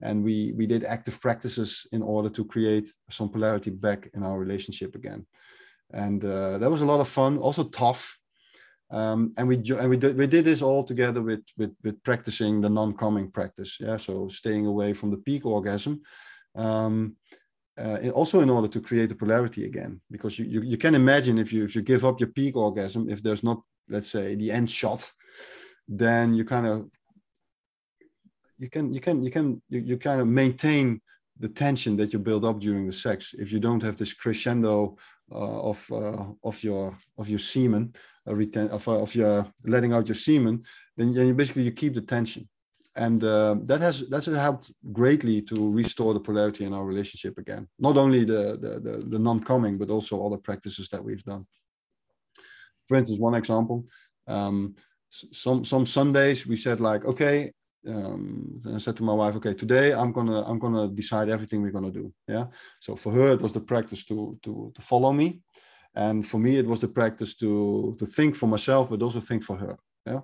And 0.00 0.24
we 0.24 0.52
we 0.56 0.66
did 0.66 0.84
active 0.84 1.20
practices 1.20 1.86
in 1.92 2.02
order 2.02 2.28
to 2.30 2.44
create 2.44 2.88
some 3.10 3.28
polarity 3.28 3.70
back 3.70 4.10
in 4.14 4.22
our 4.24 4.38
relationship 4.38 4.94
again. 4.96 5.26
And 5.92 6.24
uh, 6.24 6.58
that 6.58 6.70
was 6.70 6.80
a 6.80 6.86
lot 6.86 7.00
of 7.00 7.08
fun, 7.08 7.38
also 7.38 7.64
tough. 7.64 8.18
Um, 8.90 9.32
and 9.38 9.48
we 9.48 9.56
and 9.56 9.88
we 9.88 9.96
did 9.96 10.16
we 10.16 10.26
did 10.26 10.44
this 10.44 10.62
all 10.62 10.84
together 10.84 11.22
with 11.22 11.44
with 11.56 11.74
with 11.84 12.02
practicing 12.02 12.60
the 12.60 12.68
non-coming 12.68 13.30
practice. 13.30 13.78
Yeah, 13.80 13.96
so 13.96 14.28
staying 14.28 14.66
away 14.66 14.92
from 14.92 15.10
the 15.10 15.18
peak 15.18 15.46
orgasm. 15.46 16.02
Um, 16.54 17.16
uh, 17.78 18.10
also 18.10 18.40
in 18.40 18.50
order 18.50 18.68
to 18.68 18.80
create 18.80 19.08
the 19.08 19.14
polarity 19.14 19.64
again 19.64 20.00
because 20.10 20.38
you, 20.38 20.44
you, 20.44 20.60
you 20.60 20.76
can 20.76 20.94
imagine 20.94 21.38
if 21.38 21.52
you 21.52 21.64
if 21.64 21.74
you 21.74 21.80
give 21.80 22.04
up 22.04 22.20
your 22.20 22.28
peak 22.28 22.54
orgasm 22.54 23.08
if 23.08 23.22
there's 23.22 23.42
not 23.42 23.62
let's 23.88 24.10
say 24.10 24.34
the 24.34 24.50
end 24.50 24.70
shot 24.70 25.10
then 25.88 26.34
you 26.34 26.44
kind 26.44 26.66
of 26.66 26.88
you 28.58 28.70
can 28.70 28.92
you 28.92 29.00
can 29.00 29.22
you 29.22 29.30
can 29.30 29.62
you, 29.68 29.80
you 29.80 29.96
kind 29.98 30.20
of 30.20 30.26
maintain 30.26 31.00
the 31.38 31.48
tension 31.48 31.96
that 31.96 32.12
you 32.12 32.18
build 32.18 32.44
up 32.44 32.60
during 32.60 32.86
the 32.86 32.92
sex. 32.92 33.34
If 33.38 33.50
you 33.52 33.58
don't 33.58 33.82
have 33.82 33.96
this 33.96 34.12
crescendo 34.12 34.96
uh, 35.30 35.60
of 35.70 35.90
uh, 35.90 36.26
of 36.44 36.62
your 36.62 36.96
of 37.18 37.28
your 37.28 37.38
semen 37.38 37.94
uh, 38.28 38.32
reten- 38.32 38.70
of, 38.70 38.86
uh, 38.86 39.00
of 39.00 39.14
your 39.14 39.46
letting 39.64 39.92
out 39.92 40.06
your 40.06 40.14
semen 40.14 40.62
then 40.96 41.12
you 41.12 41.34
basically 41.34 41.62
you 41.62 41.72
keep 41.72 41.94
the 41.94 42.00
tension. 42.00 42.48
And 42.94 43.24
uh, 43.24 43.56
that 43.64 43.80
has 43.80 44.06
that 44.10 44.24
has 44.26 44.36
helped 44.36 44.70
greatly 44.92 45.40
to 45.42 45.72
restore 45.72 46.12
the 46.12 46.20
polarity 46.20 46.64
in 46.64 46.74
our 46.74 46.84
relationship 46.84 47.38
again. 47.38 47.66
Not 47.78 47.96
only 47.96 48.24
the 48.24 48.58
the 48.64 48.72
the, 48.86 48.94
the 49.12 49.18
non-coming 49.18 49.78
but 49.78 49.90
also 49.90 50.24
other 50.24 50.38
practices 50.38 50.88
that 50.90 51.02
we've 51.02 51.24
done. 51.24 51.46
For 52.86 52.96
instance 52.98 53.18
one 53.18 53.34
example 53.34 53.86
um, 54.28 54.74
some 55.12 55.64
some 55.64 55.84
sundays 55.86 56.46
we 56.46 56.56
said 56.56 56.80
like 56.80 57.04
okay 57.04 57.52
um, 57.86 58.62
I 58.72 58.78
said 58.78 58.96
to 58.98 59.02
my 59.02 59.12
wife, 59.12 59.34
okay, 59.34 59.54
today 59.54 59.92
I'm 59.92 60.12
gonna 60.12 60.42
I'm 60.42 60.60
gonna 60.60 60.86
decide 60.86 61.28
everything 61.28 61.62
we're 61.62 61.72
gonna 61.72 61.90
do. 61.90 62.12
Yeah. 62.28 62.46
So 62.78 62.94
for 62.94 63.10
her, 63.12 63.32
it 63.32 63.40
was 63.40 63.52
the 63.52 63.60
practice 63.60 64.04
to 64.04 64.38
to 64.44 64.72
to 64.72 64.80
follow 64.80 65.12
me, 65.12 65.40
and 65.96 66.24
for 66.24 66.38
me, 66.38 66.58
it 66.58 66.66
was 66.66 66.80
the 66.80 66.86
practice 66.86 67.34
to 67.38 67.96
to 67.98 68.06
think 68.06 68.36
for 68.36 68.46
myself, 68.46 68.88
but 68.88 69.02
also 69.02 69.18
think 69.20 69.42
for 69.42 69.56
her. 69.56 69.76
Yeah 70.06 70.20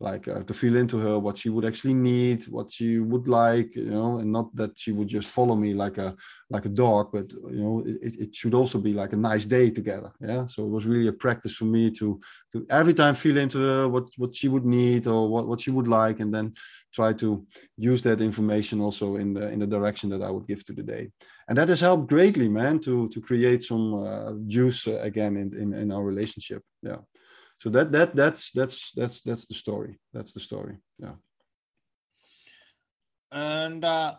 like 0.00 0.26
uh, 0.28 0.42
to 0.44 0.54
feel 0.54 0.76
into 0.76 0.98
her 0.98 1.18
what 1.18 1.36
she 1.36 1.50
would 1.50 1.64
actually 1.64 1.92
need 1.92 2.42
what 2.48 2.72
she 2.72 2.98
would 2.98 3.28
like 3.28 3.76
you 3.76 3.90
know 3.90 4.18
and 4.18 4.32
not 4.32 4.54
that 4.56 4.76
she 4.78 4.92
would 4.92 5.08
just 5.08 5.28
follow 5.28 5.54
me 5.54 5.74
like 5.74 5.98
a 5.98 6.16
like 6.48 6.64
a 6.64 6.70
dog 6.70 7.10
but 7.12 7.30
you 7.50 7.62
know 7.62 7.84
it, 7.86 8.16
it 8.18 8.34
should 8.34 8.54
also 8.54 8.78
be 8.78 8.94
like 8.94 9.12
a 9.12 9.16
nice 9.16 9.44
day 9.44 9.70
together 9.70 10.10
yeah? 10.20 10.46
So 10.46 10.64
it 10.64 10.70
was 10.70 10.86
really 10.86 11.08
a 11.08 11.12
practice 11.12 11.54
for 11.54 11.66
me 11.66 11.90
to 11.92 12.18
to 12.52 12.66
every 12.70 12.94
time 12.94 13.14
feel 13.14 13.36
into 13.36 13.58
her 13.58 13.88
what 13.88 14.08
what 14.16 14.34
she 14.34 14.48
would 14.48 14.64
need 14.64 15.06
or 15.06 15.28
what, 15.28 15.46
what 15.46 15.60
she 15.60 15.70
would 15.70 15.88
like 15.88 16.20
and 16.20 16.34
then 16.34 16.54
try 16.94 17.12
to 17.12 17.46
use 17.76 18.00
that 18.02 18.20
information 18.20 18.80
also 18.80 19.16
in 19.16 19.34
the 19.34 19.50
in 19.50 19.58
the 19.58 19.66
direction 19.66 20.08
that 20.10 20.22
i 20.22 20.30
would 20.30 20.46
give 20.46 20.64
to 20.64 20.72
the 20.72 20.82
day. 20.82 21.10
And 21.48 21.58
that 21.58 21.68
has 21.68 21.80
helped 21.80 22.08
greatly 22.08 22.48
man 22.48 22.78
to 22.80 23.08
to 23.08 23.20
create 23.20 23.62
some 23.62 23.94
uh, 24.06 24.34
juice 24.46 24.86
uh, 24.86 25.00
again 25.02 25.36
in, 25.36 25.48
in 25.62 25.74
in 25.74 25.92
our 25.92 26.04
relationship 26.04 26.62
yeah 26.82 27.00
so 27.60 27.68
that 27.68 27.92
that 27.92 28.16
that's 28.16 28.50
that's 28.52 28.90
that's 28.92 29.20
that's 29.20 29.44
the 29.44 29.54
story. 29.54 29.98
That's 30.14 30.32
the 30.32 30.40
story. 30.40 30.78
Yeah. 30.98 31.12
And 33.32 33.84
uh, 33.84 34.14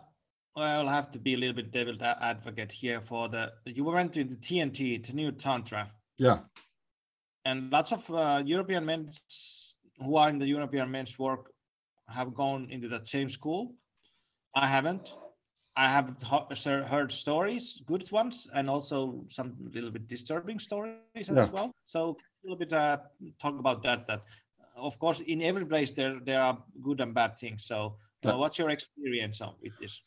i'll 0.55 0.87
have 0.87 1.11
to 1.11 1.19
be 1.19 1.33
a 1.33 1.37
little 1.37 1.55
bit 1.55 1.71
devil 1.71 1.95
advocate 2.01 2.71
here 2.71 3.01
for 3.01 3.29
the 3.29 3.51
you 3.65 3.83
went 3.85 4.13
to 4.13 4.23
the 4.23 4.35
tnt 4.35 5.03
to 5.05 5.13
new 5.13 5.31
tantra. 5.31 5.89
Yeah. 6.17 6.39
And 7.45 7.71
lots 7.71 7.91
of 7.91 8.09
uh, 8.11 8.43
european 8.45 8.85
men 8.85 9.11
who 9.97 10.17
are 10.17 10.29
in 10.29 10.37
the 10.37 10.47
european 10.47 10.91
men's 10.91 11.17
work 11.17 11.51
have 12.09 12.35
gone 12.35 12.67
into 12.69 12.87
that 12.89 13.07
same 13.07 13.29
school. 13.29 13.73
I 14.55 14.67
haven't. 14.67 15.15
I 15.77 15.87
have 15.87 16.21
heard 16.21 17.11
stories, 17.11 17.81
good 17.87 18.11
ones, 18.11 18.47
and 18.53 18.69
also 18.69 19.23
some 19.29 19.55
little 19.73 19.89
bit 19.89 20.07
disturbing 20.09 20.59
stories 20.59 20.97
yeah. 21.15 21.39
as 21.39 21.49
well. 21.49 21.71
So 21.85 22.17
a 22.43 22.47
little 22.47 22.57
bit 22.57 22.73
uh, 22.73 22.97
talk 23.41 23.59
about 23.59 23.83
that. 23.83 24.07
That 24.07 24.23
of 24.75 24.97
course 24.99 25.21
in 25.27 25.41
every 25.41 25.65
place 25.65 25.91
there 25.91 26.19
there 26.25 26.41
are 26.41 26.57
good 26.81 27.01
and 27.01 27.13
bad 27.13 27.37
things. 27.37 27.65
So 27.65 27.97
uh, 28.25 28.37
what's 28.37 28.57
your 28.57 28.69
experience 28.69 29.41
with 29.61 29.77
this? 29.79 30.01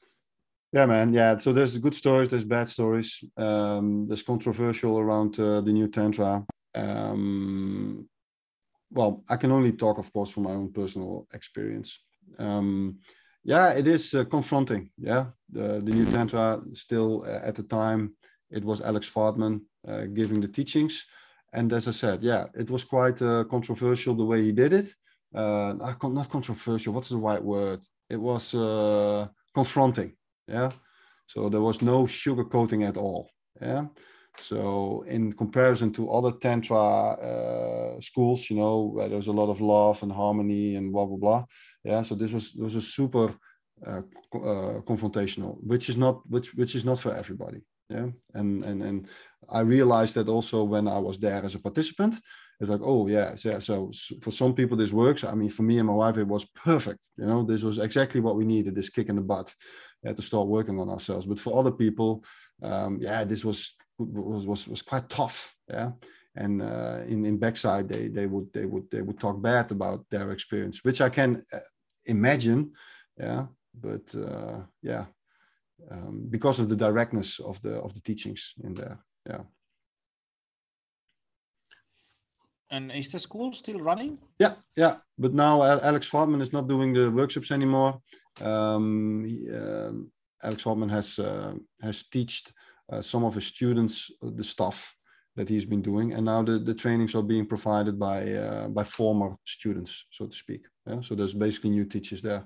Yeah, 0.73 0.87
man. 0.87 1.13
Yeah. 1.13 1.37
So 1.37 1.53
there's 1.53 1.79
good 1.79 1.95
stories, 1.95 2.29
there's 2.29 2.45
bad 2.45 2.69
stories. 2.69 3.23
Um, 3.37 4.05
there's 4.07 4.23
controversial 4.23 4.99
around 4.99 5.39
uh, 5.39 5.61
the 5.61 5.73
new 5.73 5.89
tantra. 5.89 6.45
Um, 6.75 8.09
well, 8.91 9.23
I 9.29 9.37
can 9.37 9.53
only 9.53 9.73
talk, 9.73 9.99
of 9.99 10.13
course, 10.13 10.31
from 10.31 10.45
my 10.45 10.53
own 10.53 10.73
personal 10.73 11.27
experience. 11.33 12.01
Um, 12.39 12.99
yeah, 13.45 13.73
it 13.73 13.87
is 13.87 14.15
uh, 14.15 14.25
confronting. 14.25 14.91
Yeah, 14.97 15.27
the 15.49 15.81
the 15.85 15.93
new 15.93 16.07
tantra 16.07 16.63
still 16.73 17.25
uh, 17.25 17.47
at 17.49 17.55
the 17.55 17.63
time 17.63 18.17
it 18.51 18.65
was 18.65 18.81
Alex 18.81 19.09
Vartman 19.11 19.61
uh, 19.87 20.07
giving 20.07 20.41
the 20.41 20.49
teachings 20.49 21.07
and 21.55 21.73
as 21.73 21.87
I 21.87 21.93
said, 21.93 22.23
yeah, 22.23 22.47
it 22.55 22.69
was 22.69 22.85
quite 22.85 23.23
uh, 23.23 23.45
controversial 23.45 24.15
the 24.15 24.25
way 24.25 24.43
he 24.43 24.53
did 24.53 24.73
it. 24.73 24.89
Uh, 25.35 25.75
not 26.03 26.29
controversial. 26.29 26.93
What's 26.93 27.09
the 27.09 27.17
right 27.17 27.43
word? 27.43 27.81
It 28.11 28.21
was 28.21 28.55
uh, 28.55 29.29
confronting. 29.55 30.17
Yeah. 30.49 30.71
So 31.27 31.49
there 31.49 31.61
was 31.61 31.81
no 31.81 32.05
sugarcoating 32.05 32.87
at 32.87 32.97
all. 32.97 33.31
Yeah. 33.61 33.87
So 34.37 35.05
in 35.07 35.33
comparison 35.33 35.93
to 35.93 36.11
other 36.11 36.33
tantra 36.33 36.77
uh, 36.77 38.01
schools, 38.01 38.51
you 38.51 38.57
know, 38.57 38.93
where 38.95 39.09
there's 39.09 39.29
a 39.29 39.39
lot 39.41 39.49
of 39.49 39.61
love 39.61 40.03
and 40.03 40.13
harmony 40.13 40.75
and 40.75 40.93
blah 40.93 41.07
blah 41.07 41.17
blah. 41.17 41.45
Yeah. 41.85 42.03
So 42.03 42.15
this 42.17 42.33
was 42.33 42.53
this 42.53 42.75
was 42.75 42.77
a 42.77 42.83
super 42.83 43.35
uh, 43.87 44.03
uh, 44.35 44.81
confrontational, 44.91 45.57
which 45.63 45.89
is 45.89 45.97
not 45.97 46.29
which 46.29 46.53
which 46.55 46.75
is 46.75 46.85
not 46.85 46.99
for 46.99 47.15
everybody 47.15 47.63
yeah 47.89 48.07
and 48.35 48.65
and 48.65 48.83
and 48.83 49.09
i 49.51 49.61
realized 49.61 50.15
that 50.15 50.29
also 50.29 50.65
when 50.65 50.89
i 50.89 50.99
was 50.99 51.19
there 51.19 51.45
as 51.45 51.55
a 51.55 51.59
participant 51.59 52.17
it's 52.61 52.71
like 52.71 52.81
oh 52.83 53.07
yeah 53.07 53.35
so, 53.35 53.61
so 53.61 53.91
for 54.21 54.31
some 54.31 54.55
people 54.55 54.77
this 54.77 54.93
works. 54.93 55.25
I 55.25 55.35
mean 55.35 55.51
for 55.51 55.63
me 55.63 55.79
and 55.79 55.89
my 55.89 55.95
wife 55.95 56.17
it 56.17 56.27
was 56.27 56.45
perfect 56.45 57.09
you 57.17 57.27
know? 57.27 57.43
This 57.43 57.63
was 57.63 57.79
exactly 57.79 58.21
what 58.21 58.37
we 58.37 58.45
needed 58.45 58.75
this 58.75 58.89
kick 58.89 59.09
in 59.09 59.17
the 59.17 59.23
butt 59.23 59.53
yeah, 60.03 60.13
to 60.13 60.23
start 60.23 60.49
working 60.49 60.79
on 60.79 60.89
ourselves. 60.89 61.27
But 61.27 61.41
for 61.41 61.59
other 61.59 61.73
people 61.73 62.25
um, 62.63 62.99
yeah 63.01 63.25
this 63.25 63.45
was 63.45 63.75
was 63.99 64.47
was, 64.47 64.69
was 64.69 64.83
quite 64.83 65.09
tough 65.09 65.55
yeah? 65.69 65.91
And 66.37 66.63
uh, 66.63 67.01
in 67.07 67.25
in 67.25 67.39
backside 67.39 67.89
they 67.89 68.09
they 68.09 68.27
would 68.27 68.53
they 68.53 68.67
would 68.67 68.91
they 68.91 69.03
would 69.03 69.19
talk 69.19 69.41
bad 69.43 69.73
about 69.73 70.05
their 70.11 70.31
experience 70.31 70.83
which 70.83 71.01
i 71.01 71.09
can 71.09 71.43
uh, 71.53 71.59
imagine 72.07 72.73
yeah? 73.19 73.47
But 73.75 74.15
uh, 74.15 74.61
yeah 74.83 75.07
um, 75.91 76.27
because 76.31 76.59
of 76.59 76.69
the 76.69 76.77
directness 76.77 77.41
of 77.41 77.61
the 77.63 77.81
of 77.81 77.95
the 77.95 78.01
teachings 78.01 78.55
in 78.63 78.75
there. 78.75 78.99
Yeah. 79.27 79.43
And 82.71 82.91
is 82.91 83.09
the 83.09 83.19
school 83.19 83.53
still 83.53 83.79
running? 83.79 84.19
Yeah, 84.39 84.55
yeah. 84.77 84.97
But 85.17 85.33
now 85.33 85.63
Alex 85.63 86.11
Vartman 86.11 86.41
is 86.41 86.53
not 86.53 86.69
doing 86.69 86.93
the 86.93 87.11
workshops 87.11 87.51
anymore. 87.53 88.01
Um, 88.41 89.25
he, 89.25 89.49
uh, 89.49 89.93
Alex 90.43 90.65
Vartman 90.65 90.91
has 90.91 91.19
uh, 91.19 91.55
has 91.83 92.05
taught 92.05 92.53
uh, 92.93 93.03
some 93.03 93.25
of 93.25 93.35
his 93.35 93.47
students 93.47 94.11
the 94.21 94.45
stuff 94.45 94.97
that 95.37 95.49
he's 95.49 95.65
been 95.65 95.83
doing, 95.83 96.13
and 96.15 96.25
now 96.25 96.43
the, 96.43 96.59
the 96.59 96.75
trainings 96.75 97.15
are 97.15 97.23
being 97.23 97.47
provided 97.47 97.99
by 97.99 98.33
uh, 98.33 98.69
by 98.69 98.85
former 98.85 99.37
students, 99.45 100.07
so 100.11 100.27
to 100.27 100.37
speak. 100.37 100.63
Yeah? 100.87 101.01
So 101.01 101.15
there's 101.15 101.35
basically 101.35 101.71
new 101.71 101.85
teachers 101.85 102.23
there. 102.23 102.45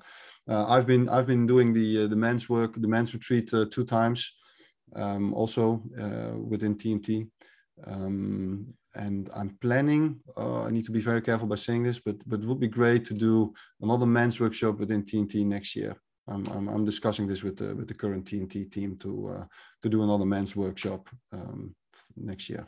Uh, 0.48 0.66
I've 0.68 0.86
been 0.86 1.08
I've 1.08 1.26
been 1.26 1.46
doing 1.46 1.72
the 1.72 2.04
uh, 2.04 2.06
the 2.06 2.16
men's 2.16 2.48
work, 2.48 2.74
the 2.76 2.88
men's 2.88 3.12
retreat 3.12 3.52
uh, 3.52 3.66
two 3.70 3.84
times, 3.84 4.32
um, 4.96 5.34
also 5.34 5.82
uh, 6.00 6.38
within 6.38 6.74
TNT. 6.74 7.28
Um, 7.86 8.74
and 8.94 9.30
I'm 9.36 9.56
planning. 9.60 10.20
Uh, 10.36 10.62
I 10.62 10.70
need 10.70 10.86
to 10.86 10.90
be 10.92 11.00
very 11.00 11.20
careful 11.20 11.46
by 11.46 11.56
saying 11.56 11.82
this, 11.82 12.00
but 12.00 12.16
but 12.26 12.40
it 12.40 12.46
would 12.46 12.60
be 12.60 12.68
great 12.68 13.04
to 13.06 13.14
do 13.14 13.52
another 13.82 14.06
men's 14.06 14.40
workshop 14.40 14.78
within 14.78 15.02
TNT 15.02 15.44
next 15.44 15.76
year. 15.76 15.94
I'm, 16.26 16.46
I'm, 16.48 16.68
I'm 16.68 16.84
discussing 16.84 17.26
this 17.26 17.42
with 17.42 17.56
the 17.56 17.74
with 17.76 17.88
the 17.88 17.94
current 17.94 18.24
TNT 18.24 18.70
team 18.70 18.96
to 18.98 19.46
to 19.82 19.88
do 19.88 20.02
another 20.02 20.26
men's 20.26 20.56
workshop 20.56 21.08
um, 21.32 21.74
next 22.16 22.48
year. 22.48 22.66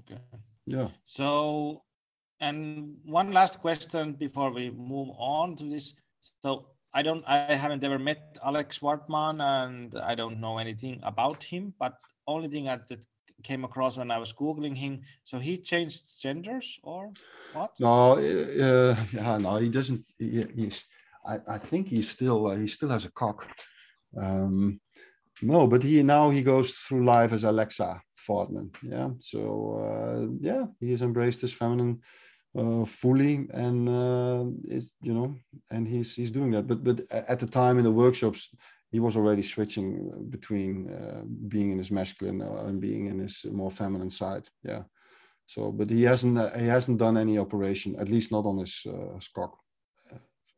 Okay. 0.00 0.20
Yeah. 0.66 0.88
So 1.04 1.82
and 2.40 2.96
one 3.04 3.32
last 3.32 3.60
question 3.60 4.12
before 4.12 4.50
we 4.52 4.70
move 4.70 5.08
on 5.18 5.56
to 5.56 5.64
this. 5.64 5.94
So 6.42 6.66
I 6.94 7.02
don't, 7.02 7.24
I 7.26 7.54
haven't 7.54 7.84
ever 7.84 7.98
met 7.98 8.38
Alex 8.44 8.78
Vartman, 8.78 9.42
and 9.42 9.98
I 9.98 10.14
don't 10.14 10.40
know 10.40 10.58
anything 10.58 11.00
about 11.02 11.42
him. 11.42 11.74
But 11.78 11.94
only 12.26 12.48
thing 12.48 12.64
that 12.64 12.88
came 13.42 13.64
across 13.64 13.96
when 13.96 14.10
I 14.10 14.18
was 14.18 14.32
googling 14.32 14.76
him. 14.76 15.02
So 15.24 15.38
he 15.38 15.56
changed 15.56 16.20
genders 16.20 16.78
or 16.82 17.12
what? 17.52 17.72
No, 17.78 18.12
uh, 18.12 18.96
yeah, 19.12 19.38
no, 19.38 19.56
he 19.56 19.68
doesn't. 19.68 20.06
He, 20.18 20.44
he's. 20.54 20.84
I, 21.26 21.38
I 21.48 21.58
think 21.58 21.88
he's 21.88 22.08
still 22.08 22.46
uh, 22.46 22.56
he 22.56 22.66
still 22.66 22.88
has 22.88 23.04
a 23.04 23.10
cock. 23.10 23.46
Um, 24.16 24.80
no, 25.42 25.66
but 25.66 25.82
he 25.82 26.02
now 26.02 26.30
he 26.30 26.42
goes 26.42 26.74
through 26.74 27.04
life 27.04 27.32
as 27.32 27.44
Alexa 27.44 28.00
Vartman. 28.16 28.74
Yeah, 28.82 29.10
so 29.20 29.40
uh, 29.84 30.36
yeah, 30.40 30.66
he 30.80 30.90
has 30.90 31.02
embraced 31.02 31.40
his 31.40 31.52
feminine 31.52 32.00
uh, 32.56 32.84
fully 32.84 33.46
and 33.52 33.88
uh, 33.88 34.44
is 34.64 34.90
you 35.02 35.14
know 35.14 35.34
and 35.70 35.86
he's 35.86 36.14
he's 36.14 36.30
doing 36.30 36.50
that 36.50 36.66
but 36.66 36.82
but 36.82 37.00
at 37.10 37.38
the 37.38 37.46
time 37.46 37.78
in 37.78 37.84
the 37.84 37.90
workshops 37.90 38.48
he 38.90 39.00
was 39.00 39.16
already 39.16 39.42
switching 39.42 40.10
between 40.30 40.90
uh, 40.90 41.22
being 41.48 41.70
in 41.72 41.78
his 41.78 41.90
masculine 41.90 42.40
uh, 42.42 42.64
and 42.66 42.80
being 42.80 43.06
in 43.06 43.18
his 43.18 43.44
more 43.52 43.70
feminine 43.70 44.10
side 44.10 44.46
yeah 44.62 44.82
so 45.46 45.70
but 45.70 45.90
he 45.90 46.02
hasn't 46.02 46.38
uh, 46.38 46.50
he 46.58 46.66
hasn't 46.66 46.98
done 46.98 47.16
any 47.16 47.38
operation 47.38 47.94
at 47.98 48.08
least 48.08 48.32
not 48.32 48.46
on 48.46 48.58
his, 48.58 48.82
uh, 48.86 49.14
his 49.14 49.28
cock 49.28 49.56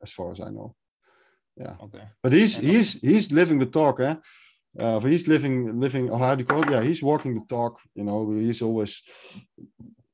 as 0.02 0.12
far 0.12 0.30
as 0.32 0.40
i 0.40 0.48
know 0.48 0.74
yeah 1.56 1.74
okay 1.82 2.04
but 2.22 2.32
he's 2.32 2.56
he's 2.56 2.92
he's 3.00 3.32
living 3.32 3.58
the 3.58 3.66
talk 3.66 4.00
eh? 4.00 4.14
Uh, 4.78 5.00
he's 5.00 5.26
living, 5.26 5.80
living. 5.80 6.08
How 6.08 6.34
do 6.34 6.42
you 6.42 6.46
call 6.46 6.62
it? 6.62 6.70
Yeah, 6.70 6.82
he's 6.82 7.02
walking 7.02 7.34
the 7.34 7.44
talk. 7.48 7.80
You 7.94 8.04
know, 8.04 8.30
he's 8.30 8.62
always 8.62 9.02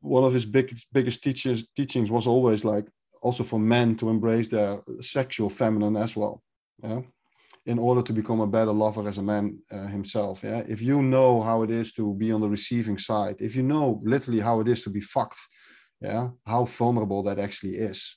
one 0.00 0.24
of 0.24 0.32
his 0.32 0.46
biggest 0.46 0.86
biggest 0.92 1.22
teachers 1.22 1.66
teachings 1.76 2.10
was 2.10 2.26
always 2.26 2.64
like 2.64 2.86
also 3.22 3.42
for 3.42 3.58
men 3.58 3.96
to 3.96 4.08
embrace 4.08 4.48
their 4.48 4.80
sexual 5.00 5.50
feminine 5.50 5.96
as 5.96 6.16
well. 6.16 6.42
Yeah, 6.82 7.00
in 7.66 7.78
order 7.78 8.00
to 8.02 8.12
become 8.12 8.40
a 8.40 8.46
better 8.46 8.72
lover 8.72 9.08
as 9.08 9.18
a 9.18 9.22
man 9.22 9.58
uh, 9.70 9.88
himself. 9.88 10.42
Yeah, 10.42 10.62
if 10.68 10.80
you 10.80 11.02
know 11.02 11.42
how 11.42 11.62
it 11.62 11.70
is 11.70 11.92
to 11.94 12.14
be 12.14 12.32
on 12.32 12.40
the 12.40 12.48
receiving 12.48 12.98
side, 12.98 13.36
if 13.40 13.56
you 13.56 13.62
know 13.62 14.00
literally 14.04 14.40
how 14.40 14.60
it 14.60 14.68
is 14.68 14.82
to 14.84 14.90
be 14.90 15.00
fucked, 15.00 15.38
yeah, 16.00 16.28
how 16.46 16.64
vulnerable 16.64 17.22
that 17.24 17.38
actually 17.38 17.74
is, 17.74 18.16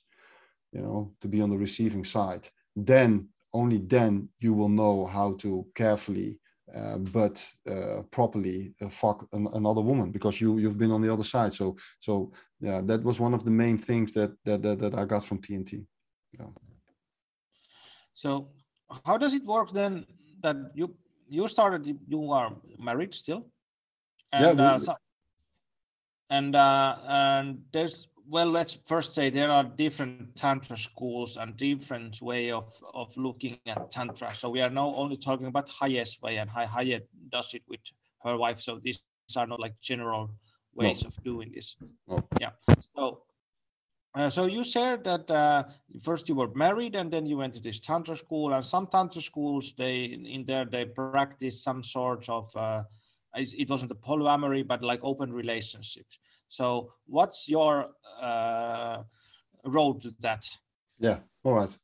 you 0.72 0.82
know, 0.82 1.14
to 1.22 1.28
be 1.28 1.42
on 1.42 1.50
the 1.50 1.58
receiving 1.58 2.06
side, 2.06 2.48
then 2.76 3.30
only 3.54 3.78
then 3.78 4.30
you 4.40 4.54
will 4.54 4.70
know 4.70 5.06
how 5.06 5.34
to 5.34 5.66
carefully 5.76 6.40
uh, 6.76 6.98
but 6.98 7.44
uh, 7.70 8.04
properly 8.12 8.74
uh, 8.82 8.90
fuck 8.90 9.28
an, 9.34 9.48
another 9.54 9.82
woman 9.82 10.12
because 10.12 10.40
you 10.40 10.60
you've 10.60 10.78
been 10.78 10.92
on 10.92 11.02
the 11.02 11.12
other 11.12 11.24
side. 11.24 11.54
So 11.54 11.76
so 12.00 12.32
yeah 12.60 12.82
that 12.82 13.04
was 13.04 13.20
one 13.20 13.34
of 13.34 13.44
the 13.44 13.52
main 13.52 13.78
things 13.78 14.12
that 14.14 14.32
that 14.46 14.62
that, 14.62 14.80
that 14.80 14.94
i 14.94 15.06
got 15.06 15.24
from 15.24 15.40
tnt 15.40 15.86
yeah. 16.38 16.46
so 18.14 18.50
how 19.06 19.18
does 19.18 19.34
it 19.34 19.44
work 19.46 19.72
then 19.72 20.06
that 20.44 20.58
you 20.76 20.94
you 21.30 21.48
started 21.48 21.98
you 22.08 22.32
are 22.32 22.54
married 22.78 23.14
still? 23.14 23.46
And 24.32 24.44
yeah, 24.44 24.52
we, 24.54 24.62
uh, 24.62 24.80
so, 24.80 24.96
and 26.30 26.56
uh, 26.56 26.98
and 27.08 27.62
there's 27.72 28.08
well 28.30 28.50
let's 28.50 28.78
first 28.86 29.16
say 29.16 29.30
there 29.30 29.50
are 29.50 29.64
different 29.64 30.36
tantra 30.36 30.78
schools 30.78 31.38
and 31.38 31.58
different 31.58 32.22
way 32.22 32.52
of 32.52 32.72
of 32.94 33.16
looking 33.18 33.58
at 33.66 33.92
tantra. 33.92 34.36
So 34.36 34.50
we 34.50 34.62
are 34.62 34.70
now 34.70 34.94
only 34.96 35.18
talking 35.18 35.48
about 35.48 35.68
Haye's 35.70 36.22
way 36.22 36.38
and 36.38 36.50
Haye 36.50 37.02
does 37.30 37.54
it 37.54 37.64
with 37.68 37.82
her 38.24 38.38
wife. 38.38 38.60
So 38.60 38.80
these 38.84 39.00
are 39.36 39.48
not 39.48 39.60
like 39.60 39.74
general 39.82 40.30
ways 40.76 41.04
no. 41.04 41.08
of 41.08 41.24
doing 41.24 41.52
this. 41.54 41.76
No. 42.08 42.20
yeah. 42.40 42.52
So 42.96 43.24
uh, 44.16 44.30
so 44.30 44.46
you 44.46 44.64
said 44.64 45.04
that 45.04 45.30
uh, 45.32 45.64
first 46.04 46.30
you 46.30 46.36
were 46.36 46.54
married 46.54 46.96
and 46.96 47.12
then 47.12 47.26
you 47.26 47.38
went 47.38 47.54
to 47.54 47.60
this 47.60 47.80
tantra 47.80 48.16
school 48.16 48.54
and 48.54 48.66
some 48.66 48.88
tantra 48.88 49.22
schools 49.22 49.74
they 49.78 50.04
in 50.04 50.46
there 50.46 50.66
they 50.66 50.86
practice 50.86 51.64
some 51.64 51.84
sort 51.84 52.30
of 52.30 52.56
uh, 52.56 52.84
it 53.36 53.70
wasn't 53.70 53.92
a 53.92 53.96
polyamory 53.96 54.66
but 54.66 54.84
like 54.84 55.00
open 55.04 55.32
relationships 55.32 56.20
so 56.50 56.92
what's 57.06 57.48
your 57.48 57.92
uh, 58.22 59.04
road 59.66 60.02
to 60.02 60.14
that? 60.20 60.46
Yeah, 61.00 61.20
all 61.44 61.54
right. 61.54 61.76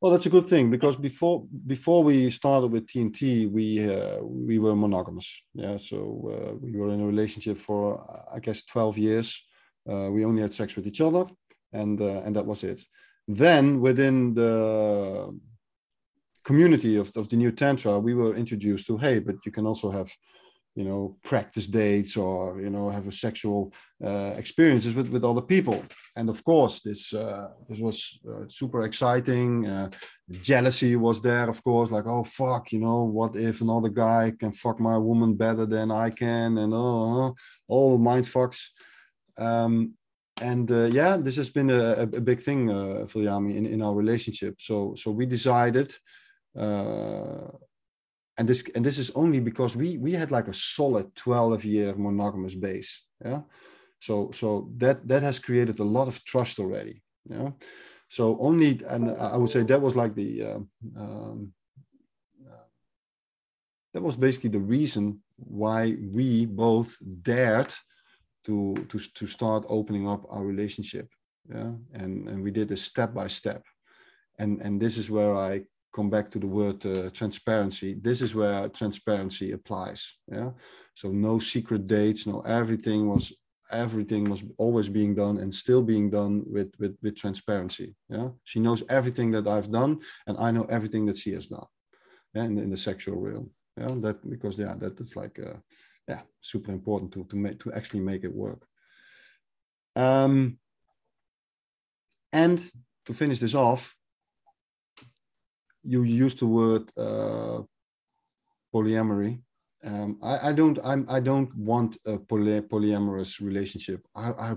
Well, 0.00 0.12
that's 0.12 0.26
a 0.26 0.30
good 0.30 0.46
thing 0.46 0.70
because 0.70 0.96
before 0.96 1.46
before 1.66 2.04
we 2.04 2.30
started 2.30 2.70
with 2.70 2.86
TNT, 2.86 3.50
we 3.50 3.92
uh, 3.92 4.20
we 4.22 4.58
were 4.58 4.76
monogamous. 4.76 5.42
Yeah, 5.54 5.78
so 5.78 5.96
uh, 6.32 6.54
we 6.60 6.76
were 6.76 6.90
in 6.90 7.00
a 7.00 7.06
relationship 7.06 7.58
for 7.58 7.84
I 8.32 8.38
guess 8.38 8.62
twelve 8.62 8.98
years. 8.98 9.42
Uh, 9.90 10.10
we 10.10 10.24
only 10.24 10.42
had 10.42 10.52
sex 10.52 10.76
with 10.76 10.86
each 10.86 11.00
other, 11.00 11.26
and 11.72 12.00
uh, 12.00 12.22
and 12.24 12.36
that 12.36 12.46
was 12.46 12.62
it. 12.62 12.82
Then 13.26 13.80
within 13.80 14.34
the 14.34 15.36
community 16.44 16.96
of, 16.96 17.10
of 17.16 17.28
the 17.28 17.36
new 17.36 17.50
tantra, 17.50 17.98
we 17.98 18.14
were 18.14 18.36
introduced 18.36 18.86
to 18.86 18.98
hey, 18.98 19.18
but 19.18 19.36
you 19.44 19.50
can 19.50 19.66
also 19.66 19.90
have 19.90 20.08
you 20.76 20.84
know 20.84 21.16
practice 21.24 21.66
dates 21.66 22.16
or 22.18 22.60
you 22.60 22.68
know 22.68 22.90
have 22.90 23.08
a 23.08 23.12
sexual 23.12 23.72
uh, 24.04 24.34
experiences 24.36 24.94
with 24.94 25.08
with 25.08 25.24
other 25.24 25.40
people. 25.40 25.82
And 26.16 26.28
of 26.28 26.44
course 26.44 26.80
this 26.80 27.14
uh, 27.14 27.48
this 27.68 27.80
was 27.80 28.20
uh, 28.30 28.44
super 28.48 28.84
exciting 28.84 29.66
uh, 29.66 29.90
jealousy 30.42 30.94
was 30.96 31.20
there 31.22 31.48
of 31.48 31.62
course 31.64 31.90
like 31.90 32.06
oh 32.06 32.24
fuck 32.24 32.72
you 32.72 32.80
know 32.80 33.04
what 33.04 33.36
if 33.36 33.62
another 33.62 33.88
guy 33.88 34.32
can 34.38 34.52
fuck 34.52 34.78
my 34.78 34.98
woman 34.98 35.34
better 35.34 35.66
than 35.66 35.90
i 35.90 36.10
can? 36.10 36.58
And 36.58 36.72
oh 36.74 37.34
all 37.68 37.98
mind 37.98 38.26
fucks. 38.26 38.60
Um, 39.38 39.94
and 40.42 40.68
yeah 40.92 41.16
this 41.16 41.36
has 41.36 41.48
been 41.48 41.70
a, 41.70 42.02
a 42.02 42.06
big 42.06 42.40
thing 42.40 42.68
Viljami 43.10 43.56
in, 43.56 43.64
in 43.64 43.80
our 43.82 43.94
relationship. 43.94 44.60
So 44.60 44.94
so 44.94 45.10
we 45.10 45.24
decided 45.24 45.88
uh, 46.54 47.48
and 48.38 48.48
this 48.48 48.64
and 48.74 48.84
this 48.84 48.98
is 48.98 49.10
only 49.14 49.40
because 49.40 49.76
we 49.76 49.98
we 49.98 50.12
had 50.12 50.30
like 50.30 50.48
a 50.48 50.54
solid 50.54 51.14
12 51.14 51.64
year 51.64 51.94
monogamous 51.96 52.54
base 52.54 53.02
yeah? 53.24 53.40
So 54.00 54.30
so 54.32 54.70
that 54.76 55.06
that 55.08 55.22
has 55.22 55.38
created 55.38 55.78
a 55.78 55.84
lot 55.84 56.08
of 56.08 56.24
trust 56.24 56.58
already 56.58 57.02
yeah? 57.24 57.50
So 58.08 58.38
only 58.40 58.80
and 58.88 59.10
i 59.10 59.36
would 59.36 59.50
say 59.50 59.62
that 59.62 59.82
was 59.82 59.96
like 59.96 60.14
the 60.14 60.42
um, 60.44 60.70
um, 60.96 61.52
that 63.94 64.02
was 64.02 64.16
basically 64.16 64.50
the 64.50 64.68
reason 64.76 65.22
why 65.36 65.96
we 66.12 66.46
both 66.46 66.96
dared 67.22 67.72
to 68.44 68.74
to 68.88 68.98
to 68.98 69.26
start 69.26 69.64
opening 69.68 70.08
up 70.08 70.24
our 70.28 70.44
relationship 70.44 71.08
yeah? 71.48 71.72
And 71.94 72.28
and 72.28 72.42
we 72.42 72.50
did 72.50 72.68
this 72.68 72.82
step 72.82 73.14
by 73.14 73.28
step. 73.28 73.62
And 74.38 74.60
and 74.60 74.80
this 74.80 74.96
is 74.96 75.10
where 75.10 75.34
i 75.34 75.62
come 75.96 76.10
back 76.10 76.30
to 76.30 76.38
the 76.38 76.52
word 76.60 76.84
uh, 76.84 77.08
transparency. 77.20 77.90
This 78.08 78.20
is 78.20 78.34
where 78.34 78.68
transparency 78.68 79.52
applies. 79.52 80.00
Yeah. 80.30 80.50
So 80.94 81.06
no 81.10 81.38
secret 81.38 81.86
dates, 81.86 82.26
no 82.26 82.40
everything 82.60 83.00
was 83.12 83.32
everything 83.72 84.30
was 84.30 84.42
always 84.64 84.88
being 84.88 85.14
done 85.14 85.36
and 85.42 85.52
still 85.52 85.82
being 85.82 86.10
done 86.18 86.34
with 86.54 86.70
with 86.80 86.94
with 87.02 87.16
transparency. 87.16 87.88
Yeah. 88.16 88.28
She 88.50 88.60
knows 88.60 88.82
everything 88.98 89.30
that 89.32 89.46
I've 89.54 89.70
done, 89.80 89.92
and 90.26 90.36
I 90.46 90.48
know 90.54 90.66
everything 90.76 91.06
that 91.06 91.18
she 91.22 91.32
has 91.32 91.46
done. 91.56 91.68
Yeah, 92.34 92.44
in, 92.44 92.58
in 92.58 92.70
the 92.70 92.82
sexual 92.88 93.18
realm. 93.26 93.50
Yeah. 93.80 93.94
That 94.04 94.18
because 94.34 94.58
yeah, 94.58 94.74
that, 94.80 94.96
that 94.96 95.06
is 95.06 95.16
like 95.16 95.36
uh, 95.48 95.58
yeah, 96.10 96.22
super 96.52 96.72
important 96.72 97.12
to 97.14 97.24
to 97.30 97.36
make 97.36 97.58
to 97.62 97.72
actually 97.78 98.04
make 98.10 98.22
it 98.28 98.34
work. 98.46 98.62
Um, 99.96 100.58
and 102.32 102.58
to 103.06 103.12
finish 103.14 103.38
this 103.38 103.54
off, 103.54 103.96
you 105.86 106.02
used 106.02 106.40
the 106.40 106.46
word 106.46 106.90
uh, 106.96 107.62
polyamory. 108.74 109.40
Um, 109.84 110.18
I, 110.22 110.48
I, 110.48 110.52
don't. 110.52 110.78
I'm. 110.84 111.06
I 111.08 111.20
don't 111.20 111.54
want 111.56 111.96
a 112.06 112.18
poly, 112.18 112.60
polyamorous 112.60 113.40
relationship. 113.40 114.00
I, 114.14 114.30
I, 114.30 114.56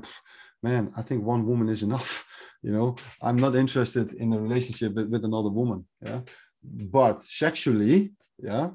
man, 0.64 0.92
I 0.98 1.02
think 1.02 1.24
one 1.24 1.46
woman 1.46 1.70
is 1.70 1.84
enough. 1.84 2.26
You 2.62 2.74
know, 2.74 2.98
I'm 3.22 3.38
not 3.38 3.56
interested 3.56 4.12
in 4.16 4.34
a 4.34 4.38
relationship 4.38 4.94
with, 4.94 5.08
with 5.08 5.24
another 5.24 5.48
woman. 5.48 5.86
Yeah, 6.02 6.20
but 6.62 7.24
sexually, 7.24 8.12
yeah, 8.38 8.72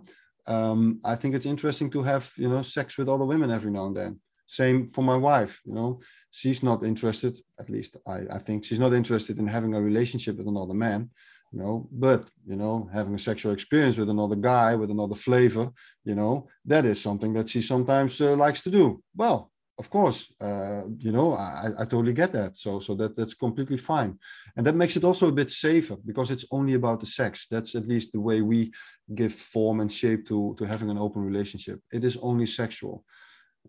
um, 0.46 1.00
I 1.04 1.16
think 1.16 1.34
it's 1.34 1.44
interesting 1.44 1.90
to 1.90 2.02
have 2.02 2.32
you 2.38 2.48
know 2.48 2.62
sex 2.62 2.96
with 2.96 3.10
other 3.10 3.26
women 3.26 3.50
every 3.50 3.70
now 3.70 3.84
and 3.84 3.94
then. 3.94 4.20
Same 4.46 4.88
for 4.88 5.02
my 5.02 5.16
wife. 5.16 5.60
You 5.66 5.74
know, 5.74 6.00
she's 6.30 6.62
not 6.62 6.82
interested. 6.82 7.38
At 7.60 7.68
least 7.68 7.98
I, 8.06 8.20
I 8.30 8.38
think 8.38 8.64
she's 8.64 8.80
not 8.80 8.94
interested 8.94 9.38
in 9.38 9.46
having 9.46 9.74
a 9.74 9.82
relationship 9.82 10.38
with 10.38 10.48
another 10.48 10.74
man 10.74 11.10
you 11.52 11.58
know 11.58 11.88
but 11.90 12.28
you 12.46 12.56
know 12.56 12.88
having 12.92 13.14
a 13.14 13.18
sexual 13.18 13.52
experience 13.52 13.96
with 13.96 14.10
another 14.10 14.36
guy 14.36 14.74
with 14.74 14.90
another 14.90 15.14
flavor 15.14 15.70
you 16.04 16.14
know 16.14 16.48
that 16.64 16.84
is 16.84 17.00
something 17.00 17.32
that 17.32 17.48
she 17.48 17.60
sometimes 17.60 18.20
uh, 18.20 18.34
likes 18.36 18.62
to 18.62 18.70
do. 18.70 19.02
Well 19.16 19.50
of 19.78 19.90
course 19.90 20.32
uh, 20.40 20.82
you 20.98 21.12
know 21.12 21.32
I, 21.34 21.68
I 21.80 21.84
totally 21.84 22.12
get 22.12 22.32
that. 22.32 22.56
So 22.56 22.80
so 22.80 22.94
that 22.96 23.16
that's 23.16 23.34
completely 23.34 23.76
fine. 23.76 24.18
And 24.56 24.64
that 24.66 24.76
makes 24.76 24.96
it 24.96 25.04
also 25.04 25.28
a 25.28 25.38
bit 25.40 25.50
safer 25.50 25.96
because 26.04 26.30
it's 26.30 26.46
only 26.50 26.74
about 26.74 27.00
the 27.00 27.06
sex. 27.06 27.46
That's 27.50 27.74
at 27.74 27.88
least 27.88 28.12
the 28.12 28.20
way 28.20 28.40
we 28.40 28.72
give 29.14 29.34
form 29.34 29.80
and 29.80 29.90
shape 29.90 30.26
to 30.26 30.54
to 30.58 30.64
having 30.64 30.90
an 30.90 30.98
open 30.98 31.22
relationship. 31.22 31.80
It 31.92 32.04
is 32.04 32.16
only 32.22 32.46
sexual. 32.46 33.04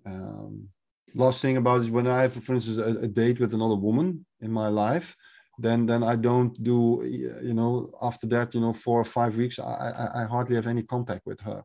Um, 0.06 0.70
last 1.16 1.42
thing 1.42 1.58
about 1.58 1.82
is 1.82 1.90
when 1.90 2.08
i 2.08 2.24
have 2.24 2.34
for 2.34 2.54
instance 2.54 2.78
a, 2.78 3.06
a 3.06 3.08
date 3.08 3.40
with 3.40 3.54
another 3.54 3.76
woman 3.76 4.26
in 4.42 4.52
my 4.52 4.68
life 4.68 5.16
then 5.58 5.86
then 5.86 6.04
I 6.04 6.16
don't 6.16 6.62
do 6.64 7.04
you 7.42 7.54
know 7.54 7.92
after 8.02 8.28
that 8.28 8.54
you 8.54 8.62
know 8.62 8.74
four 8.74 9.00
or 9.00 9.06
five 9.06 9.38
weeks 9.38 9.60
I, 9.60 9.64
I, 9.64 10.22
I 10.22 10.26
hardly 10.26 10.56
have 10.56 10.68
any 10.68 10.84
contact 10.84 11.26
with 11.26 11.40
her, 11.42 11.64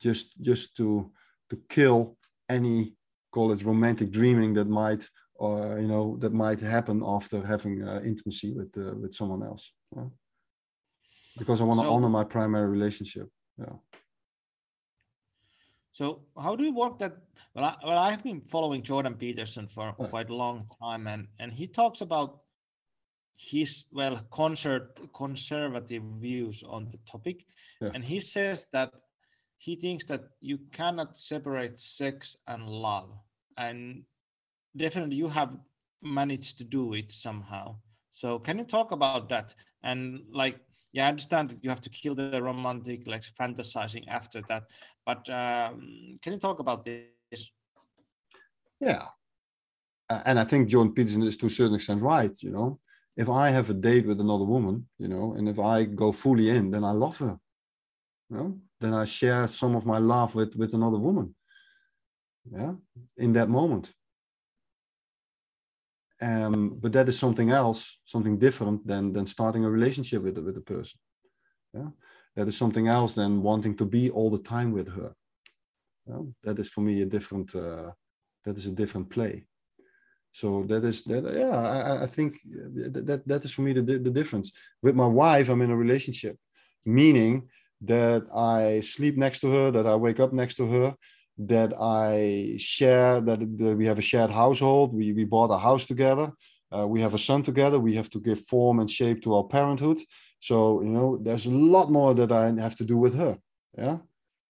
just 0.00 0.40
just 0.40 0.76
to 0.78 1.10
to 1.50 1.58
kill 1.68 2.16
any 2.48 2.94
call 3.32 3.52
it 3.52 3.64
romantic 3.64 4.10
dreaming 4.10 4.54
that 4.54 4.68
might 4.68 5.08
or 5.36 5.78
you 5.80 5.88
know 5.88 6.16
that 6.18 6.32
might 6.32 6.60
happen 6.60 7.02
after 7.04 7.44
having 7.44 7.82
uh, 7.82 8.00
intimacy 8.04 8.52
with 8.52 8.76
uh, 8.76 8.94
with 8.94 9.14
someone 9.14 9.42
else. 9.42 9.72
Yeah? 9.96 10.08
Because 11.38 11.60
I 11.60 11.64
want 11.64 11.80
to 11.80 11.86
so, 11.86 11.94
honor 11.94 12.08
my 12.08 12.24
primary 12.24 12.68
relationship. 12.68 13.28
Yeah. 13.58 13.76
So 15.92 16.22
how 16.38 16.56
do 16.56 16.64
you 16.64 16.74
work 16.74 16.98
that? 16.98 17.16
Well, 17.54 17.64
I, 17.64 17.76
well, 17.84 17.98
I've 17.98 18.22
been 18.22 18.40
following 18.40 18.82
Jordan 18.82 19.14
Peterson 19.14 19.66
for 19.66 19.92
quite 19.92 20.30
a 20.30 20.34
long 20.34 20.66
time, 20.82 21.06
and 21.06 21.26
and 21.38 21.52
he 21.52 21.66
talks 21.66 22.00
about 22.00 22.40
his 23.40 23.84
well 23.92 24.20
concert 24.30 24.98
conservative 25.14 26.02
views 26.20 26.62
on 26.68 26.88
the 26.90 26.98
topic 27.10 27.44
yeah. 27.80 27.90
and 27.94 28.04
he 28.04 28.20
says 28.20 28.66
that 28.72 28.92
he 29.58 29.76
thinks 29.76 30.04
that 30.04 30.22
you 30.40 30.58
cannot 30.72 31.16
separate 31.16 31.80
sex 31.80 32.36
and 32.48 32.68
love 32.68 33.10
and 33.56 34.02
definitely 34.76 35.16
you 35.16 35.28
have 35.28 35.56
managed 36.02 36.58
to 36.58 36.64
do 36.64 36.94
it 36.94 37.10
somehow 37.10 37.74
so 38.12 38.38
can 38.38 38.58
you 38.58 38.64
talk 38.64 38.92
about 38.92 39.28
that 39.28 39.54
and 39.82 40.22
like 40.32 40.58
yeah, 40.92 41.06
I 41.06 41.08
understand 41.10 41.50
that 41.50 41.62
you 41.62 41.70
have 41.70 41.80
to 41.82 41.90
kill 41.90 42.16
the 42.16 42.42
romantic, 42.42 43.06
like 43.06 43.22
fantasizing 43.40 44.08
after 44.08 44.42
that. 44.48 44.64
But 45.06 45.18
um, 45.30 46.18
can 46.20 46.32
you 46.32 46.38
talk 46.40 46.58
about 46.58 46.84
this? 46.84 47.48
Yeah, 48.80 49.06
and 50.10 50.38
I 50.38 50.44
think 50.44 50.68
john 50.68 50.92
Peterson 50.92 51.22
is 51.22 51.36
to 51.36 51.46
a 51.46 51.50
certain 51.50 51.76
extent 51.76 52.02
right. 52.02 52.32
You 52.42 52.50
know, 52.50 52.80
if 53.20 53.28
I 53.28 53.50
have 53.50 53.68
a 53.68 53.74
date 53.74 54.06
with 54.06 54.20
another 54.20 54.46
woman, 54.54 54.88
you 54.98 55.08
know, 55.12 55.34
and 55.36 55.46
if 55.46 55.58
I 55.58 55.84
go 55.84 56.10
fully 56.10 56.48
in, 56.48 56.70
then 56.70 56.84
I 56.84 56.92
love 56.92 57.18
her. 57.18 57.38
You 58.30 58.36
know, 58.36 58.58
then 58.80 58.94
I 58.94 59.04
share 59.04 59.46
some 59.46 59.76
of 59.76 59.84
my 59.84 59.98
love 59.98 60.34
with 60.34 60.52
with 60.60 60.72
another 60.74 60.98
woman. 60.98 61.34
Yeah, 62.58 62.74
in 63.16 63.32
that 63.34 63.50
moment. 63.50 63.92
Um, 66.22 66.78
but 66.82 66.92
that 66.92 67.08
is 67.08 67.18
something 67.18 67.50
else, 67.50 67.80
something 68.04 68.38
different 68.38 68.86
than 68.86 69.12
than 69.12 69.26
starting 69.26 69.64
a 69.64 69.70
relationship 69.70 70.22
with 70.22 70.38
with 70.38 70.56
a 70.56 70.66
person. 70.74 70.98
Yeah, 71.74 71.90
that 72.36 72.48
is 72.48 72.56
something 72.56 72.86
else 72.88 73.12
than 73.14 73.42
wanting 73.42 73.76
to 73.76 73.86
be 73.96 74.10
all 74.10 74.30
the 74.30 74.44
time 74.54 74.70
with 74.72 74.88
her. 74.98 75.10
Yeah? 76.06 76.22
That 76.44 76.58
is 76.58 76.70
for 76.70 76.80
me 76.80 77.02
a 77.02 77.06
different. 77.06 77.54
Uh, 77.54 77.90
that 78.44 78.56
is 78.56 78.66
a 78.66 78.72
different 78.82 79.10
play. 79.10 79.44
So 80.32 80.64
that 80.64 80.84
is 80.84 81.02
that. 81.04 81.24
Yeah, 81.34 81.56
I, 81.58 82.04
I 82.04 82.06
think 82.06 82.38
that, 82.44 83.06
that 83.06 83.28
that 83.28 83.44
is 83.44 83.52
for 83.52 83.62
me 83.62 83.72
the 83.72 83.82
the 83.82 84.10
difference. 84.10 84.52
With 84.82 84.94
my 84.94 85.06
wife, 85.06 85.48
I'm 85.48 85.62
in 85.62 85.70
a 85.70 85.76
relationship, 85.76 86.36
meaning 86.84 87.48
that 87.82 88.28
I 88.34 88.80
sleep 88.80 89.16
next 89.16 89.40
to 89.40 89.50
her, 89.50 89.70
that 89.70 89.86
I 89.86 89.96
wake 89.96 90.20
up 90.20 90.32
next 90.32 90.56
to 90.56 90.66
her, 90.70 90.94
that 91.38 91.72
I 91.80 92.56
share, 92.58 93.20
that, 93.22 93.38
that 93.58 93.76
we 93.76 93.86
have 93.86 93.98
a 93.98 94.02
shared 94.02 94.30
household. 94.30 94.94
We, 94.94 95.12
we 95.12 95.24
bought 95.24 95.50
a 95.50 95.58
house 95.58 95.86
together. 95.86 96.32
Uh, 96.70 96.86
we 96.86 97.00
have 97.00 97.14
a 97.14 97.18
son 97.18 97.42
together. 97.42 97.78
We 97.78 97.94
have 97.94 98.10
to 98.10 98.20
give 98.20 98.40
form 98.40 98.80
and 98.80 98.90
shape 98.90 99.22
to 99.22 99.34
our 99.34 99.44
parenthood. 99.44 99.98
So, 100.40 100.82
you 100.82 100.90
know, 100.90 101.16
there's 101.16 101.46
a 101.46 101.50
lot 101.50 101.90
more 101.90 102.14
that 102.14 102.30
I 102.30 102.52
have 102.60 102.76
to 102.76 102.84
do 102.84 102.96
with 102.98 103.14
her. 103.14 103.38
Yeah. 103.76 103.98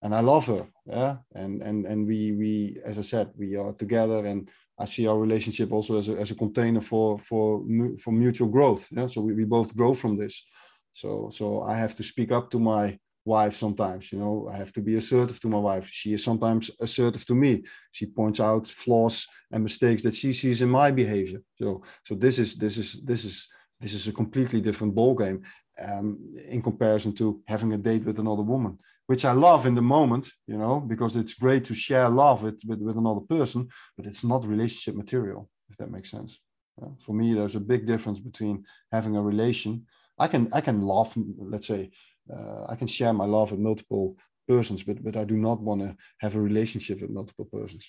And 0.01 0.13
I 0.13 0.19
love 0.19 0.45
her. 0.47 0.67
Yeah. 0.85 1.17
And, 1.33 1.61
and, 1.61 1.85
and 1.85 2.07
we, 2.07 2.33
we, 2.33 2.77
as 2.83 2.97
I 2.97 3.01
said, 3.01 3.31
we 3.37 3.55
are 3.55 3.73
together 3.73 4.25
and 4.25 4.49
I 4.81 4.85
see 4.85 5.07
our 5.07 5.19
relationship 5.19 5.71
also 5.71 5.99
as 5.99 6.07
a, 6.09 6.13
as 6.13 6.31
a 6.31 6.35
container 6.35 6.81
for, 6.81 7.19
for, 7.19 7.63
for 8.03 8.11
mutual 8.11 8.49
growth. 8.49 8.87
Yeah. 8.91 9.07
So 9.07 9.21
we, 9.21 9.33
we 9.33 9.45
both 9.45 9.75
grow 9.75 9.93
from 9.93 10.17
this. 10.17 10.43
So, 10.91 11.29
so 11.31 11.63
I 11.63 11.75
have 11.75 11.95
to 11.95 12.03
speak 12.03 12.31
up 12.31 12.49
to 12.51 12.59
my 12.59 12.97
wife 13.25 13.53
sometimes 13.53 14.11
you 14.11 14.17
know 14.17 14.49
i 14.51 14.57
have 14.57 14.73
to 14.73 14.81
be 14.81 14.95
assertive 14.95 15.39
to 15.39 15.47
my 15.47 15.57
wife 15.57 15.87
she 15.87 16.13
is 16.13 16.23
sometimes 16.23 16.71
assertive 16.81 17.23
to 17.23 17.35
me 17.35 17.61
she 17.91 18.05
points 18.05 18.39
out 18.39 18.65
flaws 18.65 19.27
and 19.51 19.63
mistakes 19.63 20.01
that 20.01 20.15
she 20.15 20.33
sees 20.33 20.61
in 20.61 20.69
my 20.69 20.89
behavior 20.89 21.39
so 21.55 21.83
so 22.03 22.15
this 22.15 22.39
is 22.39 22.55
this 22.55 22.77
is 22.77 22.99
this 23.03 23.23
is 23.23 23.47
this 23.79 23.93
is 23.93 24.07
a 24.07 24.11
completely 24.11 24.59
different 24.59 24.95
ball 24.95 25.13
game 25.13 25.41
um, 25.83 26.17
in 26.49 26.61
comparison 26.61 27.13
to 27.13 27.41
having 27.47 27.73
a 27.73 27.77
date 27.77 28.03
with 28.05 28.17
another 28.19 28.43
woman 28.43 28.77
which 29.07 29.25
i 29.25 29.31
love 29.31 29.65
in 29.65 29.75
the 29.75 29.81
moment 29.81 30.29
you 30.47 30.57
know 30.57 30.79
because 30.79 31.15
it's 31.15 31.33
great 31.33 31.63
to 31.65 31.73
share 31.73 32.09
love 32.09 32.43
with 32.43 32.59
with, 32.65 32.79
with 32.79 32.97
another 32.97 33.21
person 33.21 33.67
but 33.97 34.05
it's 34.05 34.23
not 34.23 34.45
relationship 34.45 34.95
material 34.95 35.49
if 35.69 35.77
that 35.77 35.91
makes 35.91 36.11
sense 36.11 36.39
yeah? 36.81 36.89
for 36.99 37.13
me 37.13 37.33
there's 37.33 37.55
a 37.55 37.59
big 37.59 37.85
difference 37.85 38.19
between 38.19 38.63
having 38.91 39.15
a 39.15 39.21
relation 39.21 39.85
i 40.19 40.27
can 40.27 40.47
i 40.53 40.61
can 40.61 40.81
love 40.81 41.13
let's 41.39 41.67
say 41.67 41.89
uh, 42.29 42.65
I 42.69 42.75
can 42.75 42.87
share 42.87 43.13
my 43.13 43.25
love 43.25 43.51
with 43.51 43.59
multiple 43.59 44.15
persons, 44.47 44.83
but 44.83 45.03
but 45.03 45.15
I 45.15 45.23
do 45.23 45.37
not 45.37 45.59
want 45.61 45.81
to 45.81 45.95
have 46.19 46.35
a 46.35 46.41
relationship 46.41 47.01
with 47.01 47.09
multiple 47.09 47.45
persons, 47.45 47.85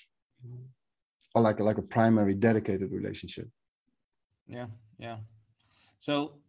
or 1.35 1.43
like 1.43 1.61
like 1.61 1.79
a 1.79 1.83
primary 1.83 2.35
dedicated 2.35 2.91
relationship. 2.91 3.49
Yeah, 4.47 4.67
yeah. 4.99 5.19
So, 6.01 6.41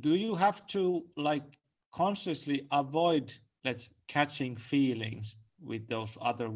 do 0.00 0.14
you 0.14 0.34
have 0.34 0.66
to 0.68 1.04
like 1.16 1.44
consciously 1.92 2.66
avoid 2.72 3.32
let's 3.64 3.88
catching 4.08 4.56
feelings 4.56 5.34
with 5.62 5.86
those 5.88 6.16
other 6.22 6.50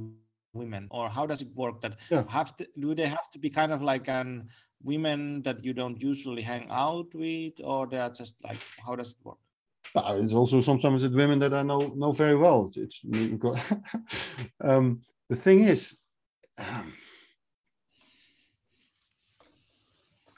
women, 0.55 0.87
or 0.91 1.09
how 1.09 1.27
does 1.27 1.43
it 1.43 1.49
work? 1.55 1.81
That 1.83 1.97
yeah. 2.11 2.25
have 2.29 2.57
to 2.57 2.67
do 2.79 2.95
they 2.95 3.07
have 3.07 3.31
to 3.33 3.39
be 3.39 3.51
kind 3.51 3.73
of 3.73 3.83
like 3.83 4.09
an 4.09 4.49
women 4.83 5.43
that 5.43 5.65
you 5.65 5.73
don't 5.73 6.01
usually 6.01 6.43
hang 6.43 6.69
out 6.71 7.15
with, 7.15 7.55
or 7.63 7.87
they 7.87 7.99
are 7.99 8.11
just 8.11 8.35
like 8.43 8.59
how 8.85 8.97
does 8.97 9.11
it 9.11 9.17
work? 9.25 9.39
Uh, 9.95 10.19
it's 10.21 10.33
also 10.33 10.61
sometimes 10.61 11.03
with 11.03 11.15
women 11.15 11.39
that 11.41 11.55
I 11.55 11.63
know 11.63 11.93
know 11.95 12.13
very 12.13 12.37
well. 12.37 12.71
It's 12.77 13.03
um, 14.61 15.01
the 15.29 15.37
thing 15.37 15.61
is, 15.61 15.97
um, 16.59 16.93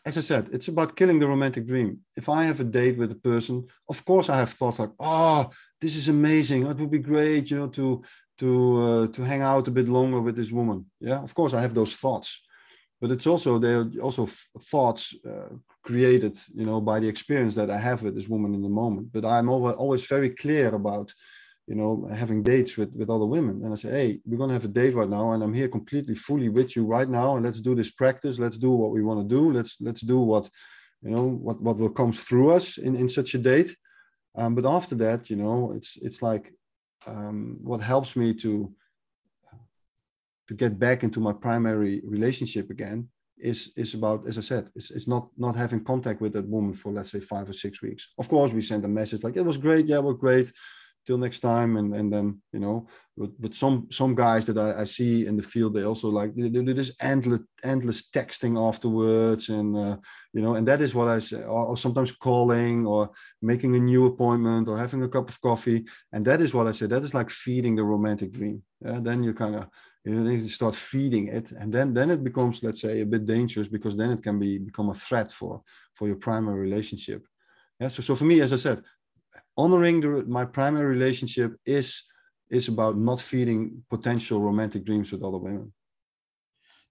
as 0.06 0.16
I 0.16 0.20
said, 0.20 0.48
it's 0.52 0.68
about 0.68 0.96
killing 0.96 1.18
the 1.18 1.28
romantic 1.28 1.66
dream. 1.66 2.00
If 2.16 2.28
I 2.28 2.44
have 2.44 2.60
a 2.60 2.64
date 2.64 2.96
with 2.96 3.10
a 3.12 3.22
person, 3.30 3.66
of 3.88 4.04
course 4.04 4.28
I 4.30 4.36
have 4.36 4.50
thoughts 4.50 4.78
like, 4.78 4.94
"Oh, 5.00 5.50
this 5.80 5.94
is 5.96 6.08
amazing! 6.08 6.66
It 6.66 6.78
would 6.78 6.90
be 6.90 7.10
great, 7.12 7.50
you 7.50 7.58
know, 7.58 7.68
to 7.78 8.02
to 8.38 8.48
uh, 8.86 9.06
to 9.08 9.22
hang 9.22 9.42
out 9.42 9.68
a 9.68 9.76
bit 9.78 9.88
longer 9.88 10.20
with 10.20 10.36
this 10.36 10.52
woman." 10.52 10.86
Yeah, 11.00 11.20
of 11.22 11.34
course 11.34 11.52
I 11.52 11.60
have 11.60 11.74
those 11.74 11.94
thoughts, 11.96 12.28
but 13.00 13.10
it's 13.10 13.26
also 13.26 13.58
there 13.58 13.80
are 13.80 13.90
also 14.00 14.26
thoughts 14.72 15.14
uh, 15.30 15.54
created 15.82 16.36
you 16.54 16.64
know 16.64 16.80
by 16.80 16.98
the 17.00 17.08
experience 17.08 17.54
that 17.54 17.70
i 17.70 17.78
have 17.78 18.02
with 18.02 18.14
this 18.14 18.28
woman 18.28 18.54
in 18.54 18.62
the 18.62 18.76
moment 18.82 19.06
but 19.12 19.24
i'm 19.24 19.48
always, 19.48 19.76
always 19.76 20.04
very 20.06 20.30
clear 20.30 20.74
about 20.74 21.12
you 21.66 21.74
know 21.74 22.08
having 22.12 22.42
dates 22.42 22.76
with 22.76 22.92
with 22.94 23.10
other 23.10 23.26
women. 23.26 23.62
And 23.64 23.72
i 23.72 23.76
say 23.76 23.90
hey 23.90 24.20
we're 24.24 24.38
going 24.38 24.50
to 24.50 24.54
have 24.54 24.64
a 24.64 24.68
date 24.68 24.94
right 24.94 25.08
now 25.08 25.32
and 25.32 25.42
i'm 25.42 25.54
here 25.54 25.68
completely 25.68 26.14
fully 26.14 26.48
with 26.48 26.76
you 26.76 26.84
right 26.86 27.08
now 27.08 27.36
and 27.36 27.44
let's 27.44 27.60
do 27.60 27.74
this 27.74 27.90
practice. 27.90 28.38
Let's 28.38 28.58
do 28.58 28.70
what 28.70 28.92
we 28.92 29.02
want 29.02 29.20
to 29.20 29.34
do. 29.36 29.52
Let's 29.52 29.76
let's 29.80 30.00
do 30.00 30.20
what 30.20 30.48
you 31.02 31.10
know 31.10 31.24
what 31.24 31.60
what 31.60 31.78
will 31.78 31.90
comes 31.90 32.22
through 32.22 32.52
us 32.52 32.78
in 32.78 32.96
in 32.96 33.08
such 33.08 33.34
a 33.34 33.38
date. 33.38 33.76
Um, 34.36 34.54
but 34.54 34.66
after 34.66 34.94
that 34.96 35.28
you 35.30 35.36
know 35.36 35.72
it's 35.72 35.96
it's 36.02 36.22
like 36.22 36.52
um, 37.06 37.58
what 37.62 37.80
helps 37.80 38.16
me 38.16 38.32
to 38.34 38.72
to 40.48 40.54
get 40.54 40.78
back 40.78 41.02
into 41.02 41.20
my 41.20 41.32
primary 41.32 42.02
relationship 42.04 42.70
again 42.70 43.08
is 43.38 43.72
is 43.76 43.92
about 43.94 44.26
as 44.26 44.38
i 44.38 44.40
said 44.40 44.70
it's, 44.74 44.90
it's 44.90 45.06
not 45.06 45.28
not 45.36 45.54
having 45.54 45.84
contact 45.84 46.22
with 46.22 46.32
that 46.32 46.48
woman 46.48 46.72
for 46.72 46.90
let's 46.90 47.10
say 47.10 47.20
five 47.20 47.48
or 47.48 47.52
six 47.52 47.82
weeks. 47.82 48.12
Of 48.18 48.28
course 48.28 48.52
we 48.52 48.62
send 48.62 48.84
a 48.84 48.88
message 48.88 49.22
like 49.24 49.36
it 49.36 49.44
was 49.44 49.58
great. 49.58 49.86
Yeah 49.86 49.98
we're 49.98 50.14
great 50.14 50.52
till 51.06 51.18
next 51.18 51.40
time. 51.40 51.76
And 51.76 51.94
and 51.94 52.12
then 52.12 52.42
you 52.52 52.60
know 52.60 52.88
but, 53.16 53.30
but 53.40 53.54
some 53.54 53.88
some 53.90 54.14
guys 54.14 54.44
that 54.46 54.58
I, 54.58 54.82
I 54.82 54.84
see 54.84 55.26
in 55.26 55.36
the 55.36 55.42
field 55.42 55.74
they 55.74 55.84
also 55.84 56.08
like 56.08 56.34
they 56.34 56.48
do 56.48 56.74
this 56.74 56.92
endless 57.00 57.40
endless 57.64 58.08
texting 58.10 58.58
afterwards. 58.68 59.48
And 59.48 59.76
uh, 59.76 59.96
you 60.34 60.42
know 60.42 60.56
and 60.56 60.68
that 60.68 60.82
is 60.82 60.94
what 60.94 61.08
i 61.08 61.18
say 61.18 61.42
or, 61.42 61.66
or, 61.68 61.76
sometimes 61.76 62.12
calling 62.12 62.86
or 62.86 63.10
making 63.40 63.74
a 63.76 63.80
new 63.80 64.06
appointment 64.06 64.68
or 64.68 64.78
having 64.78 65.02
a 65.02 65.08
cup 65.08 65.30
of 65.30 65.40
coffee. 65.40 65.84
And 66.12 66.24
that 66.26 66.40
is 66.42 66.52
what 66.52 66.66
i 66.66 66.72
say 66.72 66.86
that 66.86 67.04
is 67.04 67.14
like 67.14 67.30
feeding 67.30 67.76
the 67.76 67.84
romantic 67.84 68.32
dream. 68.32 68.62
Yeah 68.84 69.00
then 69.00 69.22
you 69.22 69.32
kind 69.32 69.56
of 69.56 69.68
you 70.04 70.14
know, 70.14 70.22
they 70.22 70.38
start 70.46 70.76
feeding 70.76 71.26
it. 71.28 71.50
And 71.50 71.72
then 71.72 71.94
then 71.94 72.10
it 72.10 72.22
becomes 72.22 72.62
let's 72.62 72.80
say 72.82 73.00
a 73.00 73.06
bit 73.06 73.24
dangerous 73.24 73.68
because 73.68 73.96
then 73.96 74.10
it 74.10 74.22
can 74.22 74.38
be 74.38 74.58
become 74.58 74.90
a 74.90 74.94
threat 74.94 75.32
for 75.32 75.62
for 75.94 76.06
your 76.06 76.16
primary 76.16 76.60
relationship. 76.60 77.26
Yeah 77.80 77.88
so, 77.88 78.02
so 78.02 78.14
for 78.14 78.24
me 78.24 78.40
as 78.40 78.52
i 78.52 78.56
said 78.56 78.82
honoring 79.56 80.00
the, 80.00 80.24
my 80.26 80.44
primary 80.44 80.86
relationship 80.86 81.56
is 81.64 82.02
is 82.48 82.68
about 82.68 82.96
not 82.96 83.20
feeding 83.20 83.82
potential 83.90 84.40
romantic 84.40 84.84
dreams 84.84 85.10
with 85.10 85.22
other 85.24 85.38
women. 85.38 85.72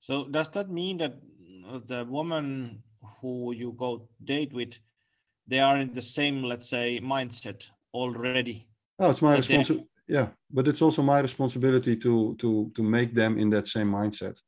So 0.02 0.28
does 0.28 0.50
that 0.50 0.70
mean 0.70 0.98
that 0.98 1.14
uh, 1.68 1.80
the 1.88 2.06
woman 2.06 2.84
who 3.22 3.54
you 3.54 3.74
go 3.78 4.08
date 4.24 4.54
with 4.54 4.74
they 5.48 5.60
are 5.60 5.78
in 5.78 5.94
the 5.94 6.02
same 6.02 6.44
let's 6.44 6.70
say 6.70 7.00
mindset 7.00 7.64
already? 7.94 8.68
Oh 9.00 9.12
it's 9.12 9.22
my 9.22 9.36
responsibility 9.36 9.90
yeah 10.08 10.28
but 10.52 10.68
it's 10.68 10.82
also 10.82 11.02
my 11.02 11.20
responsibility 11.20 11.96
to 11.98 12.36
to 12.36 12.72
to 12.76 12.84
make 12.84 13.16
them 13.16 13.38
in 13.38 13.50
that 13.50 13.68
same 13.68 13.92
mindset. 13.92 14.40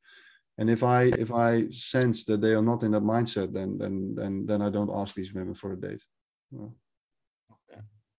And 0.59 0.69
if 0.69 0.83
i 0.83 1.03
if 1.03 1.31
i 1.31 1.69
sense 1.69 2.25
that 2.25 2.41
they 2.41 2.53
are 2.53 2.61
not 2.61 2.83
in 2.83 2.91
that 2.91 3.03
mindset 3.03 3.53
then 3.53 3.77
then 3.77 4.15
then 4.15 4.45
then 4.45 4.61
i 4.61 4.69
don't 4.69 4.93
ask 4.93 5.15
these 5.15 5.33
women 5.33 5.53
for 5.53 5.73
a 5.73 5.79
date 5.79 6.03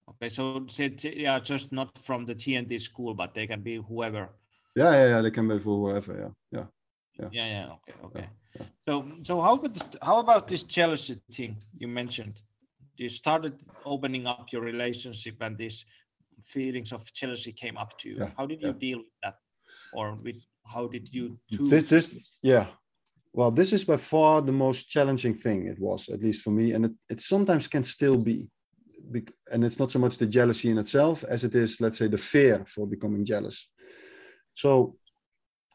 okay 0.09 0.28
so 0.28 0.64
yeah 1.02 1.39
just 1.39 1.72
not 1.72 1.98
from 2.05 2.24
the 2.24 2.35
tnt 2.35 2.80
school 2.80 3.14
but 3.14 3.35
they 3.35 3.47
can 3.47 3.60
be 3.60 3.76
whoever 3.89 4.28
yeah 4.76 4.93
yeah, 4.93 5.09
yeah 5.12 5.20
they 5.20 5.30
can 5.30 5.48
be 5.48 5.59
for 5.59 5.76
whoever 5.90 6.14
yeah 6.52 6.59
yeah 6.59 6.66
yeah 7.18 7.28
yeah, 7.32 7.48
yeah 7.55 7.66
okay 7.76 7.94
okay 8.05 8.28
yeah, 8.55 8.60
yeah. 8.60 8.66
so 8.86 8.93
so 9.22 9.40
how 9.40 9.55
about 9.55 9.74
this, 9.74 9.85
how 10.02 10.18
about 10.18 10.48
this 10.48 10.62
jealousy 10.62 11.20
thing 11.32 11.56
you 11.76 11.89
mentioned 11.89 12.40
you 12.97 13.09
started 13.09 13.55
opening 13.85 14.26
up 14.26 14.47
your 14.52 14.62
relationship 14.62 15.36
and 15.40 15.56
this 15.56 15.85
feelings 16.48 16.93
of 16.93 17.12
jealousy 17.12 17.52
came 17.52 17.76
up 17.76 17.98
to 17.98 18.09
you. 18.09 18.16
Yeah, 18.18 18.30
how 18.36 18.47
did 18.47 18.62
you 18.62 18.72
deal 18.72 18.98
with 18.98 19.18
that, 19.22 19.36
or 19.93 20.14
with 20.14 20.36
how 20.66 20.86
did 20.89 21.09
you? 21.12 21.39
This, 21.51 21.85
this, 21.85 22.39
yeah. 22.43 22.66
Well, 23.32 23.51
this 23.51 23.72
is 23.72 23.85
by 23.85 23.98
far 23.98 24.40
the 24.43 24.52
most 24.52 24.89
challenging 24.89 25.35
thing. 25.35 25.66
It 25.66 25.78
was, 25.78 26.09
at 26.09 26.22
least 26.22 26.43
for 26.43 26.51
me, 26.51 26.72
and 26.72 26.86
it, 26.86 26.93
it 27.10 27.20
sometimes 27.20 27.68
can 27.68 27.85
still 27.85 28.16
be. 28.16 28.48
And 29.52 29.64
it's 29.64 29.78
not 29.78 29.90
so 29.90 29.98
much 29.98 30.18
the 30.18 30.26
jealousy 30.26 30.70
in 30.70 30.78
itself 30.78 31.24
as 31.24 31.44
it 31.44 31.55
is, 31.55 31.80
let's 31.80 31.98
say, 31.98 32.09
the 32.09 32.18
fear 32.18 32.64
for 32.66 32.86
becoming 32.86 33.24
jealous. 33.24 33.68
So, 34.55 34.97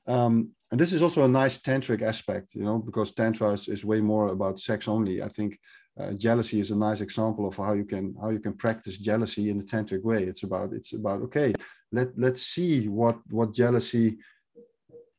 um, 0.07 0.51
and 0.71 0.79
this 0.79 0.93
is 0.93 1.01
also 1.01 1.23
a 1.23 1.27
nice 1.27 1.57
tantric 1.59 2.01
aspect, 2.01 2.55
you 2.55 2.63
know, 2.63 2.79
because 2.79 3.11
tantra 3.11 3.51
is, 3.51 3.67
is 3.67 3.85
way 3.85 4.01
more 4.01 4.29
about 4.29 4.59
sex 4.59 4.87
only. 4.87 5.21
I 5.21 5.27
think 5.27 5.59
uh, 5.99 6.11
jealousy 6.13 6.59
is 6.59 6.71
a 6.71 6.75
nice 6.75 7.01
example 7.01 7.47
of 7.47 7.55
how 7.55 7.73
you 7.73 7.85
can 7.85 8.15
how 8.19 8.29
you 8.29 8.39
can 8.39 8.53
practice 8.53 8.97
jealousy 8.97 9.49
in 9.49 9.59
a 9.59 9.63
tantric 9.63 10.01
way 10.01 10.23
it's 10.23 10.43
about 10.43 10.73
it's 10.73 10.93
about 10.93 11.21
okay 11.21 11.53
let 11.91 12.09
let's 12.17 12.41
see 12.47 12.87
what 12.87 13.17
what 13.29 13.53
jealousy 13.53 14.17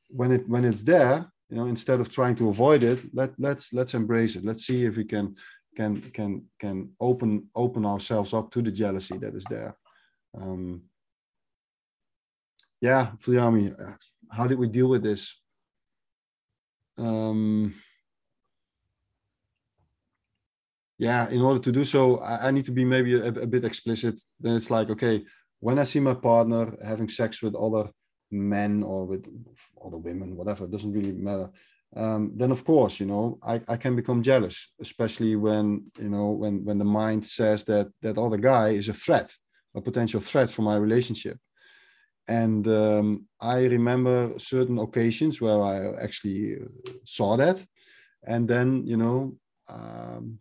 when 0.09 0.33
it 0.33 0.49
when 0.49 0.65
it's 0.65 0.83
there 0.83 1.27
you 1.49 1.57
know 1.57 1.67
instead 1.67 2.01
of 2.01 2.11
trying 2.11 2.35
to 2.35 2.49
avoid 2.49 2.83
it 2.83 2.99
let 3.13 3.31
let's 3.39 3.73
let's 3.73 3.95
embrace 3.95 4.35
it 4.35 4.45
let's 4.45 4.67
see 4.67 4.85
if 4.85 4.97
we 4.97 5.05
can 5.05 5.37
can 5.77 6.01
can 6.01 6.45
can 6.59 6.91
open 7.01 7.49
open 7.55 7.85
ourselves 7.85 8.33
up 8.33 8.51
to 8.51 8.63
the 8.63 8.71
jealousy 8.71 9.19
that 9.19 9.35
is 9.35 9.45
there. 9.51 9.77
Um 10.37 10.83
yeah 12.81 13.13
Viljami, 13.17 13.75
how 14.31 14.47
did 14.47 14.59
we 14.59 14.69
deal 14.69 14.89
with 14.89 15.03
this? 15.03 15.41
Um 16.99 17.75
yeah 20.99 21.29
in 21.31 21.41
order 21.41 21.59
to 21.59 21.73
do 21.73 21.85
so 21.85 22.19
i, 22.19 22.47
I 22.47 22.51
need 22.53 22.65
to 22.67 22.71
be 22.71 22.85
maybe 22.85 23.15
a, 23.15 23.27
a, 23.27 23.47
bit 23.47 23.65
explicit. 23.65 24.21
Then 24.41 24.57
it's 24.57 24.71
like 24.71 24.91
okay 24.91 25.25
when 25.61 25.79
i 25.79 25.85
see 25.85 26.01
my 26.01 26.15
partner 26.15 26.77
having 26.85 27.09
sex 27.09 27.43
with 27.43 27.55
other 27.57 27.91
men 28.31 28.83
or 28.83 29.05
with 29.07 29.27
other 29.85 29.99
women 29.99 30.37
whatever 30.37 30.65
it 30.65 30.71
doesn't 30.71 30.93
really 30.93 31.13
matter 31.13 31.51
um, 31.97 32.33
then 32.35 32.51
of 32.51 32.65
course 32.65 32.99
you 33.01 33.07
know 33.07 33.39
I, 33.43 33.61
I 33.69 33.77
can 33.77 33.95
become 33.97 34.23
jealous 34.23 34.73
especially 34.81 35.37
when 35.37 35.85
you 35.99 36.09
know 36.09 36.31
when 36.31 36.65
when 36.65 36.79
the 36.79 36.85
mind 36.85 37.25
says 37.25 37.65
that 37.65 37.89
that 38.03 38.19
other 38.19 38.39
guy 38.39 38.71
is 38.71 38.89
a 38.89 38.95
threat 38.95 39.35
a 39.75 39.81
potential 39.81 40.21
threat 40.21 40.51
for 40.51 40.63
my 40.63 40.77
relationship. 40.77 41.39
And 42.27 42.67
um, 42.69 43.27
i 43.41 43.65
remember 43.65 44.39
certain 44.39 44.79
occasions 44.79 45.41
where 45.41 45.61
i 45.63 46.03
actually 46.03 46.57
saw 47.05 47.37
that. 47.37 47.63
And 48.27 48.49
then 48.49 48.87
you 48.87 48.97
know 48.97 49.37
um, 49.69 50.39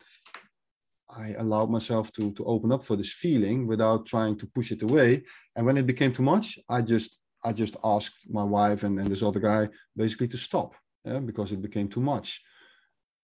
I 1.10 1.36
allowed 1.38 1.70
myself 1.70 2.12
to 2.14 2.32
to 2.38 2.46
open 2.46 2.72
up 2.72 2.84
for 2.84 2.96
this 2.96 3.14
feeling 3.24 3.68
without 3.68 4.06
trying 4.06 4.36
to 4.38 4.48
push 4.56 4.72
it 4.72 4.84
away. 4.84 5.24
And 5.56 5.66
when 5.66 5.78
it 5.78 5.86
became 5.86 6.14
too 6.14 6.24
much, 6.24 6.58
I 6.70 6.82
just 6.82 7.22
I 7.48 7.52
just 7.52 7.76
asked 7.84 8.20
my 8.30 8.46
wife 8.58 8.84
and, 8.84 8.98
and 9.00 9.10
this 9.10 9.24
other 9.24 9.42
guy 9.42 9.68
basically 9.96 10.30
to 10.30 10.38
stop 10.38 10.70
yeah, 11.06 11.20
because 11.20 11.52
it 11.52 11.62
became 11.62 11.88
too 11.88 12.02
much. 12.02 12.42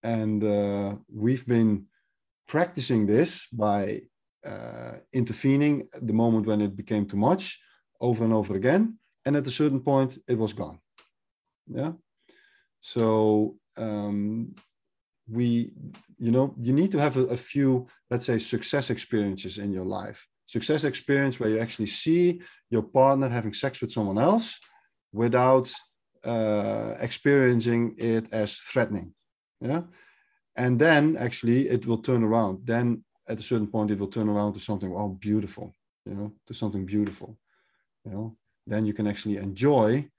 And 0.04 0.44
uh, 0.44 0.96
we've 1.14 1.46
been 1.46 1.86
practicing 2.48 3.06
this 3.06 3.46
by 3.52 4.02
uh, 4.46 4.94
intervening 5.14 5.88
the 6.02 6.14
moment 6.14 6.48
when 6.48 6.62
it 6.62 6.76
became 6.76 7.06
too 7.06 7.18
much 7.18 7.60
over 8.00 8.24
and 8.24 8.34
over 8.34 8.56
again. 8.56 8.98
And 9.26 9.36
at 9.36 9.48
a 9.48 9.52
certain 9.52 9.82
point, 9.82 10.18
it 10.28 10.38
was 10.38 10.54
gone. 10.54 10.80
Yeah. 11.68 11.92
So 12.80 13.58
um, 13.78 14.56
we 15.30 15.72
you 16.18 16.32
know 16.32 16.56
you 16.60 16.74
need 16.74 16.92
to 16.92 17.00
have 17.00 17.18
a, 17.18 17.26
a, 17.26 17.38
few 17.38 17.88
let's 18.10 18.26
say 18.26 18.40
success 18.40 18.90
experiences 18.90 19.58
in 19.58 19.72
your 19.72 19.86
life 19.86 20.28
success 20.46 20.84
experience 20.84 21.40
where 21.40 21.50
you 21.50 21.60
actually 21.60 21.86
see 21.86 22.42
your 22.70 22.82
partner 22.82 23.30
having 23.30 23.54
sex 23.54 23.80
with 23.82 23.92
someone 23.92 24.18
else 24.18 24.58
without 25.14 25.72
uh, 26.26 26.96
experiencing 27.00 27.96
it 27.98 28.32
as 28.32 28.58
threatening 28.58 29.14
yeah? 29.62 29.82
And 30.56 30.80
then 30.80 31.16
actually 31.18 31.70
it 31.70 31.86
will 31.86 32.00
turn 32.00 32.24
around. 32.24 32.66
Then 32.66 33.04
at 33.28 33.40
a 33.40 33.44
certain 33.44 33.68
point 33.68 33.92
it 33.92 34.00
will 34.00 34.08
turn 34.08 34.30
around 34.30 34.54
to 34.54 34.60
something 34.60 34.92
oh 34.94 35.10
beautiful 35.10 35.72
you 36.06 36.16
know 36.16 36.34
to 36.48 36.54
something 36.54 36.86
beautiful 36.86 37.38
you 38.06 38.12
know? 38.12 38.38
Then 38.66 38.86
you 38.86 38.94
can 38.94 39.08
actually 39.08 39.38
enjoy 39.38 40.10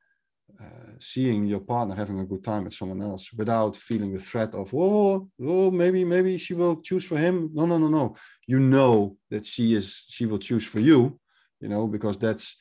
uh, 0.60 0.92
seeing 0.98 1.46
your 1.46 1.60
partner 1.60 1.94
having 1.94 2.20
a 2.20 2.26
good 2.26 2.44
time 2.44 2.64
with 2.64 2.74
someone 2.74 3.00
else 3.00 3.32
without 3.32 3.76
feeling 3.76 4.12
the 4.12 4.20
threat 4.20 4.54
of 4.54 4.72
oh 4.74 5.28
oh 5.42 5.70
maybe 5.70 6.04
maybe 6.04 6.36
she 6.38 6.54
will 6.54 6.76
choose 6.80 7.04
for 7.04 7.18
him. 7.18 7.50
No 7.52 7.66
no 7.66 7.78
no 7.78 7.88
no. 7.88 8.14
You 8.46 8.58
know 8.58 9.16
that 9.30 9.46
she 9.46 9.74
is 9.74 10.04
she 10.08 10.26
will 10.26 10.38
choose 10.38 10.66
for 10.66 10.80
you 10.80 11.18
you 11.60 11.68
know 11.68 11.86
because 11.86 12.16
that's 12.18 12.56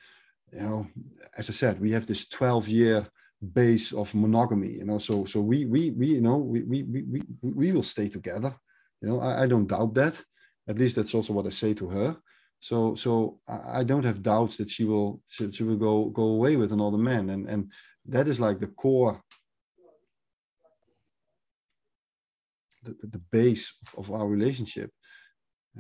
you 0.52 0.60
know 0.60 0.88
as 1.38 1.50
i 1.50 1.54
said 1.54 1.80
we 1.80 1.92
have 1.92 2.06
this 2.06 2.28
12 2.28 2.68
year 2.68 3.08
base 3.42 3.94
of 3.94 4.14
monogamy 4.14 4.74
you 4.74 4.86
know 4.86 5.00
so 5.00 5.26
so 5.26 5.40
we 5.40 5.66
we 5.66 5.92
we 5.92 6.08
you 6.08 6.22
know 6.22 6.38
we 6.38 6.62
we 6.64 6.84
we, 6.84 7.22
we, 7.42 7.72
will 7.72 7.84
stay 7.84 8.10
together 8.10 8.54
you 9.02 9.08
know 9.08 9.20
I, 9.22 9.44
I 9.44 9.48
don't 9.48 9.68
doubt 9.68 9.94
that 9.96 10.22
at 10.68 10.78
least 10.78 10.98
that's 10.98 11.16
also 11.16 11.32
what 11.32 11.46
i 11.46 11.50
say 11.50 11.74
to 11.76 11.88
her 11.88 12.18
so 12.60 12.94
so 12.96 13.40
I 13.48 13.84
don't 13.84 14.04
have 14.04 14.22
doubts 14.22 14.58
that 14.58 14.70
she 14.70 14.84
will 14.84 15.22
she, 15.28 15.50
she 15.52 15.64
will 15.64 15.78
go 15.78 16.06
go 16.06 16.24
away 16.24 16.58
with 16.58 16.72
another 16.74 16.98
man, 16.98 17.30
and 17.30 17.50
and 17.50 17.72
that 18.06 18.28
is 18.28 18.40
like 18.40 18.60
the 18.60 18.68
core, 18.68 19.22
the, 22.84 22.96
the 23.02 23.22
base 23.32 23.74
of, 23.98 24.10
of 24.10 24.20
our 24.20 24.28
relationship. 24.28 24.92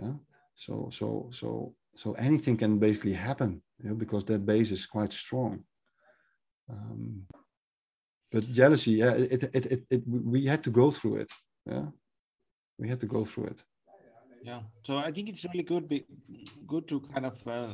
Yeah. 0.02 0.14
So 0.56 0.90
so 0.91 1.30
so 1.34 1.76
so 1.95 2.14
anything 2.14 2.56
can 2.56 2.80
basically 2.80 3.14
happen, 3.14 3.61
you 3.84 3.90
know, 3.90 3.95
because 3.95 4.23
that 4.26 4.45
base 4.45 4.72
is 4.72 4.86
quite 4.86 5.11
strong. 5.11 5.64
Um, 6.69 7.23
but 8.31 8.51
jealousy, 8.51 8.91
yeah, 8.91 9.14
it, 9.14 9.43
it, 9.43 9.65
it, 9.65 9.85
it, 9.89 10.03
we 10.07 10.45
had 10.45 10.64
to 10.64 10.69
go 10.69 10.91
through 10.91 11.18
it. 11.18 11.31
Yeah, 11.65 11.88
we 12.77 12.88
had 12.88 12.99
to 12.99 13.07
go 13.07 13.26
through 13.26 13.45
it. 13.45 13.64
Yeah. 14.41 14.61
So 14.85 14.97
i 14.97 15.11
think 15.11 15.30
it's 15.30 15.43
really 15.43 15.64
good 15.64 15.88
be, 15.89 16.06
good 16.65 16.88
to 16.88 17.01
kind 17.14 17.26
of 17.26 17.47
uh, 17.47 17.73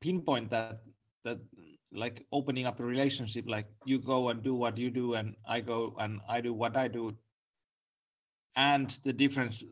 pinpoint 0.00 0.50
that 0.50 0.80
that 1.24 1.38
like 1.92 2.26
opening 2.32 2.66
up 2.66 2.80
a 2.80 2.84
relationship 2.84 3.44
like 3.46 3.66
you 3.84 3.98
go 3.98 4.28
and 4.30 4.42
do 4.42 4.54
what 4.54 4.76
you 4.76 4.90
do 4.90 5.14
and 5.14 5.34
i 5.48 5.60
go 5.60 5.94
and 5.98 6.20
i 6.28 6.40
do 6.40 6.52
what 6.52 6.76
i 6.76 6.88
do. 6.88 7.14
And 8.56 8.90
the 9.04 9.12
difference 9.12 9.62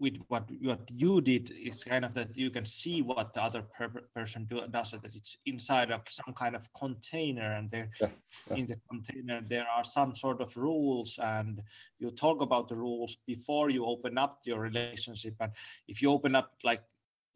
with 0.00 0.16
what 0.28 0.48
what 0.62 0.80
you 0.90 1.20
did 1.20 1.50
is 1.50 1.84
kind 1.84 2.04
of 2.04 2.14
that 2.14 2.36
you 2.36 2.50
can 2.50 2.64
see 2.64 3.02
what 3.02 3.32
the 3.34 3.42
other 3.42 3.62
per 3.62 3.88
person 4.14 4.46
do, 4.50 4.60
does 4.70 4.90
that 4.92 5.14
it's 5.14 5.36
inside 5.46 5.90
of 5.90 6.02
some 6.08 6.34
kind 6.34 6.54
of 6.54 6.62
container 6.74 7.52
and 7.52 7.70
there 7.70 7.88
yeah, 8.00 8.08
yeah. 8.50 8.56
in 8.56 8.66
the 8.66 8.76
container 8.88 9.40
there 9.48 9.66
are 9.74 9.84
some 9.84 10.14
sort 10.14 10.40
of 10.40 10.56
rules 10.56 11.18
and 11.22 11.62
you 11.98 12.10
talk 12.10 12.40
about 12.40 12.68
the 12.68 12.76
rules 12.76 13.16
before 13.26 13.70
you 13.70 13.84
open 13.84 14.18
up 14.18 14.40
your 14.44 14.60
relationship 14.60 15.34
and 15.40 15.52
if 15.88 16.02
you 16.02 16.10
open 16.10 16.34
up 16.34 16.52
like 16.64 16.82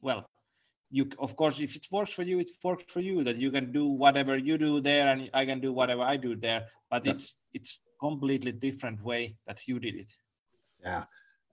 well 0.01 0.29
you 0.91 1.09
of 1.19 1.37
course 1.37 1.61
if 1.61 1.77
it 1.77 1.87
works 1.91 2.13
for 2.13 2.23
you 2.23 2.39
it 2.39 2.51
works 2.63 2.85
for 2.89 3.01
you 3.01 3.23
that 3.25 3.37
you 3.37 3.51
can 3.51 3.73
do 3.73 3.87
whatever 3.87 4.37
you 4.37 4.59
do 4.59 4.81
there 4.81 5.09
and 5.09 5.31
i 5.35 5.45
can 5.45 5.61
do 5.61 5.73
whatever 5.73 6.03
i 6.03 6.17
do 6.17 6.35
there 6.35 6.67
but 6.91 7.05
yeah. 7.05 7.13
it's 7.13 7.37
it's 7.55 7.81
completely 8.01 8.53
different 8.53 9.03
way 9.03 9.35
that 9.47 9.59
you 9.67 9.79
did 9.79 9.95
it 9.95 10.13
yeah 10.83 11.05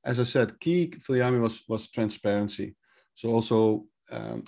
as 0.08 0.20
I 0.20 0.24
said, 0.24 0.60
key 0.60 0.94
Viljami 1.06 1.40
was 1.40 1.64
was 1.68 1.90
transparency. 1.90 2.76
So 3.14 3.30
also, 3.30 3.86
um, 4.12 4.44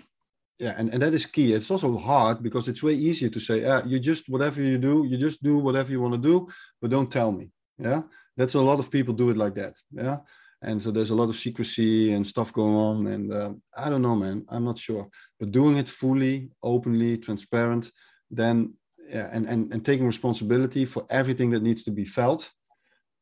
yeah, 0.60 0.73
and, 0.77 0.90
and 0.94 1.02
that 1.02 1.14
is 1.14 1.26
key. 1.26 1.53
It's 1.53 1.72
also 1.72 1.98
hard 1.98 2.41
because 2.41 2.68
it's 2.68 2.84
way 2.84 2.94
easier 2.94 3.30
to 3.30 3.40
say, 3.40 3.61
yeah, 3.61 3.81
you 3.86 3.99
just 3.99 4.30
whatever 4.30 4.61
you 4.61 4.77
do, 4.77 5.06
you 5.10 5.18
just 5.18 5.44
do 5.44 5.57
whatever 5.57 5.91
you 5.91 6.02
want 6.02 6.15
to 6.15 6.30
do, 6.31 6.48
but 6.81 6.91
don't 6.91 7.11
tell 7.11 7.31
me. 7.31 7.52
Yeah, 7.77 8.02
that's 8.38 8.56
a 8.56 8.61
lot 8.61 8.80
of 8.80 8.91
people 8.91 9.14
do 9.14 9.30
it 9.30 9.38
like 9.38 9.56
that. 9.56 9.76
Yeah, 9.91 10.18
and 10.61 10.81
so 10.81 10.91
there's 10.91 11.11
a 11.11 11.19
lot 11.22 11.30
of 11.30 11.36
secrecy 11.36 12.14
and 12.14 12.26
stuff 12.26 12.53
going 12.53 12.76
on, 12.76 13.07
and 13.07 13.34
uh, 13.34 13.53
I 13.86 13.90
don't 13.90 14.06
know, 14.07 14.15
man. 14.15 14.45
I'm 14.49 14.65
not 14.65 14.77
sure, 14.77 15.10
but 15.40 15.52
doing 15.52 15.77
it 15.77 15.90
fully, 15.90 16.49
openly, 16.61 17.18
transparent, 17.18 17.91
then 18.31 18.73
yeah, 19.10 19.30
and 19.31 19.45
and 19.48 19.73
and 19.73 19.86
taking 19.86 20.07
responsibility 20.07 20.86
for 20.86 21.06
everything 21.10 21.49
that 21.52 21.64
needs 21.64 21.84
to 21.84 21.91
be 21.91 22.06
felt 22.06 22.52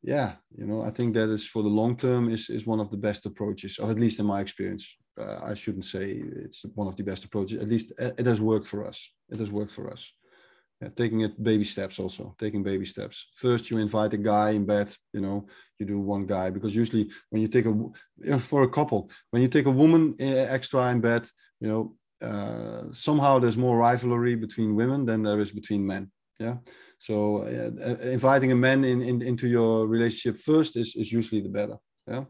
yeah, 0.03 0.33
you 0.55 0.65
know, 0.65 0.81
I 0.81 0.91
think 0.91 1.13
that 1.13 1.29
is 1.29 1.47
for 1.47 1.63
the 1.63 1.69
long 1.69 1.95
term 1.95 2.29
is 2.29 2.49
is 2.49 2.65
one 2.65 2.79
of 2.79 2.89
the 2.91 2.97
best 2.97 3.25
approaches, 3.25 3.79
or 3.79 3.89
at 3.89 3.99
least 3.99 4.19
in 4.19 4.25
my 4.25 4.41
experience. 4.41 4.97
Uh, 5.19 5.39
I 5.43 5.55
shouldn't 5.55 5.85
say 5.85 6.21
it's 6.45 6.63
one 6.75 6.87
of 6.87 6.95
the 6.95 7.03
best 7.03 7.25
approaches. 7.25 7.61
At 7.61 7.69
least 7.69 7.91
uh, 7.99 8.11
it 8.17 8.25
has 8.25 8.39
worked 8.39 8.67
for 8.67 8.85
us. 8.85 9.11
It 9.29 9.39
has 9.39 9.51
worked 9.51 9.71
for 9.71 9.91
us. 9.91 10.13
Yeah, 10.81 10.89
taking 10.95 11.21
it 11.21 11.41
baby 11.41 11.63
steps 11.63 11.97
also 11.97 12.35
taking 12.37 12.61
baby 12.61 12.85
steps 12.85 13.29
first 13.33 13.71
you 13.71 13.79
invite 13.79 14.13
a 14.13 14.17
guy 14.17 14.51
in 14.51 14.63
bed 14.63 14.93
you 15.11 15.21
know 15.21 15.47
you 15.79 15.87
do 15.87 15.99
one 15.99 16.27
guy 16.27 16.51
because 16.51 16.75
usually 16.75 17.09
when 17.31 17.41
you 17.41 17.47
take 17.47 17.65
a 17.65 17.69
you 17.69 17.93
know, 18.17 18.37
for 18.37 18.61
a 18.61 18.69
couple 18.69 19.09
when 19.31 19.41
you 19.41 19.47
take 19.47 19.65
a 19.65 19.71
woman 19.71 20.13
uh, 20.21 20.45
extra 20.57 20.91
in 20.91 21.01
bed 21.01 21.27
you 21.59 21.67
know 21.67 21.95
uh, 22.21 22.83
somehow 22.91 23.39
there's 23.39 23.57
more 23.57 23.75
rivalry 23.75 24.35
between 24.35 24.75
women 24.75 25.03
than 25.03 25.23
there 25.23 25.39
is 25.39 25.51
between 25.51 25.83
men 25.83 26.11
yeah. 26.39 26.57
So 26.99 27.43
uh, 27.43 27.95
inviting 28.03 28.51
a 28.51 28.55
man 28.55 28.83
in, 28.83 29.01
in 29.01 29.21
into 29.21 29.47
your 29.47 29.87
relationship 29.87 30.39
first 30.39 30.75
is, 30.75 30.95
is 30.95 31.11
usually 31.11 31.41
the 31.41 31.49
better. 31.49 31.77
Yeah. 32.07 32.25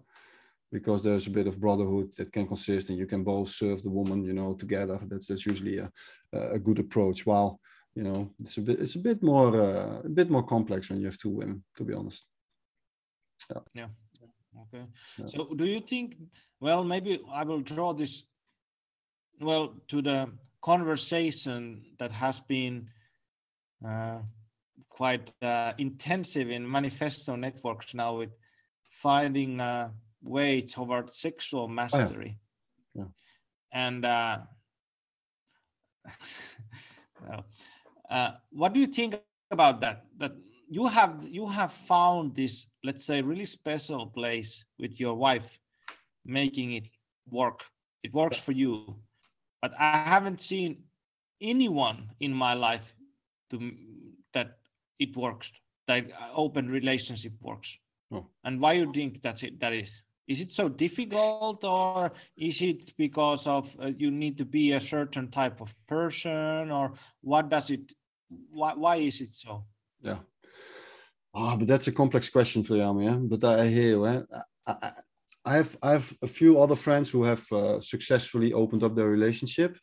Because 0.71 1.01
there's 1.01 1.27
a 1.27 1.31
bit 1.31 1.47
of 1.47 1.59
brotherhood 1.59 2.13
that 2.17 2.34
can 2.34 2.45
consist 2.45 2.89
and 2.89 2.97
you 2.97 3.05
can 3.05 3.23
both 3.23 3.49
serve 3.49 3.81
the 3.81 3.89
woman 3.89 4.23
you 4.23 4.34
know 4.34 4.53
together. 4.53 4.99
That's 5.07 5.27
that's 5.27 5.45
usually 5.45 5.77
a, 5.77 5.89
a 6.34 6.59
good 6.59 6.79
approach. 6.79 7.25
While 7.25 7.59
you 7.95 8.03
know 8.03 8.29
it's 8.39 8.57
a 8.57 8.61
bit 8.61 8.79
it's 8.79 8.95
a 8.95 8.99
bit 8.99 9.23
more 9.23 9.55
uh, 9.55 10.01
a 10.03 10.09
bit 10.09 10.29
more 10.29 10.43
complex 10.43 10.89
when 10.89 10.99
you 10.99 11.05
have 11.05 11.17
two 11.17 11.29
women 11.29 11.63
to 11.77 11.84
be 11.84 11.93
honest. 11.93 12.25
Yeah. 13.49 13.61
Yeah. 13.73 13.88
Okay. 14.73 14.85
Yeah. 15.19 15.27
so 15.27 15.53
do 15.55 15.65
you 15.65 15.79
think 15.79 16.15
well 16.59 16.84
maybe 16.84 17.21
i 17.31 17.43
will 17.43 17.61
draw 17.61 17.93
this 17.93 18.23
well 19.39 19.75
to 19.88 20.01
the 20.01 20.27
conversation 20.61 21.84
that 21.99 22.11
has 22.11 22.41
been 22.41 22.89
quite 24.90 25.32
uh, 25.41 25.74
intensive 25.78 26.49
in 26.49 26.70
manifesto 26.70 27.36
networks 27.36 27.94
now 27.94 28.18
with 28.18 28.32
finding 29.02 29.60
a 29.60 29.91
way 30.24 30.62
towards 30.62 31.20
sexual 31.20 31.68
mastery. 31.68 32.38
Yeah. 32.95 33.06
And 33.72 34.06
uh, 34.06 34.40
uh, 38.10 38.32
what 38.52 38.74
do 38.74 38.80
you 38.80 38.88
think 38.88 39.16
about 39.52 39.82
that? 39.82 40.06
That 40.18 40.34
you 40.68 40.88
have 40.88 41.24
you 41.24 41.48
have 41.48 41.72
found 41.88 42.36
this, 42.36 42.66
let's 42.84 43.06
say, 43.06 43.22
really 43.22 43.45
special 43.45 44.08
place 44.08 44.66
with 44.80 44.99
your 44.99 45.14
wife, 45.16 45.60
making 46.26 46.74
it 46.74 46.90
work. 47.30 47.64
It 48.04 48.14
works 48.14 48.38
for 48.38 48.52
you, 48.52 48.95
but 49.62 49.74
I 49.80 49.98
haven't 49.98 50.41
seen 50.41 50.84
anyone 51.41 52.10
in 52.20 52.34
my 52.34 52.54
life 52.54 52.97
to 53.52 53.72
that 54.34 54.57
it 54.99 55.15
works. 55.15 55.52
That 55.88 56.06
open 56.36 56.69
relationship 56.69 57.34
works. 57.41 57.78
Oh. 58.11 58.26
And 58.44 58.60
why 58.60 58.74
you 58.74 58.91
think 58.91 59.22
that's 59.22 59.44
it? 59.44 59.60
That 59.60 59.74
is 59.74 60.02
is 60.28 60.41
it 60.41 60.52
so 60.52 60.68
difficult 60.69 61.64
or 61.64 62.11
is 62.38 62.61
it 62.61 62.94
because 62.98 63.48
of 63.48 63.76
uh, 63.82 63.91
you 63.98 64.11
need 64.11 64.38
to 64.38 64.45
be 64.45 64.74
a 64.74 64.80
certain 64.80 65.30
type 65.30 65.61
of 65.61 65.74
person 65.88 66.72
or 66.72 66.94
what 67.22 67.49
does 67.49 67.69
it 67.69 67.94
why, 68.52 68.74
why 68.74 68.98
is 68.98 69.22
it 69.22 69.30
so 69.30 69.64
yeah 70.02 70.18
ah 71.34 71.56
but 71.56 71.68
that's 71.68 71.88
a 71.88 71.91
complex 71.91 72.30
question 72.30 72.61
for 72.61 72.76
you 72.76 73.02
yeah? 73.02 73.15
but 73.15 73.44
i 73.44 73.68
hear 73.68 73.88
you 73.88 74.06
eh? 74.06 74.22
I, 74.68 74.91
I 75.45 75.53
have 75.56 75.78
i 75.82 75.91
have 75.91 76.14
a 76.22 76.28
few 76.28 76.60
other 76.60 76.76
friends 76.76 77.10
who 77.10 77.24
have 77.24 77.49
uh, 77.52 77.80
successfully 77.80 78.53
opened 78.53 78.84
up 78.84 78.95
their 78.95 79.10
relationship 79.10 79.78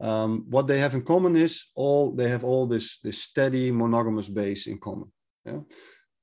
um, 0.00 0.44
what 0.48 0.66
they 0.66 0.78
have 0.78 0.94
in 0.94 1.02
common 1.02 1.36
is 1.36 1.64
all 1.74 2.10
they 2.10 2.28
have 2.28 2.44
all 2.44 2.66
this 2.66 2.98
this 3.02 3.22
steady 3.22 3.70
monogamous 3.70 4.28
base 4.28 4.66
in 4.66 4.78
common 4.78 5.10
yeah 5.44 5.60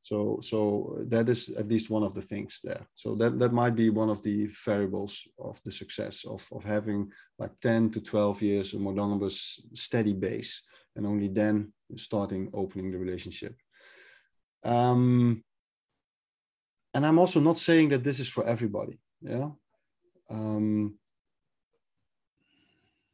so, 0.04 0.40
so 0.41 0.98
that 1.08 1.30
is 1.30 1.48
at 1.58 1.70
least 1.70 1.90
one 1.90 2.04
of 2.04 2.14
the 2.14 2.22
things 2.22 2.60
there. 2.62 2.86
So 2.94 3.16
that, 3.16 3.40
that 3.40 3.54
might 3.54 3.74
be 3.74 3.90
one 3.90 4.10
of 4.10 4.22
the 4.22 4.50
variables 4.66 5.18
of 5.40 5.62
the 5.64 5.72
success 5.72 6.26
of, 6.28 6.45
of 6.52 6.66
having 6.66 7.10
like 7.40 7.58
10 7.62 7.91
to 7.91 8.02
12 8.02 8.41
years 8.41 8.74
of 8.74 8.82
monogamous 8.82 9.62
steady 9.74 10.12
base 10.12 10.62
and 10.98 11.08
only 11.08 11.30
then 11.30 11.72
starting 11.95 12.50
opening 12.54 12.91
the 12.91 12.98
relationship. 12.98 13.56
Um, 14.66 15.41
and 16.94 17.06
I'm 17.06 17.18
also 17.18 17.40
not 17.40 17.58
saying 17.58 17.88
that 17.90 18.04
this 18.04 18.20
is 18.20 18.28
for 18.28 18.45
everybody. 18.45 19.00
Yeah. 19.22 19.52
Um, 20.30 21.00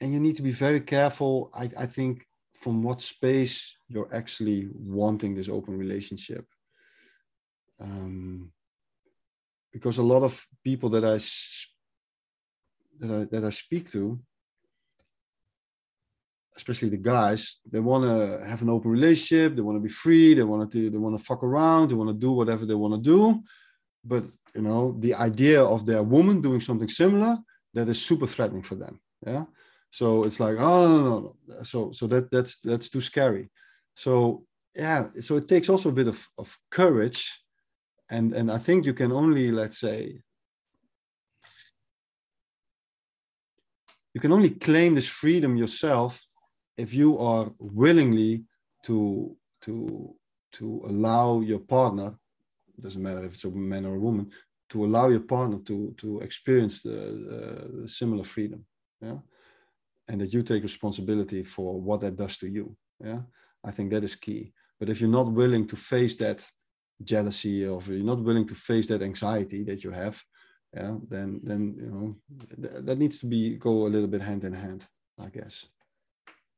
and 0.01 0.13
you 0.13 0.19
need 0.19 0.35
to 0.38 0.41
be 0.41 0.51
very 0.51 0.81
careful, 0.81 1.51
I, 1.53 1.69
I 1.77 1.85
think, 1.85 2.26
from 2.53 2.84
what 2.84 3.01
space 3.01 3.76
you're 3.88 4.13
actually 4.13 4.67
wanting 4.73 5.34
this 5.34 5.49
open 5.49 5.77
relationship 5.77 6.45
um, 7.80 8.51
because 9.71 9.97
a 9.97 10.03
lot 10.03 10.23
of 10.23 10.45
people 10.63 10.89
that 10.89 11.05
I 11.05 11.17
that 12.99 13.21
I 13.21 13.26
that 13.26 13.45
I 13.45 13.49
speak 13.49 13.89
to, 13.91 14.19
especially 16.57 16.89
the 16.89 16.97
guys, 16.97 17.57
they 17.69 17.80
want 17.80 18.03
to 18.03 18.45
have 18.45 18.61
an 18.61 18.69
open 18.69 18.91
relationship. 18.91 19.55
They 19.55 19.61
want 19.61 19.77
to 19.77 19.81
be 19.81 19.89
free. 19.89 20.34
They 20.34 20.43
want 20.43 20.71
to 20.71 20.89
they 20.89 20.97
want 20.97 21.17
to 21.17 21.23
fuck 21.23 21.43
around. 21.43 21.89
They 21.89 21.95
want 21.95 22.09
to 22.09 22.26
do 22.26 22.31
whatever 22.31 22.65
they 22.65 22.76
want 22.76 22.95
to 22.95 23.09
do. 23.09 23.41
But 24.03 24.26
you 24.55 24.61
know, 24.61 24.95
the 24.99 25.15
idea 25.15 25.63
of 25.63 25.85
their 25.85 26.03
woman 26.03 26.41
doing 26.41 26.61
something 26.61 26.89
similar 26.89 27.38
that 27.73 27.89
is 27.89 28.01
super 28.01 28.27
threatening 28.27 28.63
for 28.63 28.76
them. 28.76 28.99
Yeah. 29.26 29.45
So 29.91 30.23
it's 30.23 30.39
like, 30.39 30.57
oh 30.59 30.87
no, 30.87 31.03
no, 31.03 31.35
no. 31.47 31.63
So 31.63 31.91
so 31.91 32.07
that 32.07 32.31
that's 32.31 32.57
that's 32.63 32.89
too 32.89 33.01
scary. 33.01 33.49
So 33.95 34.45
yeah. 34.75 35.07
So 35.19 35.35
it 35.37 35.47
takes 35.47 35.69
also 35.69 35.89
a 35.89 35.93
bit 35.99 36.07
of, 36.07 36.25
of 36.37 36.57
courage 36.69 37.27
and 38.09 38.33
and 38.33 38.51
i 38.51 38.57
think 38.57 38.85
you 38.85 38.93
can 38.93 39.11
only 39.11 39.51
let's 39.51 39.79
say 39.79 40.21
you 44.13 44.21
can 44.21 44.31
only 44.31 44.49
claim 44.49 44.95
this 44.95 45.07
freedom 45.07 45.55
yourself 45.55 46.25
if 46.77 46.93
you 46.93 47.17
are 47.19 47.51
willingly 47.59 48.43
to 48.83 49.35
to 49.61 50.15
to 50.51 50.81
allow 50.87 51.41
your 51.41 51.59
partner 51.59 52.17
doesn't 52.79 53.03
matter 53.03 53.23
if 53.25 53.33
it's 53.33 53.43
a 53.43 53.51
man 53.51 53.85
or 53.85 53.95
a 53.95 53.99
woman 53.99 54.29
to 54.69 54.85
allow 54.85 55.09
your 55.09 55.21
partner 55.21 55.59
to 55.59 55.93
to 55.97 56.19
experience 56.21 56.81
the, 56.81 56.97
uh, 56.97 57.81
the 57.81 57.87
similar 57.87 58.23
freedom 58.23 58.65
yeah 59.01 59.17
and 60.10 60.19
that 60.19 60.34
you 60.34 60.41
take 60.44 60.64
responsibility 60.64 61.44
for 61.44 61.80
what 61.80 61.99
that 62.02 62.18
does 62.18 62.36
to 62.38 62.48
you. 62.49 62.76
Yeah? 62.99 63.22
I 63.64 63.72
think 63.72 63.91
that 63.91 64.03
is 64.03 64.15
key. 64.15 64.52
But 64.80 64.90
if 64.90 64.99
you're 64.99 65.10
not 65.19 65.31
willing 65.31 65.68
to 65.68 65.76
face 65.76 66.15
that 66.15 66.49
jealousy 67.03 67.65
or 67.65 67.81
you're 67.84 68.03
not 68.03 68.22
willing 68.23 68.48
to 68.48 68.56
face 68.56 68.88
that 68.88 69.02
anxiety 69.02 69.64
that 69.64 69.86
you 69.86 69.91
have 69.91 70.22
yeah 70.76 70.98
then 71.07 71.40
then 71.49 71.61
you 71.80 71.90
know 71.94 72.15
th- 72.61 72.84
that 72.86 72.98
needs 72.98 73.18
to 73.19 73.26
be 73.26 73.56
go 73.56 73.88
a 73.88 73.94
little 73.94 74.07
bit 74.14 74.22
hand 74.22 74.44
in 74.44 74.52
hand 74.53 74.86
i 75.18 75.30
guess. 75.30 75.65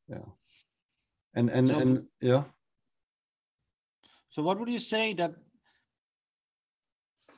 Yeah. 0.08 0.26
And 1.36 1.50
and 1.50 1.68
So- 1.70 1.80
and 1.80 2.08
yeah? 2.22 2.44
So 4.34 4.42
what 4.42 4.60
would 4.60 4.70
you 4.70 4.80
say 4.80 5.14
that 5.14 5.34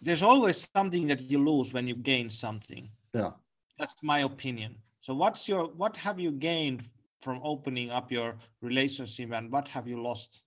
there's 0.02 0.24
always 0.24 0.68
something 0.78 1.08
that 1.08 1.22
you 1.22 1.40
lose 1.44 1.74
when 1.74 1.88
you 1.88 1.96
gain 1.96 2.30
something? 2.30 2.90
Yeah. 3.14 3.32
That's 3.80 3.96
my 4.02 4.20
opinion 4.20 4.76
so 5.04 5.14
what's 5.14 5.50
your 5.50 5.66
what 5.76 5.98
have 5.98 6.18
you 6.18 6.32
gained 6.32 6.82
from 7.22 7.42
opening 7.44 7.92
up 7.92 8.10
your 8.10 8.36
relationship 8.62 9.34
and 9.34 9.52
what 9.52 9.68
have 9.68 9.86
you 9.86 10.02
lost? 10.02 10.42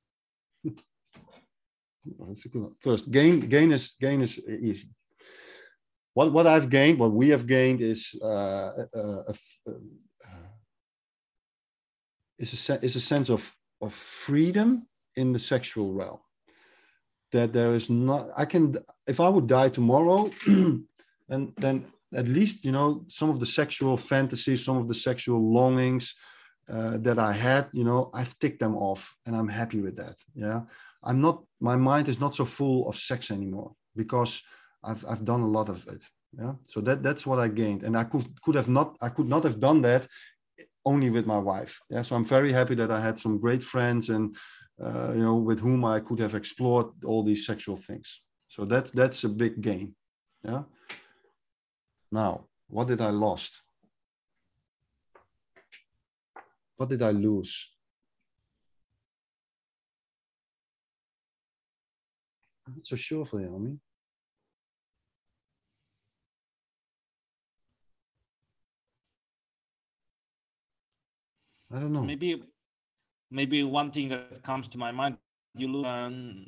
That's 0.65 2.47
a 2.47 2.49
good 2.49 2.63
one. 2.63 2.75
first 2.81 3.11
gain 3.11 3.41
gain 3.41 3.71
is 3.71 3.95
gain 4.01 4.23
is 4.23 4.39
easy. 4.69 4.89
What 6.15 6.33
what 6.33 6.47
i've 6.47 6.71
gained 6.71 6.99
what 6.99 7.13
we 7.13 7.29
have 7.29 7.47
gained 7.47 7.83
is 7.83 8.15
uh, 8.23 8.71
uh, 8.97 9.23
uh, 9.29 9.35
is 12.39 12.71
a 12.71 12.83
is 12.83 12.97
a 12.97 13.01
sense 13.13 13.29
of 13.29 13.55
of 13.83 13.93
freedom 13.93 14.89
in 15.17 15.35
the 15.35 15.39
sexual 15.39 15.93
realm. 15.93 16.21
That 17.33 17.53
there 17.53 17.75
is 17.75 17.91
not 17.91 18.31
i 18.39 18.47
can 18.47 18.75
if 19.07 19.21
i 19.21 19.29
would 19.29 19.47
die 19.47 19.69
tomorrow 19.69 20.31
and 21.29 21.53
then 21.59 21.85
at 22.15 22.29
least 22.29 22.65
you 22.65 22.73
know 22.73 23.05
some 23.09 23.31
of 23.31 23.41
the 23.41 23.47
sexual 23.47 23.97
fantasies 23.97 24.65
some 24.65 24.77
of 24.77 24.89
the 24.89 24.95
sexual 24.95 25.41
longings 25.41 26.15
uh, 26.71 26.97
that 26.99 27.19
i 27.19 27.33
had 27.33 27.69
you 27.73 27.85
know 27.85 28.11
i've 28.15 28.39
ticked 28.39 28.61
them 28.61 28.77
off 28.77 29.15
and 29.27 29.35
i'm 29.37 29.49
happy 29.49 29.81
with 29.81 29.97
that 29.97 30.17
yeah? 30.35 30.61
I'm 31.03 31.21
not 31.21 31.45
my 31.61 31.77
mind 31.77 32.09
is 32.09 32.19
not 32.19 32.35
so 32.35 32.45
full 32.45 32.89
of 32.89 32.97
sex 32.97 33.31
anymore 33.31 33.73
because 33.95 34.43
i've 34.83 35.05
i've 35.09 35.25
done 35.25 35.43
a 35.43 35.49
lot 35.49 35.69
of 35.69 35.87
it 35.89 36.05
yeah? 36.39 36.55
So 36.69 36.81
that 36.83 37.03
that's 37.03 37.27
what 37.27 37.39
i 37.39 37.49
gained. 37.49 37.83
And 37.83 37.97
i 37.97 38.05
could 38.05 38.27
could 38.43 38.57
have 38.57 38.69
not 38.69 38.97
i 39.01 39.09
could 39.09 39.29
not 39.29 39.45
have 39.45 39.61
done 39.61 39.83
that 39.83 40.07
only 40.85 41.11
with 41.11 41.27
my 41.27 41.39
wife 41.39 41.81
yeah? 41.91 42.03
So 42.03 42.17
i'm 42.17 42.25
very 42.25 42.53
happy 42.53 42.75
that 42.77 42.91
i 42.91 43.01
had 43.01 43.19
some 43.19 43.39
great 43.39 43.63
friends 43.63 44.09
and 44.09 44.37
uh, 44.85 45.13
you 45.15 45.23
know 45.23 45.37
with 45.37 45.61
whom 45.61 45.85
i 45.85 46.01
could 46.01 46.19
have 46.19 46.35
explored 46.35 46.89
all 47.05 47.23
these 47.23 47.47
sexual 47.47 47.77
things. 47.77 48.23
So 48.49 48.65
that 48.67 48.93
that's 48.93 49.25
a 49.25 49.29
big 49.29 49.61
gain 49.61 49.95
yeah 50.45 50.63
now 52.17 52.47
what 52.69 52.89
did 52.89 53.01
i 53.01 53.11
lost? 53.11 53.63
What 56.77 56.89
did 56.89 57.03
i 57.03 57.11
lose? 57.11 57.53
I'm 62.67 62.75
not 62.75 62.87
so 62.87 62.97
sure 62.97 63.25
for 63.25 63.41
you, 63.41 63.79
I 71.73 71.81
don't 71.81 71.93
know. 71.93 72.03
maybe 72.03 72.43
maybe 73.31 73.63
one 73.63 73.91
thing 73.91 74.09
that 74.09 74.43
comes 74.43 74.69
to 74.69 74.79
my 74.79 74.93
mind 74.93 75.17
you 75.57 75.69
lose 75.69 75.87
um, 75.87 76.47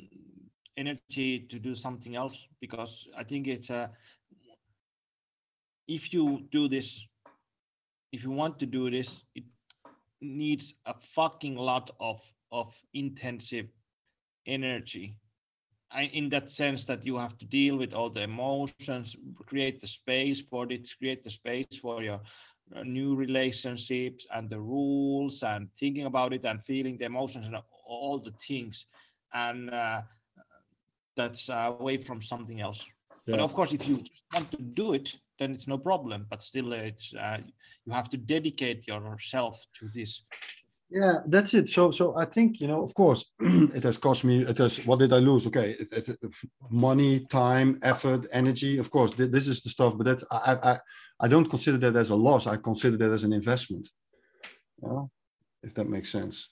energy 0.77 1.39
to 1.51 1.59
do 1.59 1.75
something 1.75 2.15
else 2.15 2.47
because 2.61 3.07
i 3.17 3.23
think 3.23 3.47
it's 3.47 3.69
a 3.69 3.91
if 5.89 6.13
you 6.13 6.47
do 6.51 6.69
this 6.69 7.03
if 8.11 8.23
you 8.23 8.29
want 8.29 8.59
to 8.59 8.65
do 8.65 8.89
this 8.91 9.23
it 9.35 9.43
needs 10.21 10.75
a 10.85 10.93
fucking 10.93 11.55
lot 11.55 11.89
of 11.99 12.21
of 12.51 12.73
intensive 12.93 13.67
energy. 14.47 15.15
I, 15.91 16.03
in 16.03 16.29
that 16.29 16.51
sense 16.51 16.83
that 16.85 17.03
you 17.03 17.17
have 17.17 17.37
to 17.39 17.45
deal 17.45 17.75
with 17.75 17.93
all 17.93 18.11
the 18.11 18.21
emotions 18.21 19.15
create 19.47 19.81
the 19.81 19.87
space 19.87 20.39
for 20.39 20.71
it 20.71 20.87
create 20.99 21.23
the 21.23 21.31
space 21.31 21.77
for 21.81 22.03
your 22.03 22.21
uh, 22.75 22.83
new 22.83 23.15
relationships 23.15 24.27
and 24.35 24.47
the 24.49 24.59
rules 24.59 25.41
and 25.41 25.67
thinking 25.79 26.05
about 26.05 26.33
it 26.33 26.45
and 26.45 26.63
feeling 26.63 26.95
the 26.99 27.05
emotions 27.05 27.47
and 27.47 27.57
all 27.87 28.19
the 28.19 28.33
things. 28.47 28.85
And 29.33 29.71
uh, 29.71 30.01
that's 31.17 31.49
away 31.49 31.97
from 31.97 32.21
something 32.21 32.61
else. 32.61 32.85
But 33.25 33.39
of 33.39 33.55
course 33.55 33.73
if 33.73 33.87
you 33.87 33.97
just 33.97 34.21
want 34.33 34.51
to 34.51 34.57
do 34.57 34.93
it 34.93 35.17
then 35.39 35.53
it's 35.53 35.67
no 35.67 35.77
problem. 35.77 36.25
But 36.29 36.43
still 36.43 36.73
it's 36.73 37.13
uh, 37.13 37.37
you 37.85 37.93
have 37.93 38.09
to 38.09 38.17
dedicate 38.17 38.87
yourself 38.87 39.65
to 39.79 39.89
this. 39.93 40.23
Yeah 40.91 41.19
that's 41.27 41.53
it. 41.53 41.69
So 41.69 41.91
so 41.91 42.17
i 42.17 42.25
think 42.25 42.59
you 42.59 42.67
know 42.67 42.83
of 42.83 42.93
course 42.95 43.25
it 43.77 43.83
has 43.83 43.97
cost 43.97 44.23
me 44.23 44.41
it 44.43 44.57
has 44.57 44.83
what 44.87 44.99
did 44.99 45.13
i 45.13 45.19
lose? 45.19 45.45
Okay 45.45 45.75
it, 45.79 46.09
it, 46.09 46.19
money 46.71 47.25
time 47.27 47.77
effort 47.83 48.25
energy 48.31 48.79
of 48.79 48.89
course 48.89 49.13
this 49.13 49.47
is 49.47 49.61
the 49.61 49.69
stuff 49.69 49.95
but 49.97 50.05
that's 50.05 50.23
i 50.31 50.57
i 50.71 50.77
i 51.19 51.27
don't 51.27 51.49
consider 51.49 51.77
that 51.77 51.95
as 51.95 52.09
a 52.09 52.15
loss. 52.15 52.47
I 52.47 52.57
consider 52.57 52.97
that 52.97 53.11
as 53.11 53.23
an 53.23 53.33
investment. 53.33 53.87
Yeah, 54.81 55.03
if 55.61 55.73
that 55.75 55.89
makes 55.89 56.09
sense. 56.09 56.49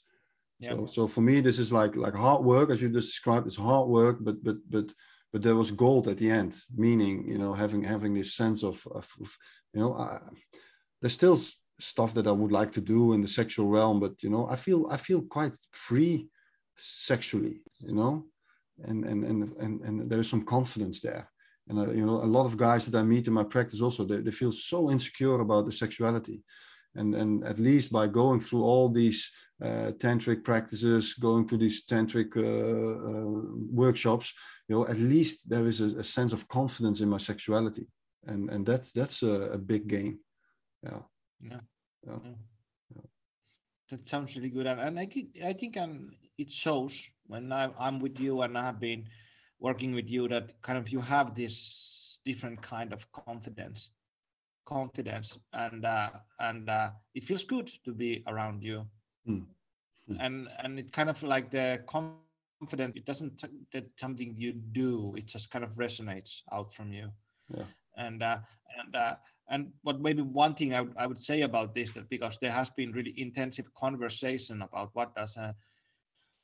Yeah. 0.59 0.71
so 0.71 0.85
so 0.85 1.07
for 1.07 1.21
me 1.21 1.41
this 1.41 1.59
is 1.59 1.71
like 1.71 1.95
like 1.95 2.15
hard 2.15 2.43
work 2.43 2.69
as 2.69 2.81
you 2.81 2.89
just 2.89 3.09
described 3.09 3.47
it's 3.47 3.55
hard 3.55 3.87
work 3.89 4.17
but 4.21 4.43
but 4.43 4.57
but 4.69 4.87
but 5.37 5.43
there 5.43 5.55
was 5.55 5.69
gold 5.85 6.07
at 6.07 6.17
the 6.17 6.31
end 6.41 6.55
meaning 6.75 7.13
you 7.27 7.37
know 7.37 7.53
having 7.53 7.83
having 7.83 8.13
this 8.15 8.33
sense 8.33 8.63
of, 8.63 8.75
of, 8.99 9.07
of 9.21 9.37
you 9.73 9.79
know 9.79 9.93
I, 9.93 10.19
there's 10.99 11.13
still 11.13 11.39
stuff 11.79 12.13
that 12.13 12.27
I 12.27 12.31
would 12.31 12.51
like 12.51 12.71
to 12.73 12.81
do 12.81 13.13
in 13.13 13.21
the 13.21 13.27
sexual 13.27 13.67
realm, 13.67 13.99
but 13.99 14.21
you 14.23 14.29
know, 14.29 14.47
I 14.49 14.55
feel 14.55 14.87
I 14.89 14.97
feel 14.97 15.21
quite 15.21 15.53
free 15.71 16.27
sexually, 16.75 17.61
you 17.79 17.93
know, 17.93 18.25
and 18.83 19.05
and 19.05 19.23
and 19.23 19.55
and, 19.57 19.81
and 19.81 20.09
there 20.09 20.19
is 20.19 20.29
some 20.29 20.43
confidence 20.43 20.99
there. 21.01 21.29
And 21.67 21.79
uh, 21.79 21.91
you 21.91 22.05
know, 22.05 22.23
a 22.23 22.33
lot 22.37 22.45
of 22.45 22.57
guys 22.57 22.85
that 22.85 22.97
I 22.97 23.03
meet 23.03 23.27
in 23.27 23.33
my 23.33 23.43
practice 23.43 23.81
also 23.81 24.05
they, 24.05 24.17
they 24.17 24.31
feel 24.31 24.51
so 24.51 24.89
insecure 24.89 25.39
about 25.41 25.65
the 25.65 25.71
sexuality, 25.71 26.43
and 26.95 27.13
and 27.15 27.43
at 27.43 27.59
least 27.59 27.91
by 27.91 28.07
going 28.07 28.39
through 28.39 28.63
all 28.63 28.89
these 28.89 29.29
uh, 29.63 29.91
tantric 29.97 30.43
practices, 30.43 31.13
going 31.15 31.47
to 31.47 31.57
these 31.57 31.85
tantric 31.85 32.35
uh, 32.37 32.41
uh, 32.41 33.41
workshops, 33.71 34.33
you 34.67 34.75
know, 34.75 34.87
at 34.87 34.97
least 34.97 35.49
there 35.49 35.65
is 35.65 35.81
a, 35.81 35.99
a, 35.99 36.03
sense 36.03 36.33
of 36.33 36.47
confidence 36.47 37.01
in 37.01 37.09
my 37.09 37.17
sexuality, 37.17 37.87
and 38.27 38.49
and 38.49 38.65
that's 38.65 38.91
that's 38.91 39.23
a, 39.23 39.51
a 39.53 39.57
big 39.57 39.87
gain. 39.87 40.19
Yeah. 40.83 40.99
Yeah. 41.41 41.59
yeah. 42.05 42.19
yeah. 42.95 43.01
That 43.89 44.07
sounds 44.07 44.35
really 44.35 44.49
good, 44.49 44.67
and, 44.67 44.79
and 44.79 44.99
I 44.99 45.05
think 45.05 45.29
I 45.43 45.53
think 45.53 45.77
um, 45.77 46.11
it 46.37 46.51
shows 46.51 47.01
when 47.27 47.51
I, 47.51 47.69
I'm 47.79 47.99
with 47.99 48.19
you 48.19 48.41
and 48.41 48.57
I 48.57 48.65
have 48.65 48.79
been 48.79 49.05
working 49.59 49.93
with 49.93 50.07
you 50.07 50.27
that 50.27 50.61
kind 50.61 50.77
of 50.77 50.89
you 50.89 51.01
have 51.01 51.35
this 51.35 52.19
different 52.25 52.61
kind 52.61 52.93
of 52.93 53.11
confidence, 53.11 53.89
confidence, 54.65 55.37
and 55.53 55.85
uh, 55.85 56.09
and 56.39 56.69
uh, 56.69 56.91
it 57.15 57.23
feels 57.23 57.43
good 57.43 57.71
to 57.85 57.93
be 57.93 58.23
around 58.27 58.63
you, 58.63 58.85
mm. 59.27 59.43
Mm. 60.09 60.17
and 60.19 60.47
and 60.59 60.79
it 60.79 60.91
kind 60.91 61.09
of 61.09 61.21
like 61.23 61.51
the 61.51 61.81
confidence. 61.87 62.95
It 62.95 63.05
doesn't 63.05 63.43
that 63.71 63.85
something 63.97 64.35
you 64.37 64.53
do. 64.53 65.13
It 65.17 65.25
just 65.25 65.49
kind 65.49 65.63
of 65.63 65.71
resonates 65.71 66.41
out 66.51 66.73
from 66.73 66.93
you. 66.93 67.09
Yeah. 67.55 67.63
And 67.97 68.23
uh, 68.23 68.37
and 68.79 68.95
uh, 68.95 69.15
and 69.49 69.71
what 69.83 69.99
maybe 69.99 70.21
one 70.21 70.55
thing 70.55 70.73
I, 70.73 70.85
I 70.97 71.07
would 71.07 71.21
say 71.21 71.41
about 71.41 71.73
this 71.73 71.93
that 71.93 72.09
because 72.09 72.37
there 72.41 72.51
has 72.51 72.69
been 72.69 72.91
really 72.91 73.13
intensive 73.17 73.65
conversation 73.73 74.61
about 74.61 74.89
what 74.93 75.15
does 75.15 75.35
a 75.37 75.55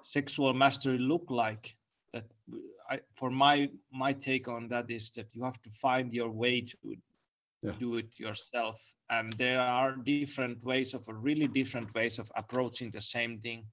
sexual 0.04 0.54
mastery 0.54 0.98
look 0.98 1.26
like 1.30 1.76
that 2.14 2.26
I, 2.90 3.00
for 3.16 3.30
my 3.30 3.70
my 3.92 4.14
take 4.14 4.48
on 4.48 4.68
that 4.70 4.90
is 4.90 5.10
that 5.12 5.28
you 5.34 5.44
have 5.44 5.62
to 5.62 5.70
find 5.82 6.14
your 6.14 6.30
way 6.30 6.62
to 6.62 6.96
yeah. 7.64 7.72
do 7.80 7.98
it 7.98 8.20
yourself. 8.20 8.80
And 9.10 9.34
there 9.34 9.62
are 9.62 9.96
different 9.96 10.64
ways 10.64 10.94
of 10.94 11.04
really 11.08 11.48
different 11.48 11.94
ways 11.94 12.20
of 12.20 12.32
approaching 12.36 12.92
the 12.92 13.02
same 13.02 13.40
thing. 13.40 13.66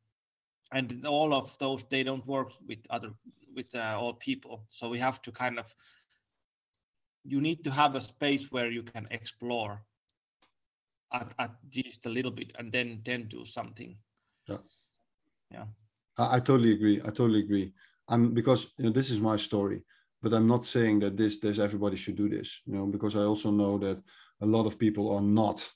And 0.72 1.06
all 1.06 1.34
of 1.34 1.56
those 1.58 1.84
they 1.90 2.02
don't 2.02 2.26
work 2.26 2.52
with 2.66 2.78
other 2.90 3.10
with 3.54 3.74
uh, 3.74 3.98
all 3.98 4.14
people. 4.14 4.66
So 4.70 4.88
we 4.88 4.98
have 4.98 5.20
to 5.22 5.32
kind 5.32 5.58
of 5.58 5.74
you 7.24 7.40
need 7.40 7.64
to 7.64 7.70
have 7.70 7.94
a 7.94 8.00
space 8.00 8.50
where 8.50 8.70
you 8.70 8.82
can 8.82 9.06
explore 9.10 9.82
at, 11.12 11.32
at 11.38 11.50
least 11.74 12.06
a 12.06 12.08
little 12.08 12.30
bit 12.30 12.52
and 12.58 12.70
then 12.72 13.00
then 13.04 13.28
do 13.28 13.44
something. 13.44 13.96
Yeah. 14.46 14.58
Yeah. 15.50 15.64
I, 16.18 16.36
I 16.36 16.40
totally 16.40 16.72
agree. 16.72 17.00
I 17.00 17.10
totally 17.10 17.40
agree. 17.40 17.72
I'm 18.08 18.34
because 18.34 18.68
you 18.78 18.84
know 18.84 18.92
this 18.92 19.10
is 19.10 19.20
my 19.20 19.36
story 19.36 19.82
but 20.22 20.32
i'm 20.32 20.46
not 20.46 20.64
saying 20.64 21.00
that 21.00 21.16
this 21.16 21.38
this 21.38 21.58
everybody 21.58 21.96
should 21.96 22.16
do 22.16 22.28
this 22.28 22.60
you 22.66 22.74
know 22.74 22.86
because 22.86 23.16
i 23.16 23.20
also 23.20 23.50
know 23.50 23.78
that 23.78 24.02
a 24.40 24.46
lot 24.46 24.66
of 24.66 24.78
people 24.78 25.14
are 25.14 25.20
not. 25.20 25.68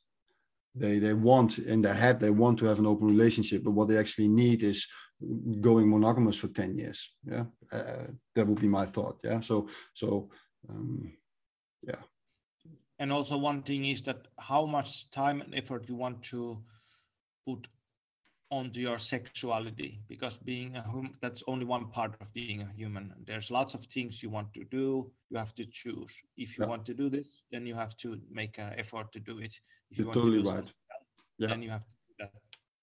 They 0.75 0.99
they 0.99 1.15
want 1.15 1.59
in 1.59 1.83
their 1.83 1.95
head 1.95 2.19
they 2.19 2.31
want 2.31 2.59
to 2.59 2.67
have 2.67 2.81
an 2.81 2.87
open 2.87 3.07
relationship 3.07 3.63
but 3.63 3.73
what 3.73 3.89
they 3.89 3.97
actually 3.97 4.29
need 4.29 4.63
is 4.63 4.87
going 5.61 5.89
monogamous 5.89 6.37
for 6.37 6.49
10 6.49 6.75
years. 6.75 7.11
Yeah 7.25 7.45
uh, 7.73 8.07
that 8.35 8.47
would 8.47 8.61
be 8.61 8.69
my 8.69 8.85
thought 8.85 9.19
yeah. 9.23 9.41
So 9.41 9.69
so 9.93 10.31
um, 10.69 11.13
yeah. 11.83 12.03
And 12.99 13.13
also 13.13 13.37
one 13.37 13.63
thing 13.63 13.85
is 13.85 14.03
that 14.03 14.27
how 14.39 14.67
much 14.67 15.11
time 15.11 15.43
and 15.43 15.55
effort 15.55 15.89
you 15.89 15.95
want 15.95 16.23
to 16.25 16.59
put 17.47 17.69
onto 18.51 18.81
your 18.81 18.99
sexuality 18.99 20.01
because 20.09 20.37
being 20.37 20.77
a 20.77 20.83
hum 20.83 21.17
that's 21.23 21.43
only 21.47 21.65
one 21.65 21.87
part 21.87 22.15
of 22.21 22.33
being 22.35 22.63
a 22.63 22.71
human 22.77 23.13
there's 23.27 23.51
lots 23.51 23.75
of 23.75 23.85
things 23.87 24.23
you 24.23 24.31
want 24.31 24.53
to 24.53 24.65
do 24.65 25.11
you 25.31 25.39
have 25.39 25.55
to 25.55 25.65
choose 25.65 26.13
if 26.37 26.57
you 26.57 26.65
yeah. 26.65 26.67
want 26.67 26.85
to 26.85 26.95
do 26.95 27.09
this 27.09 27.43
then 27.51 27.67
you 27.67 27.75
have 27.75 27.97
to 27.97 28.21
make 28.31 28.59
an 28.59 28.73
effort 28.77 29.11
to 29.13 29.21
do 29.21 29.39
it 29.39 29.55
if 29.91 29.99
you're 29.99 30.07
you 30.07 30.13
totally 30.13 30.43
to 30.43 30.51
right 30.51 30.73
yeah 31.39 31.49
then 31.49 31.63
you 31.63 31.71
have 31.71 31.85
to 31.85 31.95
do 32.09 32.15
that 32.19 32.33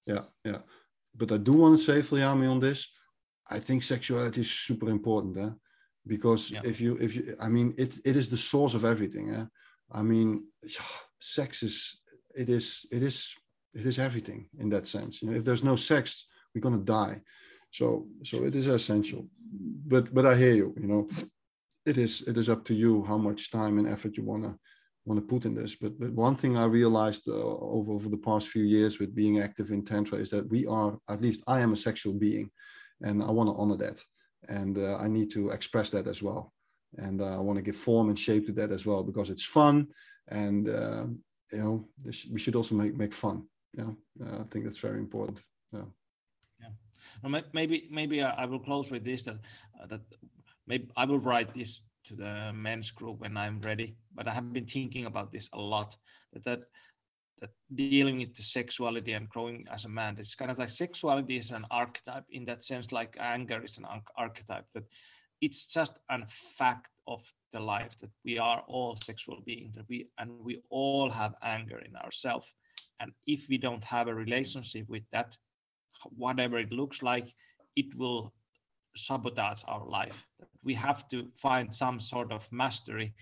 yeah 0.08 0.52
yeah 0.52 0.62
but 1.16 1.32
i 1.32 1.38
do 1.38 1.54
want 1.54 1.78
to 1.78 1.84
say 1.84 2.00
Viljami 2.02 2.50
on 2.50 2.60
this 2.60 2.90
i 3.50 3.60
think 3.60 3.84
sexuality 3.84 4.42
is 4.42 4.52
super 4.52 4.90
important 4.90 5.38
eh? 5.38 5.50
because 6.08 6.50
yeah. 6.50 6.62
if 6.64 6.82
you 6.82 6.98
if 7.00 7.16
you 7.16 7.36
i 7.40 7.48
mean 7.48 7.74
it 7.78 8.00
it 8.04 8.16
is 8.16 8.28
the 8.28 8.38
source 8.38 8.74
of 8.74 8.84
everything 8.84 9.34
eh? 9.36 9.46
i 9.92 10.02
mean 10.02 10.44
sex 11.20 11.62
is 11.62 12.02
it 12.36 12.50
is 12.50 12.86
it 12.92 13.04
is 13.04 13.36
it 13.73 13.85
is 13.85 13.99
everything 13.99 14.48
in 14.60 14.69
that 14.69 14.88
sense. 14.88 15.22
You 15.22 15.30
know 15.30 15.38
if 15.38 15.45
there's 15.45 15.64
no 15.64 15.76
sex 15.76 16.27
we're 16.53 16.61
going 16.61 16.77
to 16.77 16.85
die. 16.85 17.22
So 17.72 18.07
so 18.23 18.43
it 18.43 18.56
is 18.56 18.68
essential. 18.68 19.27
But 19.88 20.14
but 20.14 20.26
i 20.26 20.35
hear 20.35 20.53
you 20.53 20.73
you 20.80 20.88
know. 20.88 21.07
It 21.84 21.98
is 21.98 22.22
it 22.27 22.38
is 22.38 22.48
up 22.48 22.64
to 22.65 22.76
you 22.76 23.03
how 23.06 23.18
much 23.18 23.49
time 23.49 23.80
and 23.80 23.88
effort 23.88 24.15
you 24.15 24.23
want 24.23 24.43
to 24.43 24.56
want 25.06 25.19
to 25.19 25.26
put 25.26 25.45
in 25.45 25.56
this. 25.56 25.76
But 25.76 25.99
but 25.99 26.11
one 26.11 26.35
thing 26.35 26.56
i 26.57 26.65
realized 26.65 27.27
uh, 27.27 27.34
over 27.77 27.91
over 27.93 28.10
the 28.10 28.23
past 28.30 28.49
few 28.49 28.64
years 28.64 28.99
with 28.99 29.15
being 29.15 29.39
active 29.39 29.72
in 29.72 29.84
tantra 29.84 30.19
is 30.19 30.30
that 30.30 30.48
we 30.49 30.68
are 30.68 30.98
at 31.10 31.22
least 31.22 31.41
i 31.48 31.60
am 31.60 31.73
a 31.73 31.84
sexual 31.88 32.14
being 32.14 32.52
and 33.02 33.23
i 33.23 33.31
want 33.31 33.49
to 33.49 33.56
honor 33.56 33.77
that. 33.77 33.99
And 34.49 34.77
uh, 34.77 34.98
I 34.98 35.07
need 35.07 35.30
to 35.31 35.49
express 35.49 35.89
that 35.91 36.07
as 36.07 36.22
well. 36.22 36.52
And 36.98 37.22
uh, 37.22 37.35
I 37.35 37.39
want 37.39 37.57
to 37.57 37.64
give 37.64 37.76
form 37.76 38.10
and 38.10 38.19
shape 38.19 38.45
to 38.48 38.52
that 38.53 38.72
as 38.72 38.85
well 38.85 39.03
because 39.03 39.30
it's 39.30 39.45
fun, 39.45 39.88
and 40.27 40.69
uh, 40.69 41.06
you 41.52 41.60
know 41.60 41.88
we 42.34 42.39
should 42.39 42.56
also 42.56 42.76
make 42.76 42.95
make 42.98 43.14
fun. 43.14 43.48
Yeah, 43.73 43.91
I 44.39 44.43
think 44.43 44.65
that's 44.65 44.80
very 44.80 44.99
important. 44.99 45.41
Yeah. 45.72 45.85
Yeah. 46.60 47.41
maybe 47.53 47.88
maybe 47.89 48.22
I 48.22 48.45
will 48.45 48.60
close 48.60 48.91
with 48.91 49.03
this 49.03 49.23
that 49.23 49.39
uh, 49.81 49.88
that 49.88 50.02
maybe 50.68 50.89
I 50.98 51.06
will 51.06 51.19
write 51.19 51.53
this 51.53 51.81
to 52.06 52.15
the 52.15 52.52
men's 52.53 52.91
group 52.91 53.19
when 53.19 53.38
I'm 53.38 53.61
ready. 53.61 53.95
But 54.14 54.27
I 54.27 54.34
have 54.34 54.52
been 54.52 54.65
thinking 54.65 55.06
about 55.06 55.31
this 55.31 55.49
a 55.53 55.60
lot. 55.60 55.95
That 56.34 56.43
that 56.43 56.61
that 57.41 57.52
dealing 57.76 58.19
with 58.19 58.35
the 58.35 58.43
sexuality 58.43 59.14
and 59.14 59.27
growing 59.27 59.65
as 59.72 59.85
a 59.85 59.89
man 59.89 60.15
it's 60.19 60.35
kind 60.35 60.52
of 60.52 60.60
like 60.60 60.69
sexuality 60.69 61.38
is 61.38 61.52
an 61.52 61.65
archetype 61.72 62.23
in 62.30 62.45
that 62.45 62.64
sense 62.64 62.91
like 62.91 63.18
anger 63.19 63.64
is 63.64 63.77
an 63.77 63.85
archetype 64.15 64.65
that 64.73 64.84
it's 65.41 65.65
just 65.65 65.93
a 66.10 66.19
fact 66.56 66.91
of 67.07 67.22
the 67.52 67.60
life 67.60 67.98
that 67.99 68.11
we 68.23 68.38
are 68.38 68.64
all 68.68 68.95
sexual 68.95 69.41
beings 69.43 69.76
that 69.76 69.89
we 69.89 70.07
and 70.19 70.30
we 70.39 70.61
all 70.69 71.10
have 71.10 71.34
anger 71.41 71.80
in 71.80 71.95
ourselves 71.95 72.53
and 73.02 73.11
if 73.26 73.48
we 73.49 73.57
don't 73.57 73.84
have 73.84 74.07
a 74.07 74.14
relationship 74.14 74.88
with 74.88 75.03
that 75.11 75.36
whatever 76.15 76.57
it 76.60 76.72
looks 76.72 77.02
like 77.02 77.34
it 77.76 77.94
will 77.95 78.34
sabotage 78.95 79.64
our 79.68 79.86
life 79.88 80.26
we 80.64 80.73
have 80.73 81.07
to 81.10 81.28
find 81.36 81.76
some 81.76 81.99
sort 81.99 82.32
of 82.32 82.48
mastery 82.52 83.14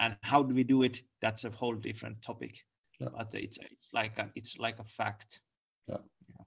and 0.00 0.16
how 0.22 0.42
do 0.42 0.54
we 0.54 0.62
do 0.62 0.82
it 0.82 1.00
that's 1.20 1.44
a 1.44 1.50
whole 1.50 1.74
different 1.74 2.20
topic 2.22 2.58
yeah. 3.00 3.08
but 3.16 3.28
it's 3.34 3.58
it's 3.70 3.88
like 3.92 4.18
a, 4.18 4.30
it's 4.34 4.58
like 4.58 4.78
a 4.78 4.84
fact 4.84 5.40
yeah, 5.88 5.96
yeah. 6.28 6.44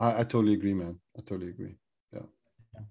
I, 0.00 0.20
I 0.20 0.24
totally 0.24 0.54
agree 0.54 0.74
man 0.74 0.98
i 1.16 1.20
totally 1.20 1.50
agree 1.50 1.76
yeah, 2.12 2.26
yeah. 2.74 2.82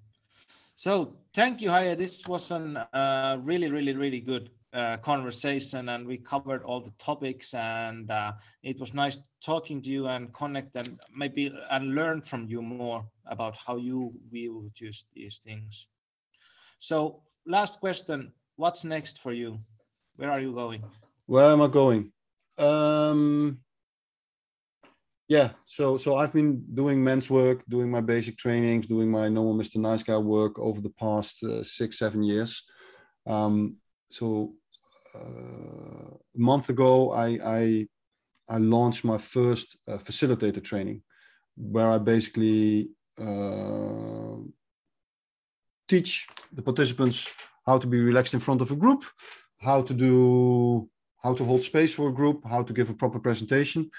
so 0.76 1.14
thank 1.34 1.62
you 1.62 1.70
Haye. 1.70 1.96
this 1.96 2.26
was 2.28 2.52
a 2.52 2.58
uh, 2.94 3.38
really 3.44 3.70
really 3.70 3.94
really 3.94 4.22
good 4.22 4.50
uh, 4.74 4.98
conversation 4.98 5.90
and 5.90 6.06
we 6.06 6.18
covered 6.18 6.64
all 6.64 6.80
the 6.80 6.94
topics 7.00 7.54
and 7.54 8.12
uh, 8.12 8.32
it 8.64 8.80
was 8.80 8.94
nice 8.94 9.18
talking 9.44 9.82
to 9.82 9.90
you 9.90 10.08
and 10.08 10.34
connect 10.34 10.76
and 10.76 11.00
maybe 11.16 11.52
and 11.72 11.96
learn 11.96 12.22
from 12.22 12.48
you 12.48 12.62
more 12.62 13.04
about 13.26 13.56
how 13.56 13.78
you 13.78 14.14
view 14.32 14.70
just 14.76 15.06
these 15.14 15.40
things 15.44 15.88
so 16.80 17.22
last 17.46 17.80
question 17.80 18.32
what's 18.58 18.84
next 18.84 19.20
for 19.20 19.34
you 19.34 19.58
where 20.18 20.32
are 20.32 20.42
you 20.42 20.54
going 20.54 20.84
where 21.26 21.52
am 21.52 21.62
i 21.62 21.68
going 21.68 22.12
um, 22.60 23.60
yeah, 25.30 25.52
so 25.64 25.98
so 25.98 26.16
I've 26.16 26.34
been 26.34 26.66
doing 26.74 27.04
men's 27.04 27.30
work, 27.30 27.64
doing 27.70 27.90
my 27.90 28.02
basic 28.02 28.38
trainings, 28.38 28.88
doing 28.88 29.10
my 29.12 29.30
normal 29.30 29.56
Mr. 29.56 29.78
Nice 29.78 30.04
Guy 30.04 30.18
work 30.18 30.58
over 30.60 30.82
the 30.82 30.90
past 30.90 31.44
uh, 31.44 31.64
six 31.64 32.00
seven 32.00 32.24
years. 32.24 32.64
Um, 33.28 33.78
so 34.10 34.56
a 35.16 36.40
month 36.40 36.70
ago, 36.70 37.12
I 37.12 37.28
I, 37.44 37.88
I 38.50 38.58
launched 38.58 39.04
my 39.04 39.18
first 39.18 39.78
uh, 39.88 39.98
facilitator 39.98 40.64
training, 40.64 41.02
where 41.56 41.90
I 41.90 41.98
basically 41.98 42.90
uh, 43.20 44.38
teach 45.88 46.28
the 46.54 46.62
participants 46.62 47.30
how 47.66 47.78
to 47.78 47.88
be 47.88 48.00
relaxed 48.00 48.34
in 48.34 48.40
front 48.40 48.62
of 48.62 48.72
a 48.72 48.76
group, 48.76 49.04
how 49.60 49.82
to 49.82 49.94
do, 49.94 50.90
how 51.24 51.34
to 51.34 51.44
hold 51.44 51.64
space 51.64 51.94
for 51.94 52.10
a 52.10 52.14
group, 52.14 52.44
how 52.48 52.64
to 52.64 52.74
give 52.74 52.90
a 52.90 52.94
proper 52.94 53.20
presentation, 53.20 53.90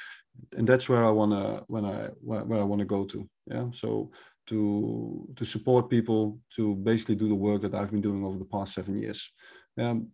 and 0.57 0.67
that's 0.67 0.89
where 0.89 1.05
I 1.05 1.11
wanna 1.11 1.65
when 1.67 1.85
I 1.85 2.09
where, 2.21 2.45
where 2.45 2.61
I 2.61 2.65
wanna 2.65 2.85
go 2.85 3.05
to. 3.05 3.29
Yeah, 3.47 3.71
so 3.73 4.11
to 4.47 5.29
to 5.37 5.45
support 5.45 5.91
people 5.91 6.41
to 6.57 6.77
basically 6.77 7.15
do 7.17 7.29
the 7.29 7.35
work 7.35 7.63
that 7.63 7.75
I've 7.75 7.91
been 7.91 8.01
doing 8.01 8.25
over 8.25 8.39
the 8.39 8.45
past 8.57 8.75
seven 8.75 9.01
years. 9.01 9.31
Um, 9.79 10.09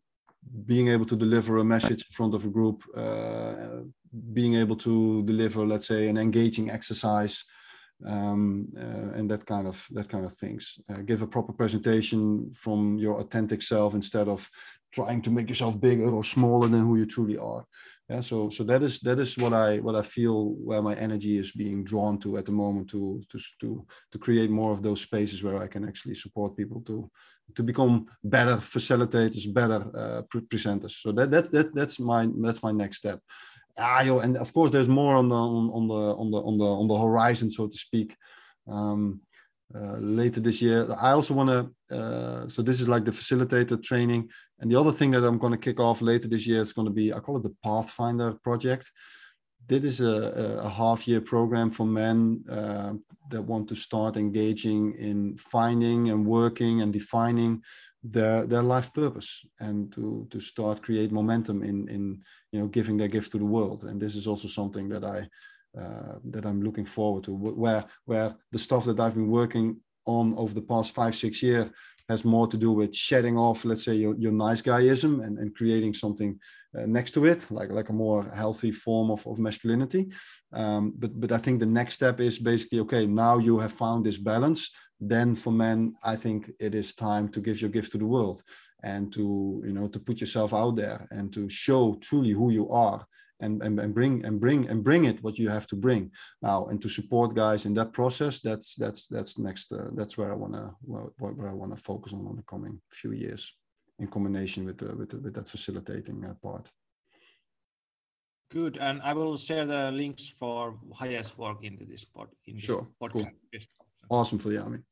being 0.64 0.88
able 0.88 1.06
to 1.06 1.16
deliver 1.16 1.58
a 1.58 1.64
message 1.64 2.04
in 2.08 2.12
front 2.12 2.34
of 2.34 2.44
a 2.44 2.50
group, 2.50 2.82
uh, 2.96 3.82
being 4.32 4.54
able 4.54 4.76
to 4.76 5.22
deliver, 5.24 5.66
let's 5.66 5.88
say, 5.88 6.08
an 6.08 6.16
engaging 6.16 6.70
exercise, 6.70 7.44
um, 8.04 8.68
uh, 8.76 9.18
and 9.18 9.30
that 9.30 9.46
kind 9.46 9.66
of 9.66 9.86
that 9.92 10.08
kind 10.08 10.24
of 10.24 10.36
things. 10.36 10.78
Uh, 10.90 10.98
give 10.98 11.22
a 11.22 11.26
proper 11.26 11.52
presentation 11.52 12.50
from 12.52 12.98
your 12.98 13.20
authentic 13.20 13.62
self 13.62 13.94
instead 13.94 14.28
of 14.28 14.48
trying 14.92 15.22
to 15.22 15.30
make 15.30 15.48
yourself 15.48 15.80
bigger 15.80 16.10
or 16.10 16.24
smaller 16.24 16.68
than 16.68 16.82
who 16.82 16.96
you 16.96 17.06
truly 17.06 17.38
are. 17.38 17.64
Yeah, 18.08 18.20
so 18.20 18.50
so 18.50 18.62
that 18.64 18.82
is 18.82 19.00
that 19.00 19.18
is 19.18 19.36
what 19.36 19.52
I 19.52 19.78
what 19.78 19.96
I 19.96 20.02
feel 20.02 20.50
where 20.68 20.82
my 20.82 20.94
energy 20.94 21.38
is 21.38 21.52
being 21.52 21.84
drawn 21.84 22.18
to 22.20 22.36
at 22.38 22.46
the 22.46 22.52
moment 22.52 22.88
to 22.90 23.22
to 23.30 23.38
to 23.60 23.86
to 24.12 24.18
create 24.18 24.50
more 24.50 24.72
of 24.72 24.82
those 24.82 25.00
spaces 25.00 25.42
where 25.42 25.58
I 25.62 25.66
can 25.66 25.88
actually 25.88 26.14
support 26.14 26.56
people 26.56 26.80
to 26.82 27.10
to 27.54 27.62
become 27.62 28.06
better 28.24 28.56
facilitators, 28.56 29.52
better 29.52 29.86
uh, 29.94 30.22
pre 30.22 30.40
presenters. 30.42 31.00
So 31.02 31.12
that 31.12 31.30
that 31.30 31.52
that 31.52 31.74
that's 31.74 31.98
my 31.98 32.28
that's 32.42 32.62
my 32.62 32.72
next 32.72 32.98
step 32.98 33.20
ah, 33.78 34.02
yo, 34.02 34.18
and 34.20 34.36
of 34.36 34.52
course 34.52 34.70
there's 34.70 34.88
more 34.88 35.16
on 35.16 35.28
the 35.28 35.36
on, 35.36 35.70
on 35.70 35.88
the 35.88 35.94
on 35.94 36.30
the 36.30 36.42
on 36.42 36.58
the 36.58 36.66
on 36.66 36.88
the 36.88 36.98
horizon, 36.98 37.50
so 37.50 37.66
to 37.66 37.76
speak. 37.76 38.16
Um, 38.68 39.20
uh, 39.74 39.96
later 39.98 40.40
this 40.40 40.62
year, 40.62 40.86
I 41.00 41.10
also 41.10 41.34
want 41.34 41.50
to. 41.50 41.96
Uh, 41.96 42.48
so 42.48 42.62
this 42.62 42.80
is 42.80 42.88
like 42.88 43.04
the 43.04 43.10
facilitator 43.10 43.82
training, 43.82 44.30
and 44.60 44.70
the 44.70 44.78
other 44.78 44.92
thing 44.92 45.10
that 45.12 45.24
I'm 45.24 45.38
going 45.38 45.52
to 45.52 45.58
kick 45.58 45.80
off 45.80 46.02
later 46.02 46.28
this 46.28 46.46
year 46.46 46.62
is 46.62 46.72
going 46.72 46.86
to 46.86 46.92
be 46.92 47.12
I 47.12 47.20
call 47.20 47.36
it 47.36 47.42
the 47.42 47.56
Pathfinder 47.64 48.34
project. 48.44 48.90
This 49.68 49.84
is 49.84 50.00
a, 50.00 50.60
a 50.62 50.68
half 50.68 51.08
year 51.08 51.20
program 51.20 51.70
for 51.70 51.86
men 51.86 52.44
uh, 52.48 52.92
that 53.30 53.42
want 53.42 53.68
to 53.68 53.74
start 53.74 54.16
engaging 54.16 54.94
in 54.94 55.36
finding 55.36 56.10
and 56.10 56.24
working 56.24 56.82
and 56.82 56.92
defining 56.92 57.62
their 58.02 58.46
their 58.46 58.62
life 58.62 58.92
purpose 58.92 59.44
and 59.58 59.92
to 59.92 60.28
to 60.30 60.38
start 60.38 60.82
create 60.82 61.10
momentum 61.10 61.62
in 61.62 61.88
in 61.88 62.22
you 62.52 62.60
know 62.60 62.68
giving 62.68 62.96
their 62.96 63.08
gift 63.08 63.32
to 63.32 63.38
the 63.38 63.44
world. 63.44 63.82
And 63.84 64.00
this 64.00 64.14
is 64.14 64.26
also 64.26 64.48
something 64.48 64.88
that 64.90 65.04
i 65.04 65.28
uh, 65.76 66.18
that 66.30 66.46
i'm 66.46 66.62
looking 66.62 66.86
forward 66.86 67.24
to 67.24 67.32
where 67.34 67.84
where 68.06 68.34
the 68.52 68.58
stuff 68.58 68.84
that 68.86 68.98
i've 68.98 69.14
been 69.14 69.28
working 69.28 69.76
on 70.06 70.34
over 70.38 70.54
the 70.54 70.62
past 70.62 70.94
five 70.94 71.14
six 71.14 71.42
years 71.42 71.68
has 72.08 72.24
more 72.24 72.46
to 72.46 72.56
do 72.56 72.72
with 72.72 72.94
shedding 72.94 73.36
off 73.36 73.64
let's 73.64 73.84
say 73.84 73.94
your, 73.94 74.14
your 74.16 74.32
nice 74.32 74.62
guyism 74.62 75.24
and, 75.24 75.38
and 75.38 75.54
creating 75.54 75.94
something 75.94 76.38
uh, 76.76 76.86
next 76.86 77.12
to 77.12 77.24
it 77.24 77.50
like 77.50 77.70
like 77.70 77.88
a 77.88 77.92
more 77.92 78.24
healthy 78.34 78.70
form 78.70 79.10
of, 79.10 79.26
of 79.26 79.38
masculinity. 79.38 80.08
Um, 80.52 80.92
but 80.96 81.18
but 81.20 81.32
i 81.32 81.38
think 81.38 81.60
the 81.60 81.66
next 81.66 81.94
step 81.94 82.20
is 82.20 82.38
basically 82.38 82.80
okay 82.80 83.06
now 83.06 83.38
you 83.38 83.58
have 83.58 83.72
found 83.72 84.04
this 84.04 84.18
balance 84.18 84.70
then 85.00 85.34
for 85.34 85.52
men 85.52 85.94
i 86.04 86.16
think 86.16 86.50
it 86.58 86.74
is 86.74 86.94
time 86.94 87.28
to 87.28 87.40
give 87.40 87.60
your 87.60 87.70
gift 87.70 87.92
to 87.92 87.98
the 87.98 88.06
world 88.06 88.42
and 88.82 89.12
to 89.12 89.62
you 89.66 89.72
know 89.72 89.88
to 89.88 90.00
put 90.00 90.20
yourself 90.20 90.54
out 90.54 90.76
there 90.76 91.06
and 91.10 91.32
to 91.32 91.48
show 91.48 91.96
truly 92.00 92.30
who 92.30 92.50
you 92.50 92.70
are 92.70 93.06
and, 93.40 93.62
and, 93.62 93.78
and 93.78 93.94
bring 93.94 94.24
and 94.24 94.40
bring 94.40 94.68
and 94.68 94.82
bring 94.82 95.04
it 95.04 95.22
what 95.22 95.38
you 95.38 95.48
have 95.48 95.66
to 95.66 95.76
bring 95.76 96.10
now 96.42 96.66
and 96.66 96.80
to 96.80 96.88
support 96.88 97.34
guys 97.34 97.66
in 97.66 97.74
that 97.74 97.92
process 97.92 98.40
that's 98.40 98.74
that's 98.76 99.06
that's 99.08 99.38
next 99.38 99.72
uh, 99.72 99.88
that's 99.94 100.16
where 100.16 100.32
i 100.32 100.34
want 100.34 100.52
to 100.52 100.70
where, 100.82 101.04
where 101.18 101.48
i 101.48 101.52
want 101.52 101.74
to 101.74 101.82
focus 101.82 102.12
on 102.12 102.20
in 102.20 102.36
the 102.36 102.42
coming 102.42 102.80
few 102.90 103.12
years 103.12 103.54
in 103.98 104.06
combination 104.06 104.64
with 104.64 104.78
the, 104.78 104.94
with, 104.94 105.10
the, 105.10 105.18
with 105.18 105.34
that 105.34 105.48
facilitating 105.48 106.24
uh, 106.24 106.34
part 106.42 106.70
good 108.50 108.78
and 108.80 109.00
i 109.02 109.12
will 109.12 109.36
share 109.36 109.66
the 109.66 109.90
links 109.92 110.32
for 110.38 110.78
Haye's 110.98 111.36
work 111.36 111.62
into 111.62 111.84
this 111.84 112.04
pod 112.04 112.28
in 112.46 112.56
this 112.56 112.64
sure 112.64 112.86
podcast. 113.02 113.12
cool. 113.12 113.60
awesome 114.10 114.38
Viljami. 114.38 114.82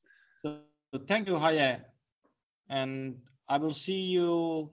so, 0.42 0.58
so 0.92 1.00
thank 1.06 1.28
you 1.28 1.36
Haye 1.38 1.80
and 2.68 3.16
I 3.48 3.58
will 3.58 3.72
see 3.72 4.00
you 4.00 4.70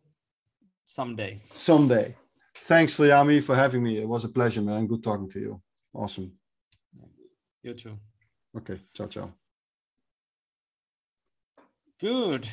someday. 0.85 1.41
Someday. 1.52 2.15
Thanks, 2.64 2.98
Yami, 2.98 3.44
for 3.44 3.56
having 3.56 3.82
me. 3.82 3.98
It 3.98 4.08
was 4.08 4.24
a 4.24 4.30
pleasure, 4.30 4.62
man. 4.62 4.86
Good 4.86 5.04
talking 5.04 5.28
to 5.30 5.40
you. 5.40 5.62
Awesome. 5.94 6.32
You 7.64 7.74
too. 7.74 7.98
Okay. 8.56 8.80
Ciao, 8.94 9.08
ciao. 9.08 9.34
Good. 12.00 12.48